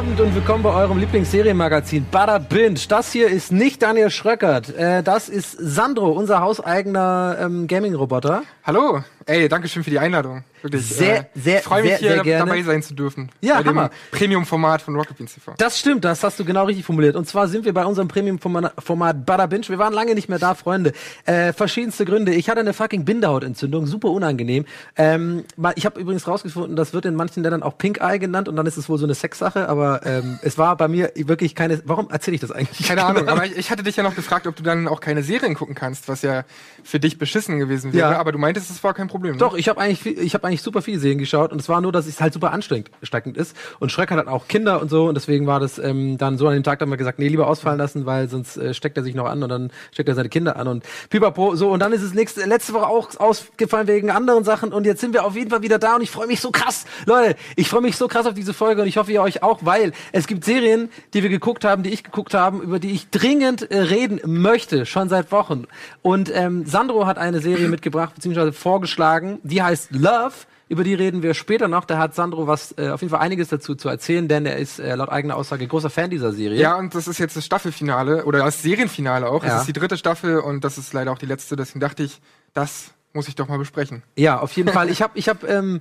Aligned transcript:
Abend 0.00 0.18
und 0.18 0.34
willkommen 0.34 0.62
bei 0.62 0.72
eurem 0.72 0.96
Lieblingsserienmagazin 0.96 2.06
Bada 2.10 2.38
Binge. 2.38 2.80
Das 2.88 3.12
hier 3.12 3.28
ist 3.28 3.52
nicht 3.52 3.82
Daniel 3.82 4.08
Schröckert, 4.08 4.74
äh, 4.74 5.02
das 5.02 5.28
ist 5.28 5.52
Sandro, 5.52 6.12
unser 6.12 6.40
hauseigener 6.40 7.36
ähm, 7.38 7.66
Gaming-Roboter. 7.66 8.44
Hallo, 8.64 9.04
ey, 9.26 9.48
danke 9.48 9.68
schön 9.68 9.84
für 9.84 9.90
die 9.90 9.98
Einladung. 9.98 10.44
Wirklich, 10.62 10.86
Sehr, 10.86 11.20
äh, 11.20 11.24
sehr, 11.34 11.58
ich 11.58 11.64
freue 11.64 11.82
mich 11.82 11.90
sehr, 11.92 11.98
hier 11.98 12.10
sehr 12.12 12.22
gerne. 12.22 12.50
dabei 12.50 12.62
sein 12.62 12.82
zu 12.82 12.94
dürfen. 12.94 13.30
Ja, 13.40 13.56
bei 13.56 13.62
dem 13.62 13.68
Hammer. 13.70 13.90
Premium-Format 14.10 14.82
von 14.82 14.94
Rocket 14.94 15.16
Beans 15.16 15.34
TV. 15.34 15.54
Das 15.56 15.78
stimmt, 15.78 16.04
das 16.04 16.22
hast 16.22 16.38
du 16.38 16.44
genau 16.44 16.64
richtig 16.64 16.84
formuliert. 16.84 17.16
Und 17.16 17.26
zwar 17.26 17.48
sind 17.48 17.64
wir 17.64 17.72
bei 17.72 17.84
unserem 17.84 18.08
Premium-Format 18.08 19.26
Bada 19.26 19.46
Binge. 19.46 19.68
Wir 19.68 19.78
waren 19.78 19.94
lange 19.94 20.14
nicht 20.14 20.28
mehr 20.28 20.38
da, 20.38 20.54
Freunde. 20.54 20.92
Äh, 21.24 21.52
verschiedenste 21.54 22.04
Gründe. 22.04 22.34
Ich 22.34 22.50
hatte 22.50 22.60
eine 22.60 22.74
fucking 22.74 23.04
Bindehautentzündung, 23.04 23.86
super 23.86 24.10
unangenehm. 24.10 24.66
Ähm, 24.96 25.44
ich 25.76 25.86
habe 25.86 25.98
übrigens 26.00 26.26
rausgefunden, 26.28 26.76
das 26.76 26.92
wird 26.92 27.06
in 27.06 27.14
manchen 27.14 27.42
Ländern 27.42 27.62
auch 27.62 27.78
Pink 27.78 27.98
Eye 28.00 28.18
genannt 28.18 28.48
und 28.48 28.56
dann 28.56 28.66
ist 28.66 28.76
es 28.76 28.88
wohl 28.88 28.98
so 28.98 29.06
eine 29.06 29.14
Sexsache, 29.14 29.68
aber 29.68 30.04
ähm, 30.04 30.38
es 30.42 30.58
war 30.58 30.76
bei 30.76 30.88
mir 30.88 31.12
wirklich 31.14 31.54
keine. 31.54 31.80
Warum 31.84 32.10
erzähle 32.10 32.34
ich 32.34 32.40
das 32.40 32.50
eigentlich? 32.50 32.86
Keine 32.86 33.04
Ahnung, 33.04 33.28
aber 33.28 33.46
ich, 33.46 33.56
ich 33.56 33.70
hatte 33.70 33.82
dich 33.82 33.96
ja 33.96 34.02
noch 34.02 34.14
gefragt, 34.14 34.46
ob 34.46 34.56
du 34.56 34.62
dann 34.62 34.88
auch 34.88 35.00
keine 35.00 35.22
Serien 35.22 35.54
gucken 35.54 35.74
kannst, 35.74 36.08
was 36.08 36.22
ja 36.22 36.44
für 36.84 37.00
dich 37.00 37.18
beschissen 37.18 37.58
gewesen 37.58 37.92
wäre. 37.92 38.12
Ja. 38.12 38.18
Aber 38.18 38.32
du 38.32 38.38
meintest, 38.38 38.70
es 38.70 38.82
war 38.84 38.92
kein 38.94 39.08
Problem. 39.08 39.19
Ne? 39.22 39.36
Doch, 39.36 39.56
ich 39.56 39.68
habe 39.68 39.80
eigentlich, 39.80 40.18
ich 40.18 40.34
habe 40.34 40.46
eigentlich 40.46 40.62
super 40.62 40.82
viele 40.82 40.98
Serien 40.98 41.18
geschaut 41.18 41.52
und 41.52 41.60
es 41.60 41.68
war 41.68 41.80
nur, 41.80 41.92
dass 41.92 42.06
es 42.06 42.20
halt 42.20 42.32
super 42.32 42.52
anstrengend 42.52 42.90
steckend 43.02 43.36
ist. 43.36 43.56
Und 43.78 43.92
Schreck 43.92 44.10
hat 44.10 44.18
halt 44.18 44.28
auch 44.28 44.48
Kinder 44.48 44.80
und 44.80 44.88
so 44.88 45.08
und 45.08 45.14
deswegen 45.14 45.46
war 45.46 45.60
das 45.60 45.78
ähm, 45.78 46.18
dann 46.18 46.38
so 46.38 46.46
an 46.48 46.54
dem 46.54 46.62
Tag 46.62 46.78
dann 46.78 46.88
mal 46.88 46.96
gesagt, 46.96 47.18
nee, 47.18 47.28
lieber 47.28 47.46
ausfallen 47.46 47.78
lassen, 47.78 48.06
weil 48.06 48.28
sonst 48.28 48.56
äh, 48.56 48.74
steckt 48.74 48.96
er 48.96 49.02
sich 49.02 49.14
noch 49.14 49.26
an 49.26 49.42
und 49.42 49.48
dann 49.48 49.70
steckt 49.92 50.08
er 50.08 50.14
seine 50.14 50.28
Kinder 50.28 50.56
an 50.56 50.68
und 50.68 50.84
pipapo, 51.10 51.54
so 51.56 51.70
und 51.70 51.80
dann 51.80 51.92
ist 51.92 52.02
es 52.02 52.14
nächste, 52.14 52.44
letzte 52.46 52.72
Woche 52.72 52.86
auch 52.86 53.10
ausgefallen 53.18 53.86
wegen 53.88 54.10
anderen 54.10 54.44
Sachen 54.44 54.72
und 54.72 54.86
jetzt 54.86 55.00
sind 55.00 55.12
wir 55.12 55.24
auf 55.24 55.36
jeden 55.36 55.50
Fall 55.50 55.62
wieder 55.62 55.78
da 55.78 55.96
und 55.96 56.02
ich 56.02 56.10
freue 56.10 56.26
mich 56.26 56.40
so 56.40 56.50
krass, 56.50 56.84
Leute, 57.06 57.36
ich 57.56 57.68
freue 57.68 57.82
mich 57.82 57.96
so 57.96 58.08
krass 58.08 58.26
auf 58.26 58.34
diese 58.34 58.54
Folge 58.54 58.82
und 58.82 58.88
ich 58.88 58.96
hoffe 58.96 59.12
ihr 59.12 59.22
euch 59.22 59.42
auch, 59.42 59.60
weil 59.62 59.92
es 60.12 60.26
gibt 60.26 60.44
Serien, 60.44 60.90
die 61.14 61.22
wir 61.22 61.30
geguckt 61.30 61.64
haben, 61.64 61.82
die 61.82 61.90
ich 61.90 62.04
geguckt 62.04 62.34
habe, 62.34 62.58
über 62.58 62.78
die 62.78 62.92
ich 62.92 63.10
dringend 63.10 63.70
äh, 63.70 63.78
reden 63.78 64.20
möchte, 64.24 64.86
schon 64.86 65.08
seit 65.08 65.32
Wochen 65.32 65.64
und 66.02 66.30
ähm, 66.34 66.64
Sandro 66.66 67.06
hat 67.06 67.18
eine 67.18 67.40
Serie 67.40 67.68
mitgebracht 67.68 68.14
beziehungsweise 68.14 68.52
vorgeschlagen, 68.52 68.99
die 69.42 69.62
heißt 69.62 69.92
Love. 69.92 70.32
Über 70.68 70.84
die 70.84 70.94
reden 70.94 71.24
wir 71.24 71.34
später 71.34 71.66
noch. 71.66 71.84
Da 71.84 71.98
hat 71.98 72.14
Sandro 72.14 72.46
was 72.46 72.72
äh, 72.78 72.90
auf 72.90 73.00
jeden 73.00 73.10
Fall 73.10 73.20
einiges 73.20 73.48
dazu 73.48 73.74
zu 73.74 73.88
erzählen, 73.88 74.28
denn 74.28 74.46
er 74.46 74.56
ist 74.56 74.78
äh, 74.78 74.94
laut 74.94 75.08
eigener 75.08 75.34
Aussage 75.34 75.66
großer 75.66 75.90
Fan 75.90 76.10
dieser 76.10 76.32
Serie. 76.32 76.60
Ja, 76.60 76.76
und 76.76 76.94
das 76.94 77.08
ist 77.08 77.18
jetzt 77.18 77.36
das 77.36 77.44
Staffelfinale 77.44 78.24
oder 78.24 78.38
das 78.44 78.62
Serienfinale 78.62 79.28
auch. 79.28 79.42
Ja. 79.42 79.54
Es 79.54 79.60
ist 79.62 79.66
die 79.66 79.72
dritte 79.72 79.96
Staffel 79.96 80.38
und 80.38 80.62
das 80.62 80.78
ist 80.78 80.92
leider 80.92 81.10
auch 81.10 81.18
die 81.18 81.26
letzte. 81.26 81.56
Deswegen 81.56 81.80
dachte 81.80 82.04
ich, 82.04 82.20
das 82.54 82.92
muss 83.12 83.26
ich 83.26 83.34
doch 83.34 83.48
mal 83.48 83.58
besprechen. 83.58 84.04
Ja, 84.16 84.38
auf 84.38 84.52
jeden 84.52 84.72
Fall. 84.72 84.90
Ich 84.90 85.02
habe 85.02 85.18
ich 85.18 85.28
hab, 85.28 85.42
ähm, 85.42 85.80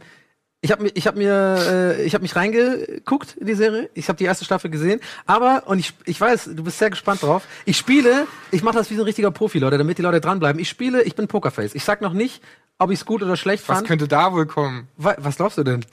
ich 0.61 0.71
habe 0.71 0.87
ich 0.87 1.07
hab 1.07 1.15
mir 1.15 1.57
äh, 1.69 2.03
ich 2.03 2.15
habe 2.15 2.23
mich 2.23 2.35
reingeguckt 2.35 3.37
in 3.37 3.45
die 3.45 3.53
Serie. 3.53 3.89
Ich 3.93 4.09
habe 4.09 4.17
die 4.17 4.25
erste 4.25 4.43
Staffel 4.43 4.71
gesehen, 4.71 4.99
aber 5.25 5.63
und 5.67 5.79
ich 5.79 5.93
ich 6.05 6.19
weiß, 6.19 6.49
du 6.55 6.63
bist 6.63 6.79
sehr 6.79 6.89
gespannt 6.89 7.21
drauf. 7.21 7.45
Ich 7.65 7.77
spiele, 7.77 8.27
ich 8.51 8.63
mache 8.63 8.77
das 8.77 8.89
wie 8.89 8.95
so 8.95 9.03
ein 9.03 9.05
richtiger 9.05 9.31
Profi, 9.31 9.59
Leute, 9.59 9.77
damit 9.77 9.99
die 9.99 10.01
Leute 10.01 10.19
dranbleiben. 10.19 10.59
Ich 10.59 10.69
spiele, 10.69 11.03
ich 11.03 11.15
bin 11.15 11.27
Pokerface. 11.27 11.75
Ich 11.75 11.85
sag 11.85 12.01
noch 12.01 12.13
nicht, 12.13 12.41
ob 12.79 12.89
ich 12.91 12.99
es 12.99 13.05
gut 13.05 13.21
oder 13.21 13.35
schlecht 13.37 13.67
Was 13.69 13.77
fand. 13.77 13.87
könnte 13.87 14.07
da 14.07 14.33
wohl 14.33 14.45
kommen? 14.47 14.87
Wa- 14.97 15.15
was 15.19 15.35
glaubst 15.37 15.57
du 15.57 15.63
denn? 15.63 15.85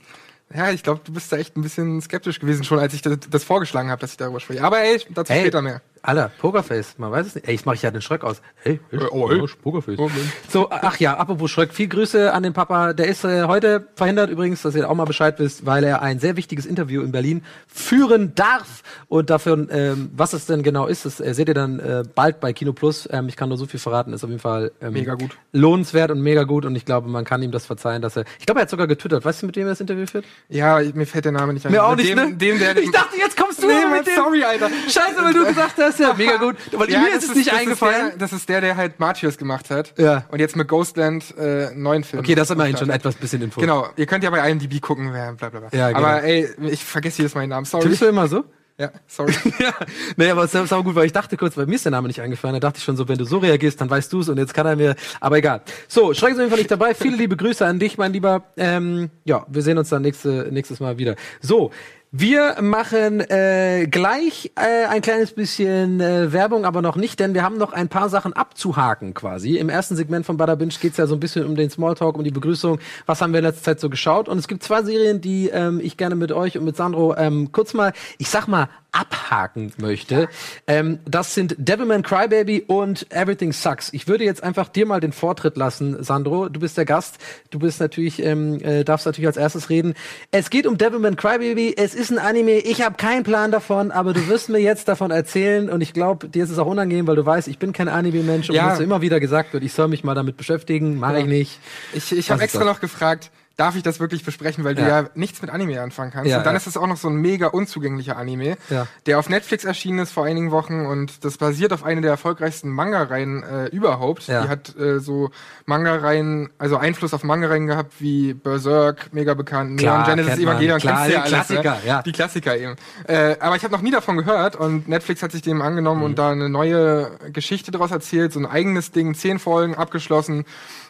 Ja, 0.55 0.71
ich 0.71 0.83
glaube, 0.85 1.01
du 1.05 1.13
bist 1.13 1.31
da 1.33 1.37
echt 1.37 1.57
ein 1.57 1.63
bisschen 1.63 2.01
skeptisch 2.01 2.39
gewesen, 2.39 2.63
schon 2.63 2.79
als 2.79 2.95
ich 2.95 3.03
das, 3.03 3.19
das 3.29 3.43
vorgeschlagen 3.43 3.91
habe, 3.91 4.01
dass 4.01 4.13
ich 4.13 4.17
darüber 4.17 4.39
spreche. 4.39 4.63
Aber 4.63 4.81
ey, 4.81 5.03
dazu 5.11 5.33
Ey, 5.33 5.41
später 5.41 5.61
mehr. 5.61 5.83
Alter, 6.07 6.31
Pokerface, 6.39 6.95
man 6.99 7.11
weiß 7.11 7.27
es 7.27 7.35
nicht. 7.35 7.49
Ey, 7.49 7.55
ich 7.57 7.67
mache 7.67 7.77
ja 7.79 7.91
den 7.91 8.01
Schröck 8.01 8.23
aus. 8.23 8.41
Hey, 8.63 8.79
ich, 8.93 9.01
Äh, 9.01 9.07
oh, 9.11 9.29
ey. 9.29 9.45
ich, 9.45 9.61
Pokerface. 9.61 9.99
Oh, 9.99 10.09
so, 10.49 10.69
ach 10.71 10.99
ja, 10.99 11.17
apropos 11.17 11.51
Schröck, 11.51 11.75
viel 11.75 11.89
Grüße 11.89 12.33
an 12.33 12.45
den 12.45 12.53
Papa. 12.53 12.93
Der 12.93 13.09
ist 13.09 13.25
äh, 13.25 13.43
heute 13.45 13.89
verhindert 13.97 14.31
übrigens, 14.31 14.63
dass 14.63 14.77
ihr 14.77 14.89
auch 14.89 14.95
mal 14.95 15.05
Bescheid 15.05 15.39
wisst, 15.41 15.67
weil 15.67 15.83
er 15.83 16.03
ein 16.03 16.21
sehr 16.21 16.37
wichtiges 16.37 16.65
Interview 16.65 17.03
in 17.03 17.11
Berlin 17.11 17.43
führen 17.67 18.35
darf. 18.37 18.83
Und 19.09 19.31
dafür, 19.31 19.67
ähm, 19.71 20.11
was 20.15 20.33
es 20.33 20.47
denn 20.47 20.63
genau 20.63 20.87
ist, 20.87 21.05
das 21.07 21.19
äh, 21.21 21.35
seht 21.35 21.49
ihr 21.49 21.55
dann 21.55 21.81
äh, 21.81 22.05
bald 22.15 22.39
bei 22.39 22.53
Kino 22.53 22.73
Plus. 22.73 23.09
Ähm, 23.11 23.29
ich 23.29 23.35
kann 23.37 23.49
nur 23.49 23.59
so 23.59 23.67
viel 23.67 23.81
verraten, 23.81 24.13
ist 24.13 24.23
auf 24.23 24.31
jeden 24.31 24.41
Fall 24.41 24.71
ähm, 24.81 24.93
Mega 24.93 25.15
gut. 25.15 25.37
lohnenswert 25.53 26.13
und 26.13 26.21
mega 26.21 26.45
gut. 26.45 26.65
Und 26.67 26.77
ich 26.77 26.85
glaube, 26.85 27.09
man 27.09 27.25
kann 27.25 27.43
ihm 27.43 27.51
das 27.51 27.67
verzeihen, 27.67 28.01
dass 28.01 28.17
er. 28.17 28.25
Ich 28.39 28.47
glaube, 28.47 28.61
er 28.61 28.63
hat 28.63 28.71
sogar 28.71 28.87
getwittert. 28.87 29.25
Weißt 29.25 29.43
du, 29.43 29.47
mit 29.47 29.57
wem 29.57 29.65
er 29.67 29.71
das 29.71 29.81
Interview 29.81 30.07
führt? 30.07 30.25
Ja, 30.49 30.79
mir 30.95 31.07
fällt 31.07 31.25
der 31.25 31.33
Name 31.33 31.53
nicht 31.53 31.67
ein. 31.67 31.73
Mir 31.73 31.85
auch 31.85 31.91
Mit 31.97 31.99
nicht, 32.05 32.11
dem, 32.11 32.31
ne? 32.31 32.37
Dem, 32.37 32.59
der, 32.61 32.77
ich 32.79 32.93
dachte, 32.93 33.17
jetzt 33.19 33.37
kommst 33.37 33.61
du 33.61 33.67
Nee, 33.67 33.75
mit 33.93 34.07
dem. 34.07 34.15
sorry, 34.15 34.45
Alter. 34.45 34.69
Scheiße, 34.89 35.17
weil 35.23 35.33
du 35.35 35.45
gesagt 35.47 35.75
hast, 35.79 35.96
ja, 35.99 36.15
mega 36.15 36.37
gut. 36.37 36.57
Weil 36.73 36.91
Ja, 36.91 37.01
mir 37.01 37.15
ist 37.15 37.29
es 37.29 37.35
nicht 37.35 37.51
das 37.51 37.59
eingefallen. 37.59 38.07
Ist 38.09 38.13
der, 38.13 38.19
das 38.19 38.33
ist 38.33 38.49
der, 38.49 38.61
der 38.61 38.77
halt 38.77 39.01
Martyrs 39.01 39.39
gemacht 39.39 39.71
hat. 39.71 39.95
Ja. 39.99 40.25
Und 40.29 40.39
jetzt 40.39 40.57
mit 40.57 40.69
Ghostland 40.69 41.35
äh, 41.37 41.69
einen 41.69 41.83
neuen 41.83 42.05
Film. 42.05 42.21
Okay, 42.21 42.35
das 42.35 42.51
ist 42.51 42.55
immerhin 42.55 42.77
schon 42.77 42.91
etwas 42.91 43.15
bisschen 43.17 43.43
Info. 43.43 43.61
Genau, 43.61 43.89
ihr 43.97 44.07
könnt 44.07 44.25
ja 44.25 44.31
bei 44.31 44.49
IMDb 44.51 44.81
gucken, 44.81 45.13
wer 45.13 45.33
bla 45.33 45.49
bla 45.51 45.61
bla. 45.61 45.69
Ja, 45.73 45.89
genau. 45.89 45.99
Aber 46.01 46.23
ey, 46.23 46.49
ich 46.63 46.85
vergesse 46.85 47.19
jedes 47.19 47.35
Mal 47.35 47.43
den 47.43 47.51
Namen, 47.51 47.67
sorry. 47.67 47.85
Tippst 47.85 48.03
du 48.03 48.07
immer 48.07 48.29
so? 48.29 48.45
Ja, 48.79 48.91
sorry. 49.07 49.33
ja. 49.59 49.73
Nee, 50.17 50.31
aber 50.31 50.45
es 50.45 50.55
ist 50.55 50.73
auch 50.73 50.85
gut, 50.85 50.95
weil 50.95 51.07
ich 51.07 51.13
dachte 51.13 51.37
kurz, 51.39 51.57
weil 51.57 51.67
mir 51.67 51.77
ist 51.77 51.87
der 51.87 51.93
Name 51.93 52.09
nicht 52.09 52.21
eingefallen. 52.21 52.55
Da 52.55 52.61
dachte 52.61 52.79
ich 52.79 52.85
schon 52.85 52.97
so, 52.97 53.09
wenn 53.09 53.17
du 53.17 53.25
so 53.25 53.39
reagierst, 53.39 53.81
dann 53.81 53.89
weißt 53.89 54.13
du 54.13 54.21
es 54.21 54.29
und 54.29 54.37
jetzt 54.37 54.53
kann 54.53 54.67
er 54.67 54.77
mir. 54.77 54.97
Aber 55.19 55.39
egal. 55.39 55.63
So, 55.89 56.13
Schreck 56.13 56.33
ist 56.33 56.37
auf 56.37 56.41
jeden 56.41 56.51
Fall 56.51 56.59
nicht 56.59 56.71
dabei. 56.71 56.95
Viele 56.95 57.17
liebe 57.17 57.37
Grüße 57.37 57.65
an 57.65 57.79
dich, 57.79 57.97
mein 57.97 58.13
Lieber. 58.13 58.43
Ähm, 58.59 59.11
ja, 59.25 59.47
wir 59.49 59.63
sehen 59.63 59.79
uns 59.79 59.89
dann 59.89 60.03
nächste, 60.03 60.49
nächstes 60.51 60.81
Mal 60.81 60.99
wieder. 60.99 61.17
So. 61.41 61.71
Wir 62.13 62.63
machen 62.63 63.21
äh, 63.21 63.89
gleich 63.91 64.53
äh, 64.55 64.87
ein 64.87 65.03
kleines 65.03 65.33
bisschen 65.33 66.01
äh, 66.01 66.33
Werbung, 66.33 66.65
aber 66.65 66.81
noch 66.81 66.95
nicht, 66.95 67.19
denn 67.19 67.35
wir 67.35 67.43
haben 67.43 67.59
noch 67.59 67.73
ein 67.73 67.89
paar 67.89 68.09
Sachen 68.09 68.33
abzuhaken 68.33 69.13
quasi. 69.13 69.57
Im 69.57 69.69
ersten 69.69 69.97
Segment 69.97 70.25
von 70.25 70.37
Bada 70.37 70.55
Binge 70.55 70.73
geht's 70.81 70.99
ja 70.99 71.09
so 71.09 71.15
ein 71.17 71.21
bisschen 71.21 71.45
um 71.45 71.57
den 71.57 71.69
Smalltalk, 71.69 72.17
um 72.17 72.23
die 72.23 72.31
Begrüßung. 72.31 72.79
Was 73.07 73.21
haben 73.21 73.33
wir 73.33 73.41
in 73.41 73.45
letzter 73.45 73.65
Zeit 73.65 73.81
so 73.81 73.91
geschaut? 73.91 74.29
Und 74.29 74.39
es 74.39 74.47
gibt 74.47 74.63
zwei 74.63 74.85
Serien, 74.85 75.21
die 75.21 75.49
ähm, 75.49 75.81
ich 75.83 75.97
gerne 75.97 76.15
mit 76.15 76.31
euch 76.31 76.57
und 76.57 76.65
mit 76.65 76.77
Sandro 76.77 77.17
ähm, 77.17 77.51
kurz 77.51 77.75
mal, 77.75 77.93
ich 78.19 78.31
sag 78.31 78.47
mal, 78.47 78.69
abhaken 78.97 79.73
möchte. 79.77 80.29
Ähm, 80.67 81.01
das 81.05 81.35
sind 81.35 81.55
Devilman 81.59 82.03
Crybaby 82.03 82.65
und 82.67 83.13
Everything 83.13 83.53
Sucks. 83.53 83.93
Ich 83.93 84.09
würde 84.09 84.25
jetzt 84.25 84.43
einfach 84.43 84.69
dir 84.69 84.87
mal 84.87 85.01
den 85.01 85.13
Vortritt 85.13 85.57
lassen, 85.57 86.03
Sandro. 86.03 86.49
Du 86.49 86.61
bist 86.61 86.79
der 86.79 86.87
Gast. 86.87 87.19
Du 87.51 87.59
bist 87.59 87.79
natürlich, 87.81 88.23
ähm, 88.23 88.59
äh, 88.63 88.85
darfst 88.85 89.05
natürlich 89.05 89.27
als 89.27 89.37
erstes 89.37 89.69
reden. 89.69 89.95
Es 90.31 90.49
geht 90.49 90.67
um 90.67 90.79
Devilman 90.79 91.17
Crybaby. 91.17 91.75
Es 91.77 91.95
ist 91.97 92.11
ein 92.11 92.19
Anime. 92.19 92.59
Ich 92.59 92.83
habe 92.83 92.97
keinen 92.97 93.23
Plan 93.25 93.51
davon, 93.51 93.91
aber 93.91 94.13
du 94.13 94.29
wirst 94.29 94.49
mir 94.49 94.59
jetzt 94.59 94.87
davon 94.89 95.11
erzählen 95.11 95.69
und 95.71 95.81
ich 95.81 95.93
glaube, 95.93 96.29
dir 96.29 96.45
ist 96.45 96.51
es 96.51 96.59
auch 96.59 96.67
unangenehm, 96.67 97.07
weil 97.07 97.17
du 97.17 97.27
weißt, 97.27 97.49
ich 97.49 97.59
bin 97.59 97.73
kein 97.73 97.89
Anime-Mensch 97.89 98.49
und 98.51 98.55
Ja. 98.57 98.75
mir 98.77 98.83
immer 98.85 99.01
wieder 99.01 99.19
gesagt 99.21 99.53
wird, 99.53 99.65
ich 99.65 99.73
soll 99.73 99.89
mich 99.89 100.05
mal 100.05 100.15
damit 100.15 100.37
beschäftigen. 100.37 100.99
Mache 100.99 101.17
ich 101.19 101.25
Ja. 101.25 101.27
nicht. 101.31 101.61
Ich, 101.95 102.13
ich 102.13 102.31
habe 102.31 102.43
extra 102.43 102.65
noch 102.65 102.81
gefragt, 102.81 103.31
darf 103.57 103.75
ich 103.75 103.83
das 103.83 104.01
wirklich 104.01 104.23
besprechen, 104.25 104.65
weil 104.65 104.75
du 104.75 104.83
Ja. 104.83 105.03
ja 105.03 105.09
nichts 105.15 105.41
mit 105.41 105.51
Anime 105.51 105.81
anfangen 105.81 106.11
kannst. 106.11 106.31
Ja, 106.31 106.39
und 106.39 106.45
dann 106.47 106.53
ja. 106.55 106.59
ist 106.59 106.67
es 106.67 106.77
auch 106.77 106.87
noch 106.87 106.99
so 106.99 107.09
ein 107.09 107.17
mega 107.17 107.47
unzugänglicher 107.47 108.17
Anime, 108.19 108.59
Ja. 108.69 108.87
der 109.07 109.19
auf 109.19 109.29
Netflix 109.31 109.65
erschienen 109.65 110.01
ist 110.01 110.13
vor 110.13 110.25
einigen 110.27 110.51
Wochen 110.51 110.85
und 110.85 111.25
das 111.25 111.39
basiert 111.39 111.73
auf 111.73 111.83
einer 111.83 112.03
der 112.03 112.11
erfolgreichsten 112.11 112.69
Manga-Reihen 112.71 113.43
äh, 113.43 113.67
überhaupt. 113.69 114.27
Ja. 114.27 114.43
Die 114.43 114.49
hat 114.51 114.77
äh, 114.79 115.01
so 115.01 115.31
Manga-Reihen, 115.65 116.51
also 116.59 116.77
Einfluss 116.77 117.13
auf 117.15 117.25
Manga-Reihen 117.25 117.67
gehabt, 117.67 117.95
wie 117.99 118.35
Berserk, 118.35 119.13
mega 119.13 119.35
bekannt, 119.35 119.77
Neon 119.77 120.05
Genesis. 120.05 120.39
Evangelion, 120.39 120.79
Klar, 120.79 120.95
kennst 121.07 121.09
du 121.09 121.13
ja 121.15 121.19
die 121.27 121.35
alles, 121.35 121.47
Klassiker, 121.47 121.71
ne? 121.77 121.81
ja. 121.87 122.03
Die 122.03 122.13
Klassiker 122.13 122.57
eben. 122.57 122.77
Äh, 123.09 123.37
aber 123.41 123.57
ich 123.57 123.65
habe 123.65 123.73
noch 123.75 123.83
nie 123.83 123.91
davon 123.91 124.17
gehört 124.17 124.57
und 124.57 124.89
Netflix 124.89 125.23
hat 125.23 125.33
sich 125.33 125.43
dem 125.43 125.63
angenommen 125.63 126.01
Mhm. 126.01 126.05
und 126.07 126.19
da 126.19 126.31
eine 126.31 126.49
neue 126.49 127.11
Geschichte 127.33 127.71
daraus 127.71 127.91
erzählt, 127.91 128.33
so 128.33 128.39
ein 128.41 128.47
eigenes 128.47 128.93
Ding, 128.93 129.15
zehn 129.15 129.39
Folgen 129.39 129.75
abgeschlossen, 129.75 130.45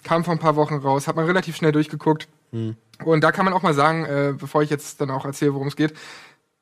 kam 0.05 0.25
vor 0.25 0.35
ein 0.35 0.39
paar 0.39 0.57
Wochen 0.57 0.75
raus, 0.77 1.07
hat 1.09 1.17
man 1.17 1.25
relativ 1.27 1.57
schnell 1.57 1.73
durchgeguckt. 1.73 2.29
Mhm. 2.53 2.77
Und 3.05 3.23
da 3.23 3.33
kann 3.33 3.45
man 3.45 3.55
auch 3.55 3.63
mal 3.63 3.75
sagen, 3.75 4.05
äh, 4.05 4.35
bevor 4.37 4.63
ich 4.63 4.71
jetzt 4.71 5.01
dann 5.01 5.11
auch 5.11 5.25
erzähle, 5.27 5.55
worum 5.55 5.69
es 5.69 5.77
geht, 5.77 5.95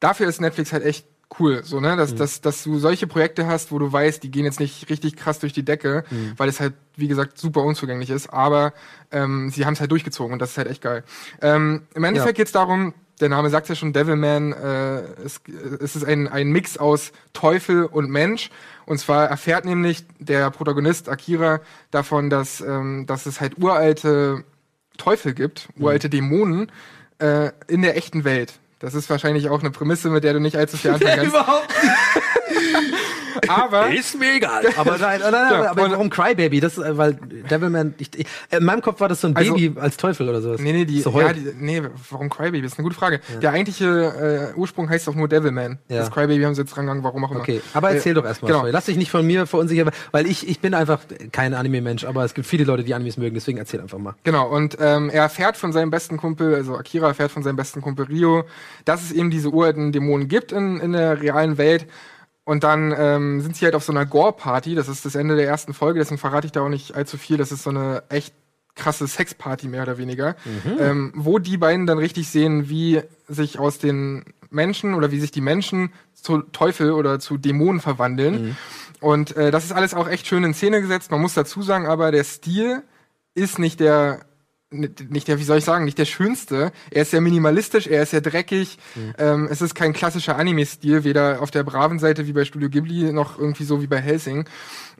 dafür 0.00 0.26
ist 0.28 0.40
Netflix 0.40 0.72
halt 0.72 0.84
echt 0.84 1.06
cool, 1.40 1.62
so, 1.64 1.80
ne, 1.80 1.92
Mhm. 1.94 1.98
dass, 1.98 2.14
dass, 2.14 2.40
dass 2.42 2.62
du 2.62 2.78
solche 2.78 3.06
Projekte 3.06 3.46
hast, 3.46 3.72
wo 3.72 3.78
du 3.78 3.92
weißt, 3.92 4.22
die 4.22 4.30
gehen 4.30 4.44
jetzt 4.44 4.60
nicht 4.60 4.88
richtig 4.90 5.16
krass 5.16 5.38
durch 5.40 5.52
die 5.52 5.64
Decke, 5.64 6.04
Mhm. 6.10 6.34
weil 6.36 6.48
es 6.48 6.60
halt, 6.60 6.74
wie 6.96 7.08
gesagt, 7.08 7.38
super 7.38 7.62
unzugänglich 7.62 8.10
ist, 8.10 8.28
aber 8.28 8.72
ähm, 9.10 9.50
sie 9.50 9.64
haben 9.66 9.72
es 9.74 9.80
halt 9.80 9.90
durchgezogen 9.90 10.32
und 10.32 10.38
das 10.38 10.50
ist 10.50 10.58
halt 10.58 10.68
echt 10.68 10.82
geil. 10.82 11.02
Ähm, 11.40 11.82
Im 11.94 12.04
Endeffekt 12.04 12.38
Ja. 12.38 12.42
geht's 12.44 12.52
darum, 12.52 12.94
der 13.20 13.28
Name 13.28 13.48
sagt 13.48 13.68
ja 13.68 13.74
schon, 13.76 13.92
Devilman, 13.92 14.52
äh, 14.52 15.00
es, 15.24 15.40
es 15.80 15.94
ist 15.96 16.04
ein, 16.04 16.26
ein 16.28 16.50
Mix 16.50 16.76
aus 16.78 17.12
Teufel 17.32 17.84
und 17.86 18.10
Mensch. 18.10 18.50
Und 18.86 18.98
zwar 18.98 19.26
erfährt 19.28 19.64
nämlich 19.64 20.04
der 20.18 20.50
Protagonist 20.50 21.08
Akira 21.08 21.60
davon, 21.92 22.28
dass, 22.28 22.60
ähm, 22.60 23.06
dass 23.06 23.26
es 23.26 23.40
halt 23.40 23.56
uralte 23.58 24.44
Teufel 24.96 25.34
gibt, 25.34 25.68
uralte 25.78 26.08
Dämonen 26.08 26.70
äh, 27.18 27.50
in 27.68 27.82
der 27.82 27.96
echten 27.96 28.24
Welt. 28.24 28.54
Das 28.78 28.94
ist 28.94 29.08
wahrscheinlich 29.08 29.48
auch 29.48 29.60
eine 29.60 29.70
Prämisse, 29.70 30.10
mit 30.10 30.24
der 30.24 30.34
du 30.34 30.40
nicht 30.40 30.56
allzu 30.56 30.76
viel 30.76 30.90
anfangen 30.90 31.14
kannst. 31.16 31.30
Überhaupt 31.30 31.68
Aber 33.48 33.88
Ist 33.94 34.18
mir 34.18 34.34
egal. 34.36 34.62
Aber 34.76 34.98
nein, 34.98 35.20
nein, 35.20 35.32
nein, 35.32 35.52
Ja, 35.52 35.70
aber 35.70 35.90
warum 35.90 36.10
Crybaby? 36.10 36.60
Das, 36.60 36.78
äh, 36.78 36.96
weil 36.96 37.14
Devilman, 37.50 37.94
ich, 37.98 38.10
ich, 38.16 38.26
äh, 38.50 38.56
in 38.58 38.64
meinem 38.64 38.82
Kopf 38.82 39.00
war 39.00 39.08
das 39.08 39.20
so 39.20 39.28
ein 39.28 39.36
Also- 39.36 39.54
Baby 39.54 39.78
als 39.80 39.96
Teufel 39.96 40.28
oder 40.28 40.40
sowas. 40.40 40.60
Nee, 40.60 40.72
nee, 40.72 40.84
die, 40.84 41.00
so 41.00 41.18
ja, 41.20 41.32
die, 41.32 41.52
nee, 41.58 41.82
warum 42.10 42.28
Crybaby? 42.30 42.62
Das 42.62 42.72
ist 42.72 42.78
eine 42.78 42.84
gute 42.84 42.96
Frage. 42.96 43.20
Der 43.42 43.52
eigentliche 43.52 44.52
äh, 44.54 44.58
Ursprung 44.58 44.88
heißt 44.88 45.06
doch 45.06 45.14
nur 45.14 45.28
Devilman. 45.28 45.78
Ja. 45.88 45.98
Das 45.98 46.10
Crybaby 46.10 46.42
haben 46.42 46.54
sie 46.54 46.62
jetzt 46.62 46.74
drangegangen, 46.74 47.04
warum 47.04 47.24
auch 47.24 47.30
immer. 47.30 47.40
Okay, 47.40 47.60
aber 47.72 47.90
erzähl 47.90 48.12
Äh, 48.12 48.14
doch 48.14 48.24
erstmal. 48.24 48.52
Genau. 48.52 48.66
Lass 48.66 48.86
dich 48.86 48.96
nicht 48.96 49.10
von 49.10 49.26
mir 49.26 49.46
verunsichern, 49.46 49.90
weil 50.12 50.26
ich, 50.26 50.48
ich 50.48 50.60
bin 50.60 50.74
einfach 50.74 51.00
kein 51.32 51.54
Anime-Mensch, 51.54 52.04
aber 52.04 52.24
es 52.24 52.34
gibt 52.34 52.46
viele 52.46 52.64
Leute, 52.64 52.84
die 52.84 52.94
Animes 52.94 53.16
mögen, 53.16 53.34
deswegen 53.34 53.58
erzähl 53.58 53.80
einfach 53.80 53.98
mal. 53.98 54.14
Genau, 54.24 54.48
und 54.48 54.76
ähm, 54.80 55.10
er 55.10 55.22
erfährt 55.22 55.56
von 55.56 55.72
seinem 55.72 55.90
besten 55.90 56.16
Kumpel, 56.16 56.54
also 56.54 56.76
Akira 56.76 57.08
erfährt 57.08 57.30
von 57.32 57.42
seinem 57.42 57.56
besten 57.56 57.80
Kumpel 57.80 58.06
Rio, 58.06 58.44
dass 58.84 59.02
es 59.02 59.12
eben 59.12 59.30
diese 59.30 59.50
uralten 59.50 59.92
Dämonen 59.92 60.28
gibt 60.28 60.52
in, 60.52 60.78
in 60.80 60.92
der 60.92 61.20
realen 61.20 61.58
Welt. 61.58 61.86
Und 62.44 62.62
dann 62.62 62.94
ähm, 62.96 63.40
sind 63.40 63.56
sie 63.56 63.64
halt 63.64 63.74
auf 63.74 63.84
so 63.84 63.92
einer 63.92 64.04
Gore-Party, 64.04 64.74
das 64.74 64.88
ist 64.88 65.04
das 65.04 65.14
Ende 65.14 65.34
der 65.36 65.46
ersten 65.46 65.72
Folge, 65.72 65.98
deswegen 65.98 66.18
verrate 66.18 66.46
ich 66.46 66.52
da 66.52 66.60
auch 66.60 66.68
nicht 66.68 66.94
allzu 66.94 67.16
viel. 67.16 67.38
Das 67.38 67.50
ist 67.52 67.62
so 67.62 67.70
eine 67.70 68.02
echt 68.10 68.34
krasse 68.74 69.06
Sexparty 69.06 69.68
mehr 69.68 69.82
oder 69.82 69.98
weniger, 69.98 70.36
ähm, 70.80 71.12
wo 71.14 71.38
die 71.38 71.56
beiden 71.56 71.86
dann 71.86 71.98
richtig 71.98 72.28
sehen, 72.28 72.68
wie 72.68 73.00
sich 73.28 73.58
aus 73.58 73.78
den 73.78 74.24
Menschen 74.50 74.94
oder 74.94 75.10
wie 75.10 75.20
sich 75.20 75.30
die 75.30 75.40
Menschen 75.40 75.92
zu 76.12 76.38
Teufel 76.38 76.92
oder 76.92 77.18
zu 77.18 77.38
Dämonen 77.38 77.80
verwandeln. 77.80 78.56
Und 79.00 79.36
äh, 79.36 79.50
das 79.50 79.64
ist 79.64 79.72
alles 79.72 79.94
auch 79.94 80.08
echt 80.08 80.26
schön 80.26 80.44
in 80.44 80.54
Szene 80.54 80.80
gesetzt. 80.80 81.10
Man 81.10 81.20
muss 81.20 81.34
dazu 81.34 81.62
sagen, 81.62 81.86
aber 81.86 82.10
der 82.10 82.24
Stil 82.24 82.82
ist 83.34 83.58
nicht 83.58 83.80
der 83.80 84.20
nicht 84.80 85.28
der, 85.28 85.38
wie 85.38 85.44
soll 85.44 85.58
ich 85.58 85.64
sagen, 85.64 85.84
nicht 85.84 85.98
der 85.98 86.04
schönste. 86.04 86.72
Er 86.90 87.02
ist 87.02 87.10
sehr 87.12 87.20
minimalistisch, 87.20 87.86
er 87.86 88.02
ist 88.02 88.10
sehr 88.10 88.20
dreckig. 88.20 88.78
Ähm, 89.18 89.48
es 89.50 89.62
ist 89.62 89.74
kein 89.74 89.92
klassischer 89.92 90.36
Anime-Stil, 90.36 91.04
weder 91.04 91.40
auf 91.42 91.50
der 91.50 91.62
braven 91.64 91.98
Seite 91.98 92.26
wie 92.26 92.32
bei 92.32 92.44
Studio 92.44 92.68
Ghibli 92.68 93.12
noch 93.12 93.38
irgendwie 93.38 93.64
so 93.64 93.80
wie 93.82 93.86
bei 93.86 94.00
Helsing. 94.00 94.46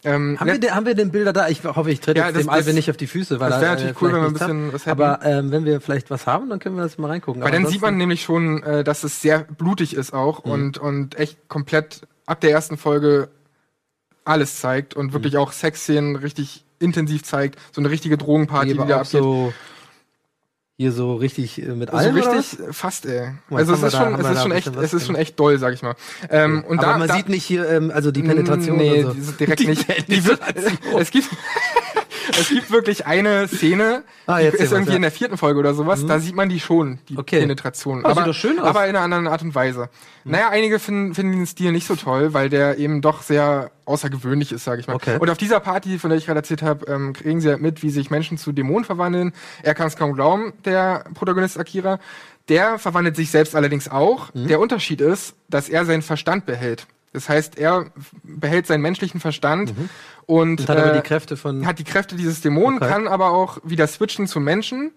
Ähm, 0.07 0.39
Haben 0.39 0.47
wir, 0.51 0.59
den, 0.59 0.75
haben 0.75 0.85
wir 0.87 0.95
den 0.95 1.11
Bilder 1.11 1.33
da? 1.33 1.49
Ich 1.49 1.65
hoffe, 1.65 1.91
ich 1.91 2.01
trete 2.01 2.19
Ja, 2.21 2.27
jetzt 2.27 2.37
das- 2.37 2.43
dem 2.45 2.51
Alvin 2.51 2.75
nicht 2.75 2.91
auf 2.91 2.97
die 2.99 3.07
Füße, 3.07 3.41
weil 3.41 3.51
das 3.51 3.61
wäre 3.63 3.73
natürlich 3.75 4.03
cool, 4.03 4.11
vielleicht 4.11 4.15
wenn 4.15 4.21
wir 4.23 4.29
ein 4.29 4.33
bisschen 4.35 4.73
was 4.75 4.87
hätten. 4.87 5.03
Aber 5.03 5.25
ähm, 5.25 5.51
wenn 5.51 5.65
wir 5.65 5.81
vielleicht 5.81 6.11
was 6.11 6.27
haben, 6.27 6.51
dann 6.51 6.59
können 6.59 6.77
wir 6.77 6.83
das 6.83 6.99
mal 6.99 7.09
reingucken. 7.09 7.41
Weil 7.43 7.49
Aber 7.49 7.57
dann 7.63 7.67
sieht 7.71 7.81
man 7.81 7.97
nämlich 7.97 8.23
schon, 8.23 8.63
äh, 8.63 8.85
dass 8.85 9.03
es 9.03 9.23
sehr 9.23 9.41
blutig 9.45 9.95
ist 9.97 10.13
auch 10.13 10.45
Mhm. 10.45 10.51
und, 10.51 10.79
und 10.79 11.19
echt 11.19 11.49
komplett 11.49 12.03
ab 12.27 12.41
der 12.43 12.51
ersten 12.51 12.77
Folge 12.77 13.29
alles 14.25 14.61
zeigt 14.61 14.95
und 14.95 15.07
Mhm. 15.09 15.13
wirklich 15.15 15.37
auch 15.37 15.53
Sexszenen 15.53 16.17
richtig 16.17 16.64
intensiv 16.79 17.23
zeigt. 17.25 17.59
So 17.73 17.81
eine 17.81 17.91
richtige 17.91 18.17
Drogenparty, 18.19 18.73
die 18.75 18.79
die 18.79 18.87
da 18.87 18.97
abgeht. 19.01 19.11
so 19.11 19.53
hier 20.77 20.91
so 20.91 21.15
richtig 21.15 21.63
äh, 21.63 21.67
mit 21.67 21.91
So 21.91 21.97
allem 21.97 22.17
oder 22.17 22.33
richtig, 22.37 22.59
fast, 22.73 23.07
ey. 23.07 23.31
Mal, 23.49 23.59
Also 23.59 23.75
es 23.75 23.83
ist 23.83 23.95
da- 23.95 24.05
schon, 24.05 24.15
es 24.21 24.29
ist 24.29 24.43
schon 24.43 24.51
echt, 24.53 24.77
es 24.77 24.93
ist 24.95 25.07
schon 25.07 25.15
echt 25.15 25.39
doll, 25.39 25.57
sag 25.59 25.73
ich 25.73 25.83
mal. 25.83 25.95
Ähm, 26.31 26.65
und 26.67 26.81
aber 26.81 26.93
da, 26.93 26.99
man 26.99 27.07
da, 27.09 27.15
sieht 27.15 27.29
nicht 27.29 27.45
hier 27.45 27.69
ähm, 27.69 27.93
also 27.95 28.11
die 28.11 28.23
Penetration 28.23 28.77
Nee, 28.77 29.03
so. 29.03 29.13
die 29.13 29.21
ist 29.21 29.39
direkt 29.39 29.67
nicht. 29.69 30.09
Die 30.09 30.25
wird, 30.27 30.41
es 30.99 31.11
gibt, 31.13 31.29
es 32.31 32.49
gibt 32.49 32.71
wirklich 32.71 33.07
eine 33.07 33.49
Szene, 33.49 34.03
Ah, 34.27 34.41
die 34.41 34.47
ist 34.47 34.73
irgendwie 34.73 34.93
ja. 34.93 34.97
in 34.97 35.03
der 35.03 35.11
vierten 35.11 35.37
Folge 35.37 35.59
oder 35.61 35.75
sowas, 35.75 36.05
da 36.07 36.19
sieht 36.19 36.35
man 36.35 36.49
die 36.49 36.61
schon, 36.61 36.99
die 37.09 37.19
Okay. 37.19 37.41
Penetration. 37.41 38.03
Oh, 38.05 38.09
aber, 38.09 38.25
aber 38.63 38.85
in 38.87 38.97
einer 38.97 39.01
anderen 39.01 39.27
Art 39.27 39.43
und 39.43 39.55
Weise. 39.55 39.89
Naja, 40.25 40.49
einige 40.51 40.79
finden, 40.79 41.15
finden 41.15 41.33
den 41.33 41.47
Stil 41.47 41.73
nicht 41.73 41.87
so 41.87 41.97
toll, 41.97 42.33
weil 42.33 42.49
der 42.49 42.79
eben 42.79 43.03
doch 43.03 43.23
sehr 43.23 43.71
außergewöhnlich 43.85 44.53
ist, 44.53 44.65
sag 44.65 44.79
ich 44.79 44.87
mal. 44.87 44.95
Okay. 44.95 45.19
Und 45.21 45.29
auf 45.29 45.37
dieser 45.37 45.61
Party, 45.61 45.99
von 45.99 46.11
der 46.11 46.19
ich 46.19 46.27
gerade 46.27 46.39
erzählt 46.41 46.63
habe, 46.63 46.87
ähm, 46.91 47.13
kriegen 47.13 47.41
sie 47.41 47.51
halt 47.51 47.61
mit, 47.61 47.83
wie 47.83 47.91
sich 47.91 48.11
Menschen 48.11 48.39
zu 48.39 48.53
Dämonen 48.53 48.85
verwandeln. 48.85 49.33
Er 49.63 49.75
kann 49.75 49.87
es 49.87 49.97
kaum 49.97 50.15
glauben, 50.15 50.55
der 50.65 51.05
Protagonist 51.15 51.59
Akira. 51.59 51.99
Der 52.49 52.79
verwandelt 52.79 53.17
sich 53.17 53.31
selbst 53.31 53.55
allerdings 53.55 53.89
auch. 53.91 54.33
Mhm. 54.35 54.49
Der 54.49 54.61
Unterschied 54.61 55.01
ist, 55.01 55.35
dass 55.49 55.69
er 55.69 55.85
seinen 55.85 56.03
Verstand 56.03 56.47
behält. 56.47 56.87
Das 57.15 57.29
heißt, 57.31 57.57
er 57.59 57.87
behält 58.23 58.67
seinen 58.67 58.83
menschlichen 58.83 59.21
Verstand 59.21 59.73
und, 60.27 60.61
Und 60.61 60.69
hat 60.69 60.77
aber 60.77 60.91
äh, 60.93 60.97
die 60.97 61.01
Kräfte 61.09 61.37
von 61.39 61.67
hat 61.67 61.79
die 61.79 61.85
Kräfte 61.85 62.17
dieses 62.17 62.43
Dämonen, 62.43 62.77
Okay. 62.79 62.87
Mhm. 62.87 62.91
kann 62.93 63.09
aber 63.09 63.31
auch 63.31 63.59
wieder 63.65 63.87
switchen 63.87 64.27
zum 64.27 64.45
Menschen 64.45 64.91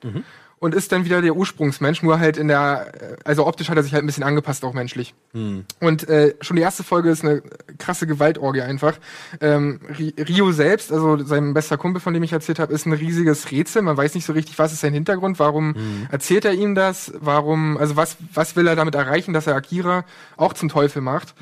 und 0.59 0.73
ist 0.73 0.91
dann 0.91 1.05
wieder 1.05 1.21
der 1.21 1.35
Ursprungsmensch, 1.35 2.01
nur 2.01 2.19
halt 2.19 2.35
in 2.37 2.47
der, 2.47 2.91
äh, 2.99 3.15
also 3.23 3.45
optisch 3.45 3.69
hat 3.69 3.77
er 3.77 3.83
sich 3.83 3.93
halt 3.93 4.03
ein 4.03 4.07
bisschen 4.07 4.23
angepasst, 4.23 4.65
auch 4.65 4.73
menschlich. 4.73 5.13
Mhm. 5.33 5.65
Und 5.79 6.09
äh, 6.09 6.33
schon 6.41 6.55
die 6.55 6.63
erste 6.63 6.83
Folge 6.83 7.11
ist 7.11 7.23
eine 7.23 7.43
krasse 7.77 8.07
Gewaltorgie 8.07 8.61
einfach. 8.61 8.95
Ähm, 9.39 9.79
Ri- 9.95 10.15
Rio 10.27 10.51
selbst, 10.53 10.91
also 10.91 11.23
sein 11.23 11.53
bester 11.53 11.77
Kumpel, 11.77 12.01
von 12.01 12.15
dem 12.15 12.23
ich 12.23 12.33
erzählt 12.33 12.57
habe, 12.57 12.73
ist 12.73 12.87
ein 12.87 12.93
riesiges 12.93 13.51
Rätsel. 13.51 13.83
Man 13.83 13.95
weiß 13.97 14.15
nicht 14.15 14.25
so 14.25 14.33
richtig, 14.33 14.57
was 14.57 14.73
ist 14.73 14.81
sein 14.81 14.93
Hintergrund, 14.93 15.37
warum 15.37 15.67
Mhm. 15.73 16.07
erzählt 16.09 16.43
er 16.45 16.53
ihm 16.53 16.73
das, 16.73 17.13
warum, 17.19 17.77
also 17.77 17.95
was, 17.95 18.17
was 18.33 18.55
will 18.55 18.65
er 18.65 18.75
damit 18.75 18.95
erreichen, 18.95 19.33
dass 19.33 19.45
er 19.45 19.53
Akira 19.55 20.05
auch 20.37 20.53
zum 20.53 20.69
Teufel 20.69 21.03
macht. 21.03 21.35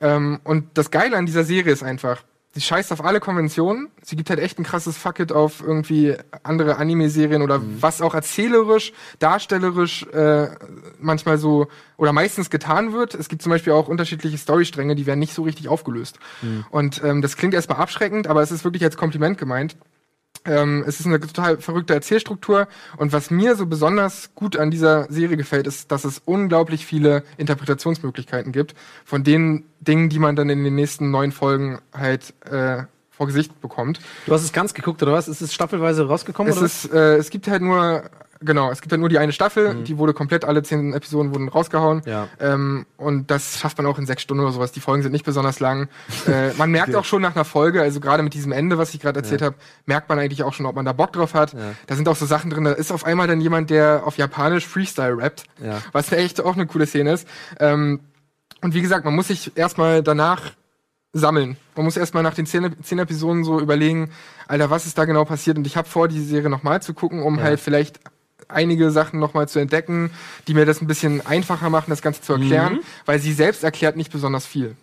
Ähm, 0.00 0.40
und 0.44 0.66
das 0.74 0.90
Geile 0.90 1.16
an 1.16 1.26
dieser 1.26 1.44
Serie 1.44 1.72
ist 1.72 1.82
einfach, 1.82 2.22
sie 2.54 2.60
scheißt 2.60 2.92
auf 2.92 3.04
alle 3.04 3.20
Konventionen. 3.20 3.88
Sie 4.02 4.16
gibt 4.16 4.30
halt 4.30 4.40
echt 4.40 4.58
ein 4.58 4.64
krasses 4.64 4.96
Fucket 4.96 5.32
auf 5.32 5.60
irgendwie 5.60 6.16
andere 6.42 6.76
Anime-Serien 6.76 7.42
oder 7.42 7.58
Mhm. 7.58 7.76
was 7.82 8.00
auch 8.00 8.14
erzählerisch, 8.14 8.92
darstellerisch 9.18 10.04
äh, 10.12 10.48
manchmal 11.00 11.38
so 11.38 11.68
oder 11.96 12.12
meistens 12.12 12.48
getan 12.50 12.92
wird. 12.92 13.14
Es 13.14 13.28
gibt 13.28 13.42
zum 13.42 13.50
Beispiel 13.50 13.72
auch 13.72 13.88
unterschiedliche 13.88 14.38
Storystränge, 14.38 14.94
die 14.94 15.06
werden 15.06 15.20
nicht 15.20 15.34
so 15.34 15.42
richtig 15.42 15.68
aufgelöst. 15.68 16.18
Mhm. 16.42 16.64
Und 16.70 17.02
ähm, 17.04 17.22
das 17.22 17.36
klingt 17.36 17.54
erstmal 17.54 17.78
abschreckend, 17.78 18.26
aber 18.28 18.42
es 18.42 18.50
ist 18.50 18.64
wirklich 18.64 18.84
als 18.84 18.96
Kompliment 18.96 19.36
gemeint. 19.38 19.76
Ähm, 20.44 20.84
es 20.86 21.00
ist 21.00 21.06
eine 21.06 21.20
total 21.20 21.58
verrückte 21.58 21.94
Erzählstruktur 21.94 22.68
und 22.96 23.12
was 23.12 23.30
mir 23.30 23.54
so 23.54 23.66
besonders 23.66 24.34
gut 24.34 24.56
an 24.56 24.70
dieser 24.70 25.10
Serie 25.10 25.36
gefällt, 25.36 25.66
ist, 25.66 25.90
dass 25.90 26.04
es 26.04 26.22
unglaublich 26.24 26.86
viele 26.86 27.22
Interpretationsmöglichkeiten 27.36 28.52
gibt 28.52 28.74
von 29.04 29.24
den 29.24 29.64
Dingen, 29.80 30.08
die 30.08 30.18
man 30.18 30.36
dann 30.36 30.48
in 30.48 30.64
den 30.64 30.74
nächsten 30.74 31.10
neun 31.10 31.32
Folgen 31.32 31.80
halt 31.92 32.32
äh, 32.50 32.84
vor 33.10 33.26
Gesicht 33.26 33.60
bekommt. 33.60 34.00
Du 34.26 34.32
hast 34.32 34.44
es 34.44 34.52
ganz 34.52 34.74
geguckt 34.74 35.02
oder 35.02 35.12
was? 35.12 35.28
Ist 35.28 35.40
es 35.40 35.52
staffelweise 35.52 36.06
rausgekommen 36.06 36.50
Es 36.52 36.58
oder? 36.58 36.66
ist, 36.66 36.92
äh, 36.92 37.16
es 37.16 37.30
gibt 37.30 37.48
halt 37.48 37.62
nur, 37.62 38.08
genau, 38.40 38.70
es 38.70 38.80
gibt 38.80 38.92
halt 38.92 39.00
nur 39.00 39.08
die 39.08 39.18
eine 39.18 39.32
Staffel, 39.32 39.82
die 39.84 39.98
wurde 39.98 40.12
komplett, 40.14 40.44
alle 40.44 40.62
zehn 40.62 40.92
Episoden 40.94 41.32
wurden 41.34 41.48
rausgehauen. 41.48 42.02
Mhm. 42.04 42.10
Ja. 42.10 42.28
Ähm, 42.40 42.86
und 42.96 43.30
das 43.30 43.58
schafft 43.58 43.78
man 43.78 43.86
auch 43.86 43.98
in 43.98 44.06
sechs 44.06 44.22
Stunden 44.22 44.42
oder 44.42 44.52
sowas. 44.52 44.72
Die 44.72 44.80
Folgen 44.80 45.02
sind 45.02 45.12
nicht 45.12 45.24
besonders 45.24 45.60
lang. 45.60 45.88
äh, 46.26 46.52
man 46.54 46.70
merkt 46.70 46.94
auch 46.96 47.04
schon 47.04 47.22
nach 47.22 47.34
einer 47.34 47.44
Folge, 47.44 47.82
also 47.82 48.00
gerade 48.00 48.22
mit 48.22 48.34
diesem 48.34 48.52
Ende, 48.52 48.78
was 48.78 48.94
ich 48.94 49.00
gerade 49.00 49.20
erzählt 49.20 49.42
habe, 49.42 49.56
merkt 49.86 50.08
man 50.08 50.18
eigentlich 50.18 50.42
auch 50.42 50.52
schon, 50.54 50.66
ob 50.66 50.76
man 50.76 50.84
da 50.84 50.92
Bock 50.92 51.12
drauf 51.12 51.34
hat. 51.34 51.52
Ja. 51.52 51.60
Da 51.86 51.96
sind 51.96 52.08
auch 52.08 52.16
so 52.16 52.26
Sachen 52.26 52.50
drin, 52.50 52.64
da 52.64 52.72
ist 52.72 52.92
auf 52.92 53.04
einmal 53.04 53.26
dann 53.26 53.40
jemand, 53.40 53.70
der 53.70 54.02
auf 54.04 54.16
Japanisch 54.18 54.66
Freestyle 54.66 55.18
rappt, 55.18 55.44
Ja. 55.62 55.78
was 55.92 56.12
echt 56.12 56.40
auch 56.40 56.54
eine 56.54 56.66
coole 56.66 56.86
Szene 56.86 57.12
ist. 57.12 57.26
Ähm, 57.60 58.00
und 58.60 58.74
wie 58.74 58.82
gesagt, 58.82 59.04
man 59.04 59.14
muss 59.14 59.28
sich 59.28 59.56
erstmal 59.56 60.02
danach 60.02 60.42
sammeln. 61.12 61.56
Man 61.74 61.84
muss 61.84 61.96
erstmal 61.96 62.22
nach 62.22 62.34
den 62.34 62.44
zehn, 62.44 62.76
zehn 62.82 62.98
Episoden 62.98 63.42
so 63.44 63.60
überlegen, 63.60 64.10
Alter, 64.46 64.68
was 64.70 64.84
ist 64.86 64.98
da 64.98 65.04
genau 65.04 65.24
passiert? 65.24 65.56
Und 65.56 65.66
ich 65.66 65.76
habe 65.76 65.88
vor, 65.88 66.06
die 66.08 66.20
Serie 66.22 66.50
nochmal 66.50 66.82
zu 66.82 66.92
gucken, 66.92 67.22
um 67.22 67.36
Ja. 67.38 67.44
halt 67.44 67.60
vielleicht 67.60 68.00
einige 68.48 68.90
Sachen 68.90 69.20
nochmal 69.20 69.48
zu 69.48 69.58
entdecken, 69.58 70.10
die 70.46 70.54
mir 70.54 70.64
das 70.66 70.80
ein 70.80 70.86
bisschen 70.86 71.24
einfacher 71.26 71.70
machen, 71.70 71.86
das 71.90 72.02
Ganze 72.02 72.22
zu 72.22 72.32
erklären, 72.34 72.74
Mhm. 72.74 72.80
weil 73.06 73.18
sie 73.18 73.32
selbst 73.32 73.64
erklärt 73.64 73.96
nicht 73.96 74.10
besonders 74.12 74.46
viel. 74.46 74.74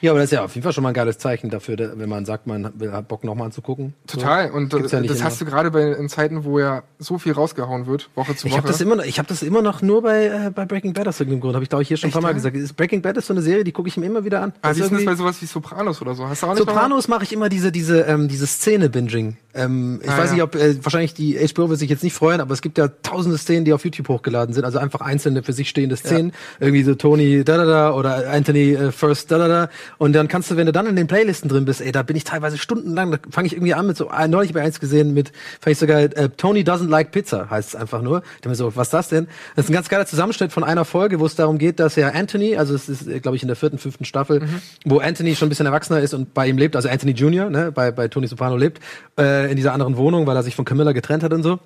Ja, 0.00 0.12
aber 0.12 0.20
das 0.20 0.26
ist 0.26 0.32
ja 0.36 0.44
auf 0.44 0.54
jeden 0.54 0.62
Fall 0.62 0.72
schon 0.72 0.82
mal 0.84 0.90
ein 0.90 0.94
geiles 0.94 1.18
Zeichen 1.18 1.50
dafür, 1.50 1.74
da- 1.74 1.92
wenn 1.96 2.08
man 2.08 2.24
sagt, 2.24 2.46
man 2.46 2.70
will- 2.78 2.92
hat 2.92 3.08
Bock 3.08 3.24
nochmal 3.24 3.46
anzugucken. 3.46 3.92
Total. 4.06 4.52
Und 4.52 4.72
äh, 4.72 4.76
ja 4.86 5.00
nicht 5.00 5.10
das 5.10 5.16
immer. 5.18 5.26
hast 5.26 5.40
du 5.40 5.44
gerade 5.46 5.72
bei 5.72 5.90
in 5.90 6.08
Zeiten, 6.08 6.44
wo 6.44 6.60
ja 6.60 6.84
so 7.00 7.18
viel 7.18 7.32
rausgehauen 7.32 7.88
wird, 7.88 8.08
Woche 8.14 8.36
zu 8.36 8.46
Ich 8.46 8.52
Woche. 8.52 8.58
habe 8.62 8.68
das 8.68 8.80
immer 8.80 8.94
noch, 8.94 9.02
ich 9.04 9.18
habe 9.18 9.26
das 9.26 9.42
immer 9.42 9.62
noch 9.62 9.82
nur 9.82 10.02
bei, 10.02 10.26
äh, 10.26 10.50
bei 10.54 10.64
Breaking 10.64 10.92
Bad 10.92 11.08
aus 11.08 11.18
irgendeinem 11.18 11.40
Grund. 11.40 11.54
Habe 11.56 11.64
ich 11.64 11.70
glaube 11.70 11.82
ich 11.82 11.88
hier 11.88 11.96
schon 11.96 12.10
ein 12.10 12.12
paar 12.12 12.20
Echt, 12.20 12.22
Mal 12.22 12.28
ja? 12.30 12.34
gesagt. 12.34 12.56
Ist 12.56 12.76
Breaking 12.76 13.02
Bad 13.02 13.16
ist 13.16 13.26
so 13.26 13.34
eine 13.34 13.42
Serie, 13.42 13.64
die 13.64 13.72
gucke 13.72 13.88
ich 13.88 13.96
mir 13.96 14.06
immer 14.06 14.24
wieder 14.24 14.42
an. 14.42 14.52
ah, 14.62 14.68
wie 14.76 14.80
ist 14.80 14.92
das 14.92 15.04
bei 15.04 15.16
sowas 15.16 15.42
wie 15.42 15.46
Sopranos 15.46 16.00
oder 16.00 16.14
so? 16.14 16.28
Hast 16.28 16.44
du 16.44 16.46
auch 16.46 16.50
nicht 16.50 16.58
Sopranos 16.60 17.08
mache 17.08 17.24
ich 17.24 17.32
immer 17.32 17.48
diese 17.48 17.72
diese 17.72 18.02
ähm, 18.02 18.28
diese 18.28 18.46
Szene 18.46 18.88
Binging. 18.88 19.36
Ähm, 19.54 20.00
ich 20.02 20.10
Ah, 20.10 20.18
weiß 20.18 20.28
ja. 20.30 20.34
nicht, 20.34 20.42
ob 20.42 20.54
äh, 20.56 20.82
wahrscheinlich 20.84 21.14
die 21.14 21.38
HBO 21.54 21.68
wird 21.68 21.78
sich 21.78 21.88
jetzt 21.90 22.02
nicht 22.02 22.14
freuen, 22.14 22.40
aber 22.40 22.52
es 22.54 22.62
gibt 22.62 22.76
ja 22.78 22.88
tausende 22.88 23.38
Szenen, 23.38 23.64
die 23.64 23.72
auf 23.72 23.84
YouTube 23.84 24.08
hochgeladen 24.08 24.54
sind, 24.54 24.64
also 24.64 24.78
einfach 24.78 25.00
einzelne 25.00 25.42
für 25.42 25.52
sich 25.52 25.68
stehende 25.68 25.96
Szenen, 25.96 26.32
irgendwie 26.60 26.82
so 26.82 26.94
Tony 26.94 27.44
da 27.44 27.56
da 27.56 27.64
da 27.64 27.92
oder 27.94 28.30
Anthony 28.30 28.72
äh, 28.72 28.92
First 28.92 29.30
da 29.30 29.38
da 29.38 29.48
da 29.48 29.68
und 29.98 30.12
dann 30.12 30.28
kannst 30.28 30.50
du, 30.50 30.56
wenn 30.56 30.66
du 30.66 30.72
dann 30.72 30.86
in 30.86 30.96
den 30.96 31.06
Playlisten 31.06 31.48
drin 31.48 31.64
bist, 31.64 31.80
ey, 31.80 31.92
da 31.92 32.02
bin 32.02 32.16
ich 32.16 32.24
teilweise 32.24 32.58
stundenlang, 32.58 33.10
da 33.12 33.18
fange 33.30 33.46
ich 33.46 33.52
irgendwie 33.54 33.74
an 33.74 33.86
mit 33.86 33.96
so 33.96 34.10
äh, 34.10 34.26
neulich 34.28 34.52
bei 34.52 34.62
eins 34.62 34.80
gesehen 34.80 35.14
mit 35.14 35.32
fand 35.60 35.72
ich 35.72 35.78
sogar 35.78 36.00
äh, 36.00 36.28
Tony 36.36 36.60
doesn't 36.62 36.88
like 36.88 37.12
pizza 37.12 37.48
heißt 37.50 37.70
es 37.70 37.76
einfach 37.76 38.02
nur. 38.02 38.22
Ich 38.42 38.48
mir 38.48 38.54
so, 38.54 38.74
was 38.76 38.88
ist 38.88 38.94
das 38.94 39.08
denn? 39.08 39.28
Das 39.56 39.66
ist 39.66 39.70
ein 39.70 39.74
ganz 39.74 39.88
geiler 39.88 40.06
Zusammenschnitt 40.06 40.52
von 40.52 40.64
einer 40.64 40.84
Folge, 40.84 41.20
wo 41.20 41.26
es 41.26 41.34
darum 41.36 41.58
geht, 41.58 41.78
dass 41.80 41.96
ja 41.96 42.08
Anthony, 42.08 42.56
also 42.56 42.74
es 42.74 42.88
ist 42.88 43.22
glaube 43.22 43.36
ich 43.36 43.42
in 43.42 43.48
der 43.48 43.56
vierten, 43.56 43.78
fünften 43.78 44.04
Staffel, 44.04 44.42
wo 44.84 44.98
Anthony 44.98 45.36
schon 45.36 45.46
ein 45.46 45.48
bisschen 45.50 45.66
erwachsener 45.66 46.00
ist 46.00 46.12
und 46.14 46.34
bei 46.34 46.48
ihm 46.48 46.58
lebt, 46.58 46.74
also 46.76 46.88
Anthony 46.88 47.12
Jr., 47.12 47.50
ne, 47.50 47.70
bei, 47.72 47.90
bei 47.92 48.08
Tony 48.08 48.26
Soprano 48.26 48.56
lebt, 48.56 48.80
äh, 49.18 49.43
in 49.48 49.56
dieser 49.56 49.72
anderen 49.72 49.96
Wohnung, 49.96 50.26
weil 50.26 50.36
er 50.36 50.42
sich 50.42 50.56
von 50.56 50.64
Camilla 50.64 50.92
getrennt 50.92 51.22
hat 51.22 51.32
und 51.32 51.42
so. 51.42 51.58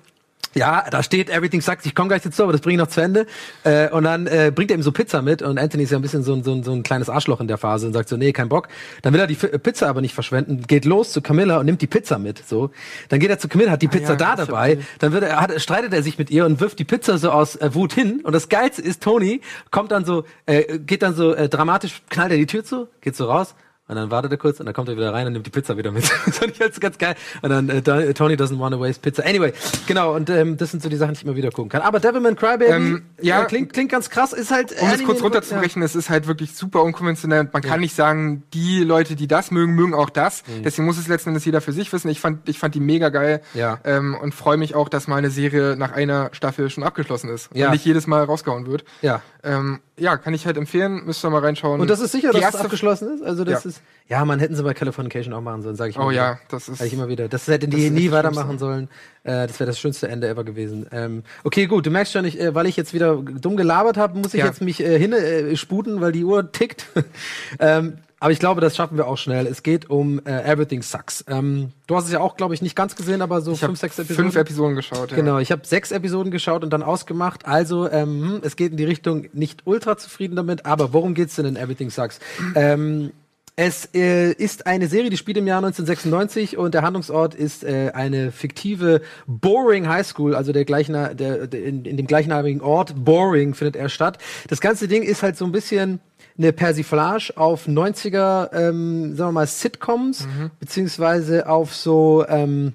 Ja, 0.55 0.85
da 0.89 1.03
steht 1.03 1.29
Everything 1.29 1.61
Sucks, 1.61 1.85
ich 1.85 1.93
komme 1.93 2.07
gleich 2.07 2.23
dazu, 2.23 2.41
aber 2.41 2.53
das 2.53 2.61
bringe 2.61 2.73
ich 2.73 2.79
noch 2.79 2.87
zu 2.87 3.01
Ende. 3.01 3.27
Äh, 3.63 3.89
und 3.91 4.03
dann 4.05 4.25
äh, 4.25 4.51
bringt 4.55 4.71
er 4.71 4.77
ihm 4.77 4.81
so 4.81 4.91
Pizza 4.91 5.21
mit 5.21 5.43
und 5.43 5.59
Anthony 5.59 5.83
ist 5.83 5.91
ja 5.91 5.99
ein 5.99 6.01
bisschen 6.01 6.23
so, 6.23 6.33
ein- 6.33 6.43
so, 6.43 6.51
ein- 6.53 6.63
so 6.63 6.71
ein 6.71 6.81
kleines 6.81 7.07
Arschloch 7.07 7.39
in 7.39 7.47
der 7.47 7.59
Phase 7.59 7.85
und 7.85 7.93
sagt 7.93 8.09
so, 8.09 8.17
nee, 8.17 8.31
kein 8.31 8.49
Bock. 8.49 8.67
Dann 9.03 9.13
will 9.13 9.19
er 9.19 9.27
die 9.27 9.35
Fi- 9.35 9.55
Pizza 9.59 9.87
aber 9.87 10.01
nicht 10.01 10.15
verschwenden, 10.15 10.63
geht 10.65 10.85
los 10.85 11.11
zu 11.11 11.21
Camilla 11.21 11.59
und 11.59 11.67
nimmt 11.67 11.83
die 11.83 11.87
Pizza 11.87 12.17
mit. 12.17 12.41
So, 12.47 12.71
Dann 13.09 13.19
geht 13.19 13.29
er 13.29 13.37
zu 13.37 13.47
Camilla, 13.47 13.69
hat 13.69 13.83
die 13.83 13.89
Pizza 13.89 14.13
ja, 14.13 14.15
da 14.15 14.35
dabei, 14.37 14.79
dann 14.97 15.11
wird 15.11 15.23
er, 15.23 15.39
hat, 15.39 15.61
streitet 15.61 15.93
er 15.93 16.01
sich 16.01 16.17
mit 16.17 16.31
ihr 16.31 16.45
und 16.47 16.59
wirft 16.59 16.79
die 16.79 16.85
Pizza 16.85 17.19
so 17.19 17.29
aus 17.29 17.55
äh, 17.57 17.75
Wut 17.75 17.93
hin. 17.93 18.21
Und 18.23 18.33
das 18.33 18.49
Geilste 18.49 18.81
ist, 18.81 19.03
Tony 19.03 19.41
kommt 19.69 19.91
dann 19.91 20.03
so, 20.03 20.23
äh, 20.47 20.79
geht 20.79 21.03
dann 21.03 21.13
so 21.13 21.35
äh, 21.35 21.47
dramatisch, 21.47 22.01
knallt 22.09 22.31
er 22.31 22.37
die 22.37 22.47
Tür 22.47 22.63
zu, 22.63 22.87
geht 23.01 23.15
so 23.15 23.25
raus 23.25 23.53
Und 23.89 23.95
dann 23.95 24.11
wartet 24.11 24.31
er 24.31 24.37
kurz 24.37 24.59
und 24.59 24.67
dann 24.67 24.75
kommt 24.75 24.87
er 24.87 24.95
wieder 24.95 25.11
rein 25.11 25.25
und 25.25 25.33
nimmt 25.33 25.47
die 25.47 25.49
Pizza 25.49 25.75
wieder 25.75 25.91
mit. 25.91 26.03
das 26.25 26.37
fand 26.37 26.51
ich 26.51 26.59
jetzt 26.59 26.79
ganz 26.79 26.99
geil. 26.99 27.15
Und 27.41 27.49
dann 27.49 27.69
äh, 27.69 27.81
Tony 28.13 28.35
doesn't 28.35 28.59
want 28.59 28.71
to 28.71 28.79
waste 28.79 29.01
Pizza. 29.01 29.25
Anyway, 29.25 29.51
genau, 29.87 30.13
und 30.15 30.29
ähm, 30.29 30.57
das 30.57 30.69
sind 30.69 30.83
so 30.83 30.89
die 30.89 30.95
Sachen, 30.95 31.15
die 31.15 31.21
ich 31.21 31.25
immer 31.25 31.35
wieder 31.35 31.49
gucken 31.49 31.69
kann. 31.69 31.81
Aber 31.81 31.99
Devilman 31.99 32.35
Crybaby, 32.35 32.65
ähm, 32.65 33.01
ja, 33.21 33.41
äh, 33.41 33.45
klingt, 33.45 33.73
klingt 33.73 33.91
ganz 33.91 34.09
krass, 34.09 34.33
ist 34.33 34.51
halt. 34.51 34.73
Um 34.81 34.89
es 34.89 35.03
kurz 35.03 35.21
runterzubrechen, 35.21 35.81
ja. 35.81 35.85
es 35.85 35.95
ist 35.95 36.09
halt 36.09 36.27
wirklich 36.27 36.55
super 36.55 36.83
unkonventionell. 36.83 37.49
Man 37.51 37.61
kann 37.61 37.71
ja. 37.71 37.77
nicht 37.77 37.95
sagen, 37.95 38.43
die 38.53 38.83
Leute, 38.83 39.15
die 39.15 39.27
das 39.27 39.51
mögen, 39.51 39.73
mögen 39.73 39.93
auch 39.93 40.09
das. 40.09 40.43
Mhm. 40.47 40.63
Deswegen 40.63 40.85
muss 40.85 40.97
es 40.97 41.07
letzten 41.07 41.29
Endes 41.29 41.45
jeder 41.45 41.61
für 41.61 41.73
sich 41.73 41.91
wissen. 41.91 42.09
Ich 42.09 42.19
fand, 42.19 42.47
ich 42.49 42.59
fand 42.59 42.75
die 42.75 42.79
mega 42.79 43.09
geil. 43.09 43.41
Ja. 43.53 43.79
Ähm, 43.83 44.17
und 44.19 44.33
freue 44.33 44.57
mich 44.57 44.75
auch, 44.75 44.89
dass 44.89 45.07
mal 45.07 45.17
eine 45.17 45.31
Serie 45.31 45.75
nach 45.77 45.91
einer 45.91 46.29
Staffel 46.33 46.69
schon 46.69 46.83
abgeschlossen 46.83 47.29
ist. 47.29 47.49
Ja. 47.53 47.67
Und 47.67 47.73
nicht 47.73 47.85
jedes 47.85 48.07
Mal 48.07 48.23
rausgehauen 48.23 48.67
wird. 48.67 48.83
Ja. 49.01 49.21
Ähm, 49.43 49.79
ja, 49.99 50.17
kann 50.17 50.33
ich 50.33 50.45
halt 50.45 50.57
empfehlen, 50.57 51.05
müsst 51.05 51.23
ihr 51.23 51.29
mal 51.29 51.39
reinschauen. 51.39 51.79
Und 51.79 51.89
das 51.89 51.99
ist 51.99 52.11
sicher, 52.11 52.31
die 52.31 52.39
dass 52.39 52.55
es 52.55 52.61
abgeschlossen 52.61 53.13
ist? 53.13 53.23
Also 53.23 53.43
das 53.43 53.63
ja. 53.63 53.69
ist. 53.69 53.81
Ja, 54.07 54.25
man 54.25 54.39
hätten 54.39 54.55
sie 54.55 54.63
bei 54.63 54.73
Californication 54.73 55.33
auch 55.33 55.41
machen 55.41 55.61
sollen, 55.61 55.75
sage 55.75 55.91
ich 55.91 55.99
Oh 55.99 56.09
wieder. 56.09 56.21
ja, 56.21 56.39
das 56.49 56.67
ist. 56.67 56.79
Sag 56.79 56.87
ich 56.87 56.93
immer 56.93 57.07
wieder. 57.07 57.27
Das 57.27 57.47
hätten 57.47 57.69
die 57.69 57.89
nie 57.89 58.11
weitermachen 58.11 58.59
sollen. 58.59 58.89
Äh, 59.29 59.47
das 59.47 59.59
wäre 59.59 59.67
das 59.67 59.79
schönste 59.79 60.07
Ende 60.07 60.27
ever 60.27 60.43
gewesen. 60.43 60.87
Ähm, 60.91 61.23
okay, 61.43 61.67
gut, 61.67 61.85
du 61.85 61.91
merkst 61.91 62.13
schon, 62.13 62.25
ich, 62.25 62.39
äh, 62.39 62.55
weil 62.55 62.65
ich 62.65 62.75
jetzt 62.75 62.93
wieder 62.93 63.15
dumm 63.15 63.57
gelabert 63.57 63.97
habe, 63.97 64.17
muss 64.17 64.33
ich 64.33 64.39
ja. 64.39 64.47
jetzt 64.47 64.61
mich 64.61 64.81
äh, 64.81 64.97
hin 64.97 65.13
äh, 65.13 65.55
sputen, 65.55 66.01
weil 66.01 66.11
die 66.11 66.23
Uhr 66.23 66.51
tickt. 66.51 66.87
ähm, 67.59 67.99
aber 68.19 68.31
ich 68.31 68.39
glaube, 68.39 68.59
das 68.59 68.75
schaffen 68.75 68.97
wir 68.97 69.07
auch 69.07 69.17
schnell. 69.17 69.47
Es 69.47 69.63
geht 69.63 69.89
um 69.89 70.19
äh, 70.25 70.51
Everything 70.51 70.81
Sucks. 70.81 71.23
Ähm, 71.27 71.71
du 71.87 71.95
hast 71.95 72.05
es 72.05 72.11
ja 72.11 72.19
auch, 72.19 72.35
glaube 72.35 72.53
ich, 72.53 72.61
nicht 72.61 72.75
ganz 72.75 72.95
gesehen, 72.95 73.21
aber 73.21 73.41
so 73.41 73.53
ich 73.53 73.59
fünf, 73.59 73.79
sechs 73.79 73.97
Episoden. 73.97 74.25
Fünf 74.25 74.35
Episoden 74.35 74.75
geschaut, 74.75 75.11
ja. 75.11 75.15
Genau, 75.15 75.37
ich 75.37 75.51
habe 75.51 75.65
sechs 75.65 75.91
Episoden 75.91 76.31
geschaut 76.31 76.63
und 76.63 76.71
dann 76.71 76.83
ausgemacht. 76.83 77.45
Also, 77.45 77.89
ähm, 77.89 78.21
hm, 78.21 78.39
es 78.41 78.55
geht 78.55 78.71
in 78.71 78.77
die 78.77 78.83
Richtung 78.83 79.27
nicht 79.33 79.61
ultra 79.65 79.95
zufrieden 79.97 80.35
damit, 80.35 80.65
aber 80.65 80.91
worum 80.91 81.13
geht's 81.13 81.35
denn 81.35 81.45
in 81.45 81.55
Everything 81.55 81.91
Sucks? 81.91 82.19
ähm, 82.55 83.11
es 83.61 83.89
äh, 83.93 84.31
ist 84.31 84.67
eine 84.67 84.87
Serie, 84.87 85.09
die 85.09 85.17
spielt 85.17 85.35
im 85.35 85.45
Jahr 85.45 85.57
1996 85.57 86.57
und 86.57 86.73
der 86.73 86.81
Handlungsort 86.81 87.35
ist 87.35 87.65
äh, 87.65 87.91
eine 87.93 88.31
fiktive 88.31 89.01
Boring 89.27 89.89
High 89.89 90.07
School, 90.07 90.33
also 90.33 90.53
der 90.53 90.63
gleichen, 90.63 90.93
der, 90.93 91.13
der 91.45 91.65
in, 91.65 91.83
in 91.83 91.97
dem 91.97 92.07
gleichnamigen 92.07 92.61
Ort 92.61 93.03
Boring 93.03 93.53
findet 93.55 93.75
er 93.75 93.89
statt. 93.89 94.17
Das 94.47 94.61
ganze 94.61 94.87
Ding 94.87 95.03
ist 95.03 95.23
halt 95.23 95.35
so 95.35 95.43
ein 95.43 95.51
bisschen 95.51 95.99
eine 96.37 96.53
Persiflage 96.53 97.33
auf 97.35 97.67
90er, 97.67 98.53
ähm, 98.53 99.17
sagen 99.17 99.27
wir 99.27 99.33
mal, 99.33 99.47
Sitcoms, 99.47 100.25
mhm. 100.25 100.51
beziehungsweise 100.61 101.49
auf 101.49 101.75
so, 101.75 102.25
ähm, 102.29 102.71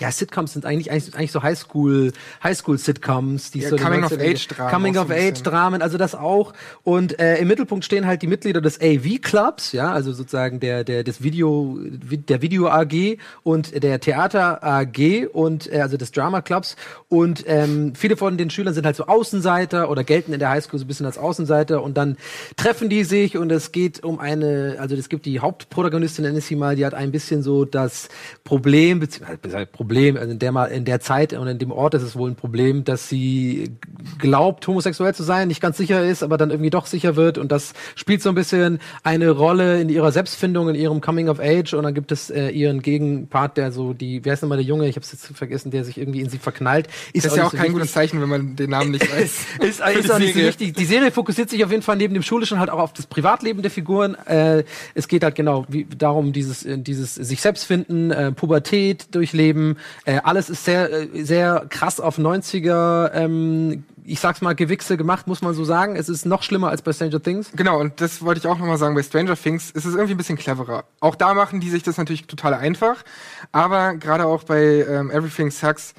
ja, 0.00 0.10
Sitcoms 0.10 0.54
sind 0.54 0.64
eigentlich 0.64 0.90
eigentlich, 0.90 1.14
eigentlich 1.14 1.32
so 1.32 1.42
Highschool 1.42 2.12
Highschool 2.42 2.78
Sitcoms, 2.78 3.50
die 3.50 3.60
ja, 3.60 3.68
so 3.68 3.76
Coming 3.76 4.04
of 4.04 4.12
Age 4.12 4.48
Dramen, 4.48 4.70
Coming 4.70 4.96
of 4.96 5.10
Age 5.10 5.42
Dramen, 5.42 5.82
also 5.82 5.98
das 5.98 6.14
auch. 6.14 6.52
Und 6.82 7.18
äh, 7.18 7.36
im 7.36 7.48
Mittelpunkt 7.48 7.84
stehen 7.84 8.06
halt 8.06 8.22
die 8.22 8.26
Mitglieder 8.26 8.60
des 8.60 8.80
AV 8.80 9.20
Clubs, 9.22 9.72
ja, 9.72 9.92
also 9.92 10.12
sozusagen 10.12 10.58
der 10.58 10.84
der 10.84 11.04
des 11.04 11.22
Video 11.22 11.78
der 11.80 12.42
Video 12.42 12.68
AG 12.68 13.18
und 13.42 13.82
der 13.82 14.00
Theater 14.00 14.64
AG 14.64 15.26
und 15.32 15.72
äh, 15.72 15.80
also 15.80 15.96
des 15.96 16.12
Drama 16.12 16.40
Clubs. 16.40 16.76
Und 17.08 17.44
ähm, 17.46 17.94
viele 17.94 18.16
von 18.16 18.38
den 18.38 18.50
Schülern 18.50 18.72
sind 18.74 18.86
halt 18.86 18.96
so 18.96 19.06
Außenseiter 19.06 19.90
oder 19.90 20.02
gelten 20.02 20.32
in 20.32 20.38
der 20.38 20.50
Highschool 20.50 20.78
so 20.78 20.84
ein 20.84 20.88
bisschen 20.88 21.06
als 21.06 21.18
Außenseiter. 21.18 21.82
Und 21.82 21.96
dann 21.96 22.16
treffen 22.56 22.88
die 22.88 23.04
sich 23.04 23.36
und 23.36 23.52
es 23.52 23.72
geht 23.72 24.02
um 24.02 24.18
eine 24.18 24.76
also 24.78 24.96
es 24.96 25.08
gibt 25.08 25.26
die 25.26 25.40
Hauptprotagonistin 25.40 26.24
nenne 26.24 26.38
ich 26.38 26.46
sie 26.46 26.56
mal, 26.56 26.76
die 26.76 26.86
hat 26.86 26.94
ein 26.94 27.12
bisschen 27.12 27.42
so 27.42 27.64
das 27.64 28.08
Problem 28.44 29.00
beziehungsweise 29.00 29.66
Problem, 29.66 29.89
also 29.98 30.32
in 30.32 30.38
der 30.38 30.52
mal 30.52 30.66
in 30.66 30.84
der 30.84 31.00
Zeit 31.00 31.32
und 31.32 31.46
in 31.46 31.58
dem 31.58 31.72
Ort 31.72 31.94
ist 31.94 32.02
es 32.02 32.16
wohl 32.16 32.30
ein 32.30 32.36
Problem, 32.36 32.84
dass 32.84 33.08
sie 33.08 33.70
glaubt, 34.18 34.66
homosexuell 34.66 35.14
zu 35.14 35.22
sein, 35.22 35.48
nicht 35.48 35.60
ganz 35.60 35.76
sicher 35.76 36.04
ist, 36.04 36.22
aber 36.22 36.36
dann 36.38 36.50
irgendwie 36.50 36.70
doch 36.70 36.86
sicher 36.86 37.16
wird 37.16 37.38
und 37.38 37.52
das 37.52 37.72
spielt 37.96 38.22
so 38.22 38.28
ein 38.28 38.34
bisschen 38.34 38.80
eine 39.02 39.30
Rolle 39.30 39.80
in 39.80 39.88
ihrer 39.88 40.12
Selbstfindung, 40.12 40.68
in 40.68 40.74
ihrem 40.74 41.00
Coming 41.00 41.28
of 41.28 41.40
Age 41.40 41.74
und 41.74 41.84
dann 41.84 41.94
gibt 41.94 42.12
es 42.12 42.30
äh, 42.30 42.48
ihren 42.48 42.82
Gegenpart, 42.82 43.56
der 43.56 43.72
so 43.72 43.92
die, 43.92 44.24
wer 44.24 44.34
ist 44.34 44.42
nochmal 44.42 44.58
der 44.58 44.66
Junge, 44.66 44.88
ich 44.88 44.96
habe 44.96 45.04
es 45.04 45.12
jetzt 45.12 45.26
vergessen, 45.36 45.70
der 45.70 45.84
sich 45.84 45.98
irgendwie 45.98 46.20
in 46.20 46.30
sie 46.30 46.38
verknallt. 46.38 46.88
Ist 47.12 47.26
das 47.26 47.32
ist 47.32 47.38
ja 47.38 47.46
auch, 47.46 47.50
so 47.50 47.56
kein 47.56 47.66
wichtig. 47.66 47.74
gutes 47.74 47.92
Zeichen, 47.92 48.20
wenn 48.20 48.28
man 48.28 48.56
den 48.56 48.70
Namen 48.70 48.92
nicht 48.92 49.10
weiß. 49.10 49.20
ist, 49.60 49.80
ist 49.80 49.82
auch 50.12 50.18
nicht 50.18 50.34
so 50.34 50.40
wichtig. 50.40 50.74
Die 50.74 50.84
Serie 50.84 51.10
fokussiert 51.10 51.50
sich 51.50 51.64
auf 51.64 51.70
jeden 51.70 51.82
Fall 51.82 51.96
neben 51.96 52.14
dem 52.14 52.22
Schulischen 52.22 52.58
halt 52.58 52.70
auch 52.70 52.78
auf 52.78 52.92
das 52.92 53.06
Privatleben 53.06 53.62
der 53.62 53.70
Figuren. 53.70 54.14
Äh, 54.26 54.64
es 54.94 55.08
geht 55.08 55.24
halt 55.24 55.34
genau 55.34 55.66
wie, 55.68 55.84
darum, 55.84 56.32
dieses, 56.32 56.66
dieses 56.66 57.14
sich 57.14 57.40
selbst 57.40 57.64
finden, 57.64 58.10
äh, 58.10 58.32
Pubertät 58.32 59.14
durchleben, 59.14 59.69
äh, 60.04 60.20
alles 60.22 60.50
ist 60.50 60.64
sehr, 60.64 60.92
äh, 60.92 61.24
sehr 61.24 61.66
krass 61.68 62.00
auf 62.00 62.18
90er, 62.18 63.12
ähm, 63.12 63.84
ich 64.04 64.20
sag's 64.20 64.40
mal, 64.40 64.54
Gewichse 64.54 64.96
gemacht, 64.96 65.26
muss 65.26 65.42
man 65.42 65.54
so 65.54 65.64
sagen. 65.64 65.96
Es 65.96 66.08
ist 66.08 66.26
noch 66.26 66.42
schlimmer 66.42 66.70
als 66.70 66.82
bei 66.82 66.92
Stranger 66.92 67.22
Things. 67.22 67.50
Genau, 67.54 67.78
und 67.78 68.00
das 68.00 68.22
wollte 68.22 68.40
ich 68.40 68.46
auch 68.46 68.58
nochmal 68.58 68.78
sagen. 68.78 68.94
Bei 68.94 69.02
Stranger 69.02 69.36
Things 69.36 69.70
ist 69.70 69.84
es 69.84 69.94
irgendwie 69.94 70.14
ein 70.14 70.16
bisschen 70.16 70.38
cleverer. 70.38 70.84
Auch 71.00 71.14
da 71.14 71.34
machen 71.34 71.60
die 71.60 71.70
sich 71.70 71.82
das 71.82 71.96
natürlich 71.96 72.26
total 72.26 72.54
einfach. 72.54 73.04
Aber 73.52 73.94
gerade 73.94 74.26
auch 74.26 74.44
bei 74.44 74.84
ähm, 74.88 75.10
Everything 75.10 75.50
Sucks 75.50 75.94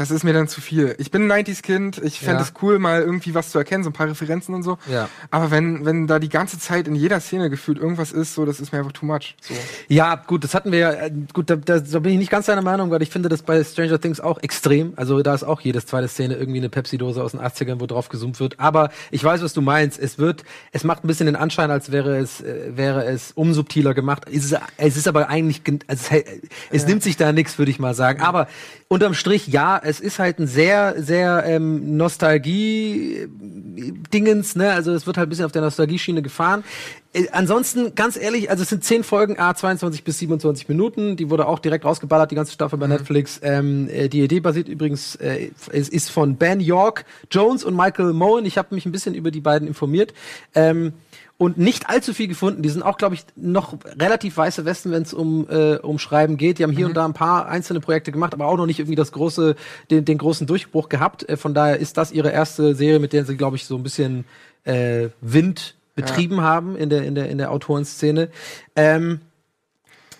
das 0.00 0.10
ist 0.10 0.24
mir 0.24 0.32
dann 0.32 0.48
zu 0.48 0.62
viel. 0.62 0.94
Ich 0.96 1.10
bin 1.10 1.30
ein 1.30 1.44
90s-Kind, 1.44 2.00
ich 2.02 2.20
fände 2.20 2.42
es 2.42 2.54
cool, 2.62 2.78
mal 2.78 3.02
irgendwie 3.02 3.34
was 3.34 3.50
zu 3.50 3.58
erkennen, 3.58 3.84
so 3.84 3.90
ein 3.90 3.92
paar 3.92 4.08
Referenzen 4.08 4.54
und 4.54 4.62
so. 4.62 4.78
Ja. 4.90 5.10
Aber 5.30 5.50
wenn, 5.50 5.84
wenn 5.84 6.06
da 6.06 6.18
die 6.18 6.30
ganze 6.30 6.58
Zeit 6.58 6.88
in 6.88 6.94
jeder 6.94 7.20
Szene 7.20 7.50
gefühlt 7.50 7.76
irgendwas 7.76 8.10
ist, 8.10 8.32
so, 8.32 8.46
das 8.46 8.60
ist 8.60 8.72
mir 8.72 8.78
einfach 8.78 8.92
too 8.92 9.04
much. 9.04 9.36
So. 9.42 9.52
Ja, 9.88 10.14
gut, 10.14 10.42
das 10.42 10.54
hatten 10.54 10.72
wir 10.72 10.78
ja, 10.78 10.92
äh, 10.92 11.12
gut, 11.34 11.50
da, 11.50 11.56
da, 11.56 11.80
da 11.80 11.98
bin 11.98 12.12
ich 12.12 12.18
nicht 12.18 12.30
ganz 12.30 12.46
deiner 12.46 12.62
Meinung, 12.62 12.90
weil 12.90 13.02
ich 13.02 13.10
finde 13.10 13.28
das 13.28 13.42
bei 13.42 13.62
Stranger 13.62 14.00
Things 14.00 14.20
auch 14.20 14.38
extrem. 14.38 14.94
Also 14.96 15.20
da 15.20 15.34
ist 15.34 15.42
auch 15.42 15.60
jedes 15.60 15.84
zweite 15.84 16.08
Szene 16.08 16.34
irgendwie 16.34 16.60
eine 16.60 16.70
Pepsi-Dose 16.70 17.22
aus 17.22 17.32
den 17.32 17.40
80ern, 17.42 17.78
wo 17.78 17.84
drauf 17.84 18.08
gezoomt 18.08 18.40
wird. 18.40 18.58
Aber 18.58 18.88
ich 19.10 19.22
weiß, 19.22 19.42
was 19.42 19.52
du 19.52 19.60
meinst. 19.60 19.98
Es 19.98 20.16
wird, 20.16 20.44
es 20.72 20.82
macht 20.82 21.04
ein 21.04 21.08
bisschen 21.08 21.26
den 21.26 21.36
Anschein, 21.36 21.70
als 21.70 21.92
wäre 21.92 22.16
es, 22.16 22.40
äh, 22.40 22.74
wäre 22.74 23.04
es 23.04 23.32
umsubtiler 23.32 23.92
gemacht. 23.92 24.24
Es 24.32 24.46
ist, 24.46 24.58
es 24.78 24.96
ist 24.96 25.08
aber 25.08 25.28
eigentlich, 25.28 25.60
also 25.88 26.06
es, 26.08 26.24
es 26.70 26.82
ja. 26.84 26.88
nimmt 26.88 27.02
sich 27.02 27.18
da 27.18 27.34
nichts, 27.34 27.58
würde 27.58 27.70
ich 27.70 27.78
mal 27.78 27.92
sagen. 27.92 28.22
Aber 28.22 28.48
unterm 28.92 29.14
Strich, 29.14 29.46
ja, 29.46 29.80
es 29.82 30.00
ist 30.00 30.18
halt 30.18 30.40
ein 30.40 30.48
sehr, 30.48 31.00
sehr 31.00 31.44
ähm, 31.46 31.96
Nostalgie-Dingens, 31.96 34.56
ne? 34.56 34.72
Also 34.72 34.92
es 34.92 35.06
wird 35.06 35.16
halt 35.16 35.28
ein 35.28 35.30
bisschen 35.30 35.44
auf 35.44 35.52
der 35.52 35.62
Nostalgie-Schiene 35.62 36.22
gefahren. 36.22 36.64
Äh, 37.12 37.28
ansonsten, 37.30 37.94
ganz 37.94 38.16
ehrlich, 38.16 38.50
also 38.50 38.64
es 38.64 38.68
sind 38.68 38.82
zehn 38.82 39.04
Folgen, 39.04 39.38
a 39.38 39.54
22 39.54 40.02
bis 40.02 40.18
27 40.18 40.68
Minuten. 40.68 41.16
Die 41.16 41.30
wurde 41.30 41.46
auch 41.46 41.60
direkt 41.60 41.84
rausgeballert, 41.84 42.32
die 42.32 42.34
ganze 42.34 42.52
Staffel 42.52 42.80
bei 42.80 42.88
mhm. 42.88 42.94
Netflix. 42.94 43.38
Ähm, 43.44 43.88
äh, 43.88 44.08
die 44.08 44.22
Idee 44.22 44.40
basiert 44.40 44.66
übrigens, 44.66 45.14
äh, 45.14 45.52
es 45.70 45.88
ist 45.88 46.10
von 46.10 46.34
Ben 46.34 46.58
York 46.58 47.04
Jones 47.30 47.62
und 47.62 47.76
Michael 47.76 48.12
Moen. 48.12 48.44
Ich 48.44 48.58
habe 48.58 48.74
mich 48.74 48.86
ein 48.86 48.92
bisschen 48.92 49.14
über 49.14 49.30
die 49.30 49.40
beiden 49.40 49.68
informiert. 49.68 50.12
Ähm, 50.52 50.94
und 51.40 51.56
nicht 51.56 51.88
allzu 51.88 52.12
viel 52.12 52.28
gefunden. 52.28 52.60
Die 52.60 52.68
sind 52.68 52.82
auch, 52.82 52.98
glaube 52.98 53.14
ich, 53.14 53.24
noch 53.34 53.72
relativ 53.98 54.36
weiße 54.36 54.66
Westen, 54.66 54.90
wenn 54.90 55.04
es 55.04 55.14
um, 55.14 55.48
äh, 55.48 55.76
um 55.76 55.98
Schreiben 55.98 56.36
geht. 56.36 56.58
Die 56.58 56.64
haben 56.64 56.70
hier 56.70 56.84
mhm. 56.84 56.90
und 56.90 56.94
da 56.98 57.06
ein 57.06 57.14
paar 57.14 57.48
einzelne 57.48 57.80
Projekte 57.80 58.12
gemacht, 58.12 58.34
aber 58.34 58.44
auch 58.44 58.58
noch 58.58 58.66
nicht 58.66 58.78
irgendwie 58.78 58.94
das 58.94 59.10
große, 59.10 59.56
den, 59.90 60.04
den 60.04 60.18
großen 60.18 60.46
Durchbruch 60.46 60.90
gehabt. 60.90 61.26
Äh, 61.26 61.38
von 61.38 61.54
daher 61.54 61.78
ist 61.78 61.96
das 61.96 62.12
ihre 62.12 62.30
erste 62.30 62.74
Serie, 62.74 62.98
mit 62.98 63.14
der 63.14 63.24
sie, 63.24 63.38
glaube 63.38 63.56
ich, 63.56 63.64
so 63.64 63.74
ein 63.76 63.82
bisschen 63.82 64.26
äh, 64.64 65.08
Wind 65.22 65.76
betrieben 65.94 66.36
ja. 66.36 66.42
haben 66.42 66.76
in 66.76 66.90
der, 66.90 67.04
in 67.04 67.14
der, 67.14 67.30
in 67.30 67.38
der 67.38 67.52
Autorenszene. 67.52 68.28
Ähm, 68.76 69.20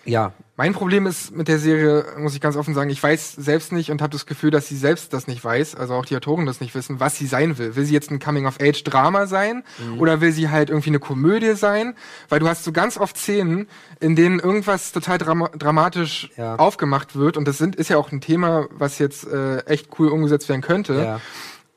ja, 0.05 0.33
mein 0.57 0.75
Problem 0.75 1.07
ist 1.07 1.35
mit 1.35 1.49
der 1.49 1.59
Serie, 1.59 2.05
muss 2.19 2.35
ich 2.35 2.41
ganz 2.43 2.55
offen 2.55 2.75
sagen, 2.75 2.91
ich 2.91 3.03
weiß 3.03 3.33
selbst 3.33 3.73
nicht 3.73 3.91
und 3.91 4.03
habe 4.03 4.13
das 4.13 4.27
Gefühl, 4.27 4.51
dass 4.51 4.69
sie 4.69 4.77
selbst 4.77 5.13
das 5.15 5.27
nicht 5.27 5.43
weiß, 5.43 5.75
also 5.75 5.95
auch 5.95 6.05
die 6.05 6.15
Autoren 6.17 6.45
das 6.45 6.61
nicht 6.61 6.75
wissen, 6.75 7.01
was 7.01 7.17
sie 7.17 7.27
sein 7.27 7.57
will. 7.57 7.77
Will 7.77 7.85
sie 7.87 7.95
jetzt 7.95 8.11
ein 8.11 8.19
Coming-of-Age-Drama 8.19 9.27
sein 9.27 9.63
mhm. 9.79 9.99
oder 9.99 10.21
will 10.21 10.33
sie 10.33 10.51
halt 10.51 10.69
irgendwie 10.69 10.91
eine 10.91 10.99
Komödie 10.99 11.55
sein? 11.55 11.95
Weil 12.29 12.41
du 12.41 12.49
hast 12.49 12.65
so 12.65 12.73
ganz 12.73 12.99
oft 12.99 13.17
Szenen, 13.17 13.69
in 14.01 14.17
denen 14.17 14.39
irgendwas 14.39 14.93
total 14.93 15.17
dram 15.17 15.49
dramatisch 15.57 16.31
ja. 16.37 16.57
aufgemacht 16.57 17.17
wird 17.17 17.39
und 17.39 17.49
das 17.49 17.57
sind, 17.57 17.77
ist 17.77 17.89
ja 17.89 17.97
auch 17.97 18.13
ein 18.13 18.21
Thema, 18.21 18.67
was 18.71 18.99
jetzt 18.99 19.27
äh, 19.27 19.61
echt 19.61 19.89
cool 19.99 20.09
umgesetzt 20.09 20.49
werden 20.51 20.61
könnte. 20.61 20.95
Ja. 20.95 21.21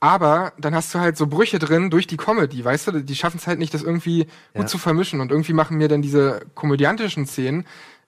Aber 0.04 0.52
dann 0.58 0.76
hast 0.76 0.94
du 0.94 1.00
halt 1.00 1.16
so 1.16 1.28
Brüche 1.28 1.60
drin 1.60 1.90
durch 1.90 2.08
die 2.08 2.18
Comedy, 2.18 2.66
weißt 2.66 2.88
du? 2.88 2.92
Die 3.04 3.16
schaffen 3.16 3.38
es 3.38 3.48
halt 3.48 3.58
nicht, 3.58 3.74
das 3.74 3.84
irgendwie 3.84 4.28
ja. 4.54 4.60
gut 4.60 4.68
zu 4.68 4.78
vermischen. 4.78 5.22
Und 5.22 5.32
irgendwie 5.32 5.54
machen 5.54 5.78
mir 5.78 5.88
dann 5.88 6.02
diese 6.02 6.42
komödiantischen 6.56 7.26
Szenen 7.26 7.66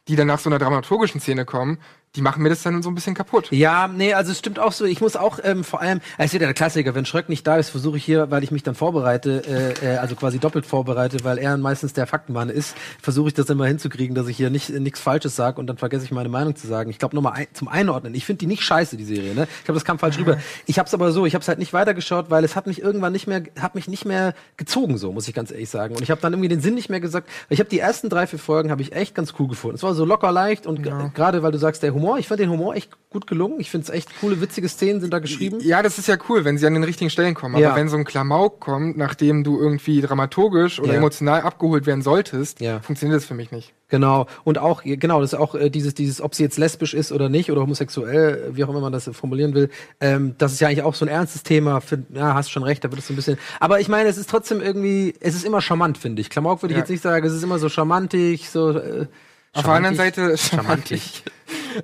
die 0.07 0.15
dann 0.15 0.27
nach 0.27 0.39
so 0.39 0.49
einer 0.49 0.59
dramaturgischen 0.59 1.19
Szene 1.19 1.45
kommen, 1.45 1.79
die 2.15 2.21
machen 2.21 2.41
mir 2.43 2.49
das 2.49 2.63
dann 2.63 2.81
so 2.81 2.89
ein 2.89 2.95
bisschen 2.95 3.15
kaputt. 3.15 3.47
Ja, 3.51 3.87
nee, 3.87 4.13
also 4.13 4.31
es 4.31 4.39
stimmt 4.39 4.59
auch 4.59 4.71
so. 4.71 4.85
Ich 4.85 5.01
muss 5.01 5.15
auch 5.15 5.39
ähm, 5.43 5.63
vor 5.63 5.81
allem, 5.81 6.01
es 6.17 6.33
wird 6.33 6.41
ja 6.41 6.47
der 6.47 6.53
Klassiker, 6.53 6.95
wenn 6.95 7.05
Schröck 7.05 7.29
nicht 7.29 7.45
da 7.45 7.57
ist, 7.57 7.69
versuche 7.69 7.97
ich 7.97 8.05
hier, 8.05 8.31
weil 8.31 8.43
ich 8.43 8.51
mich 8.51 8.63
dann 8.63 8.75
vorbereite, 8.75 9.75
äh, 9.81 9.93
äh, 9.93 9.97
also 9.97 10.15
quasi 10.15 10.39
doppelt 10.39 10.65
vorbereite, 10.65 11.23
weil 11.23 11.37
er 11.37 11.57
meistens 11.57 11.93
der 11.93 12.07
Faktenmann 12.07 12.49
ist, 12.49 12.75
versuche 13.01 13.29
ich 13.29 13.33
das 13.33 13.49
immer 13.49 13.65
hinzukriegen, 13.65 14.15
dass 14.15 14.27
ich 14.27 14.37
hier 14.37 14.49
nicht 14.49 14.69
nichts 14.69 14.99
Falsches 14.99 15.35
sage 15.35 15.59
und 15.59 15.67
dann 15.67 15.77
vergesse 15.77 16.05
ich 16.05 16.11
meine 16.11 16.29
Meinung 16.29 16.55
zu 16.55 16.67
sagen. 16.67 16.89
Ich 16.89 16.99
glaube 16.99 17.15
nochmal 17.15 17.33
ein, 17.33 17.47
zum 17.53 17.67
Einordnen. 17.67 18.15
Ich 18.15 18.25
finde 18.25 18.39
die 18.39 18.47
nicht 18.47 18.63
scheiße, 18.63 18.97
die 18.97 19.03
Serie. 19.03 19.33
Ne? 19.35 19.47
Ich 19.59 19.65
glaube, 19.65 19.77
das 19.77 19.85
kam 19.85 19.99
falsch 19.99 20.17
rüber. 20.17 20.37
Ich 20.65 20.79
habe 20.79 20.87
es 20.87 20.93
aber 20.93 21.11
so, 21.11 21.25
ich 21.25 21.35
habe 21.35 21.41
es 21.41 21.47
halt 21.47 21.59
nicht 21.59 21.73
weitergeschaut, 21.73 22.29
weil 22.29 22.43
es 22.43 22.55
hat 22.55 22.67
mich 22.67 22.81
irgendwann 22.81 23.13
nicht 23.13 23.27
mehr, 23.27 23.43
hat 23.59 23.75
mich 23.75 23.87
nicht 23.87 24.05
mehr 24.05 24.33
gezogen, 24.57 24.97
so 24.97 25.11
muss 25.11 25.27
ich 25.27 25.33
ganz 25.33 25.51
ehrlich 25.51 25.69
sagen. 25.69 25.95
Und 25.95 26.01
ich 26.01 26.11
habe 26.11 26.21
dann 26.21 26.33
irgendwie 26.33 26.49
den 26.49 26.61
Sinn 26.61 26.75
nicht 26.75 26.89
mehr 26.89 26.99
gesagt. 26.99 27.29
Ich 27.49 27.59
habe 27.59 27.69
die 27.69 27.79
ersten 27.79 28.09
drei 28.09 28.27
vier 28.27 28.39
Folgen 28.39 28.71
habe 28.71 28.81
ich 28.81 28.93
echt 28.93 29.15
ganz 29.15 29.33
cool 29.39 29.47
gefunden. 29.47 29.75
Es 29.75 29.83
war 29.83 29.93
so 29.93 30.05
locker 30.05 30.31
leicht 30.31 30.65
und 30.67 30.85
ja. 30.85 31.11
gerade 31.13 31.43
weil 31.43 31.51
du 31.51 31.57
sagst, 31.57 31.83
der 31.83 31.93
Humor 31.93 32.04
Humor. 32.05 32.19
Ich 32.19 32.27
fand 32.27 32.39
den 32.39 32.49
Humor 32.49 32.75
echt 32.75 32.91
gut 33.09 33.27
gelungen. 33.27 33.59
Ich 33.59 33.69
finde 33.71 33.85
es 33.85 33.89
echt 33.89 34.09
coole, 34.19 34.41
witzige 34.41 34.67
Szenen 34.69 34.99
sind 35.01 35.11
da 35.13 35.19
geschrieben. 35.19 35.59
Ja, 35.61 35.81
das 35.81 35.97
ist 35.97 36.07
ja 36.07 36.17
cool, 36.29 36.43
wenn 36.45 36.57
sie 36.57 36.67
an 36.67 36.73
den 36.73 36.83
richtigen 36.83 37.09
Stellen 37.09 37.33
kommen. 37.33 37.55
Aber 37.55 37.63
Ja. 37.63 37.75
wenn 37.75 37.87
so 37.89 37.95
ein 37.97 38.03
Klamauk 38.05 38.59
kommt, 38.59 38.97
nachdem 38.97 39.43
du 39.43 39.57
irgendwie 39.59 40.01
dramaturgisch 40.01 40.79
oder 40.79 40.91
Ja. 40.93 40.97
emotional 40.99 41.41
abgeholt 41.41 41.85
werden 41.85 42.01
solltest, 42.01 42.59
Ja. 42.59 42.79
funktioniert 42.81 43.17
das 43.17 43.25
für 43.25 43.33
mich 43.33 43.51
nicht. 43.51 43.73
Genau. 43.87 44.25
Und 44.43 44.57
auch, 44.57 44.81
genau, 44.83 45.21
das 45.21 45.33
ist 45.33 45.39
auch 45.39 45.55
äh, 45.55 45.69
dieses, 45.69 45.93
dieses, 45.93 46.19
ob 46.19 46.35
sie 46.35 46.43
jetzt 46.43 46.57
lesbisch 46.57 46.93
ist 46.93 47.11
oder 47.11 47.29
nicht 47.29 47.51
oder 47.51 47.61
homosexuell, 47.61 48.49
wie 48.53 48.63
auch 48.63 48.69
immer 48.69 48.81
man 48.81 48.91
das 48.91 49.09
formulieren 49.13 49.53
will, 49.53 49.69
ähm, 50.01 50.35
das 50.37 50.53
ist 50.53 50.59
ja 50.59 50.67
eigentlich 50.67 50.81
auch 50.83 50.95
so 50.95 51.05
ein 51.05 51.09
ernstes 51.09 51.43
Thema. 51.43 51.79
Für, 51.81 52.03
ja, 52.13 52.33
hast 52.33 52.49
schon 52.51 52.63
recht, 52.63 52.83
da 52.83 52.91
wird 52.91 52.99
es 52.99 53.07
so 53.07 53.13
ein 53.13 53.15
bisschen. 53.15 53.37
Aber 53.59 53.79
ich 53.79 53.87
meine, 53.87 54.09
es 54.09 54.17
ist 54.17 54.29
trotzdem 54.29 54.59
irgendwie, 54.61 55.13
es 55.21 55.35
ist 55.35 55.45
immer 55.45 55.61
charmant, 55.61 55.97
finde 55.97 56.21
ich. 56.21 56.29
Klamauk 56.29 56.61
würde 56.63 56.73
ich 56.73 56.79
jetzt 56.79 56.89
nicht 56.89 57.03
sagen, 57.03 57.25
es 57.25 57.33
ist 57.33 57.43
immer 57.43 57.59
so 57.59 57.69
charmantig, 57.69 58.49
so. 58.49 58.71
Äh, 58.71 59.05
Auf 59.53 59.63
der 59.63 59.73
anderen 59.73 59.95
charmantig. 59.95 59.97
Seite, 59.97 60.37
Charmantig. 60.55 61.23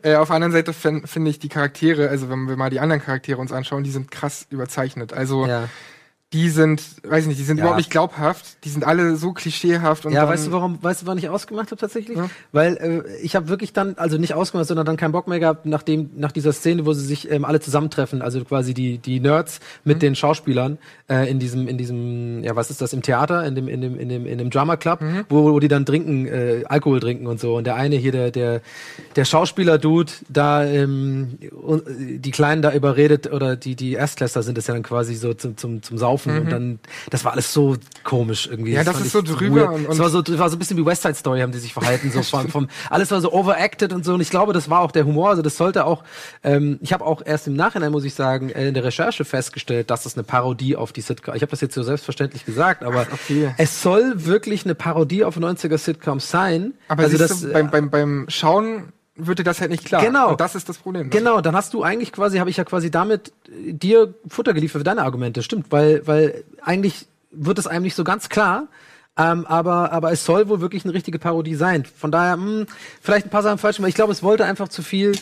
Äh, 0.03 0.15
auf 0.15 0.27
der 0.29 0.35
anderen 0.35 0.51
Seite 0.53 0.73
fin- 0.73 1.05
finde 1.07 1.29
ich 1.31 1.39
die 1.39 1.49
Charaktere, 1.49 2.09
also 2.09 2.29
wenn 2.29 2.47
wir 2.47 2.55
mal 2.57 2.69
die 2.69 2.79
anderen 2.79 3.01
Charaktere 3.01 3.39
uns 3.39 3.51
anschauen, 3.51 3.83
die 3.83 3.91
sind 3.91 4.11
krass 4.11 4.45
überzeichnet. 4.49 5.13
Also 5.13 5.45
Ja. 5.45 5.67
Die 6.33 6.49
sind, 6.49 6.81
weiß 7.03 7.23
ich 7.23 7.27
nicht, 7.27 7.39
die 7.39 7.43
sind 7.43 7.57
Ja. 7.57 7.63
überhaupt 7.63 7.77
nicht 7.79 7.89
glaubhaft, 7.89 8.63
die 8.63 8.69
sind 8.69 8.85
alle 8.85 9.17
so 9.17 9.33
klischeehaft 9.33 10.05
und 10.05 10.13
Ja, 10.13 10.27
weißt 10.29 10.47
du 10.47 10.51
warum, 10.53 10.81
weißt 10.81 11.01
du, 11.01 11.05
wann 11.07 11.17
ich 11.17 11.27
ausgemacht 11.27 11.71
habe 11.71 11.79
tatsächlich? 11.81 12.17
Ja. 12.17 12.29
Weil 12.53 12.77
äh, 12.77 13.17
ich 13.21 13.35
habe 13.35 13.49
wirklich 13.49 13.73
dann, 13.73 13.95
also 13.97 14.17
nicht 14.17 14.33
ausgemacht, 14.33 14.65
sondern 14.67 14.85
dann 14.85 14.95
keinen 14.95 15.11
Bock 15.11 15.27
mehr 15.27 15.39
gehabt, 15.41 15.65
nachdem, 15.65 16.09
nach 16.15 16.31
dieser 16.31 16.53
Szene, 16.53 16.85
wo 16.85 16.93
sie 16.93 17.05
sich 17.05 17.29
ähm, 17.29 17.43
alle 17.43 17.59
zusammentreffen, 17.59 18.21
also 18.21 18.41
quasi 18.45 18.73
die, 18.73 18.97
die 18.97 19.19
Nerds 19.19 19.59
mit 19.83 19.97
Mhm. 19.97 19.99
den 19.99 20.15
Schauspielern 20.15 20.77
äh, 21.09 21.29
in 21.29 21.39
diesem, 21.39 21.67
in 21.67 21.77
diesem, 21.77 22.43
ja, 22.45 22.55
was 22.55 22.71
ist 22.71 22.79
das, 22.79 22.93
im 22.93 23.01
Theater, 23.01 23.43
in 23.45 23.55
dem, 23.55 23.67
in 23.67 23.81
dem, 23.81 23.99
in 23.99 24.07
dem, 24.07 24.25
in 24.25 24.37
dem 24.37 24.49
Drama 24.51 24.77
Club, 24.77 25.01
Mhm. 25.01 25.25
wo, 25.27 25.51
wo 25.51 25.59
die 25.59 25.67
dann 25.67 25.85
trinken, 25.85 26.27
äh, 26.27 26.63
Alkohol 26.69 27.01
trinken 27.01 27.27
und 27.27 27.41
so. 27.41 27.55
Und 27.57 27.65
der 27.67 27.75
eine 27.75 27.97
hier, 27.97 28.13
der, 28.13 28.31
der, 28.31 28.61
der 29.17 29.25
Schauspieler-Dude, 29.25 30.11
da 30.29 30.63
ähm, 30.63 31.37
äh, 31.41 32.17
die 32.19 32.31
Kleinen 32.31 32.61
da 32.61 32.71
überredet, 32.73 33.29
oder 33.33 33.57
die, 33.57 33.75
die 33.75 33.93
Erstklässler 33.95 34.43
sind 34.43 34.57
das 34.57 34.67
ja 34.67 34.73
dann 34.75 34.83
quasi 34.83 35.15
so 35.15 35.33
zum, 35.33 35.57
zum, 35.57 35.83
zum 35.83 35.97
Saufen 35.97 36.20
und 36.29 36.49
dann, 36.51 36.79
das 37.09 37.23
war 37.25 37.31
alles 37.33 37.51
so 37.53 37.77
komisch 38.03 38.47
irgendwie. 38.47 38.71
Mhm. 38.71 38.77
Ja, 38.77 38.83
das 38.83 38.93
fand 38.95 39.05
ist 39.05 39.11
so 39.13 39.21
drüber 39.21 39.61
weird. 39.61 39.69
und- 39.75 39.89
Das 39.89 39.99
war 39.99 40.09
so, 40.09 40.21
das 40.21 40.37
war 40.37 40.49
so 40.49 40.55
ein 40.55 40.59
bisschen 40.59 40.77
wie 40.77 40.85
West 40.85 41.01
Side 41.01 41.15
Story, 41.15 41.41
haben 41.41 41.51
die 41.51 41.59
sich 41.59 41.73
verhalten, 41.73 42.11
so 42.11 42.21
vom, 42.23 42.47
vom 42.49 42.67
alles 42.89 43.11
war 43.11 43.21
so 43.21 43.31
overacted 43.33 43.93
und 43.93 44.05
so. 44.05 44.13
Und 44.13 44.21
ich 44.21 44.29
glaube, 44.29 44.53
das 44.53 44.69
war 44.69 44.81
auch 44.81 44.91
der 44.91 45.05
Humor. 45.05 45.29
Also 45.29 45.41
das 45.41 45.57
sollte 45.57 45.85
auch. 45.85 46.03
Ähm, 46.43 46.79
ich 46.81 46.93
habe 46.93 47.05
auch 47.05 47.21
erst 47.25 47.47
im 47.47 47.55
Nachhinein 47.55 47.91
muss 47.91 48.03
ich 48.03 48.13
sagen 48.13 48.49
äh, 48.49 48.67
in 48.67 48.73
der 48.73 48.83
Recherche 48.83 49.25
festgestellt, 49.25 49.89
dass 49.89 50.03
das 50.03 50.15
eine 50.15 50.23
Parodie 50.23 50.75
auf 50.75 50.91
die 50.93 51.01
Sitcom. 51.01 51.35
Ich 51.35 51.41
habe 51.41 51.49
das 51.51 51.61
jetzt 51.61 51.75
so 51.75 51.83
selbstverständlich 51.83 52.45
gesagt, 52.45 52.83
aber 52.83 53.07
okay. 53.11 53.53
es 53.57 53.81
soll 53.81 54.25
wirklich 54.25 54.65
eine 54.65 54.75
Parodie 54.75 55.23
auf 55.23 55.37
90er 55.37 55.77
Sitcoms 55.77 56.29
sein. 56.29 56.73
aber 56.87 57.03
also 57.03 57.17
das, 57.17 57.41
du, 57.41 57.51
beim, 57.51 57.69
beim, 57.71 57.89
beim 57.89 58.25
Schauen 58.29 58.93
wird 59.27 59.39
dir 59.39 59.43
das 59.43 59.61
halt 59.61 59.71
nicht 59.71 59.85
klar. 59.85 60.03
Genau. 60.03 60.31
Und 60.31 60.41
das 60.41 60.55
ist 60.55 60.69
das 60.69 60.77
Problem. 60.77 61.09
Genau, 61.09 61.41
dann 61.41 61.55
hast 61.55 61.73
du 61.73 61.83
eigentlich 61.83 62.11
quasi, 62.11 62.37
habe 62.37 62.49
ich 62.49 62.57
ja 62.57 62.63
quasi 62.63 62.91
damit 62.91 63.31
äh, 63.47 63.73
dir 63.73 64.13
Futter 64.27 64.53
geliefert 64.53 64.81
für 64.81 64.83
deine 64.83 65.03
Argumente. 65.03 65.43
Stimmt, 65.43 65.71
weil, 65.71 66.05
weil 66.07 66.43
eigentlich 66.61 67.07
wird 67.31 67.59
es 67.59 67.67
einem 67.67 67.83
nicht 67.83 67.95
so 67.95 68.03
ganz 68.03 68.29
klar. 68.29 68.67
Ähm, 69.17 69.45
aber, 69.45 69.91
aber 69.91 70.11
es 70.11 70.23
soll 70.23 70.47
wohl 70.47 70.61
wirklich 70.61 70.85
eine 70.85 70.93
richtige 70.93 71.19
Parodie 71.19 71.55
sein. 71.55 71.85
Von 71.85 72.11
daher, 72.11 72.37
mh, 72.37 72.65
vielleicht 73.01 73.27
ein 73.27 73.29
paar 73.29 73.43
Sachen 73.43 73.57
falsch, 73.57 73.79
aber 73.79 73.89
ich 73.89 73.95
glaube, 73.95 74.13
es 74.13 74.23
wollte 74.23 74.45
einfach 74.45 74.69
zu 74.69 74.81
viel. 74.81 75.13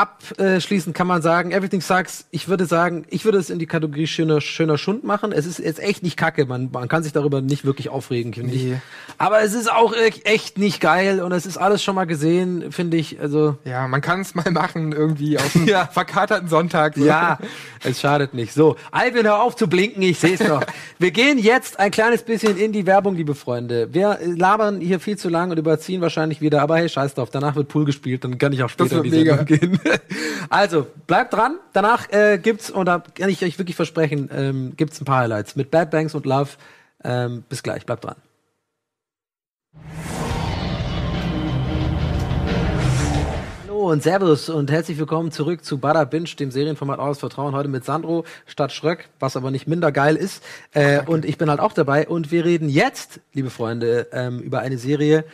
Abschließend 0.00 0.94
kann 0.96 1.06
man 1.06 1.20
sagen, 1.20 1.50
Everything 1.50 1.80
Sucks. 1.82 2.24
Ich 2.30 2.48
würde 2.48 2.64
sagen, 2.64 3.04
ich 3.10 3.24
würde 3.26 3.36
es 3.38 3.50
in 3.50 3.58
die 3.58 3.66
Kategorie 3.66 4.06
schöner, 4.06 4.40
schöner 4.40 4.78
Schund 4.78 5.04
machen. 5.04 5.30
Es 5.32 5.44
ist 5.46 5.58
jetzt 5.58 5.78
echt 5.80 6.02
nicht 6.02 6.16
kacke. 6.16 6.46
Man, 6.46 6.70
man 6.72 6.88
kann 6.88 7.02
sich 7.02 7.12
darüber 7.12 7.40
nicht 7.42 7.64
wirklich 7.64 7.90
aufregen, 7.90 8.32
finde 8.32 8.54
ich. 8.54 8.64
Nee. 8.64 8.80
Aber 9.18 9.42
es 9.42 9.52
ist 9.52 9.70
auch 9.70 9.92
e- 9.92 10.08
echt 10.24 10.56
nicht 10.58 10.80
geil 10.80 11.20
und 11.20 11.32
es 11.32 11.44
ist 11.44 11.58
alles 11.58 11.82
schon 11.82 11.94
mal 11.94 12.06
gesehen, 12.06 12.72
finde 12.72 12.96
ich. 12.96 13.20
Also, 13.20 13.58
Ja, 13.64 13.86
man 13.88 14.00
kann 14.00 14.20
es 14.20 14.34
mal 14.34 14.50
machen, 14.50 14.92
irgendwie 14.92 15.36
auf 15.38 15.54
einen 15.54 15.66
Ja. 15.66 15.86
verkaterten 15.86 16.48
Sonntag. 16.48 16.94
so. 16.96 17.04
Ja, 17.04 17.38
es 17.84 18.00
schadet 18.00 18.32
nicht. 18.32 18.54
So, 18.54 18.76
Alvin, 18.90 19.26
hör 19.26 19.42
auf 19.42 19.54
zu 19.56 19.68
blinken, 19.68 20.02
ich 20.02 20.18
sehe 20.18 20.34
es 20.34 20.40
doch. 20.40 20.62
Wir 20.98 21.10
gehen 21.10 21.38
jetzt 21.38 21.78
ein 21.78 21.90
kleines 21.90 22.22
bisschen 22.22 22.56
in 22.56 22.72
die 22.72 22.86
Werbung, 22.86 23.16
liebe 23.16 23.34
Freunde. 23.34 23.88
Wir 23.92 24.18
äh, 24.20 24.26
labern 24.26 24.80
hier 24.80 24.98
viel 25.00 25.18
zu 25.18 25.28
lang 25.28 25.50
und 25.50 25.58
überziehen 25.58 26.00
wahrscheinlich 26.00 26.40
wieder, 26.40 26.62
aber 26.62 26.78
hey, 26.78 26.88
scheiß 26.88 27.14
drauf, 27.14 27.28
danach 27.30 27.54
wird 27.56 27.68
Pool 27.68 27.84
gespielt, 27.84 28.24
dann 28.24 28.38
kann 28.38 28.52
ich 28.52 28.62
auch 28.62 28.70
später 28.70 28.98
in 28.98 29.02
die 29.04 29.10
mega. 29.10 29.36
Sendung 29.36 29.58
gehen. 29.58 29.80
Also, 30.48 30.86
bleibt 31.06 31.32
dran, 31.32 31.58
danach 31.72 32.10
äh, 32.10 32.38
gibt's, 32.38 32.70
und 32.70 32.86
da 32.86 32.98
kann 32.98 33.28
ich 33.30 33.44
euch 33.44 33.58
wirklich 33.58 33.76
versprechen, 33.76 34.28
ähm, 34.32 34.72
gibt's 34.76 35.00
ein 35.00 35.04
paar 35.04 35.20
Highlights 35.20 35.54
mit 35.54 35.70
Bad 35.70 35.90
Banks 35.92 36.14
und 36.14 36.26
Love. 36.26 36.50
Ähm, 37.04 37.44
bis 37.48 37.62
gleich, 37.62 37.86
bleibt 37.86 38.04
dran. 38.04 38.16
Hallo 43.80 43.92
und 43.92 44.02
Servus 44.02 44.50
und 44.50 44.70
herzlich 44.70 44.98
willkommen 44.98 45.32
zurück 45.32 45.64
zu 45.64 45.78
Bada 45.78 46.04
Binge, 46.04 46.28
dem 46.38 46.50
Serienformat 46.50 46.98
aus 46.98 47.20
Vertrauen. 47.20 47.54
Heute 47.54 47.68
mit 47.68 47.84
Sandro 47.84 48.24
statt 48.44 48.72
Schröck, 48.72 49.08
was 49.20 49.36
aber 49.36 49.50
nicht 49.50 49.66
minder 49.66 49.90
geil 49.90 50.16
ist. 50.16 50.42
Äh, 50.72 51.02
und 51.06 51.24
ich 51.24 51.38
bin 51.38 51.48
halt 51.48 51.60
auch 51.60 51.72
dabei. 51.72 52.06
Und 52.06 52.30
wir 52.30 52.44
reden 52.44 52.68
jetzt, 52.68 53.20
liebe 53.32 53.48
Freunde, 53.48 54.08
ähm, 54.12 54.40
über 54.40 54.58
eine 54.58 54.76
Serie, 54.76 55.24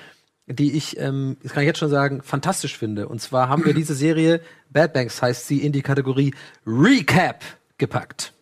die 0.46 0.76
ich, 0.76 0.98
ähm, 0.98 1.36
das 1.42 1.52
kann 1.52 1.62
ich 1.62 1.66
jetzt 1.66 1.78
schon 1.78 1.90
sagen, 1.90 2.22
fantastisch 2.22 2.78
finde. 2.78 3.08
Und 3.08 3.20
zwar 3.20 3.48
haben 3.48 3.64
wir 3.64 3.74
diese 3.74 3.94
Serie, 3.94 4.40
Bad 4.70 4.92
Banks 4.92 5.20
heißt 5.20 5.46
sie, 5.46 5.58
in 5.58 5.72
die 5.72 5.82
Kategorie 5.82 6.34
Recap 6.66 7.44
gepackt. 7.78 8.32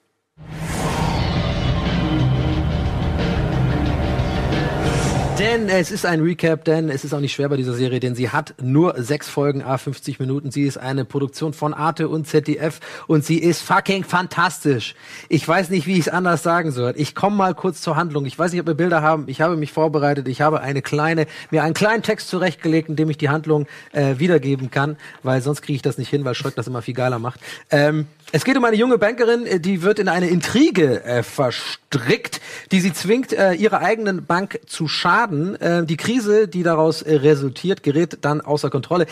Denn 5.38 5.68
es 5.68 5.90
ist 5.90 6.06
ein 6.06 6.20
Recap, 6.20 6.64
denn 6.64 6.88
es 6.88 7.04
ist 7.04 7.12
auch 7.12 7.18
nicht 7.18 7.32
schwer 7.32 7.48
bei 7.48 7.56
dieser 7.56 7.74
Serie, 7.74 7.98
denn 7.98 8.14
sie 8.14 8.30
hat 8.30 8.54
nur 8.62 8.94
sechs 9.02 9.28
Folgen, 9.28 9.62
a 9.62 9.78
50 9.78 10.20
Minuten. 10.20 10.52
Sie 10.52 10.62
ist 10.62 10.76
eine 10.76 11.04
Produktion 11.04 11.52
von 11.52 11.74
Arte 11.74 12.08
und 12.08 12.28
ZDF 12.28 12.78
und 13.08 13.24
sie 13.24 13.38
ist 13.38 13.60
fucking 13.60 14.04
fantastisch. 14.04 14.94
Ich 15.28 15.46
weiß 15.46 15.70
nicht, 15.70 15.88
wie 15.88 15.94
ich 15.94 16.06
es 16.06 16.08
anders 16.08 16.44
sagen 16.44 16.70
soll. 16.70 16.94
Ich 16.96 17.16
komme 17.16 17.34
mal 17.34 17.54
kurz 17.54 17.80
zur 17.80 17.96
Handlung. 17.96 18.26
Ich 18.26 18.38
weiß 18.38 18.52
nicht, 18.52 18.60
ob 18.60 18.68
wir 18.68 18.74
Bilder 18.74 19.02
haben. 19.02 19.24
Ich 19.26 19.40
habe 19.40 19.56
mich 19.56 19.72
vorbereitet. 19.72 20.28
Ich 20.28 20.40
habe 20.40 20.60
eine 20.60 20.82
kleine, 20.82 21.26
mir 21.50 21.64
einen 21.64 21.74
kleinen 21.74 22.04
Text 22.04 22.28
zurechtgelegt, 22.28 22.88
in 22.88 22.94
dem 22.94 23.10
ich 23.10 23.18
die 23.18 23.28
Handlung 23.28 23.66
äh, 23.90 24.18
wiedergeben 24.18 24.70
kann, 24.70 24.96
weil 25.24 25.42
sonst 25.42 25.62
kriege 25.62 25.74
ich 25.74 25.82
das 25.82 25.98
nicht 25.98 26.10
hin, 26.10 26.24
weil 26.24 26.36
Schröck 26.36 26.54
das 26.54 26.68
immer 26.68 26.80
viel 26.80 26.94
geiler 26.94 27.18
macht. 27.18 27.40
Ähm, 27.70 28.06
es 28.34 28.44
geht 28.44 28.56
um 28.56 28.64
eine 28.64 28.74
junge 28.74 28.98
Bankerin, 28.98 29.46
äh, 29.46 29.60
die 29.60 29.82
wird 29.82 30.00
in 30.00 30.08
eine 30.08 30.26
Intrige 30.26 31.04
äh, 31.04 31.22
verstrickt, 31.22 32.40
die 32.72 32.80
sie 32.80 32.92
zwingt, 32.92 33.32
äh, 33.32 33.52
ihrer 33.52 33.78
eigenen 33.78 34.26
Bank 34.26 34.58
zu 34.66 34.88
schaden. 34.88 35.54
Äh, 35.60 35.86
die 35.86 35.96
Krise, 35.96 36.48
die 36.48 36.64
daraus 36.64 37.02
äh, 37.02 37.14
resultiert, 37.14 37.84
gerät 37.84 38.18
dann 38.22 38.40
außer 38.40 38.70
Kontrolle. 38.70 39.06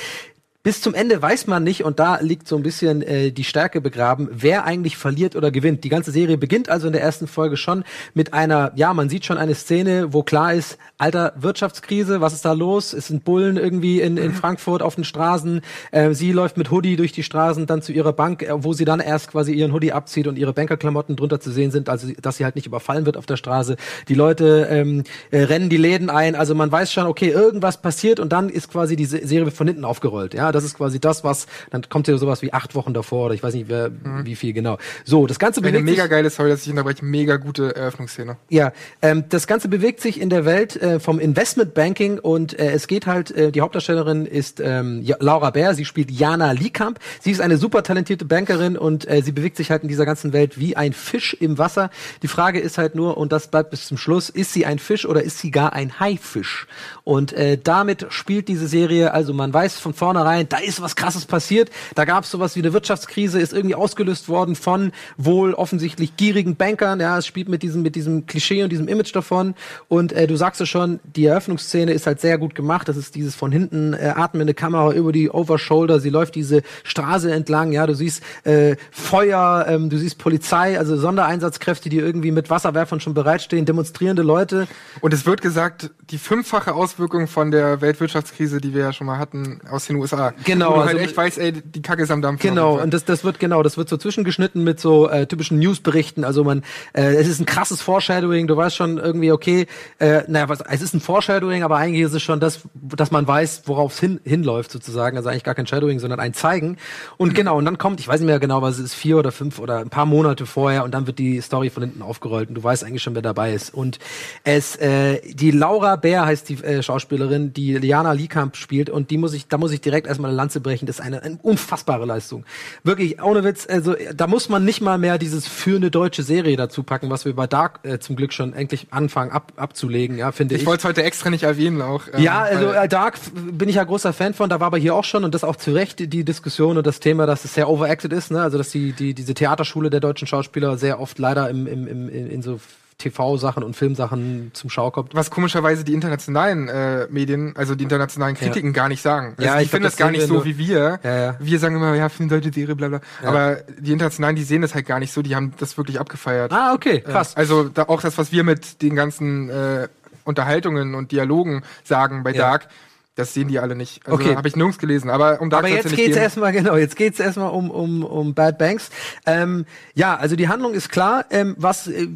Bis 0.65 0.81
zum 0.81 0.95
Ende 0.95 1.21
weiß 1.21 1.49
man 1.49 1.65
nicht, 1.65 1.83
und 1.83 1.99
da 1.99 2.21
liegt 2.21 2.47
so 2.47 2.55
ein 2.55 2.63
bisschen 2.63 3.03
äh, 3.03 3.33
die 3.33 3.43
Stärke 3.43 3.81
begraben, 3.81 4.29
wer 4.31 4.65
eigentlich 4.65 4.97
verliert 4.97 5.35
oder 5.35 5.51
gewinnt. 5.51 5.83
Die 5.83 5.89
ganze 5.89 6.13
Serie 6.13 6.39
beginnt 6.39 6.69
also 6.69 6.87
in 6.87 6.93
der 6.93 7.03
ersten 7.03 7.27
Folge 7.27 7.57
schon 7.57 7.83
mit 8.15 8.33
einer, 8.33 8.71
ja, 8.77 8.95
man 8.95 9.09
sieht 9.09 9.25
schon 9.25 9.39
eine 9.39 9.57
Szene, 9.57 10.13
wo 10.13 10.23
klar 10.23 10.55
ist, 10.55 10.79
alter 10.99 11.33
Wirtschaftskrise, 11.35 12.21
was 12.21 12.33
ist 12.33 12.45
da 12.45 12.53
los? 12.53 12.93
Es 12.93 13.09
sind 13.09 13.25
Bullen 13.25 13.57
irgendwie 13.57 14.01
in, 14.01 14.17
in 14.17 14.33
Frankfurt 14.33 14.83
auf 14.83 14.95
den 14.95 15.03
Straßen. 15.03 15.63
Äh, 15.91 16.15
sie 16.15 16.31
läuft 16.31 16.57
mit 16.57 16.71
Hoodie 16.71 16.95
durch 16.95 17.11
die 17.11 17.25
Straßen 17.25 17.67
dann 17.67 17.83
zu 17.83 17.91
ihrer 17.91 18.13
Bank, 18.13 18.45
äh, 18.45 18.51
wo 18.63 18.73
sie 18.73 18.85
dann 18.85 19.01
erst 19.01 19.33
quasi 19.33 19.53
ihren 19.53 19.73
Hoodie 19.73 19.91
abzieht 19.91 20.29
und 20.29 20.39
ihre 20.39 20.53
Bankerklamotten 20.53 21.17
drunter 21.17 21.41
zu 21.41 21.51
sehen 21.51 21.73
sind, 21.73 21.89
also 21.89 22.07
dass 22.23 22.37
sie 22.37 22.45
halt 22.45 22.55
nicht 22.55 22.67
überfallen 22.67 23.05
wird 23.05 23.17
auf 23.17 23.27
der 23.27 23.37
Straße. 23.37 23.75
Die 24.07 24.15
Leute 24.15 24.69
ähm, 24.71 25.03
äh, 25.33 25.43
rennen 25.43 25.71
die 25.71 25.77
Läden 25.77 26.09
ein, 26.09 26.37
also 26.37 26.55
man 26.55 26.71
weiß 26.71 26.93
schon, 26.93 27.07
okay, 27.07 27.31
irgendwas 27.31 27.83
passiert 27.83 28.21
und 28.21 28.33
dann 28.33 28.49
ist 28.49 28.71
quasi 28.71 28.95
die 28.95 29.07
Se- 29.07 29.27
Serie 29.27 29.51
von 29.51 29.67
hinten 29.67 29.85
aufgerollt. 29.85 30.35
Ja, 30.35 30.52
das 30.53 30.65
ist 30.65 30.77
quasi 30.77 31.01
das, 31.01 31.25
was, 31.25 31.47
dann 31.71 31.89
kommt 31.89 32.09
ja 32.09 32.17
sowas 32.17 32.43
wie 32.43 32.53
acht 32.53 32.75
Wochen 32.75 32.95
davor 32.95 33.27
oder 33.27 33.35
ich 33.35 33.43
weiß 33.43 33.55
nicht, 33.55 33.69
wer, 33.69 33.91
wie 34.25 34.37
viel 34.37 34.53
genau. 34.53 34.79
So, 35.05 35.27
das 35.27 35.39
Ganze 35.39 35.61
Eine 35.61 35.73
bewegt 35.73 35.85
mega 35.85 36.03
sich, 36.03 36.11
geile, 36.11 36.31
sorry, 36.31 36.51
dass 36.51 36.63
ich 36.63 36.71
unterbreche, 36.71 37.05
mega 37.05 37.37
gute 37.37 37.75
Eröffnungsszene. 37.75 38.37
ja, 38.49 38.73
ähm, 39.01 39.25
das 39.29 39.47
Ganze 39.47 39.69
bewegt 39.69 40.01
sich 40.01 40.21
in 40.21 40.31
der 40.31 40.45
Welt 40.45 40.77
äh, 40.77 41.01
vom 41.01 41.19
Investmentbanking 41.19 42.19
und 42.19 42.59
äh, 42.59 42.73
es 42.73 42.87
geht 42.87 43.07
halt, 43.07 43.31
äh, 43.31 43.53
die 43.53 43.61
Hauptdarstellerin 43.61 44.27
ist 44.27 44.61
ähm, 44.61 45.05
Laura 45.21 45.51
Bär, 45.51 45.75
sie 45.75 45.85
spielt 45.85 46.11
Jana 46.11 46.53
Liekamp. 46.53 46.99
Sie 47.21 47.31
ist 47.31 47.41
eine 47.41 47.57
super 47.57 47.83
talentierte 47.83 48.25
Bankerin 48.25 48.77
und 48.77 49.09
äh, 49.09 49.23
sie 49.23 49.33
bewegt 49.33 49.57
sich 49.57 49.71
halt 49.71 49.83
in 49.83 49.89
dieser 49.89 50.07
ganzen 50.07 50.33
Welt 50.33 50.59
wie 50.59 50.77
ein 50.77 50.93
Fisch 50.93 51.35
im 51.35 51.59
Wasser. 51.59 51.91
Die 52.23 52.29
Frage 52.29 52.61
ist 52.61 52.79
halt 52.79 52.95
nur, 52.95 53.17
und 53.17 53.33
das 53.33 53.49
bleibt 53.49 53.71
bis 53.71 53.87
zum 53.87 53.97
Schluss, 53.97 54.29
ist 54.29 54.53
sie 54.53 54.67
ein 54.67 54.79
Fisch 54.79 55.07
oder 55.07 55.23
ist 55.23 55.39
sie 55.39 55.51
gar 55.51 55.73
ein 55.73 56.01
Haifisch? 56.01 56.67
Und 57.05 57.33
äh, 57.33 57.59
damit 57.63 58.07
spielt 58.11 58.49
diese 58.49 58.67
Serie, 58.67 59.13
also 59.15 59.33
man 59.33 59.53
weiß 59.53 59.79
von 59.79 59.95
vornherein, 59.95 60.42
da 60.49 60.59
ist 60.59 60.81
was 60.83 60.97
krasses 60.97 61.27
passiert, 61.27 61.71
da 61.95 62.05
gab 62.05 62.25
es 62.25 62.31
sowas 62.31 62.57
wie 62.57 62.61
eine 62.61 62.73
Wirtschaftskrise, 62.73 63.41
ist 63.41 63.53
irgendwie 63.53 63.75
ausgelöst 63.75 64.29
worden 64.29 64.57
von 64.57 64.93
wohl 65.17 65.55
offensichtlich 65.55 66.17
gierigen 66.17 66.57
Bankern, 66.57 67.01
ja, 67.01 67.19
es 67.19 67.27
spielt 67.27 67.49
mit 67.49 67.63
diesem, 67.63 67.83
mit 67.83 67.95
diesem 67.95 68.27
Klischee 68.27 68.63
und 68.63 68.71
diesem 68.71 68.89
Image 68.89 69.15
davon. 69.15 69.55
Und 69.89 70.13
äh, 70.13 70.27
du 70.27 70.37
sagst 70.37 70.61
es 70.61 70.69
schon, 70.69 71.01
die 71.05 71.27
Eröffnungsszene 71.27 71.93
ist 71.93 72.07
halt 72.07 72.21
sehr 72.21 72.39
gut 72.39 72.55
gemacht, 72.55 72.89
das 72.89 72.97
ist 72.97 73.15
dieses 73.15 73.35
von 73.35 73.53
hinten 73.53 73.95
äh, 73.95 74.13
atmende 74.17 74.55
Kamera 74.55 74.93
über 74.93 75.13
die 75.13 75.31
Overshoulder, 75.31 76.01
sie 76.01 76.11
läuft 76.11 76.35
diese 76.35 76.63
Straße 76.85 77.33
entlang, 77.33 77.73
ja, 77.73 77.87
du 77.87 77.95
siehst 77.95 78.23
äh, 78.45 78.77
Feuer, 78.91 79.67
ähm, 79.69 79.91
du 79.91 79.99
siehst 79.99 80.19
Polizei, 80.19 80.79
also 80.79 80.97
Sondereinsatzkräfte, 80.97 81.89
die 81.89 81.99
irgendwie 81.99 82.31
mit 82.31 82.51
Wasserwerfern 82.51 83.01
schon 83.01 83.15
bereitstehen, 83.15 83.65
demonstrierende 83.65 84.23
Leute, 84.23 84.67
Und 85.01 85.15
es 85.15 85.27
wird 85.27 85.43
gesagt, 85.43 85.91
die 86.11 86.19
fünffache 86.19 86.75
Auswirkung 86.75 87.27
von 87.27 87.51
der 87.51 87.81
Weltwirtschaftskrise, 87.81 88.61
die 88.61 88.75
wir 88.75 88.83
ja 88.83 88.93
schon 88.93 89.07
mal 89.07 89.19
hatten, 89.19 89.61
aus 89.69 89.87
den 89.87 89.97
USA. 89.97 90.32
Genau, 90.45 90.71
Wo 90.71 90.75
du 90.75 90.81
also- 90.81 90.89
halt 90.95 90.99
echt 91.01 91.17
weißt, 91.17 91.39
ey, 91.39 91.53
die 91.53 91.83
Kacke 91.83 92.03
ist 92.03 92.11
am 92.11 92.23
Dampfen. 92.23 92.49
Genau, 92.49 92.81
und 92.81 92.93
das, 92.93 93.05
das 93.05 93.25
wird 93.25 93.39
genau, 93.39 93.63
das 93.63 93.77
wird 93.77 93.89
so 93.89 93.97
zwischengeschnitten 93.97 94.65
mit 94.65 94.81
so 94.81 95.09
äh, 95.09 95.27
typischen 95.27 95.59
Newsberichten. 95.59 96.25
Also 96.25 96.45
man, 96.45 96.63
äh, 96.93 97.15
es 97.15 97.29
ist 97.29 97.41
ein 97.41 97.47
krasses 97.47 97.81
Foreshadowing. 97.83 98.47
Du 98.47 98.57
weißt 98.57 98.77
schon 98.77 98.99
irgendwie, 98.99 99.33
okay, 99.33 99.67
äh, 99.99 100.23
naja, 100.29 100.49
was, 100.49 100.61
es 100.61 100.83
ist 100.83 100.95
ein 100.95 101.01
Foreshadowing, 101.01 101.63
aber 101.63 101.77
eigentlich 101.77 102.03
ist 102.03 102.15
es 102.15 102.23
schon 102.23 102.41
das, 102.41 102.61
dass 102.75 103.11
man 103.11 103.27
weiß, 103.27 103.63
worauf 103.67 103.93
es 103.95 104.01
hin, 104.01 104.21
hinläuft 104.25 104.71
sozusagen. 104.71 105.17
Also 105.17 105.29
eigentlich 105.29 105.45
gar 105.45 105.55
kein 105.55 105.67
Shadowing, 105.67 105.99
sondern 105.99 106.21
ein 106.21 106.35
Zeigen. 106.35 106.77
Und 107.17 107.35
genau, 107.35 107.59
und 107.59 107.65
dann 107.65 107.79
kommt, 107.79 108.01
ich 108.01 108.09
weiß 108.09 108.21
nicht 108.21 108.27
mehr 108.29 108.39
genau, 108.41 108.63
was 108.63 108.79
es 108.79 108.85
ist, 108.85 108.95
vier 108.95 109.19
oder 109.19 109.33
fünf 109.33 109.59
oder 109.59 109.79
ein 109.79 109.91
paar 109.91 110.07
Monate 110.07 110.47
vorher, 110.47 110.85
und 110.85 110.93
dann 110.93 111.07
wird 111.07 111.19
die 111.19 111.41
Story 111.41 111.71
von 111.71 111.83
hinten 111.83 112.03
aufgerollt 112.03 112.49
und 112.49 112.55
du 112.55 112.63
weißt 112.63 112.85
eigentlich 112.85 113.03
schon, 113.03 113.15
wer 113.15 113.23
dabei 113.23 113.53
ist. 113.53 113.75
Und 113.75 113.99
es, 114.45 114.77
äh, 114.77 115.21
die 115.33 115.51
Laura 115.51 115.97
Bär 115.97 116.25
heißt 116.25 116.49
die 116.49 116.63
äh, 116.63 116.83
Schauspielerin, 116.83 117.53
die 117.53 117.77
Liana 117.77 118.13
Liekamp 118.13 118.57
spielt, 118.57 118.91
und 118.91 119.11
die 119.11 119.19
muss 119.19 119.33
ich, 119.35 119.49
da 119.49 119.59
muss 119.59 119.73
ich 119.73 119.81
direkt 119.81 120.07
erstmal 120.07 120.22
eine 120.29 120.37
Lanze 120.37 120.61
brechen. 120.61 120.87
Das 120.87 120.99
ist 120.99 121.05
eine, 121.05 121.23
eine 121.23 121.39
unfassbare 121.43 122.05
Leistung. 122.05 122.45
Wirklich, 122.85 123.23
ohne 123.23 123.45
Witz, 123.45 123.67
also 123.69 123.95
da 124.15 124.27
muss 124.27 124.49
man 124.49 124.65
nicht 124.65 124.81
mal 124.81 124.99
mehr 124.99 125.19
dieses 125.19 125.47
für 125.47 125.77
eine 125.77 125.91
deutsche 125.91 126.23
Serie 126.23 126.57
dazu 126.57 126.83
packen, 126.83 127.11
was 127.11 127.25
wir 127.25 127.35
bei 127.35 127.47
Dark 127.47 127.81
äh, 127.83 127.99
zum 127.99 128.17
Glück 128.17 128.33
schon 128.33 128.53
endlich 128.53 128.89
anfangen 128.91 129.31
ab, 129.31 129.53
abzulegen, 129.57 130.19
ja, 130.19 130.33
finde 130.33 130.55
ich. 130.55 130.63
Ich 130.63 130.67
wollte 130.67 130.81
es 130.81 130.85
heute 130.85 131.03
extra 131.03 131.31
nicht 131.31 131.43
erwähnen 131.43 131.83
auch. 131.83 132.03
ähm, 132.13 132.23
Ja, 132.23 132.43
also 132.43 132.71
äh, 132.73 132.89
Dark 132.89 133.19
bin 133.35 133.69
ich 133.69 133.77
ja 133.77 133.85
großer 133.85 134.13
Fan 134.13 134.35
von, 134.35 134.49
da 134.49 134.61
war 134.61 134.69
aber 134.69 134.79
hier 134.79 134.95
auch 134.95 135.05
schon 135.05 135.25
und 135.25 135.35
das 135.35 135.45
auch 135.45 135.57
zu 135.57 135.73
Recht 135.73 136.01
die 136.01 136.25
Diskussion 136.25 136.77
und 136.79 136.87
das 136.87 137.01
Thema, 137.01 137.27
dass 137.27 137.45
es 137.45 137.55
sehr 137.55 137.69
overacted 137.69 138.13
ist, 138.13 138.31
ne? 138.31 138.43
Also 138.43 138.59
dass 138.59 138.71
die, 138.71 138.93
die 138.93 139.15
diese 139.15 139.35
Theaterschule 139.35 139.91
der 139.91 140.01
deutschen 140.01 140.27
Schauspieler 140.27 140.79
sehr 140.79 141.01
oft 141.01 141.19
leider 141.19 141.49
im, 141.51 141.67
im, 141.67 141.87
im, 141.87 142.09
in 142.09 142.43
so 142.43 142.61
TV-Sachen 143.03 143.63
und 143.63 143.75
Filmsachen 143.77 144.51
zum 144.55 144.71
Schau 144.71 144.91
kommt. 144.91 145.15
was 145.15 145.31
komischerweise 145.31 145.85
die 145.85 145.93
internationalen 145.93 146.69
äh, 146.69 147.07
Medien, 147.11 147.55
also 147.57 147.75
die 147.75 147.85
internationalen 147.85 148.37
Kritiken 148.37 148.73
gar 148.73 148.89
nicht 148.89 149.03
sagen. 149.03 149.35
Ja, 149.39 149.53
also 149.53 149.59
die 149.59 149.65
ich 149.65 149.71
finden 149.71 149.85
das 149.85 149.93
das 149.95 149.99
gar 149.99 150.11
nicht 150.11 150.27
so 150.27 150.35
nur- 150.35 150.45
wie 150.45 150.57
wir. 150.59 151.01
Ja, 151.03 151.17
ja. 151.17 151.37
Wir 151.41 151.59
sagen 151.59 151.77
immer, 151.77 151.95
ja, 151.95 152.09
für 152.09 152.23
eine 152.23 152.31
deutsche 152.31 152.53
Serie, 152.53 152.75
bla 152.77 152.89
bla. 152.89 153.01
Aber 153.25 153.57
die 153.79 153.93
internationalen, 153.93 154.37
die 154.37 154.45
sehen 154.45 154.63
das 154.63 154.75
halt 154.75 154.87
gar 154.87 154.99
nicht 154.99 155.13
so, 155.13 155.21
die 155.23 155.35
haben 155.37 155.53
das 155.59 155.77
wirklich 155.77 156.01
abgefeiert. 156.01 156.53
Ah, 156.53 156.73
okay, 156.75 157.01
krass. 157.01 157.37
Also 157.37 157.65
da, 157.69 157.85
auch 157.85 158.01
das, 158.01 158.17
was 158.19 158.33
wir 158.33 158.45
mit 158.45 158.81
den 158.83 158.95
ganzen 158.95 159.51
äh, 159.51 159.89
Unterhaltungen 160.25 160.95
und 160.95 161.13
Dialogen 161.13 161.63
sagen 161.85 162.23
bei 162.23 162.31
Ja. 162.33 162.43
Dark, 162.43 162.69
das 163.15 163.35
sehen 163.35 163.49
die 163.49 163.59
alle 163.59 163.75
nicht. 163.75 164.07
Also 164.07 164.19
Okay. 164.19 164.37
habe 164.37 164.49
ich 164.49 164.57
nirgends 164.57 164.79
gelesen. 164.79 165.11
Aber 165.11 165.41
um 165.41 165.51
Dark 165.51 165.65
Aber 165.65 165.75
jetzt 165.75 165.95
geht's 165.95 166.17
erstmal, 166.17 166.53
genau, 166.53 166.77
jetzt 166.77 166.97
geht's 166.97 167.21
erstmal 167.21 167.51
um, 167.51 167.71
um, 167.71 168.05
um 168.05 168.35
Bad 168.35 168.59
Banks. 168.59 168.91
Ähm, 169.27 169.67
ja, 169.95 170.17
also 170.17 170.35
die 170.35 170.49
Handlung 170.49 170.73
ist 170.73 170.89
klar. 170.89 171.27
Ähm, 171.31 171.55
was, 171.59 171.89
äh, 171.89 172.07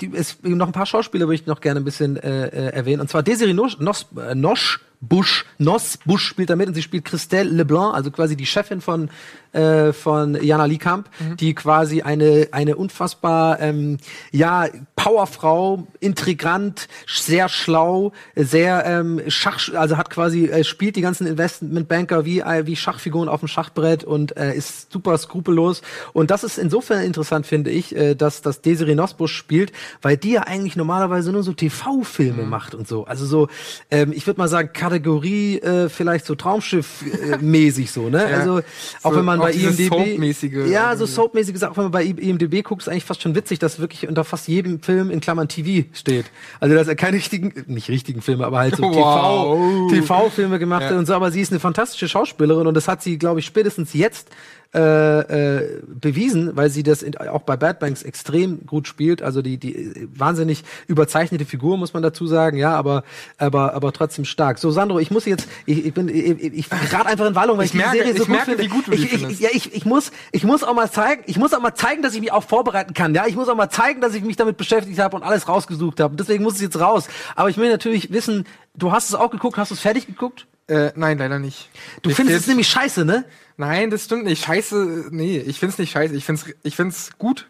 die, 0.00 0.10
es, 0.12 0.38
noch 0.42 0.66
ein 0.66 0.72
paar 0.72 0.86
Schauspieler 0.86 1.26
würde 1.26 1.36
ich 1.36 1.46
noch 1.46 1.60
gerne 1.60 1.80
ein 1.80 1.84
bisschen 1.84 2.16
äh, 2.16 2.46
äh, 2.46 2.72
erwähnen. 2.72 3.00
Und 3.00 3.10
zwar 3.10 3.22
Desiree 3.22 3.54
Nosch, 3.54 3.78
Nos, 3.78 4.06
äh, 4.16 4.34
Nosch 4.34 4.80
Bush, 5.00 5.46
Nos 5.58 5.98
Bush 6.04 6.26
spielt 6.26 6.50
da 6.50 6.56
mit 6.56 6.68
und 6.68 6.74
sie 6.74 6.82
spielt 6.82 7.06
Christelle 7.06 7.48
Leblanc, 7.48 7.94
also 7.94 8.10
quasi 8.10 8.36
die 8.36 8.44
Chefin 8.44 8.82
von, 8.82 9.08
äh, 9.52 9.92
von 9.92 10.40
Jana 10.42 10.64
Liekamp, 10.64 11.08
die 11.38 11.54
quasi 11.54 12.02
eine, 12.02 12.48
eine 12.52 12.76
unfassbar, 12.76 13.60
ähm, 13.60 13.98
ja, 14.30 14.66
Powerfrau, 14.96 15.86
intrigant, 16.00 16.88
sehr 17.06 17.48
schlau, 17.48 18.12
sehr 18.36 18.84
ähm, 18.84 19.22
Schach, 19.28 19.72
also 19.74 19.96
hat 19.96 20.10
quasi, 20.10 20.46
äh, 20.46 20.62
spielt 20.62 20.96
die 20.96 21.00
ganzen 21.00 21.26
Investmentbanker 21.26 22.24
wie, 22.24 22.40
äh, 22.40 22.66
wie 22.66 22.76
Schachfiguren 22.76 23.28
auf 23.28 23.40
dem 23.40 23.48
Schachbrett 23.48 24.04
und 24.04 24.36
äh, 24.36 24.54
ist 24.54 24.92
super 24.92 25.16
skrupellos. 25.16 25.82
Und 26.12 26.30
das 26.30 26.44
ist 26.44 26.58
insofern 26.58 27.02
interessant, 27.02 27.46
finde 27.46 27.70
ich, 27.70 27.96
äh, 27.96 28.14
dass, 28.14 28.42
dass 28.42 28.60
Desiree 28.60 28.94
Nosbusch 28.94 29.34
spielt, 29.34 29.72
weil 30.02 30.16
die 30.16 30.32
ja 30.32 30.42
eigentlich 30.42 30.76
normalerweise 30.76 31.32
nur 31.32 31.42
so 31.42 31.52
TV-Filme 31.52 32.44
macht 32.44 32.74
und 32.74 32.86
so. 32.86 33.04
Also 33.04 33.26
so, 33.26 33.48
ähm, 33.90 34.12
ich 34.12 34.26
würde 34.26 34.38
mal 34.38 34.48
sagen, 34.48 34.70
Kategorie 34.72 35.58
äh, 35.60 35.88
vielleicht 35.88 36.26
so 36.26 36.34
Traumschiff-mäßig 36.34 37.90
so, 37.90 38.08
ne? 38.08 38.30
Ja. 38.30 38.38
Also 38.38 38.60
auch 39.02 39.12
So, 39.12 39.16
wenn 39.16 39.24
man 39.24 39.39
auch 39.40 39.46
bei 39.46 39.52
IMDb 39.52 39.88
Soap-mäßige 39.88 40.52
ja, 40.70 40.96
so 40.96 41.04
irgendwie. 41.04 41.06
Soap-mäßig, 41.06 41.64
auch 41.66 41.76
wenn 41.76 41.84
man 41.84 41.92
bei 41.92 42.04
IMDb 42.04 42.62
guckt, 42.62 42.82
ist 42.82 42.88
eigentlich 42.88 43.04
fast 43.04 43.22
schon 43.22 43.34
witzig, 43.34 43.58
dass 43.58 43.78
wirklich 43.78 44.08
unter 44.08 44.24
fast 44.24 44.48
jedem 44.48 44.80
Film 44.80 45.10
in 45.10 45.20
Klammern 45.20 45.48
TV 45.48 45.86
steht. 45.92 46.26
Also 46.60 46.74
dass 46.74 46.88
er 46.88 46.96
keine 46.96 47.16
richtigen, 47.16 47.52
nicht 47.66 47.88
richtigen 47.88 48.22
Filme, 48.22 48.46
aber 48.46 48.58
halt 48.58 48.76
so 48.76 48.82
Wow. 48.82 49.90
TV, 49.90 50.06
TV-Filme 50.06 50.58
gemacht 50.58 50.84
hat 50.84 50.92
Ja. 50.92 50.98
und 50.98 51.06
so. 51.06 51.14
Aber 51.14 51.30
sie 51.30 51.40
ist 51.40 51.52
eine 51.52 51.60
fantastische 51.60 52.08
Schauspielerin 52.08 52.66
und 52.66 52.74
das 52.74 52.88
hat 52.88 53.02
sie, 53.02 53.18
glaube 53.18 53.40
ich, 53.40 53.46
spätestens 53.46 53.94
jetzt 53.94 54.28
äh, 54.72 55.58
äh, 55.58 55.82
bewiesen, 55.86 56.54
weil 56.56 56.70
sie 56.70 56.82
das 56.84 57.02
in, 57.02 57.16
auch 57.16 57.42
bei 57.42 57.56
Bad 57.56 57.80
Banks 57.80 58.04
extrem 58.04 58.66
gut 58.66 58.86
spielt. 58.86 59.20
Also 59.20 59.42
die, 59.42 59.58
die 59.58 59.74
äh, 59.74 60.08
wahnsinnig 60.14 60.62
überzeichnete 60.86 61.44
Figur, 61.44 61.76
muss 61.76 61.92
man 61.92 62.02
dazu 62.04 62.26
sagen, 62.28 62.56
ja, 62.56 62.74
aber, 62.76 63.02
aber, 63.36 63.74
aber 63.74 63.92
trotzdem 63.92 64.24
stark. 64.24 64.58
So, 64.58 64.70
Sandro, 64.70 65.00
ich 65.00 65.10
muss 65.10 65.24
jetzt, 65.24 65.48
ich, 65.66 65.86
ich 65.86 65.92
bin, 65.92 66.08
ich, 66.08 66.24
ich, 66.24 66.52
ich 66.54 66.70
gerade 66.70 67.06
einfach 67.06 67.26
in 67.26 67.34
Wallung, 67.34 67.58
weil 67.58 67.64
ich, 67.64 67.70
Ich 67.74 67.80
die 67.80 67.84
merke- 67.84 67.96
Serie 67.98 68.12
so 68.12 68.22
ich 68.22 68.28
gut 68.28 68.28
merke, 68.36 68.44
finde. 68.52 68.62
wie 68.62 68.68
gut 68.68 68.86
du 68.86 68.90
die 68.92 69.02
ich, 69.04 69.22
ich, 69.28 69.40
ja, 69.40 69.48
ich, 69.52 69.74
ich 69.74 69.84
muss, 69.84 70.12
ich 70.30 70.44
muss 70.44 70.62
auch 70.62 70.74
mal 70.74 70.90
zeigen, 70.90 71.22
ich 71.26 71.36
muss 71.38 71.52
auch 71.52 71.60
mal 71.60 71.74
zeigen, 71.74 72.02
dass 72.02 72.14
ich 72.14 72.20
mich 72.20 72.30
auch 72.30 72.44
vorbereiten 72.44 72.94
kann. 72.94 73.12
Ja, 73.14 73.26
ich 73.26 73.34
muss 73.34 73.48
auch 73.48 73.56
mal 73.56 73.70
zeigen, 73.70 74.00
dass 74.00 74.14
ich 74.14 74.22
mich 74.22 74.36
damit 74.36 74.56
beschäftigt 74.56 75.00
habe 75.00 75.16
und 75.16 75.24
alles 75.24 75.48
rausgesucht 75.48 75.98
habe. 75.98 76.14
Deswegen 76.14 76.44
muss 76.44 76.54
es 76.54 76.60
jetzt 76.60 76.78
raus. 76.78 77.08
Aber 77.34 77.50
ich 77.50 77.56
will 77.56 77.70
natürlich 77.70 78.12
wissen, 78.12 78.44
du 78.76 78.92
hast 78.92 79.08
es 79.08 79.14
auch 79.16 79.30
geguckt, 79.30 79.58
hast 79.58 79.70
du 79.72 79.74
es 79.74 79.80
fertig 79.80 80.06
geguckt? 80.06 80.46
Äh, 80.68 80.92
nein, 80.94 81.18
leider 81.18 81.40
nicht. 81.40 81.68
Du 82.02 82.10
Mir 82.10 82.14
findest 82.14 82.42
es 82.42 82.46
nämlich 82.46 82.68
scheiße, 82.68 83.04
ne? 83.04 83.24
Nein, 83.60 83.90
das 83.90 84.04
stimmt 84.04 84.24
nicht. 84.24 84.44
Scheiße, 84.44 85.08
nee, 85.10 85.38
ich 85.38 85.58
find's 85.58 85.76
nicht 85.78 85.90
scheiße. 85.92 86.14
Ich 86.14 86.24
find's, 86.24 86.46
ich 86.62 86.76
find's 86.76 87.10
gut. 87.18 87.46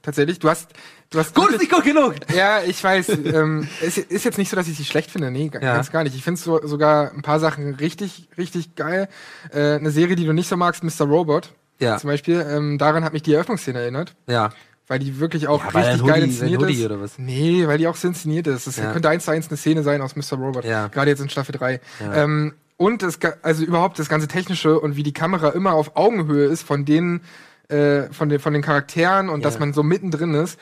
Tatsächlich. 0.00 0.38
Du 0.38 0.48
hast, 0.48 0.70
du 1.10 1.18
hast 1.18 1.34
Gut 1.34 1.50
ist 1.50 1.60
nicht 1.60 1.70
gut 1.70 1.84
genug. 1.84 2.14
Ja, 2.34 2.62
ich 2.66 2.82
weiß. 2.82 3.10
ähm, 3.26 3.68
es 3.82 3.98
ist 3.98 4.24
jetzt 4.24 4.38
nicht 4.38 4.48
so, 4.48 4.56
dass 4.56 4.68
ich 4.68 4.76
sie 4.78 4.86
schlecht 4.86 5.10
finde. 5.10 5.30
Nee, 5.30 5.50
Ja. 5.52 5.58
ganz 5.74 5.90
gar 5.92 6.02
nicht. 6.02 6.16
Ich 6.16 6.22
finde 6.22 6.40
so, 6.40 6.66
sogar 6.66 7.12
ein 7.12 7.20
paar 7.20 7.40
Sachen 7.40 7.74
richtig, 7.74 8.28
richtig 8.38 8.74
geil. 8.74 9.08
Äh, 9.52 9.74
eine 9.74 9.90
Serie, 9.90 10.16
die 10.16 10.24
du 10.24 10.32
nicht 10.32 10.48
so 10.48 10.56
magst, 10.56 10.82
Mr. 10.82 11.04
Robot. 11.06 11.52
Ja. 11.78 11.98
Zum 11.98 12.08
Beispiel. 12.08 12.40
Ähm, 12.48 12.78
daran 12.78 13.04
hat 13.04 13.12
mich 13.12 13.22
die 13.22 13.34
Eröffnungsszene 13.34 13.80
erinnert. 13.80 14.14
Ja. 14.26 14.50
Weil 14.86 14.98
die 14.98 15.20
wirklich 15.20 15.46
auch 15.46 15.62
Ja, 15.74 15.80
richtig 15.80 16.06
geil 16.06 16.22
inszeniert 16.22 16.62
ist. 16.62 16.84
oder 16.84 17.00
was? 17.00 17.18
Nee, 17.18 17.66
weil 17.66 17.76
die 17.78 17.86
auch 17.86 17.96
so 17.96 18.08
inszeniert 18.08 18.46
ist. 18.46 18.66
Das 18.66 18.76
Ja. 18.76 18.92
könnte 18.92 19.08
eins 19.10 19.24
zu 19.26 19.30
eins 19.30 19.48
eine 19.48 19.56
Szene 19.58 19.82
sein 19.82 20.00
aus 20.00 20.16
Mr. 20.16 20.38
Robot. 20.38 20.64
Ja. 20.64 20.86
Gerade 20.88 21.10
jetzt 21.10 21.20
in 21.20 21.28
Staffel 21.28 21.52
3. 21.52 21.80
Ja. 22.00 22.14
Ähm, 22.24 22.54
und 22.80 23.02
das, 23.02 23.18
also 23.42 23.62
überhaupt 23.62 23.98
das 23.98 24.08
ganze 24.08 24.26
Technische 24.26 24.80
und 24.80 24.96
wie 24.96 25.02
die 25.02 25.12
Kamera 25.12 25.50
immer 25.50 25.74
auf 25.74 25.96
Augenhöhe 25.96 26.46
ist 26.46 26.62
von 26.62 26.86
denen, 26.86 27.20
äh, 27.68 28.04
von 28.10 28.30
den, 28.30 28.40
von 28.40 28.54
den 28.54 28.62
Charakteren 28.62 29.28
und 29.28 29.40
Ja. 29.40 29.44
dass 29.44 29.58
man 29.58 29.74
so 29.74 29.82
mittendrin 29.82 30.32
ist, 30.32 30.58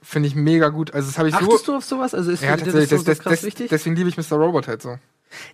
finde 0.00 0.28
ich 0.28 0.36
mega 0.36 0.68
gut. 0.68 0.94
Also 0.94 1.08
das 1.08 1.18
habe 1.18 1.28
ich 1.28 1.34
so. 1.34 1.40
Achtest 1.44 1.66
du 1.66 1.74
auf 1.74 1.84
sowas? 1.84 2.14
Also 2.14 2.30
ist 2.30 2.40
Ja, 2.44 2.50
tatsächlich. 2.56 2.88
das 2.88 3.00
so, 3.00 3.04
das, 3.04 3.16
so 3.18 3.22
krass 3.24 3.32
das, 3.32 3.42
wichtig? 3.42 3.68
deswegen 3.68 3.96
liebe 3.96 4.08
ich 4.08 4.16
Mr. 4.16 4.36
Robot 4.36 4.68
halt 4.68 4.80
so. 4.80 4.90
Weil 4.90 4.98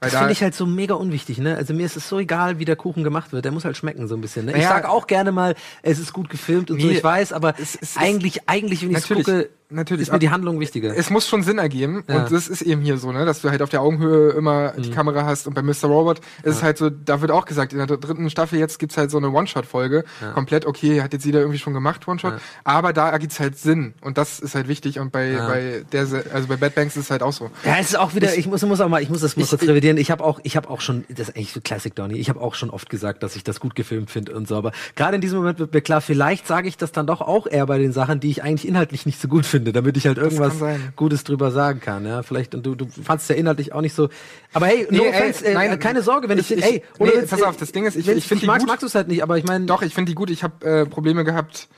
Das 0.00 0.12
da- 0.12 0.18
finde 0.18 0.32
ich 0.34 0.42
halt 0.42 0.54
so 0.54 0.66
mega 0.66 0.92
unwichtig, 0.94 1.38
ne? 1.38 1.56
Also 1.56 1.72
mir 1.72 1.86
ist 1.86 1.96
es 1.96 2.06
so 2.06 2.18
egal, 2.18 2.58
wie 2.58 2.66
der 2.66 2.76
Kuchen 2.76 3.04
gemacht 3.04 3.32
wird. 3.32 3.46
Der 3.46 3.52
muss 3.52 3.64
halt 3.64 3.78
schmecken 3.78 4.06
so 4.06 4.14
ein 4.14 4.20
bisschen. 4.20 4.44
Ne? 4.44 4.52
Ich 4.52 4.58
Naja. 4.58 4.68
sag 4.68 4.84
auch 4.86 5.06
gerne 5.06 5.32
mal, 5.32 5.54
es 5.80 5.98
ist 5.98 6.12
gut 6.12 6.28
gefilmt 6.28 6.70
und 6.70 6.78
so, 6.82 6.88
ich 6.90 7.02
weiß, 7.02 7.32
aber 7.32 7.54
es- 7.58 7.74
es 7.76 7.92
ist- 7.92 7.98
eigentlich, 7.98 8.50
eigentlich, 8.50 8.82
wenn 8.82 8.94
ich 8.94 9.08
gucke, 9.08 9.48
natürlich. 9.72 10.02
ist 10.08 10.12
mir 10.12 10.18
die 10.18 10.30
Handlung 10.30 10.60
wichtiger. 10.60 10.96
es 10.96 11.10
muss 11.10 11.28
schon 11.28 11.42
Sinn 11.42 11.58
ergeben 11.58 12.04
Ja. 12.08 12.18
und 12.24 12.32
das 12.32 12.48
ist 12.48 12.62
eben 12.62 12.82
hier 12.82 12.96
so, 12.98 13.12
ne, 13.12 13.24
dass 13.24 13.40
du 13.42 13.50
halt 13.50 13.62
auf 13.62 13.68
der 13.70 13.82
Augenhöhe 13.82 14.30
immer 14.30 14.72
die 14.72 14.90
Kamera 14.90 15.24
hast 15.24 15.46
und 15.46 15.54
bei 15.54 15.62
Mr. 15.62 15.84
Robot 15.86 16.18
ist 16.42 16.56
es 16.56 16.62
halt 16.62 16.78
so, 16.78 16.90
da 16.90 17.20
wird 17.20 17.30
auch 17.30 17.44
gesagt, 17.44 17.72
in 17.72 17.78
der 17.78 17.86
dritten 17.86 18.28
Staffel 18.30 18.58
jetzt 18.58 18.78
gibt's 18.78 18.96
halt 18.96 19.10
so 19.10 19.18
eine 19.18 19.30
One-Shot-Folge, 19.30 20.04
komplett, 20.34 20.66
okay, 20.66 21.02
hat 21.02 21.12
jetzt 21.12 21.24
jeder 21.24 21.40
irgendwie 21.40 21.58
schon 21.58 21.72
gemacht, 21.72 22.06
One-Shot, 22.08 22.34
Ja. 22.34 22.38
aber 22.64 22.92
da 22.92 23.10
ergibt's 23.10 23.40
halt 23.40 23.58
Sinn 23.58 23.94
und 24.00 24.18
das 24.18 24.40
ist 24.40 24.54
halt 24.54 24.68
wichtig 24.68 24.98
und 24.98 25.12
bei, 25.12 25.30
Ja. 25.32 25.46
bei 25.48 25.84
der, 25.92 26.06
also 26.32 26.48
bei 26.48 26.56
Bad 26.56 26.74
Banks 26.74 26.96
ist 26.96 27.04
es 27.04 27.10
halt 27.10 27.22
auch 27.22 27.32
so. 27.32 27.50
Ja, 27.64 27.76
es 27.78 27.88
ist 27.90 27.98
auch 27.98 28.14
wieder, 28.14 28.34
ich, 28.36 28.46
muss, 28.46 28.62
muss 28.62 28.80
auch 28.80 28.88
mal, 28.88 29.02
ich 29.02 29.08
muss 29.10 29.20
das 29.20 29.36
mal 29.36 29.42
Ich- 29.44 29.50
kurz 29.50 29.62
revidieren. 29.62 29.96
Ich 29.96 30.10
habe 30.10 30.24
auch, 30.24 30.40
ich 30.42 30.56
habe 30.56 30.68
auch 30.70 30.80
schon, 30.80 31.04
das 31.08 31.28
ist 31.28 31.36
eigentlich 31.36 31.52
so 31.52 31.60
Classic 31.60 31.94
Donny, 31.94 32.14
ich 32.14 32.28
habe 32.28 32.40
auch 32.40 32.54
schon 32.54 32.70
oft 32.70 32.90
gesagt, 32.90 33.22
dass 33.22 33.36
ich 33.36 33.44
das 33.44 33.60
gut 33.60 33.74
gefilmt 33.74 34.10
finde 34.10 34.34
und 34.34 34.48
so, 34.48 34.56
aber 34.56 34.72
gerade 34.96 35.14
in 35.16 35.20
diesem 35.20 35.38
Moment 35.38 35.58
wird 35.58 35.72
mir 35.72 35.80
klar, 35.80 36.00
vielleicht 36.00 36.46
sage 36.46 36.68
ich 36.68 36.76
das 36.76 36.90
dann 36.92 37.06
doch 37.06 37.20
auch 37.20 37.46
eher 37.46 37.66
bei 37.66 37.78
den 37.78 37.92
Sachen, 37.92 38.20
die 38.20 38.30
ich 38.30 38.42
eigentlich 38.42 38.66
inhaltlich 38.68 39.06
nicht 39.06 39.20
so 39.20 39.28
gut 39.28 39.46
finde, 39.46 39.61
damit 39.64 39.96
ich 39.96 40.06
halt 40.06 40.18
irgendwas. 40.18 40.54
Gutes 40.96 41.22
drüber 41.24 41.50
sagen 41.50 41.80
kann, 41.80 42.04
ja, 42.06 42.22
vielleicht, 42.22 42.54
und 42.54 42.64
du, 42.66 42.74
du 42.74 42.86
fandst 42.86 43.28
ja 43.30 43.36
inhaltlich 43.36 43.72
auch 43.72 43.80
nicht 43.82 43.94
so, 43.94 44.08
aber 44.52 44.66
hey, 44.66 44.86
no 44.90 44.98
Nee, 45.02 45.08
ey, 45.08 45.08
offense, 45.10 45.44
äh, 45.46 45.54
nein, 45.54 45.78
keine 45.78 46.02
Sorge, 46.02 46.28
wenn 46.28 46.38
ich- 46.38 46.50
ich, 46.50 46.58
ich- 46.58 46.64
ey, 46.64 46.82
ohne 46.98 47.10
nee, 47.10 47.16
Witz, 47.22 47.30
pass 47.30 47.40
äh, 47.40 47.44
auf, 47.44 47.56
das 47.56 47.70
Ding 47.72 47.84
ist, 47.84 47.94
ich- 47.96 48.08
ich 48.08 48.26
find 48.26 48.30
dich 48.30 48.40
die 48.40 48.46
magst, 48.46 48.60
gut. 48.62 48.68
magst 48.68 48.82
du 48.82 48.86
es 48.86 48.94
halt 48.94 49.08
nicht, 49.08 49.22
aber 49.22 49.38
ich 49.38 49.44
meine, 49.44 49.66
Doch, 49.66 49.82
ich 49.82 49.94
finde 49.94 50.10
die 50.10 50.14
gut, 50.16 50.30
ich 50.30 50.42
habe 50.42 50.66
äh, 50.66 50.86
Probleme 50.86 51.22
gehabt, 51.24 51.68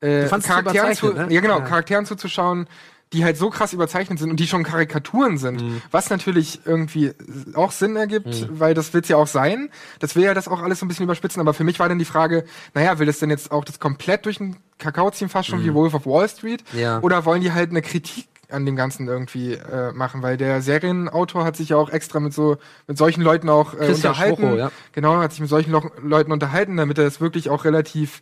äh, 0.00 0.26
Charakteren 0.28 0.94
zu, 0.94 1.12
ne? 1.12 1.26
ja 1.30 1.40
genau, 1.40 1.58
Ja. 1.58 1.64
Charakteren 1.64 2.04
zuzuschauen, 2.06 2.66
die 3.14 3.24
halt 3.24 3.38
so 3.38 3.48
krass 3.48 3.72
überzeichnet 3.72 4.18
sind 4.18 4.28
und 4.30 4.38
die 4.38 4.46
schon 4.46 4.62
Karikaturen 4.64 5.38
sind, 5.38 5.62
Mhm. 5.62 5.82
was 5.90 6.10
natürlich 6.10 6.60
irgendwie 6.66 7.12
auch 7.54 7.72
Sinn 7.72 7.96
ergibt, 7.96 8.48
weil 8.50 8.74
das 8.74 8.92
wird's 8.92 9.08
ja 9.08 9.16
auch 9.16 9.26
sein. 9.26 9.70
Das 10.00 10.14
will 10.16 10.24
ja 10.24 10.34
das 10.34 10.48
auch 10.48 10.60
alles 10.62 10.80
so 10.80 10.84
ein 10.84 10.88
bisschen 10.88 11.04
überspitzen, 11.04 11.40
aber 11.40 11.54
für 11.54 11.64
mich 11.64 11.78
war 11.78 11.88
dann 11.88 11.98
die 11.98 12.04
Frage, 12.04 12.44
naja, 12.74 12.98
will 12.98 13.06
das 13.06 13.18
denn 13.20 13.30
jetzt 13.30 13.50
auch 13.50 13.64
das 13.64 13.80
komplett 13.80 14.26
durch 14.26 14.36
den 14.38 14.56
Kakao 14.78 15.10
ziehen, 15.10 15.28
fast 15.30 15.48
schon 15.48 15.64
wie 15.64 15.72
Wolf 15.72 15.94
of 15.94 16.04
Wall 16.04 16.28
Street? 16.28 16.62
Mhm. 16.72 16.78
Ja. 16.80 17.00
Oder 17.00 17.24
wollen 17.24 17.40
die 17.40 17.52
halt 17.52 17.70
eine 17.70 17.80
Kritik 17.80 18.26
an 18.50 18.66
dem 18.66 18.76
Ganzen 18.76 19.08
irgendwie 19.08 19.54
äh, 19.54 19.92
machen, 19.92 20.22
weil 20.22 20.36
der 20.36 20.60
Serienautor 20.60 21.44
hat 21.44 21.56
sich 21.56 21.70
ja 21.70 21.76
auch 21.76 21.88
extra 21.90 22.20
mit 22.20 22.34
so 22.34 22.58
mit 22.86 22.98
solchen 22.98 23.22
Leuten 23.22 23.48
auch 23.48 23.72
äh, 23.74 23.78
Christian 23.86 24.12
unterhalten. 24.12 24.42
Schwocho, 24.42 24.56
ja. 24.56 24.70
Genau, 24.92 25.16
hat 25.16 25.30
sich 25.32 25.40
mit 25.40 25.48
solchen 25.48 25.74
Leuten 26.02 26.30
unterhalten, 26.30 26.76
damit 26.76 26.98
er 26.98 27.04
das 27.04 27.20
wirklich 27.20 27.48
auch 27.48 27.64
relativ 27.64 28.20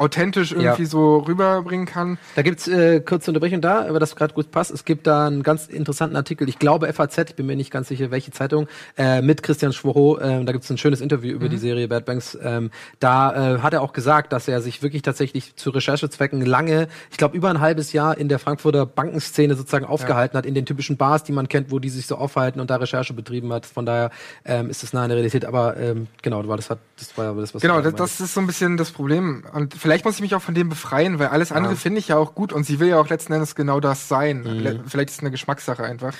authentisch 0.00 0.52
irgendwie 0.52 0.82
Ja. 0.82 0.88
so 0.88 1.18
rüberbringen 1.18 1.86
kann. 1.86 2.18
Da 2.34 2.42
gibt's 2.42 2.66
äh, 2.66 3.00
kurze 3.00 3.30
Unterbrechung 3.30 3.60
da, 3.60 3.86
aber 3.86 4.00
das 4.00 4.16
gerade 4.16 4.32
gut 4.32 4.50
passt. 4.50 4.70
Es 4.70 4.84
gibt 4.84 5.06
da 5.06 5.26
einen 5.26 5.42
ganz 5.42 5.66
interessanten 5.66 6.16
Artikel, 6.16 6.48
ich 6.48 6.58
glaube 6.58 6.90
FAZ, 6.92 7.18
ich 7.18 7.34
bin 7.36 7.46
mir 7.46 7.56
nicht 7.56 7.70
ganz 7.70 7.88
sicher, 7.88 8.10
welche 8.10 8.30
Zeitung, 8.30 8.66
äh, 8.96 9.20
mit 9.20 9.42
Christian 9.42 9.72
Schwocho. 9.72 10.18
Ähm, 10.20 10.46
da 10.46 10.52
gibt's 10.52 10.70
ein 10.70 10.78
schönes 10.78 11.00
Interview 11.02 11.34
über 11.34 11.48
die 11.50 11.58
Serie 11.58 11.86
Bad 11.86 12.06
Banks. 12.06 12.38
Ähm, 12.42 12.70
da 12.98 13.56
äh, 13.56 13.58
hat 13.60 13.74
er 13.74 13.82
auch 13.82 13.92
gesagt, 13.92 14.32
dass 14.32 14.48
er 14.48 14.62
sich 14.62 14.82
wirklich 14.82 15.02
tatsächlich 15.02 15.54
zu 15.56 15.70
Recherchezwecken 15.70 16.44
lange, 16.44 16.88
ich 17.10 17.18
glaube 17.18 17.36
über 17.36 17.50
ein 17.50 17.60
halbes 17.60 17.92
Jahr 17.92 18.16
in 18.16 18.28
der 18.28 18.38
Frankfurter 18.38 18.86
Bankenszene 18.86 19.54
sozusagen 19.54 19.84
aufgehalten 19.84 20.38
hat, 20.38 20.46
in 20.46 20.54
den 20.54 20.64
typischen 20.64 20.96
Bars, 20.96 21.24
die 21.24 21.32
man 21.32 21.48
kennt, 21.48 21.70
wo 21.70 21.78
die 21.78 21.90
sich 21.90 22.06
so 22.06 22.16
aufhalten 22.16 22.60
und 22.60 22.70
da 22.70 22.76
Recherche 22.76 23.12
betrieben 23.12 23.52
hat. 23.52 23.66
Von 23.66 23.84
daher 23.84 24.10
ähm, 24.46 24.70
ist 24.70 24.82
es 24.82 24.94
nah 24.94 25.02
an 25.02 25.10
der 25.10 25.16
Realität. 25.16 25.44
Aber 25.44 25.76
ähm, 25.76 26.06
genau, 26.22 26.42
das, 26.42 26.70
hat, 26.70 26.78
das 26.98 27.16
war 27.18 27.26
ja 27.26 27.34
das, 27.34 27.54
was 27.54 27.60
Genau, 27.60 27.82
das, 27.82 27.94
das 27.94 28.20
ist 28.20 28.32
so 28.32 28.40
ein 28.40 28.46
bisschen 28.46 28.76
das 28.78 28.92
Problem. 28.92 29.44
Und 29.52 29.74
vielleicht 29.74 29.89
muss 30.04 30.14
ich 30.16 30.20
mich 30.20 30.34
auch 30.34 30.42
von 30.42 30.54
dem 30.54 30.68
befreien, 30.68 31.18
weil 31.18 31.28
alles 31.28 31.52
andere 31.52 31.72
Ja. 31.74 31.78
finde 31.78 31.98
ich 31.98 32.08
ja 32.08 32.16
auch 32.16 32.34
gut 32.34 32.52
und 32.52 32.64
sie 32.64 32.80
will 32.80 32.88
ja 32.88 32.98
auch 32.98 33.08
letzten 33.08 33.32
Endes 33.32 33.54
genau 33.54 33.80
das 33.80 34.08
sein. 34.08 34.42
Le- 34.44 34.80
Vielleicht 34.86 35.10
ist 35.10 35.16
es 35.16 35.20
eine 35.20 35.30
Geschmackssache 35.30 35.82
einfach. 35.84 36.12
Mhm. 36.12 36.18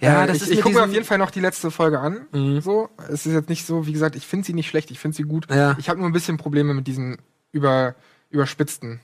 Ja, 0.00 0.24
äh, 0.24 0.26
das 0.26 0.36
ich 0.36 0.42
ist 0.42 0.50
ich 0.50 0.60
gucke 0.62 0.74
mir 0.74 0.84
auf 0.84 0.92
jeden 0.92 1.06
Fall 1.06 1.18
noch 1.18 1.30
die 1.30 1.40
letzte 1.40 1.70
Folge 1.70 1.98
an. 2.00 2.26
So, 2.60 2.90
es 3.08 3.24
ist 3.26 3.32
jetzt 3.32 3.48
nicht 3.48 3.66
so, 3.66 3.86
wie 3.86 3.92
gesagt, 3.92 4.14
ich 4.16 4.26
finde 4.26 4.44
sie 4.46 4.52
nicht 4.52 4.68
schlecht, 4.68 4.90
ich 4.90 4.98
finde 4.98 5.16
sie 5.16 5.22
gut. 5.22 5.46
Ja. 5.50 5.74
Ich 5.78 5.88
habe 5.88 5.98
nur 5.98 6.08
ein 6.08 6.12
bisschen 6.12 6.36
Probleme 6.36 6.74
mit 6.74 6.86
diesen 6.86 7.16
über 7.52 7.94
überspitzten, 8.28 9.00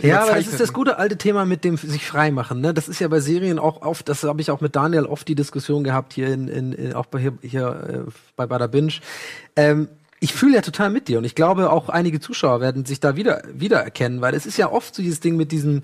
Ja, 0.00 0.22
aber 0.22 0.36
das 0.36 0.46
ist 0.46 0.60
das 0.60 0.72
gute 0.72 0.96
alte 0.96 1.18
Thema 1.18 1.44
mit 1.44 1.64
dem 1.64 1.76
sich 1.76 2.06
freimachen. 2.06 2.60
Ne? 2.60 2.72
Das 2.72 2.88
ist 2.88 3.00
ja 3.00 3.08
bei 3.08 3.18
Serien 3.18 3.58
auch 3.58 3.82
oft, 3.82 4.08
das 4.08 4.22
habe 4.22 4.40
ich 4.40 4.50
auch 4.52 4.60
mit 4.60 4.76
Daniel 4.76 5.06
oft 5.06 5.26
die 5.26 5.34
Diskussion 5.34 5.82
gehabt 5.82 6.12
hier 6.12 6.28
in, 6.32 6.46
in, 6.46 6.72
in 6.72 6.94
auch 6.94 7.06
bei 7.06 7.18
hier, 7.18 7.32
hier 7.42 8.04
äh, 8.06 8.10
bei 8.36 8.46
Bada 8.46 8.68
Binge. 8.68 8.92
Ähm, 9.56 9.88
ich 10.20 10.34
fühle 10.34 10.56
ja 10.56 10.60
total 10.60 10.90
mit 10.90 11.08
dir 11.08 11.18
und 11.18 11.24
ich 11.24 11.34
glaube 11.34 11.70
auch 11.70 11.88
einige 11.88 12.20
Zuschauer 12.20 12.60
werden 12.60 12.84
sich 12.84 13.00
da 13.00 13.16
wieder 13.16 13.42
wiedererkennen, 13.52 14.20
weil 14.20 14.34
es 14.34 14.46
ist 14.46 14.58
ja 14.58 14.70
oft 14.70 14.94
so 14.94 15.02
dieses 15.02 15.20
Ding 15.20 15.36
mit 15.36 15.50
diesen 15.50 15.82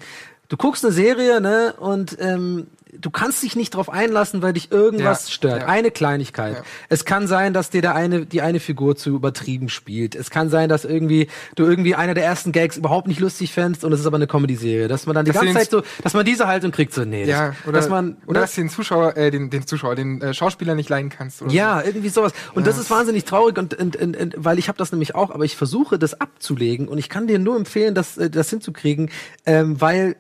du 0.49 0.57
guckst 0.57 0.85
eine 0.85 0.93
Serie, 0.93 1.41
ne, 1.41 1.75
und 1.79 2.17
ähm, 2.21 2.69
du 3.01 3.11
kannst 3.11 3.43
dich 3.43 3.57
nicht 3.57 3.75
drauf 3.75 3.91
einlassen, 3.91 4.43
weil 4.43 4.53
dich 4.53 4.73
irgendwas 4.73 5.29
Ja, 5.29 5.33
stört. 5.33 5.61
ja. 5.63 5.69
Eine 5.69 5.91
Kleinigkeit. 5.91 6.57
Ja. 6.57 6.63
Es 6.89 7.05
kann 7.05 7.27
sein, 7.27 7.53
dass 7.53 7.71
dir 7.71 7.83
der 7.83 7.95
eine, 7.95 8.27
die 8.27 8.43
eine 8.43 8.61
Figur 8.61 8.97
zu 8.97 9.11
übertrieben 9.11 9.69
spielt. 9.69 10.15
Es 10.15 10.31
kann 10.31 10.49
sein, 10.51 10.69
dass 10.69 10.85
irgendwie 10.85 11.29
du 11.55 11.65
irgendwie 11.65 11.95
einer 11.95 12.15
der 12.15 12.25
ersten 12.25 12.53
Gags 12.53 12.77
überhaupt 12.77 13.09
nicht 13.09 13.21
lustig 13.21 13.53
fändst 13.53 13.85
und 13.85 13.93
es 13.93 14.01
ist 14.01 14.07
aber 14.07 14.17
eine 14.17 14.27
Comedy-Serie. 14.27 14.89
Dass 14.89 15.07
man 15.07 15.15
dann 15.15 15.25
die 15.25 15.33
Dass 15.33 15.43
ganze 15.43 15.59
Zeit 15.59 15.71
so, 15.71 15.83
dass 16.03 16.15
man 16.15 16.25
diese 16.25 16.47
Haltung 16.47 16.71
kriegt, 16.73 16.93
so, 16.95 17.05
nee, 17.05 17.25
ja, 17.25 17.49
das, 17.49 17.57
oder, 17.67 17.73
dass 17.73 17.89
man, 17.89 18.17
oder 18.27 18.41
ne? 18.41 18.47
dass 18.47 18.55
du 18.55 18.61
den 18.63 18.71
Zuschauer, 18.71 19.17
äh, 19.17 19.31
den, 19.31 19.51
den 19.51 19.67
Zuschauer, 19.67 19.95
den 19.95 20.21
äh, 20.21 20.35
Schauspieler 20.35 20.75
nicht 20.75 20.89
leiden 20.89 21.11
kannst. 21.11 21.43
Oder 21.43 21.53
Ja, 21.53 21.83
irgendwie 21.83 22.09
sowas. 22.09 22.33
Und 22.55 22.67
das 22.67 22.79
ist 22.79 22.91
wahnsinnig 22.91 23.25
traurig 23.25 23.59
und, 23.59 23.75
und, 23.75 23.97
und, 23.97 24.17
und 24.17 24.35
weil 24.37 24.59
ich 24.59 24.69
habe 24.69 24.79
das 24.79 24.93
nämlich 24.93 25.15
auch, 25.15 25.31
aber 25.31 25.45
ich 25.45 25.57
versuche 25.57 25.99
das 25.99 26.21
abzulegen 26.21 26.89
und 26.89 26.99
ich 26.99 27.09
kann 27.09 27.27
dir 27.27 27.39
nur 27.39 27.57
empfehlen, 27.57 27.95
das, 27.95 28.17
äh, 28.19 28.31
das 28.31 28.51
hinzukriegen, 28.51 29.11
ähm, 29.45 29.81
weil 29.81 30.17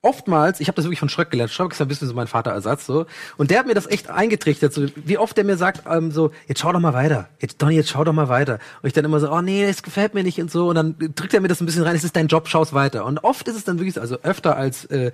oftmals, 0.00 0.60
ich 0.60 0.68
habe 0.68 0.76
das 0.76 0.84
wirklich 0.84 1.00
von 1.00 1.08
Schröck 1.08 1.30
gelernt. 1.30 1.50
Schröck 1.50 1.72
ist 1.72 1.80
ein 1.80 1.88
bisschen 1.88 2.06
so 2.06 2.14
mein 2.14 2.28
Vaterersatz 2.28 2.86
so. 2.86 3.06
Und 3.36 3.50
der 3.50 3.58
hat 3.58 3.66
mir 3.66 3.74
das 3.74 3.86
echt 3.86 4.08
eingetrichtert, 4.10 4.72
so 4.72 4.86
wie 4.94 5.18
oft 5.18 5.36
der 5.36 5.44
mir 5.44 5.56
sagt, 5.56 5.82
ähm, 5.90 6.12
so 6.12 6.30
jetzt 6.46 6.60
schau 6.60 6.72
doch 6.72 6.80
mal 6.80 6.94
weiter, 6.94 7.28
jetzt 7.40 7.60
Donny, 7.60 7.74
jetzt 7.74 7.90
schau 7.90 8.04
doch 8.04 8.12
mal 8.12 8.28
weiter. 8.28 8.60
Und 8.82 8.86
ich 8.86 8.92
dann 8.92 9.04
immer 9.04 9.18
so, 9.18 9.30
oh 9.30 9.40
nee, 9.40 9.66
das 9.66 9.82
gefällt 9.82 10.14
mir 10.14 10.22
nicht 10.22 10.40
und 10.40 10.52
so. 10.52 10.68
Und 10.68 10.76
dann 10.76 10.94
drückt 10.98 11.34
er 11.34 11.40
mir 11.40 11.48
das 11.48 11.60
ein 11.60 11.66
bisschen 11.66 11.82
rein, 11.82 11.96
es 11.96 12.04
ist 12.04 12.14
dein 12.14 12.28
Job, 12.28 12.48
schau's 12.48 12.72
weiter. 12.72 13.04
Und 13.04 13.18
oft 13.24 13.48
ist 13.48 13.56
es 13.56 13.64
dann 13.64 13.78
wirklich, 13.78 13.94
so, 13.94 14.00
also 14.00 14.18
öfter 14.22 14.56
als, 14.56 14.84
äh, 14.84 15.10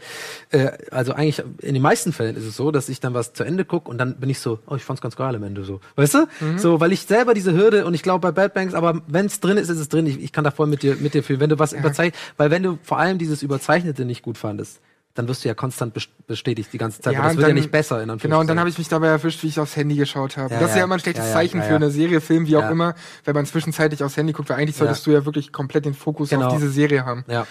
äh, 0.51 0.73
also 0.91 1.15
eigentlich 1.15 1.43
in 1.63 1.73
den 1.73 1.83
meisten 1.83 2.13
Fällen 2.13 2.37
ist 2.37 2.45
es 2.45 2.57
so, 2.57 2.71
dass 2.71 2.91
ich 2.91 3.01
dann 3.01 3.15
was 3.15 3.33
zu 3.33 3.43
Ende 3.43 3.65
gucke 3.65 3.91
und 3.91 3.97
dann 3.97 4.17
bin 4.17 4.29
ich 4.29 4.39
so, 4.39 4.59
oh 4.67 4.75
ich 4.75 4.85
fand's 4.85 5.01
ganz 5.01 5.17
geil 5.17 5.35
am 5.35 5.43
Ende 5.43 5.65
so, 5.65 5.81
weißt 5.97 6.15
du, 6.15 6.27
so 6.57 6.81
weil 6.81 6.93
ich 6.93 7.03
selber 7.03 7.33
diese 7.33 7.53
Hürde 7.53 7.87
und 7.87 7.95
ich 7.95 8.03
glaube 8.03 8.21
bei 8.21 8.33
Bad 8.33 8.53
Banks, 8.53 8.75
aber 8.75 9.01
wenn's 9.07 9.41
drin 9.41 9.57
ist, 9.57 9.71
ist 9.71 9.79
es 9.79 9.89
drin. 9.89 10.07
Ich, 10.07 10.23
ich 10.23 10.33
kann 10.33 10.45
da 10.45 10.51
voll 10.51 10.67
mit 10.67 10.83
dir 10.83 10.97
mit 10.97 11.15
dir 11.15 11.23
fühlen, 11.23 11.41
wenn 11.41 11.51
du 11.51 11.59
was 11.59 11.73
überzeichnet, 11.73 12.15
weil 12.37 12.51
wenn 12.51 12.63
du 12.63 12.79
vor 12.83 12.99
allem 12.99 13.19
dieses 13.19 13.43
überzeichnete 13.43 14.05
nicht 14.05 14.23
gut 14.23 14.37
fandest 14.37 14.74
dann 15.15 15.29
wirst 15.29 15.45
du 15.45 15.49
ja 15.49 15.55
konstant 15.55 15.95
best- 15.95 16.11
bestätigt 16.27 16.71
die 16.73 16.79
ganze 16.79 17.01
Zeit. 17.01 17.15
Ja, 17.15 17.23
das 17.23 17.33
wird 17.37 17.43
ja 17.43 17.47
dann- 17.49 17.55
nicht 17.57 17.71
besser 17.71 18.03
in 18.03 18.17
Genau, 18.19 18.41
und 18.41 18.49
dann 18.49 18.59
habe 18.59 18.69
ich 18.69 18.79
mich 18.79 18.89
dabei 18.89 19.09
erwischt, 19.09 19.43
wie 19.43 19.47
ich 19.49 19.59
aufs 19.61 19.77
Handy 19.77 19.95
geschaut 19.97 20.37
habe. 20.37 20.53
Ja, 20.55 20.61
das 20.61 20.71
ist 20.71 20.75
ja. 20.75 20.81
ja 20.81 20.85
immer 20.85 20.95
ein 20.95 21.01
schlechtes 21.01 21.25
Ja, 21.25 21.31
ja, 21.31 21.35
Zeichen 21.35 21.59
ja, 21.59 21.63
für 21.65 21.71
ja. 21.71 21.77
eine 21.77 21.91
Serie, 21.91 22.21
Film, 22.21 22.47
wie 22.47 22.57
auch 22.57 22.63
Ja. 22.63 22.71
immer, 22.71 22.95
wenn 23.25 23.35
man 23.35 23.47
zwischenzeitlich 23.47 24.03
aufs 24.03 24.17
Handy 24.17 24.33
guckt, 24.33 24.49
weil 24.51 24.57
eigentlich 24.59 24.77
solltest 24.77 25.07
Ja. 25.07 25.13
du 25.13 25.19
ja 25.19 25.25
wirklich 25.25 25.53
komplett 25.53 25.85
den 25.85 25.95
Fokus 25.95 26.31
Genau. 26.31 26.47
auf 26.49 26.55
diese 26.55 26.69
Serie 26.71 27.05
haben. 27.07 27.25
Ja. 27.29 27.47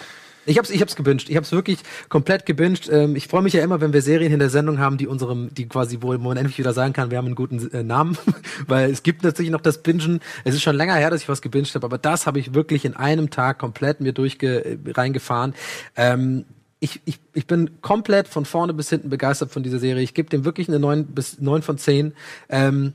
Ich 0.45 0.57
hab's, 0.57 0.69
ich 0.71 0.81
hab's 0.81 0.97
gebinged. 0.97 1.29
Ich 1.29 1.37
hab's 1.37 1.53
wirklich 1.53 1.79
komplett 2.09 2.45
gebinged. 2.45 2.89
Ähm, 2.91 3.15
ich 3.15 3.29
freue 3.29 3.41
mich 3.43 3.53
ja 3.53 3.63
immer, 3.63 3.79
wenn 3.79 3.93
wir 3.93 4.01
Serien 4.01 4.33
in 4.33 4.39
der 4.39 4.49
Sendung 4.49 4.77
haben, 4.77 4.97
die 4.97 5.07
unserem, 5.07 5.53
die 5.53 5.69
quasi, 5.69 5.99
wo 6.01 6.09
wo 6.09 6.17
man 6.17 6.35
endlich 6.35 6.57
wieder 6.57 6.73
sagen 6.73 6.91
kann, 6.91 7.11
wir 7.11 7.17
haben 7.17 7.27
einen 7.27 7.35
guten 7.35 7.71
äh, 7.71 7.81
Namen. 7.81 8.17
Weil 8.67 8.91
es 8.91 9.03
gibt 9.03 9.23
natürlich 9.23 9.51
noch 9.51 9.61
das 9.61 9.81
Bingen. 9.81 10.19
Es 10.43 10.53
ist 10.53 10.61
schon 10.61 10.75
länger 10.75 10.95
her, 10.95 11.09
dass 11.09 11.21
ich 11.21 11.29
was 11.29 11.41
gebinged 11.41 11.73
habe, 11.75 11.85
aber 11.85 11.97
das 11.97 12.27
habe 12.27 12.39
ich 12.39 12.53
wirklich 12.53 12.83
in 12.83 12.93
einem 12.93 13.29
Tag 13.29 13.57
komplett 13.57 14.01
mir 14.01 14.11
durchge 14.11 14.65
äh, 14.65 14.77
reingefahren. 14.91 15.53
Ähm, 15.95 16.43
ich, 16.83 16.99
ich, 17.05 17.19
ich 17.33 17.47
bin 17.47 17.81
komplett 17.81 18.27
von 18.27 18.43
vorne 18.43 18.73
bis 18.73 18.89
hinten 18.89 19.09
begeistert 19.09 19.51
von 19.51 19.63
dieser 19.63 19.79
Serie. 19.79 20.03
Ich 20.03 20.13
gebe 20.13 20.29
dem 20.29 20.43
wirklich 20.43 20.67
eine 20.67 20.79
9 20.79 21.05
bis 21.05 21.39
9 21.39 21.61
von 21.61 21.77
10. 21.77 22.13
Ähm, 22.49 22.91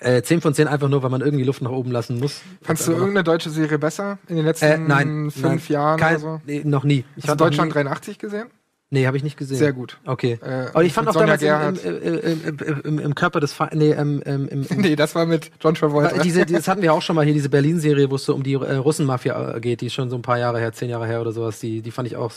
äh, 0.00 0.20
10 0.20 0.42
von 0.42 0.52
10 0.52 0.68
einfach 0.68 0.90
nur, 0.90 1.02
weil 1.02 1.08
man 1.08 1.22
irgendwie 1.22 1.44
Luft 1.44 1.62
nach 1.62 1.70
oben 1.70 1.90
lassen 1.90 2.20
muss. 2.20 2.42
Fandst 2.60 2.86
du 2.86 2.92
irgendeine 2.92 3.24
deutsche 3.24 3.48
Serie 3.48 3.78
besser 3.78 4.18
in 4.28 4.36
den 4.36 4.44
letzten 4.44 4.66
äh, 4.66 4.78
nein, 4.78 5.30
fünf 5.30 5.42
nein, 5.42 5.74
Jahren 5.74 5.98
kein, 5.98 6.16
oder 6.16 6.20
so? 6.20 6.40
Nee, 6.46 6.62
noch 6.64 6.84
nie. 6.84 7.04
Ich 7.16 7.24
Hast 7.24 7.40
du 7.40 7.44
Deutschland 7.44 7.70
nie, 7.70 7.82
83 7.82 8.18
gesehen? 8.18 8.48
Nee, 8.90 9.06
habe 9.06 9.18
ich 9.18 9.22
nicht 9.22 9.36
gesehen. 9.36 9.58
Sehr 9.58 9.74
gut. 9.74 9.98
Okay. 10.06 10.38
Äh, 10.42 10.68
Aber 10.72 10.82
ich 10.82 10.94
fand 10.94 11.08
auch 11.08 11.12
Sonja 11.12 11.36
damals 11.36 11.84
im, 11.84 12.02
im, 12.02 12.58
im, 12.84 12.98
im, 12.98 13.14
Körper 13.14 13.38
des 13.38 13.52
Fe 13.52 13.68
nee, 13.74 13.90
ähm, 13.90 14.22
im, 14.24 14.66
Nee, 14.76 14.96
das 14.96 15.14
war 15.14 15.26
mit 15.26 15.50
John 15.60 15.74
Travolta. 15.74 16.22
diese, 16.22 16.46
das 16.46 16.68
hatten 16.68 16.80
wir 16.80 16.94
auch 16.94 17.02
schon 17.02 17.14
mal 17.14 17.24
hier, 17.24 17.34
diese 17.34 17.50
Berlin-Serie, 17.50 18.10
wo 18.10 18.14
es 18.14 18.24
so 18.24 18.34
um 18.34 18.42
die 18.42 18.54
äh, 18.54 18.76
Russenmafia 18.76 19.56
äh, 19.56 19.60
geht, 19.60 19.82
die 19.82 19.86
ist 19.86 19.92
schon 19.92 20.08
so 20.08 20.16
ein 20.16 20.22
paar 20.22 20.38
Jahre 20.38 20.58
her, 20.58 20.72
zehn 20.72 20.88
Jahre 20.88 21.06
her 21.06 21.20
oder 21.20 21.32
sowas. 21.32 21.60
Die, 21.60 21.82
die 21.82 21.90
fand 21.90 22.08
ich 22.08 22.16
auch 22.16 22.32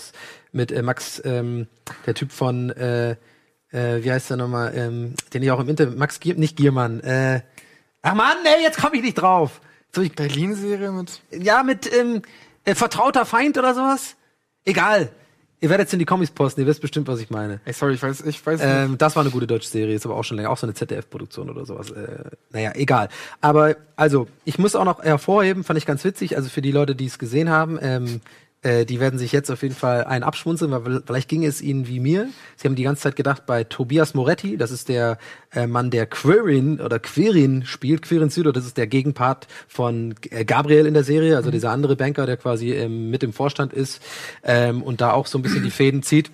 mit 0.52 0.72
äh, 0.72 0.82
Max, 0.82 1.22
ähm, 1.26 1.68
der 2.06 2.14
Typ 2.14 2.32
von, 2.32 2.70
äh, 2.72 3.12
äh, 3.72 4.04
wie 4.04 4.12
heißt 4.12 4.30
der 4.30 4.38
nochmal, 4.38 4.74
ähm, 4.76 5.16
den 5.34 5.44
ich 5.44 5.52
auch 5.52 5.60
im 5.60 5.70
Internet, 5.70 5.98
Max 5.98 6.20
Gier, 6.20 6.36
nicht 6.36 6.58
Giermann, 6.58 7.00
äh, 7.02 7.42
ach 8.02 8.14
Mann, 8.14 8.38
ey, 8.44 8.64
jetzt 8.64 8.80
komme 8.80 8.98
ich 8.98 9.04
nicht 9.04 9.16
drauf. 9.16 9.62
So, 9.94 10.02
ich, 10.02 10.14
Berlin-Serie 10.14 10.92
mit. 10.92 11.22
ja, 11.32 11.64
mit 11.64 11.92
ähm, 11.94 12.22
äh, 12.64 12.76
vertrauter 12.76 13.26
Feind 13.26 13.58
oder 13.58 13.74
sowas? 13.74 14.16
Egal. 14.64 15.12
Ihr 15.64 15.70
werdet 15.70 15.88
es 15.88 15.94
in 15.94 16.00
die 16.00 16.06
Comics 16.06 16.32
posten, 16.32 16.62
ihr 16.62 16.68
wisst 16.68 16.82
bestimmt, 16.82 17.08
was 17.08 17.20
ich 17.20 17.30
meine. 17.30 17.60
Ey, 17.66 17.74
sorry, 17.74 17.94
ich 17.94 18.02
weiß, 18.02 18.22
ich 18.22 18.44
weiß 18.44 18.60
nicht. 18.60 18.68
Ähm, 18.68 18.98
das 18.98 19.16
war 19.16 19.22
eine 19.22 19.30
gute 19.30 19.46
deutsche 19.46 19.70
Serie, 19.70 19.94
ist 19.94 20.08
aber 20.08 20.16
auch 20.16 20.24
schon 20.24 20.38
länger, 20.38 20.50
auch 20.50 20.58
so 20.58 20.66
eine 20.66 20.74
ZDF-Produktion 20.74 21.52
oder 21.52 21.66
sowas. 21.66 21.92
Äh, 21.92 22.32
naja, 22.50 22.72
egal. 22.74 23.10
Aber 23.42 23.76
also, 23.96 24.28
ich 24.44 24.58
muss 24.58 24.76
auch 24.76 24.86
noch 24.86 25.04
hervorheben, 25.04 25.64
fand 25.64 25.78
ich 25.78 25.86
ganz 25.86 26.04
witzig, 26.04 26.36
also 26.36 26.50
für 26.50 26.64
die 26.64 26.72
Leute, 26.72 26.96
die 26.96 27.06
es 27.06 27.20
gesehen 27.20 27.52
haben, 27.52 27.78
ähm, 27.80 28.22
äh, 28.63 28.86
die 28.86 29.00
werden 29.00 29.17
sich 29.17 29.32
jetzt 29.32 29.50
auf 29.50 29.63
jeden 29.63 29.76
Fall 29.76 30.04
einen 30.04 30.24
abschmunzeln, 30.24 30.71
weil 30.71 31.02
vielleicht 31.06 31.30
ging 31.30 31.43
es 31.45 31.62
ihnen 31.62 31.88
wie 31.88 32.00
mir. 32.00 32.30
Sie 32.56 32.67
haben 32.67 32.76
die 32.76 32.84
ganze 32.84 33.04
Zeit 33.04 33.15
gedacht, 33.15 33.45
bei 33.45 33.63
Tobias 33.63 34.13
Moretti, 34.13 34.58
das 34.58 34.71
ist 34.71 34.89
der 34.89 35.17
äh, 35.54 35.65
Mann, 35.65 35.89
der 35.89 36.06
Quirin 36.06 36.80
oder 36.80 37.00
Quirin 37.00 37.65
spielt, 37.65 38.04
Quirin 38.04 38.30
Südo, 38.30 38.52
das 38.52 38.65
ist 38.65 38.78
der 38.78 38.88
Gegenpart 38.88 39.47
von 39.67 40.15
äh, 40.30 40.45
Gabriel 40.45 40.86
in 40.86 40.93
der 40.93 41.04
Serie, 41.04 41.38
also 41.38 41.50
dieser 41.50 41.71
andere 41.71 41.95
Banker, 41.95 42.26
der 42.26 42.38
quasi 42.38 42.71
ähm, 42.71 43.10
mit 43.10 43.24
im 43.24 43.34
Vorstand 43.34 43.74
ist 43.74 44.02
ähm, 44.43 44.84
und 44.84 45.02
da 45.02 45.12
auch 45.12 45.26
so 45.26 45.39
ein 45.39 45.41
bisschen 45.41 45.63
die 45.63 45.71
Fäden 45.71 46.04
zieht. 46.04 46.32